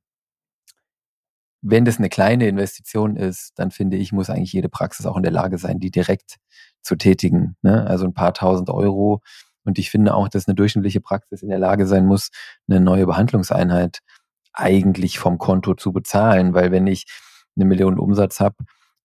wenn 1.62 1.84
das 1.84 1.98
eine 1.98 2.08
kleine 2.08 2.48
Investition 2.48 3.16
ist, 3.16 3.52
dann 3.56 3.70
finde 3.70 3.96
ich, 3.96 4.12
muss 4.12 4.30
eigentlich 4.30 4.52
jede 4.52 4.68
Praxis 4.68 5.06
auch 5.06 5.16
in 5.16 5.22
der 5.22 5.32
Lage 5.32 5.58
sein, 5.58 5.78
die 5.78 5.92
direkt 5.92 6.38
zu 6.82 6.96
tätigen. 6.96 7.56
Ne? 7.62 7.86
Also 7.86 8.04
ein 8.04 8.14
paar 8.14 8.34
tausend 8.34 8.68
Euro 8.68 9.22
Und 9.64 9.78
ich 9.78 9.90
finde 9.90 10.14
auch, 10.14 10.28
dass 10.28 10.48
eine 10.48 10.56
durchschnittliche 10.56 11.00
Praxis 11.00 11.42
in 11.42 11.48
der 11.48 11.60
Lage 11.60 11.86
sein 11.86 12.04
muss, 12.06 12.30
eine 12.68 12.80
neue 12.80 13.06
Behandlungseinheit 13.06 14.00
eigentlich 14.52 15.18
vom 15.20 15.38
Konto 15.38 15.74
zu 15.74 15.92
bezahlen, 15.92 16.52
weil 16.54 16.72
wenn 16.72 16.86
ich 16.86 17.06
eine 17.56 17.64
Million 17.64 17.98
Umsatz 17.98 18.40
habe 18.40 18.56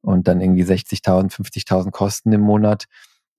und 0.02 0.28
dann 0.28 0.42
irgendwie 0.42 0.64
60.000, 0.64 1.32
50.000 1.32 1.92
Kosten 1.92 2.32
im 2.34 2.42
Monat, 2.42 2.86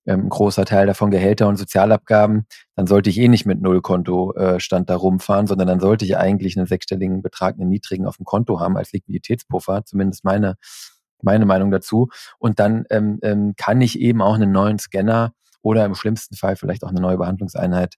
ähm, 0.05 0.25
ein 0.25 0.29
großer 0.29 0.65
Teil 0.65 0.87
davon 0.87 1.11
Gehälter 1.11 1.47
und 1.47 1.57
Sozialabgaben, 1.57 2.45
dann 2.75 2.87
sollte 2.87 3.09
ich 3.09 3.17
eh 3.19 3.27
nicht 3.27 3.45
mit 3.45 3.61
Nullkontostand 3.61 4.83
äh, 4.83 4.93
da 4.93 4.95
rumfahren, 4.95 5.47
sondern 5.47 5.67
dann 5.67 5.79
sollte 5.79 6.05
ich 6.05 6.17
eigentlich 6.17 6.57
einen 6.57 6.67
sechsstelligen 6.67 7.21
Betrag, 7.21 7.55
einen 7.55 7.69
niedrigen 7.69 8.05
auf 8.05 8.17
dem 8.17 8.25
Konto 8.25 8.59
haben 8.59 8.77
als 8.77 8.91
Liquiditätspuffer, 8.91 9.85
zumindest 9.85 10.23
meine, 10.23 10.55
meine 11.21 11.45
Meinung 11.45 11.71
dazu. 11.71 12.09
Und 12.37 12.59
dann 12.59 12.85
ähm, 12.89 13.19
ähm, 13.21 13.53
kann 13.57 13.81
ich 13.81 13.99
eben 13.99 14.21
auch 14.21 14.35
einen 14.35 14.51
neuen 14.51 14.79
Scanner 14.79 15.33
oder 15.61 15.85
im 15.85 15.95
schlimmsten 15.95 16.35
Fall 16.35 16.55
vielleicht 16.55 16.83
auch 16.83 16.89
eine 16.89 17.01
neue 17.01 17.17
Behandlungseinheit 17.17 17.95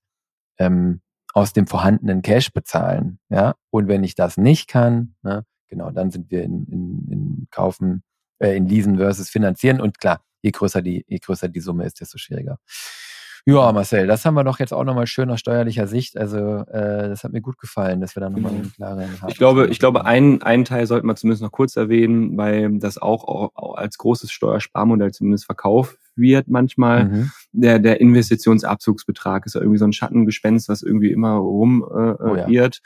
ähm, 0.57 1.01
aus 1.33 1.53
dem 1.53 1.67
vorhandenen 1.67 2.21
Cash 2.21 2.51
bezahlen. 2.51 3.19
Ja, 3.29 3.55
und 3.69 3.87
wenn 3.87 4.03
ich 4.03 4.15
das 4.15 4.37
nicht 4.37 4.67
kann, 4.67 5.15
ne, 5.21 5.45
genau, 5.67 5.91
dann 5.91 6.11
sind 6.11 6.29
wir 6.31 6.43
in, 6.43 6.65
in, 6.65 7.07
in 7.09 7.47
Kaufen, 7.51 8.03
äh, 8.39 8.55
in 8.55 8.65
Leasen 8.67 8.97
versus 8.97 9.29
Finanzieren. 9.29 9.79
Und 9.79 9.99
klar, 9.99 10.21
je 10.41 10.51
größer 10.51 10.81
die, 10.81 11.05
je 11.07 11.19
größer 11.19 11.49
die 11.49 11.59
Summe 11.59 11.85
ist, 11.85 11.99
desto 12.01 12.17
schwieriger. 12.17 12.57
Ja, 13.45 13.71
Marcel, 13.71 14.05
das 14.05 14.23
haben 14.23 14.35
wir 14.35 14.43
doch 14.43 14.59
jetzt 14.59 14.71
auch 14.71 14.83
nochmal 14.83 15.07
schön 15.07 15.31
aus 15.31 15.39
steuerlicher 15.39 15.87
Sicht. 15.87 16.15
Also 16.15 16.37
äh, 16.37 17.09
das 17.09 17.23
hat 17.23 17.31
mir 17.31 17.41
gut 17.41 17.57
gefallen, 17.57 17.99
dass 17.99 18.15
wir 18.15 18.21
da 18.21 18.29
nochmal 18.29 18.51
Genau. 18.51 18.61
einen 18.61 18.71
klaren 18.73 19.29
Ich 19.29 19.37
glaube, 19.37 19.67
ich 19.67 19.79
glaube, 19.79 20.05
einen, 20.05 20.43
einen 20.43 20.63
Teil 20.63 20.85
sollte 20.85 21.07
man 21.07 21.15
zumindest 21.15 21.41
noch 21.41 21.51
kurz 21.51 21.75
erwähnen, 21.75 22.37
weil 22.37 22.77
das 22.77 22.99
auch, 22.99 23.23
auch, 23.55 23.75
als 23.77 23.97
großes 23.97 24.31
Steuersparmodell 24.31 25.11
zumindest 25.11 25.45
verkauft 25.45 25.97
wird 26.15 26.49
manchmal. 26.49 27.05
Mhm. 27.05 27.31
Der, 27.51 27.79
der 27.79 27.99
Investitionsabzugsbetrag 27.99 29.47
ist 29.47 29.55
ja 29.55 29.61
irgendwie 29.61 29.79
so 29.79 29.85
ein 29.85 29.93
Schattengespenst, 29.93 30.69
das 30.69 30.83
irgendwie 30.83 31.11
immer 31.11 31.33
rum 31.33 31.83
äh, 31.83 32.23
Oh 32.23 32.35
ja. 32.35 32.47
irrt. 32.47 32.81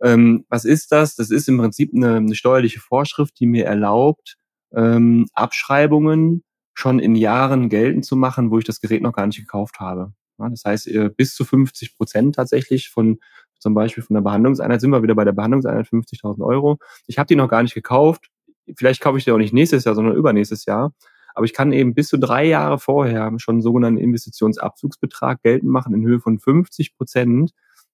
Ähm, 0.00 0.46
was 0.48 0.64
ist 0.64 0.90
das? 0.92 1.16
Das 1.16 1.30
ist 1.30 1.48
im 1.48 1.58
Prinzip 1.58 1.92
eine, 1.94 2.16
eine 2.16 2.34
steuerliche 2.34 2.80
Vorschrift, 2.80 3.38
die 3.40 3.46
mir 3.46 3.66
erlaubt, 3.66 4.36
ähm, 4.74 5.26
Abschreibungen 5.34 6.44
schon 6.78 7.00
in 7.00 7.16
Jahren 7.16 7.68
geltend 7.68 8.04
zu 8.04 8.14
machen, 8.14 8.52
wo 8.52 8.58
ich 8.58 8.64
das 8.64 8.80
Gerät 8.80 9.02
noch 9.02 9.12
gar 9.12 9.26
nicht 9.26 9.40
gekauft 9.40 9.80
habe. 9.80 10.12
Ja, 10.38 10.48
das 10.48 10.64
heißt, 10.64 10.86
äh, 10.86 11.10
bis 11.10 11.34
zu 11.34 11.44
50 11.44 11.96
Prozent 11.96 12.36
tatsächlich 12.36 12.90
von 12.90 13.18
zum 13.58 13.74
Beispiel 13.74 14.04
von 14.04 14.14
der 14.14 14.20
Behandlungseinheit, 14.20 14.80
sind 14.80 14.90
wir 14.90 15.02
wieder 15.02 15.16
bei 15.16 15.24
der 15.24 15.32
Behandlungseinheit 15.32 15.88
50.000 15.88 16.46
Euro. 16.46 16.78
Ich 17.08 17.18
habe 17.18 17.26
die 17.26 17.34
noch 17.34 17.48
gar 17.48 17.64
nicht 17.64 17.74
gekauft. 17.74 18.30
Vielleicht 18.76 19.00
kaufe 19.00 19.18
ich 19.18 19.24
die 19.24 19.32
auch 19.32 19.38
nicht 19.38 19.52
nächstes 19.52 19.82
Jahr, 19.82 19.96
sondern 19.96 20.14
übernächstes 20.14 20.66
Jahr. 20.66 20.92
Aber 21.34 21.44
ich 21.44 21.52
kann 21.52 21.72
eben 21.72 21.94
bis 21.94 22.06
zu 22.06 22.16
drei 22.16 22.44
Jahre 22.44 22.78
vorher 22.78 23.32
schon 23.38 23.56
einen 23.56 23.62
sogenannten 23.62 23.98
Investitionsabzugsbetrag 23.98 25.42
geltend 25.42 25.72
machen 25.72 25.92
in 25.94 26.06
Höhe 26.06 26.20
von 26.20 26.38
50 26.38 26.96
Prozent 26.96 27.50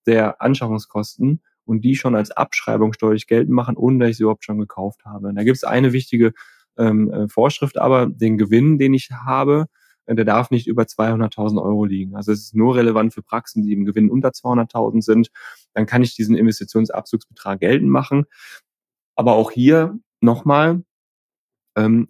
der 0.07 0.43
Anschaffungskosten 0.43 1.41
und 1.65 1.81
die 1.81 1.97
schon 1.97 2.15
als 2.15 2.33
Abschreibung 2.33 2.93
steuerlich 2.93 3.27
geltend 3.27 3.55
machen, 3.55 3.79
ohne 3.79 3.99
dass 4.01 4.11
ich 4.11 4.17
sie 4.19 4.25
überhaupt 4.25 4.45
schon 4.45 4.59
gekauft 4.59 5.07
habe. 5.07 5.33
Da 5.33 5.43
gibt 5.43 5.57
es 5.57 5.65
eine 5.65 5.95
wichtige 5.95 6.35
ähm, 6.79 7.11
äh, 7.13 7.29
Vorschrift, 7.29 7.79
aber 7.79 8.07
den 8.07 8.39
Gewinn, 8.39 8.79
den 8.79 8.95
ich 8.95 9.11
habe, 9.11 9.67
äh, 10.07 10.15
der 10.15 10.25
darf 10.25 10.51
nicht 10.51 10.67
über 10.67 10.85
200.000 10.85 11.63
Euro 11.63 11.85
liegen. 11.85 12.17
Also 12.17 12.33
es 12.33 12.41
ist 12.41 12.55
nur 12.55 12.77
relevant 12.77 13.15
für 13.15 13.23
Praxen, 13.23 13.63
die 13.63 13.73
im 13.73 13.85
Gewinn 13.85 14.11
unter 14.11 14.31
200.000 14.31 15.03
sind. 15.03 15.29
Dann 15.75 15.87
kann 15.87 16.03
ich 16.03 16.15
diesen 16.15 16.37
Investitionsabzugsbetrag 16.37 17.61
geltend 17.61 17.91
machen. 17.91 18.25
Aber 19.17 19.35
auch 19.35 19.51
hier 19.51 19.99
nochmal, 20.21 20.83
ähm, 21.77 22.09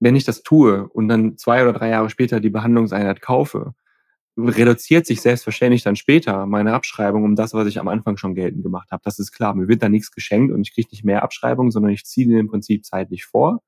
wenn 0.00 0.16
ich 0.16 0.24
das 0.24 0.42
tue 0.42 0.88
und 0.88 1.08
dann 1.08 1.36
zwei 1.36 1.62
oder 1.62 1.72
drei 1.72 1.90
Jahre 1.90 2.10
später 2.10 2.40
die 2.40 2.50
Behandlungseinheit 2.50 3.20
kaufe, 3.20 3.74
reduziert 4.36 5.06
sich 5.06 5.20
selbstverständlich 5.20 5.82
dann 5.82 5.96
später 5.96 6.46
meine 6.46 6.74
Abschreibung 6.74 7.24
um 7.24 7.36
das, 7.36 7.54
was 7.54 7.66
ich 7.66 7.78
am 7.78 7.88
Anfang 7.88 8.16
schon 8.16 8.34
geltend 8.34 8.62
gemacht 8.62 8.90
habe. 8.90 9.02
Das 9.04 9.18
ist 9.18 9.32
klar. 9.32 9.54
Mir 9.54 9.68
wird 9.68 9.82
da 9.82 9.88
nichts 9.88 10.10
geschenkt 10.12 10.52
und 10.52 10.62
ich 10.62 10.74
kriege 10.74 10.88
nicht 10.92 11.04
mehr 11.04 11.22
Abschreibung, 11.22 11.70
sondern 11.70 11.92
ich 11.92 12.04
ziehe 12.04 12.26
den 12.26 12.38
im 12.38 12.48
Prinzip 12.48 12.84
zeitlich 12.84 13.24
vor 13.24 13.62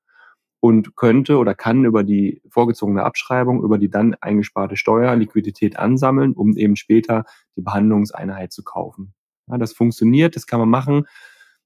und 0.63 0.95
könnte 0.95 1.37
oder 1.37 1.55
kann 1.55 1.83
über 1.83 2.03
die 2.03 2.41
vorgezogene 2.49 3.03
Abschreibung, 3.03 3.61
über 3.63 3.77
die 3.77 3.89
dann 3.89 4.15
eingesparte 4.21 4.77
Steuer 4.77 5.13
Liquidität 5.15 5.77
ansammeln, 5.77 6.33
um 6.33 6.55
eben 6.55 6.77
später 6.77 7.25
die 7.57 7.61
Behandlungseinheit 7.61 8.53
zu 8.53 8.63
kaufen. 8.63 9.13
Ja, 9.47 9.57
das 9.57 9.73
funktioniert, 9.73 10.37
das 10.37 10.47
kann 10.47 10.61
man 10.61 10.69
machen. 10.69 11.05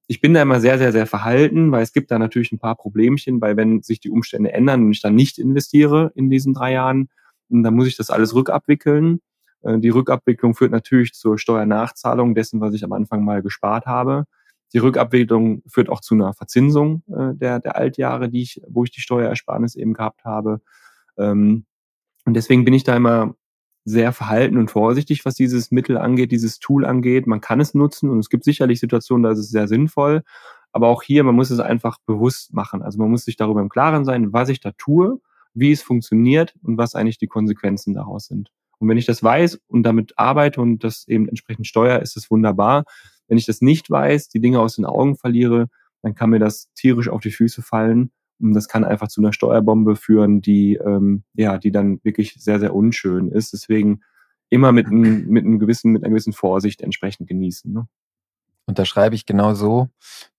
Ich 0.08 0.20
bin 0.20 0.34
da 0.34 0.42
immer 0.42 0.60
sehr, 0.60 0.80
sehr, 0.80 0.92
sehr 0.92 1.06
verhalten, 1.06 1.72
weil 1.72 1.84
es 1.84 1.94
gibt 1.94 2.10
da 2.10 2.18
natürlich 2.18 2.52
ein 2.52 2.58
paar 2.58 2.76
Problemchen, 2.76 3.40
weil 3.40 3.56
wenn 3.56 3.84
sich 3.84 4.00
die 4.00 4.10
Umstände 4.10 4.52
ändern 4.52 4.86
und 4.86 4.92
ich 4.94 5.02
dann 5.02 5.14
nicht 5.14 5.38
investiere 5.38 6.12
in 6.16 6.32
diesen 6.32 6.54
drei 6.54 6.72
Jahren, 6.72 7.10
dann 7.50 7.76
muss 7.76 7.88
ich 7.88 7.98
das 7.98 8.10
alles 8.10 8.34
rückabwickeln. 8.36 9.22
Äh, 9.64 9.80
Die 9.80 9.90
Rückabwicklung 9.90 10.56
führt 10.56 10.72
natürlich 10.72 11.14
zur 11.14 11.38
Steuernachzahlung 11.38 12.36
dessen, 12.36 12.62
was 12.62 12.74
ich 12.74 12.84
am 12.84 12.94
Anfang 12.94 13.24
mal 13.24 13.42
gespart 13.42 13.86
habe. 13.86 14.26
Die 14.74 14.80
Rückabwicklung 14.80 15.64
führt 15.68 15.90
auch 15.90 16.02
zu 16.02 16.16
einer 16.16 16.34
Verzinsung 16.34 17.04
äh, 17.08 17.34
der, 17.36 17.60
der 17.60 17.76
Altjahre, 17.78 18.30
die 18.30 18.42
ich, 18.42 18.62
wo 18.68 18.84
ich 18.84 18.92
die 18.92 19.02
Steuerersparnis 19.02 19.76
eben 19.76 19.94
gehabt 19.94 20.26
habe. 20.26 20.62
Ähm, 21.18 21.66
Und 22.26 22.34
deswegen 22.36 22.66
bin 22.66 22.74
ich 22.74 22.84
da 22.84 22.96
immer 22.96 23.36
sehr 23.86 24.12
verhalten 24.12 24.58
und 24.58 24.70
vorsichtig, 24.70 25.24
was 25.26 25.36
dieses 25.36 25.72
Mittel 25.72 25.98
angeht, 25.98 26.32
dieses 26.34 26.60
Tool 26.60 26.86
angeht. 26.86 27.26
Man 27.28 27.40
kann 27.42 27.62
es 27.62 27.74
nutzen 27.74 28.10
und 28.10 28.20
es 28.20 28.30
gibt 28.30 28.44
sicherlich 28.44 28.82
Situationen, 28.82 29.24
da 29.24 29.32
ist 29.32 29.40
es 29.40 29.50
sehr 29.50 29.68
sinnvoll. 29.70 30.24
Aber 30.74 30.90
auch 30.90 31.04
hier, 31.04 31.24
man 31.24 31.36
muss 31.36 31.52
es 31.52 31.60
einfach 31.62 31.98
bewusst 32.06 32.54
machen. 32.54 32.84
Also 32.84 33.00
man 33.00 33.10
muss 33.10 33.24
sich 33.24 33.38
darüber 33.38 33.62
im 33.62 33.70
Klaren 33.70 34.04
sein, 34.04 34.34
was 34.34 34.50
ich 34.50 34.60
da 34.60 34.72
tue, 34.78 35.22
wie 35.58 35.72
es 35.72 35.82
funktioniert 35.82 36.54
und 36.62 36.78
was 36.78 36.96
eigentlich 36.96 37.18
die 37.18 37.28
Konsequenzen 37.28 37.94
daraus 37.94 38.28
sind. 38.28 38.52
Und 38.80 38.90
wenn 38.90 38.98
ich 38.98 39.06
das 39.06 39.24
weiß 39.24 39.60
und 39.68 39.84
damit 39.84 40.14
arbeite 40.18 40.62
und 40.62 40.84
das 40.84 41.08
eben 41.08 41.28
entsprechend 41.28 41.68
steuere, 41.68 42.02
ist 42.02 42.16
es 42.16 42.30
wunderbar. 42.30 42.84
Wenn 43.28 43.38
ich 43.38 43.46
das 43.46 43.62
nicht 43.62 43.90
weiß, 43.90 44.30
die 44.30 44.40
Dinge 44.40 44.60
aus 44.60 44.76
den 44.76 44.86
Augen 44.86 45.16
verliere, 45.16 45.68
dann 46.04 46.14
kann 46.14 46.30
mir 46.30 46.40
das 46.40 46.70
tierisch 46.76 47.10
auf 47.10 47.22
die 47.22 47.32
Füße 47.32 47.62
fallen. 47.62 48.12
Und 48.40 48.54
das 48.54 48.68
kann 48.68 48.84
einfach 48.84 49.08
zu 49.08 49.20
einer 49.20 49.34
Steuerbombe 49.34 49.96
führen, 49.96 50.42
die, 50.42 50.76
ähm, 50.76 51.24
ja, 51.34 51.58
die 51.58 51.72
dann 51.72 52.00
wirklich 52.04 52.36
sehr, 52.38 52.60
sehr 52.60 52.76
unschön 52.76 53.30
ist. 53.30 53.52
Deswegen 53.52 54.02
immer 54.50 54.72
mit, 54.72 54.88
einem, 54.88 55.28
mit, 55.28 55.44
einem 55.44 55.60
gewissen, 55.60 55.92
mit 55.92 56.04
einer 56.04 56.12
gewissen 56.12 56.34
Vorsicht 56.34 56.82
entsprechend 56.82 57.28
genießen. 57.28 57.74
Ne? 57.74 57.88
Unterschreibe 58.68 59.16
ich 59.16 59.26
genau 59.26 59.56
so. 59.56 59.90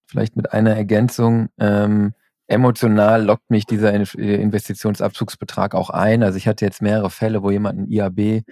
Vielleicht 0.07 0.37
mit 0.37 0.53
einer 0.53 0.75
Ergänzung. 0.75 1.49
Ähm, 1.59 2.14
emotional 2.49 3.25
lockt 3.25 3.51
mich 3.51 3.67
dieser 3.67 3.93
In- 3.95 4.03
Investitionsabzugsbetrag 4.05 5.75
auch 5.75 5.91
ein. 5.91 6.23
Also 6.23 6.37
ich 6.39 6.49
hatte 6.49 6.65
jetzt 6.65 6.83
mehrere 6.83 7.11
Fälle, 7.11 7.43
wo 7.43 7.51
jemand 7.51 7.79
ein 7.79 7.89
IAB 7.89 8.43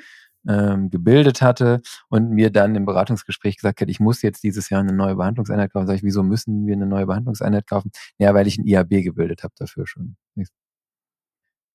ähm, 0.49 0.91
gebildet 0.91 1.43
hatte 1.43 1.81
und 2.09 2.31
mir 2.31 2.51
dann 2.51 2.77
im 2.77 2.87
Beratungsgespräch 2.87 3.57
gesagt 3.57 3.81
hat, 3.81 3.89
ich 3.89 4.01
muss 4.01 4.23
jetzt 4.23 4.45
dieses 4.45 4.71
Jahr 4.71 4.81
eine 4.81 4.93
neue 4.93 5.17
Behandlungseinheit 5.17 5.73
kaufen. 5.73 5.87
Sag 5.87 5.97
ich, 5.97 6.03
wieso 6.05 6.23
müssen 6.23 6.67
wir 6.67 6.75
eine 6.75 6.87
neue 6.87 7.07
Behandlungseinheit 7.07 7.67
kaufen? 7.67 7.91
Ja, 8.19 8.35
weil 8.35 8.47
ich 8.47 8.59
ein 8.59 8.67
IAB 8.67 9.03
gebildet 9.03 9.43
habe 9.43 9.55
dafür 9.59 9.87
schon. 9.87 10.17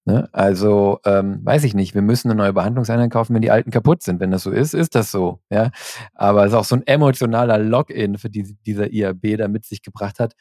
Ne? 0.05 0.27
Also 0.31 0.99
ähm, 1.05 1.41
weiß 1.45 1.63
ich 1.63 1.75
nicht, 1.75 1.93
wir 1.93 2.01
müssen 2.01 2.31
eine 2.31 2.37
neue 2.37 2.53
Behandlungseinheit 2.53 3.11
kaufen, 3.11 3.35
wenn 3.35 3.43
die 3.43 3.51
alten 3.51 3.69
kaputt 3.69 4.01
sind. 4.01 4.19
Wenn 4.19 4.31
das 4.31 4.43
so 4.43 4.49
ist, 4.51 4.73
ist 4.73 4.95
das 4.95 5.11
so. 5.11 5.41
Ja, 5.51 5.69
aber 6.15 6.43
es 6.45 6.53
ist 6.53 6.57
auch 6.57 6.65
so 6.65 6.75
ein 6.75 6.87
emotionaler 6.87 7.59
Login 7.59 8.17
für 8.17 8.29
die 8.31 8.55
dieser 8.65 8.91
IAB 8.91 9.37
da 9.37 9.47
mit 9.47 9.65
sich 9.65 9.83
gebracht 9.83 10.19
hat, 10.19 10.33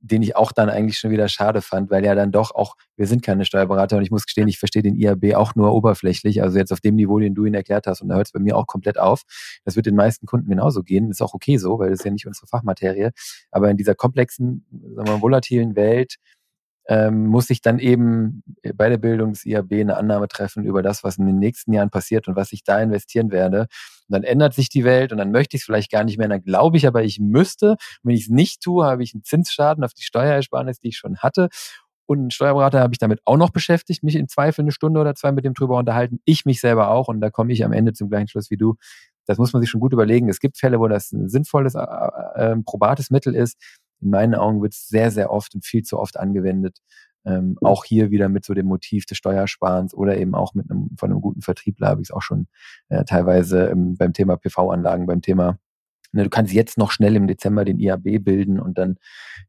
den 0.00 0.22
ich 0.22 0.36
auch 0.36 0.52
dann 0.52 0.68
eigentlich 0.68 0.98
schon 0.98 1.10
wieder 1.10 1.28
schade 1.28 1.60
fand, 1.60 1.90
weil 1.90 2.04
ja 2.04 2.14
dann 2.14 2.30
doch 2.30 2.54
auch, 2.54 2.74
wir 2.96 3.06
sind 3.06 3.22
keine 3.22 3.44
Steuerberater 3.44 3.96
und 3.96 4.02
ich 4.02 4.10
muss 4.10 4.24
gestehen, 4.24 4.48
ich 4.48 4.58
verstehe 4.58 4.82
den 4.82 4.94
IAB 4.94 5.34
auch 5.34 5.54
nur 5.54 5.72
oberflächlich, 5.72 6.42
also 6.42 6.58
jetzt 6.58 6.72
auf 6.72 6.80
dem 6.80 6.94
Niveau, 6.94 7.18
den 7.18 7.34
du 7.34 7.44
ihn 7.44 7.54
erklärt 7.54 7.86
hast 7.86 8.00
und 8.00 8.08
da 8.08 8.16
hört 8.16 8.26
es 8.26 8.32
bei 8.32 8.40
mir 8.40 8.56
auch 8.56 8.66
komplett 8.66 8.98
auf. 8.98 9.22
Das 9.64 9.76
wird 9.76 9.86
den 9.86 9.96
meisten 9.96 10.26
Kunden 10.26 10.48
genauso 10.48 10.82
gehen, 10.82 11.10
ist 11.10 11.22
auch 11.22 11.34
okay 11.34 11.56
so, 11.56 11.78
weil 11.78 11.90
das 11.90 12.00
ist 12.00 12.04
ja 12.04 12.10
nicht 12.12 12.26
unsere 12.26 12.46
Fachmaterie, 12.46 13.10
aber 13.50 13.70
in 13.70 13.76
dieser 13.76 13.94
komplexen, 13.94 14.64
sagen 14.70 15.08
wir 15.08 15.14
mal, 15.14 15.22
volatilen 15.22 15.76
Welt 15.76 16.16
ähm, 16.88 17.26
muss 17.26 17.50
ich 17.50 17.60
dann 17.60 17.78
eben 17.78 18.42
bei 18.74 18.88
der 18.88 18.96
Bildung 18.96 19.34
des 19.34 19.44
IAB 19.44 19.72
eine 19.72 19.96
Annahme 19.96 20.26
treffen 20.26 20.64
über 20.64 20.82
das, 20.82 21.04
was 21.04 21.18
in 21.18 21.26
den 21.26 21.38
nächsten 21.38 21.72
Jahren 21.72 21.90
passiert 21.90 22.28
und 22.28 22.36
was 22.36 22.52
ich 22.52 22.64
da 22.64 22.80
investieren 22.80 23.30
werde. 23.30 23.60
Und 24.08 24.14
dann 24.14 24.22
ändert 24.22 24.54
sich 24.54 24.70
die 24.70 24.84
Welt 24.84 25.12
und 25.12 25.18
dann 25.18 25.30
möchte 25.30 25.56
ich 25.56 25.62
es 25.62 25.66
vielleicht 25.66 25.90
gar 25.90 26.04
nicht 26.04 26.16
mehr. 26.16 26.28
Dann 26.28 26.42
glaube 26.42 26.78
ich 26.78 26.86
aber, 26.86 27.04
ich 27.04 27.20
müsste. 27.20 27.72
Und 27.72 27.78
wenn 28.04 28.16
ich 28.16 28.22
es 28.22 28.28
nicht 28.30 28.62
tue, 28.62 28.86
habe 28.86 29.02
ich 29.02 29.12
einen 29.12 29.22
Zinsschaden 29.22 29.84
auf 29.84 29.92
die 29.92 30.02
Steuerersparnis, 30.02 30.80
die 30.80 30.88
ich 30.88 30.96
schon 30.96 31.18
hatte. 31.18 31.50
Und 32.06 32.20
einen 32.20 32.30
Steuerberater 32.30 32.80
habe 32.80 32.94
ich 32.94 32.98
damit 32.98 33.20
auch 33.26 33.36
noch 33.36 33.50
beschäftigt, 33.50 34.02
mich 34.02 34.16
im 34.16 34.28
Zweifel 34.28 34.62
eine 34.62 34.72
Stunde 34.72 34.98
oder 34.98 35.14
zwei 35.14 35.30
mit 35.30 35.44
dem 35.44 35.52
drüber 35.52 35.76
unterhalten. 35.76 36.20
Ich 36.24 36.46
mich 36.46 36.58
selber 36.58 36.88
auch. 36.88 37.08
Und 37.08 37.20
da 37.20 37.28
komme 37.28 37.52
ich 37.52 37.66
am 37.66 37.72
Ende 37.72 37.92
zum 37.92 38.08
gleichen 38.08 38.28
Schluss 38.28 38.50
wie 38.50 38.56
du. 38.56 38.76
Das 39.26 39.36
muss 39.36 39.52
man 39.52 39.60
sich 39.60 39.68
schon 39.68 39.82
gut 39.82 39.92
überlegen. 39.92 40.30
Es 40.30 40.40
gibt 40.40 40.56
Fälle, 40.56 40.80
wo 40.80 40.88
das 40.88 41.12
ein 41.12 41.28
sinnvolles, 41.28 41.74
äh, 41.74 41.82
äh, 41.82 42.56
probates 42.64 43.10
Mittel 43.10 43.34
ist. 43.34 43.58
In 44.00 44.10
meinen 44.10 44.34
Augen 44.34 44.62
wird 44.62 44.74
es 44.74 44.88
sehr, 44.88 45.10
sehr 45.10 45.30
oft 45.30 45.54
und 45.54 45.64
viel 45.64 45.82
zu 45.82 45.98
oft 45.98 46.18
angewendet. 46.18 46.78
Ähm, 47.24 47.58
auch 47.60 47.84
hier 47.84 48.10
wieder 48.10 48.28
mit 48.28 48.44
so 48.44 48.54
dem 48.54 48.66
Motiv 48.66 49.04
des 49.04 49.18
Steuersparens 49.18 49.92
oder 49.92 50.16
eben 50.16 50.34
auch 50.34 50.54
mit 50.54 50.70
einem 50.70 50.90
von 50.96 51.10
einem 51.10 51.20
guten 51.20 51.42
Vertriebler 51.42 51.88
habe 51.88 52.00
ich 52.00 52.08
es 52.08 52.14
auch 52.14 52.22
schon 52.22 52.46
äh, 52.88 53.04
teilweise 53.04 53.66
ähm, 53.66 53.96
beim 53.96 54.12
Thema 54.12 54.36
PV-Anlagen, 54.36 55.06
beim 55.06 55.20
Thema, 55.20 55.58
ne, 56.12 56.24
du 56.24 56.30
kannst 56.30 56.52
jetzt 56.52 56.78
noch 56.78 56.90
schnell 56.90 57.16
im 57.16 57.26
Dezember 57.26 57.64
den 57.64 57.78
IAB 57.78 58.24
bilden 58.24 58.60
und 58.60 58.78
dann 58.78 58.98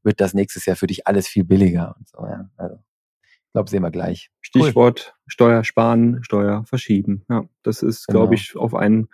wird 0.03 0.19
das 0.19 0.33
nächstes 0.33 0.65
Jahr 0.65 0.75
für 0.75 0.87
dich 0.87 1.07
alles 1.07 1.27
viel 1.27 1.43
billiger 1.43 1.95
und 1.97 2.09
so. 2.09 2.25
Ja. 2.25 2.49
Also 2.57 2.75
Ich 2.75 3.53
glaube, 3.53 3.69
sehen 3.69 3.83
wir 3.83 3.91
gleich. 3.91 4.29
Stichwort 4.41 5.13
cool. 5.15 5.23
Steuer 5.27 5.63
sparen, 5.63 6.23
Steuer 6.23 6.65
verschieben. 6.65 7.23
Ja, 7.29 7.45
das 7.63 7.81
ist, 7.81 8.07
genau. 8.07 8.21
glaube 8.21 8.35
ich, 8.35 8.57
auf 8.57 8.73
einen 8.73 9.07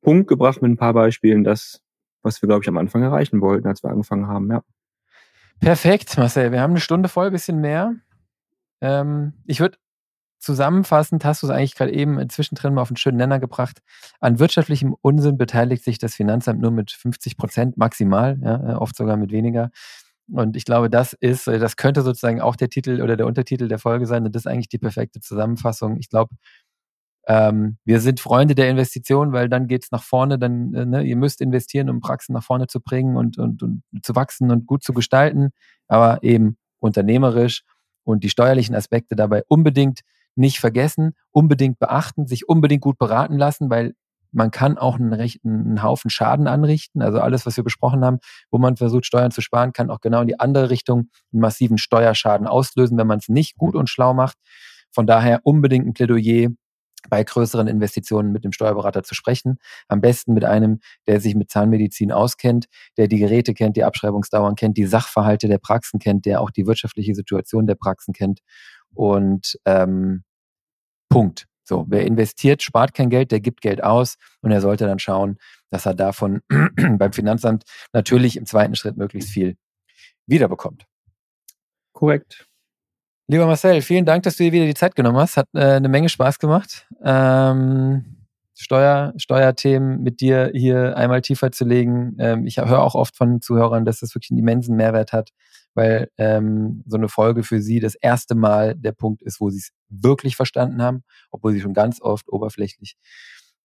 Punkt 0.00 0.28
gebracht 0.28 0.62
mit 0.62 0.70
ein 0.70 0.76
paar 0.76 0.94
Beispielen, 0.94 1.44
das, 1.44 1.82
was 2.24 2.42
wir, 2.42 2.48
glaube 2.48 2.62
ich, 2.62 2.68
am 2.68 2.78
Anfang 2.78 3.02
erreichen 3.02 3.40
wollten, 3.40 3.68
als 3.68 3.82
wir 3.82 3.90
angefangen 3.90 4.26
haben. 4.26 4.50
Ja. 4.50 4.62
Perfekt, 5.60 6.16
Marcel. 6.18 6.52
Wir 6.52 6.60
haben 6.60 6.72
eine 6.72 6.80
Stunde 6.80 7.08
voll, 7.08 7.30
bisschen 7.30 7.60
mehr. 7.60 7.94
Ähm, 8.80 9.34
ich 9.46 9.60
würde 9.60 9.78
zusammenfassend, 10.40 11.24
hast 11.24 11.42
du 11.42 11.46
es 11.46 11.52
eigentlich 11.52 11.74
gerade 11.74 11.92
eben 11.92 12.28
zwischendrin 12.28 12.74
mal 12.74 12.82
auf 12.82 12.90
einen 12.90 12.98
schönen 12.98 13.16
Nenner 13.16 13.40
gebracht. 13.40 13.80
An 14.20 14.38
wirtschaftlichem 14.38 14.94
Unsinn 15.00 15.38
beteiligt 15.38 15.84
sich 15.84 15.98
das 15.98 16.14
Finanzamt 16.14 16.60
nur 16.60 16.70
mit 16.70 16.92
50 16.92 17.36
Prozent 17.36 17.76
maximal, 17.78 18.38
ja, 18.42 18.72
äh, 18.72 18.74
oft 18.74 18.94
sogar 18.94 19.16
mit 19.16 19.32
weniger. 19.32 19.70
Und 20.30 20.56
ich 20.56 20.64
glaube, 20.64 20.88
das 20.90 21.12
ist, 21.14 21.48
äh, 21.48 21.58
das 21.58 21.76
könnte 21.76 22.02
sozusagen 22.02 22.40
auch 22.40 22.56
der 22.56 22.68
Titel 22.68 23.02
oder 23.02 23.16
der 23.16 23.26
Untertitel 23.26 23.68
der 23.68 23.78
Folge 23.78 24.06
sein. 24.06 24.24
Und 24.24 24.34
das 24.34 24.42
ist 24.42 24.46
eigentlich 24.46 24.68
die 24.68 24.78
perfekte 24.78 25.20
Zusammenfassung. 25.20 25.96
Ich 25.98 26.08
glaube, 26.08 26.34
ähm, 27.26 27.78
wir 27.84 28.00
sind 28.00 28.20
Freunde 28.20 28.54
der 28.54 28.68
Investition, 28.68 29.32
weil 29.32 29.48
dann 29.48 29.66
geht's 29.66 29.90
nach 29.90 30.02
vorne. 30.02 30.38
Dann, 30.38 30.74
äh, 30.74 30.84
ne, 30.84 31.02
ihr 31.02 31.16
müsst 31.16 31.40
investieren, 31.40 31.88
um 31.88 32.00
Praxen 32.00 32.34
nach 32.34 32.44
vorne 32.44 32.66
zu 32.66 32.80
bringen 32.80 33.16
und, 33.16 33.38
und, 33.38 33.62
und 33.62 33.82
zu 34.02 34.14
wachsen 34.14 34.50
und 34.50 34.66
gut 34.66 34.82
zu 34.82 34.92
gestalten, 34.92 35.50
aber 35.88 36.22
eben 36.22 36.56
unternehmerisch 36.80 37.62
und 38.04 38.24
die 38.24 38.28
steuerlichen 38.28 38.74
Aspekte 38.74 39.16
dabei 39.16 39.42
unbedingt 39.48 40.00
nicht 40.36 40.58
vergessen, 40.58 41.14
unbedingt 41.30 41.78
beachten, 41.78 42.26
sich 42.26 42.48
unbedingt 42.48 42.82
gut 42.82 42.98
beraten 42.98 43.38
lassen, 43.38 43.70
weil 43.70 43.94
man 44.32 44.50
kann 44.50 44.78
auch 44.78 44.98
einen, 44.98 45.12
einen 45.12 45.82
Haufen 45.82 46.10
Schaden 46.10 46.48
anrichten. 46.48 47.02
Also 47.02 47.20
alles, 47.20 47.46
was 47.46 47.56
wir 47.56 47.62
besprochen 47.62 48.04
haben, 48.04 48.18
wo 48.50 48.58
man 48.58 48.76
versucht, 48.76 49.06
Steuern 49.06 49.30
zu 49.30 49.40
sparen, 49.40 49.72
kann 49.72 49.90
auch 49.90 50.00
genau 50.00 50.22
in 50.22 50.26
die 50.26 50.40
andere 50.40 50.70
Richtung 50.70 51.08
einen 51.32 51.40
massiven 51.40 51.78
Steuerschaden 51.78 52.48
auslösen, 52.48 52.98
wenn 52.98 53.06
man 53.06 53.20
es 53.20 53.28
nicht 53.28 53.56
gut 53.56 53.76
und 53.76 53.88
schlau 53.88 54.12
macht. 54.12 54.36
Von 54.90 55.06
daher 55.06 55.40
unbedingt 55.44 55.86
ein 55.86 55.94
Plädoyer 55.94 56.50
bei 57.08 57.22
größeren 57.22 57.66
Investitionen 57.66 58.32
mit 58.32 58.44
dem 58.44 58.52
Steuerberater 58.52 59.02
zu 59.02 59.14
sprechen. 59.14 59.58
Am 59.88 60.00
besten 60.00 60.34
mit 60.34 60.44
einem, 60.44 60.80
der 61.06 61.20
sich 61.20 61.34
mit 61.34 61.50
Zahnmedizin 61.50 62.12
auskennt, 62.12 62.66
der 62.96 63.08
die 63.08 63.18
Geräte 63.18 63.54
kennt, 63.54 63.76
die 63.76 63.84
Abschreibungsdauern 63.84 64.54
kennt, 64.54 64.76
die 64.76 64.86
Sachverhalte 64.86 65.48
der 65.48 65.58
Praxen 65.58 65.98
kennt, 65.98 66.26
der 66.26 66.40
auch 66.40 66.50
die 66.50 66.66
wirtschaftliche 66.66 67.14
Situation 67.14 67.66
der 67.66 67.74
Praxen 67.74 68.12
kennt. 68.12 68.40
Und 68.94 69.58
ähm, 69.64 70.24
Punkt. 71.08 71.46
So, 71.66 71.86
wer 71.88 72.04
investiert, 72.04 72.62
spart 72.62 72.92
kein 72.92 73.08
Geld, 73.08 73.30
der 73.30 73.40
gibt 73.40 73.62
Geld 73.62 73.82
aus 73.82 74.16
und 74.42 74.50
er 74.50 74.60
sollte 74.60 74.84
dann 74.86 74.98
schauen, 74.98 75.38
dass 75.70 75.86
er 75.86 75.94
davon 75.94 76.42
beim 76.98 77.12
Finanzamt 77.12 77.64
natürlich 77.92 78.36
im 78.36 78.44
zweiten 78.44 78.74
Schritt 78.74 78.98
möglichst 78.98 79.30
viel 79.30 79.56
wiederbekommt. 80.26 80.86
Korrekt. 81.92 82.46
Lieber 83.26 83.46
Marcel, 83.46 83.80
vielen 83.80 84.04
Dank, 84.04 84.22
dass 84.24 84.36
du 84.36 84.44
dir 84.44 84.52
wieder 84.52 84.66
die 84.66 84.74
Zeit 84.74 84.94
genommen 84.94 85.16
hast. 85.16 85.38
Hat 85.38 85.48
äh, 85.54 85.60
eine 85.60 85.88
Menge 85.88 86.10
Spaß 86.10 86.38
gemacht. 86.38 86.86
Ähm, 87.02 88.04
Steuer, 88.54 89.14
Steuerthemen 89.16 90.02
mit 90.02 90.20
dir 90.20 90.50
hier 90.54 90.94
einmal 90.98 91.22
tiefer 91.22 91.50
zu 91.50 91.64
legen. 91.64 92.16
Ähm, 92.18 92.46
ich 92.46 92.58
höre 92.58 92.82
auch 92.82 92.94
oft 92.94 93.16
von 93.16 93.40
Zuhörern, 93.40 93.86
dass 93.86 94.00
das 94.00 94.14
wirklich 94.14 94.30
einen 94.30 94.40
immensen 94.40 94.76
Mehrwert 94.76 95.14
hat, 95.14 95.30
weil 95.72 96.10
ähm, 96.18 96.84
so 96.86 96.98
eine 96.98 97.08
Folge 97.08 97.44
für 97.44 97.62
sie 97.62 97.80
das 97.80 97.94
erste 97.94 98.34
Mal 98.34 98.74
der 98.74 98.92
Punkt 98.92 99.22
ist, 99.22 99.40
wo 99.40 99.48
sie 99.48 99.58
es 99.58 99.70
wirklich 99.88 100.36
verstanden 100.36 100.82
haben, 100.82 101.02
obwohl 101.30 101.54
sie 101.54 101.62
schon 101.62 101.72
ganz 101.72 102.02
oft 102.02 102.30
oberflächlich 102.30 102.94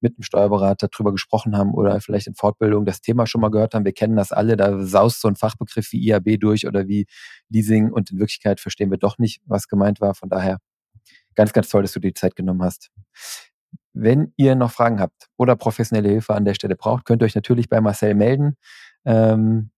mit 0.01 0.15
einem 0.15 0.23
Steuerberater 0.23 0.87
drüber 0.87 1.11
gesprochen 1.11 1.57
haben 1.57 1.73
oder 1.73 1.99
vielleicht 2.01 2.27
in 2.27 2.35
Fortbildung 2.35 2.85
das 2.85 3.01
Thema 3.01 3.27
schon 3.27 3.41
mal 3.41 3.49
gehört 3.49 3.73
haben. 3.73 3.85
Wir 3.85 3.93
kennen 3.93 4.15
das 4.15 4.31
alle, 4.31 4.57
da 4.57 4.83
saust 4.85 5.21
so 5.21 5.27
ein 5.27 5.35
Fachbegriff 5.35 5.91
wie 5.91 6.05
IAB 6.07 6.39
durch 6.39 6.67
oder 6.67 6.87
wie 6.87 7.05
Leasing 7.49 7.91
und 7.91 8.11
in 8.11 8.19
Wirklichkeit 8.19 8.59
verstehen 8.59 8.91
wir 8.91 8.97
doch 8.97 9.17
nicht, 9.17 9.41
was 9.45 9.67
gemeint 9.67 10.01
war. 10.01 10.15
Von 10.15 10.29
daher 10.29 10.59
ganz, 11.35 11.53
ganz 11.53 11.69
toll, 11.69 11.81
dass 11.81 11.93
du 11.93 11.99
dir 11.99 12.09
die 12.09 12.13
Zeit 12.13 12.35
genommen 12.35 12.63
hast. 12.63 12.91
Wenn 13.93 14.33
ihr 14.37 14.55
noch 14.55 14.71
Fragen 14.71 14.99
habt 14.99 15.27
oder 15.37 15.55
professionelle 15.55 16.09
Hilfe 16.09 16.35
an 16.35 16.45
der 16.45 16.53
Stelle 16.53 16.75
braucht, 16.75 17.05
könnt 17.05 17.21
ihr 17.21 17.25
euch 17.25 17.35
natürlich 17.35 17.69
bei 17.69 17.81
Marcel 17.81 18.15
melden. 18.15 18.55
Ähm, 19.05 19.71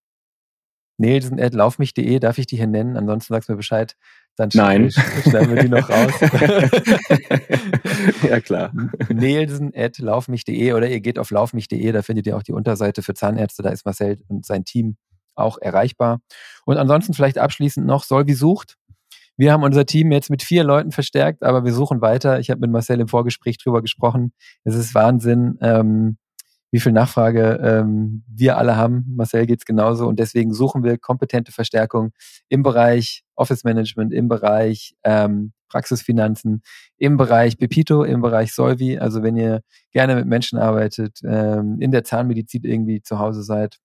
Nelson.laufmich.de, 0.98 2.18
darf 2.20 2.38
ich 2.38 2.46
die 2.46 2.56
hier 2.56 2.66
nennen? 2.66 2.96
Ansonsten 2.96 3.34
sagst 3.34 3.48
du 3.48 3.54
mir 3.54 3.56
Bescheid. 3.56 3.96
Dann 4.36 4.48
Nein. 4.54 4.90
schneiden 4.90 5.54
wir 5.54 5.62
die 5.62 5.68
noch 5.68 5.88
raus. 5.90 6.12
ja, 8.28 8.40
klar. 8.40 8.72
Nelson.laufmich.de 9.10 10.72
oder 10.72 10.88
ihr 10.88 11.00
geht 11.00 11.18
auf 11.18 11.30
laufmich.de, 11.30 11.92
da 11.92 12.02
findet 12.02 12.26
ihr 12.26 12.36
auch 12.36 12.42
die 12.42 12.52
Unterseite 12.52 13.02
für 13.02 13.14
Zahnärzte, 13.14 13.62
da 13.62 13.70
ist 13.70 13.84
Marcel 13.84 14.18
und 14.28 14.46
sein 14.46 14.64
Team 14.64 14.96
auch 15.34 15.58
erreichbar. 15.58 16.20
Und 16.64 16.78
ansonsten 16.78 17.14
vielleicht 17.14 17.38
abschließend 17.38 17.86
noch, 17.86 18.04
Solvi 18.04 18.34
sucht. 18.34 18.76
Wir 19.36 19.52
haben 19.52 19.62
unser 19.62 19.86
Team 19.86 20.12
jetzt 20.12 20.30
mit 20.30 20.42
vier 20.42 20.62
Leuten 20.62 20.92
verstärkt, 20.92 21.42
aber 21.42 21.64
wir 21.64 21.72
suchen 21.72 22.00
weiter. 22.00 22.38
Ich 22.38 22.50
habe 22.50 22.60
mit 22.60 22.70
Marcel 22.70 23.00
im 23.00 23.08
Vorgespräch 23.08 23.58
drüber 23.58 23.80
gesprochen. 23.80 24.32
Es 24.64 24.74
ist 24.74 24.94
Wahnsinn. 24.94 25.58
Ähm, 25.62 26.18
wie 26.72 26.80
viel 26.80 26.92
Nachfrage 26.92 27.60
ähm, 27.62 28.24
wir 28.26 28.56
alle 28.56 28.76
haben. 28.76 29.04
Marcel 29.14 29.46
geht's 29.46 29.66
genauso 29.66 30.08
und 30.08 30.18
deswegen 30.18 30.54
suchen 30.54 30.82
wir 30.82 30.96
kompetente 30.98 31.52
Verstärkung 31.52 32.12
im 32.48 32.62
Bereich 32.62 33.22
Office 33.36 33.62
Management, 33.62 34.12
im 34.12 34.26
Bereich 34.26 34.94
ähm, 35.04 35.52
Praxisfinanzen, 35.68 36.62
im 36.96 37.18
Bereich 37.18 37.58
Pepito, 37.58 38.04
im 38.04 38.22
Bereich 38.22 38.54
Solvi. 38.54 38.98
Also 38.98 39.22
wenn 39.22 39.36
ihr 39.36 39.60
gerne 39.90 40.14
mit 40.14 40.26
Menschen 40.26 40.58
arbeitet, 40.58 41.20
ähm, 41.24 41.76
in 41.78 41.92
der 41.92 42.04
Zahnmedizin 42.04 42.64
irgendwie 42.64 43.02
zu 43.02 43.18
Hause 43.18 43.42
seid 43.42 43.76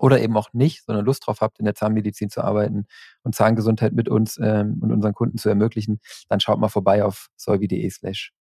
oder 0.00 0.20
eben 0.20 0.36
auch 0.36 0.52
nicht, 0.52 0.84
sondern 0.84 1.04
Lust 1.04 1.26
drauf 1.26 1.40
habt, 1.40 1.60
in 1.60 1.64
der 1.66 1.76
Zahnmedizin 1.76 2.30
zu 2.30 2.42
arbeiten 2.42 2.86
und 3.22 3.36
Zahngesundheit 3.36 3.92
mit 3.92 4.08
uns 4.08 4.38
ähm, 4.42 4.80
und 4.82 4.90
unseren 4.90 5.14
Kunden 5.14 5.38
zu 5.38 5.48
ermöglichen, 5.48 6.00
dann 6.28 6.40
schaut 6.40 6.58
mal 6.58 6.68
vorbei 6.68 7.04
auf 7.04 7.28
solvi.de 7.36 7.88
slash 7.90 8.32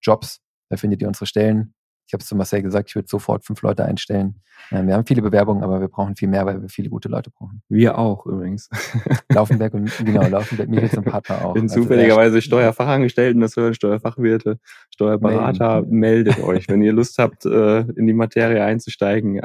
Jobs. 0.00 0.40
Da 0.68 0.76
findet 0.76 1.02
ihr 1.02 1.08
unsere 1.08 1.26
Stellen 1.26 1.74
ich 2.10 2.12
habe 2.12 2.22
es 2.22 2.26
zu 2.26 2.34
Marcel 2.34 2.60
gesagt, 2.60 2.88
ich 2.88 2.96
würde 2.96 3.06
sofort 3.06 3.44
fünf 3.44 3.62
Leute 3.62 3.84
einstellen. 3.84 4.42
Ähm, 4.72 4.88
wir 4.88 4.94
haben 4.94 5.06
viele 5.06 5.22
Bewerbungen, 5.22 5.62
aber 5.62 5.80
wir 5.80 5.86
brauchen 5.86 6.16
viel 6.16 6.26
mehr, 6.26 6.44
weil 6.44 6.60
wir 6.60 6.68
viele 6.68 6.90
gute 6.90 7.08
Leute 7.08 7.30
brauchen. 7.30 7.62
Wir 7.68 7.96
auch 7.96 8.26
übrigens. 8.26 8.68
Laufenberg 9.32 9.74
und 9.74 9.96
genau, 9.98 10.26
Laufenberg, 10.26 10.68
mir 10.68 10.90
zum 10.90 11.04
Partner 11.04 11.44
auch. 11.44 11.54
Bin 11.54 11.62
also 11.62 11.82
zufälligerweise 11.82 12.42
Steuerfachangestellten, 12.42 13.40
das 13.40 13.54
hören 13.54 13.74
Steuerfachwirte, 13.74 14.58
Steuerberater, 14.92 15.82
melden. 15.82 15.98
meldet 16.00 16.40
euch, 16.40 16.68
wenn 16.68 16.82
ihr 16.82 16.92
Lust 16.92 17.16
habt, 17.18 17.46
äh, 17.46 17.82
in 17.82 18.08
die 18.08 18.12
Materie 18.12 18.64
einzusteigen. 18.64 19.40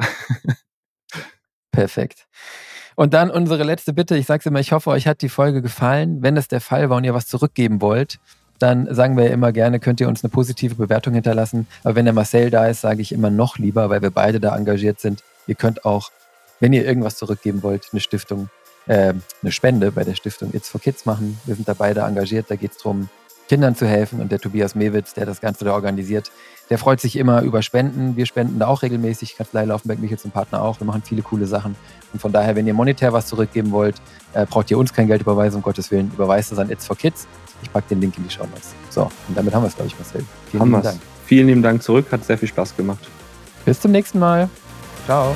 Perfekt. 1.70 2.26
Und 2.96 3.14
dann 3.14 3.30
unsere 3.30 3.62
letzte 3.62 3.92
Bitte, 3.92 4.16
ich 4.16 4.26
sage 4.26 4.40
es 4.40 4.46
immer, 4.46 4.58
ich 4.58 4.72
hoffe, 4.72 4.90
euch 4.90 5.06
hat 5.06 5.22
die 5.22 5.28
Folge 5.28 5.62
gefallen. 5.62 6.20
Wenn 6.20 6.34
das 6.34 6.48
der 6.48 6.60
Fall 6.60 6.90
war 6.90 6.96
und 6.96 7.04
ihr 7.04 7.14
was 7.14 7.28
zurückgeben 7.28 7.80
wollt, 7.80 8.18
dann 8.58 8.92
sagen 8.94 9.16
wir 9.16 9.30
immer 9.30 9.52
gerne, 9.52 9.80
könnt 9.80 10.00
ihr 10.00 10.08
uns 10.08 10.24
eine 10.24 10.30
positive 10.30 10.74
Bewertung 10.74 11.14
hinterlassen. 11.14 11.66
Aber 11.84 11.94
wenn 11.96 12.04
der 12.04 12.14
Marcel 12.14 12.50
da 12.50 12.66
ist, 12.66 12.80
sage 12.80 13.02
ich 13.02 13.12
immer 13.12 13.30
noch 13.30 13.58
lieber, 13.58 13.90
weil 13.90 14.02
wir 14.02 14.10
beide 14.10 14.40
da 14.40 14.56
engagiert 14.56 15.00
sind. 15.00 15.22
Ihr 15.46 15.54
könnt 15.54 15.84
auch, 15.84 16.10
wenn 16.60 16.72
ihr 16.72 16.84
irgendwas 16.84 17.16
zurückgeben 17.16 17.62
wollt, 17.62 17.88
eine 17.92 18.00
Stiftung, 18.00 18.48
äh, 18.86 19.14
eine 19.42 19.52
Spende 19.52 19.92
bei 19.92 20.04
der 20.04 20.14
Stiftung 20.14 20.54
It's 20.54 20.68
for 20.68 20.80
Kids 20.80 21.06
machen. 21.06 21.38
Wir 21.44 21.54
sind 21.54 21.68
da 21.68 21.74
beide 21.74 22.00
engagiert. 22.00 22.46
Da 22.50 22.56
geht 22.56 22.72
es 22.72 22.78
darum, 22.78 23.08
Kindern 23.48 23.74
zu 23.74 23.86
helfen. 23.86 24.20
Und 24.20 24.32
der 24.32 24.38
Tobias 24.38 24.74
Mewitz, 24.74 25.14
der 25.14 25.26
das 25.26 25.40
Ganze 25.40 25.64
da 25.64 25.72
organisiert, 25.72 26.30
der 26.70 26.78
freut 26.78 27.00
sich 27.00 27.16
immer 27.16 27.42
über 27.42 27.62
Spenden. 27.62 28.16
Wir 28.16 28.26
spenden 28.26 28.58
da 28.58 28.66
auch 28.66 28.82
regelmäßig. 28.82 29.36
Kanzlei 29.36 29.64
Laufenberg, 29.64 30.00
mich 30.00 30.16
zum 30.18 30.30
Partner 30.30 30.62
auch. 30.62 30.80
Wir 30.80 30.86
machen 30.86 31.02
viele 31.04 31.22
coole 31.22 31.46
Sachen. 31.46 31.76
Und 32.12 32.20
von 32.20 32.32
daher, 32.32 32.56
wenn 32.56 32.66
ihr 32.66 32.74
monetär 32.74 33.12
was 33.12 33.26
zurückgeben 33.26 33.70
wollt, 33.70 33.96
äh, 34.32 34.46
braucht 34.46 34.70
ihr 34.70 34.78
uns 34.78 34.92
kein 34.92 35.06
Geld 35.06 35.22
überweisen, 35.22 35.56
um 35.56 35.62
Gottes 35.62 35.90
Willen. 35.90 36.10
Überweist 36.14 36.52
es 36.52 36.58
an 36.58 36.70
It's 36.70 36.86
for 36.86 36.96
Kids. 36.96 37.26
Ich 37.62 37.72
packe 37.72 37.88
den 37.90 38.00
Link 38.00 38.16
in 38.18 38.24
die 38.24 38.30
Show 38.30 38.44
Notes. 38.44 38.74
So, 38.90 39.02
und 39.28 39.36
damit 39.36 39.54
haben 39.54 39.62
wir 39.62 39.68
es, 39.68 39.76
glaube 39.76 39.88
ich, 39.88 39.98
Marcel. 39.98 40.24
Vielen 40.50 40.64
lieben 40.64 40.82
Dank. 40.82 41.00
Vielen 41.26 41.46
lieben 41.46 41.62
Dank 41.62 41.82
zurück. 41.82 42.06
Hat 42.10 42.24
sehr 42.24 42.38
viel 42.38 42.48
Spaß 42.48 42.76
gemacht. 42.76 43.08
Bis 43.64 43.80
zum 43.80 43.92
nächsten 43.92 44.18
Mal. 44.18 44.48
Ciao. 45.06 45.34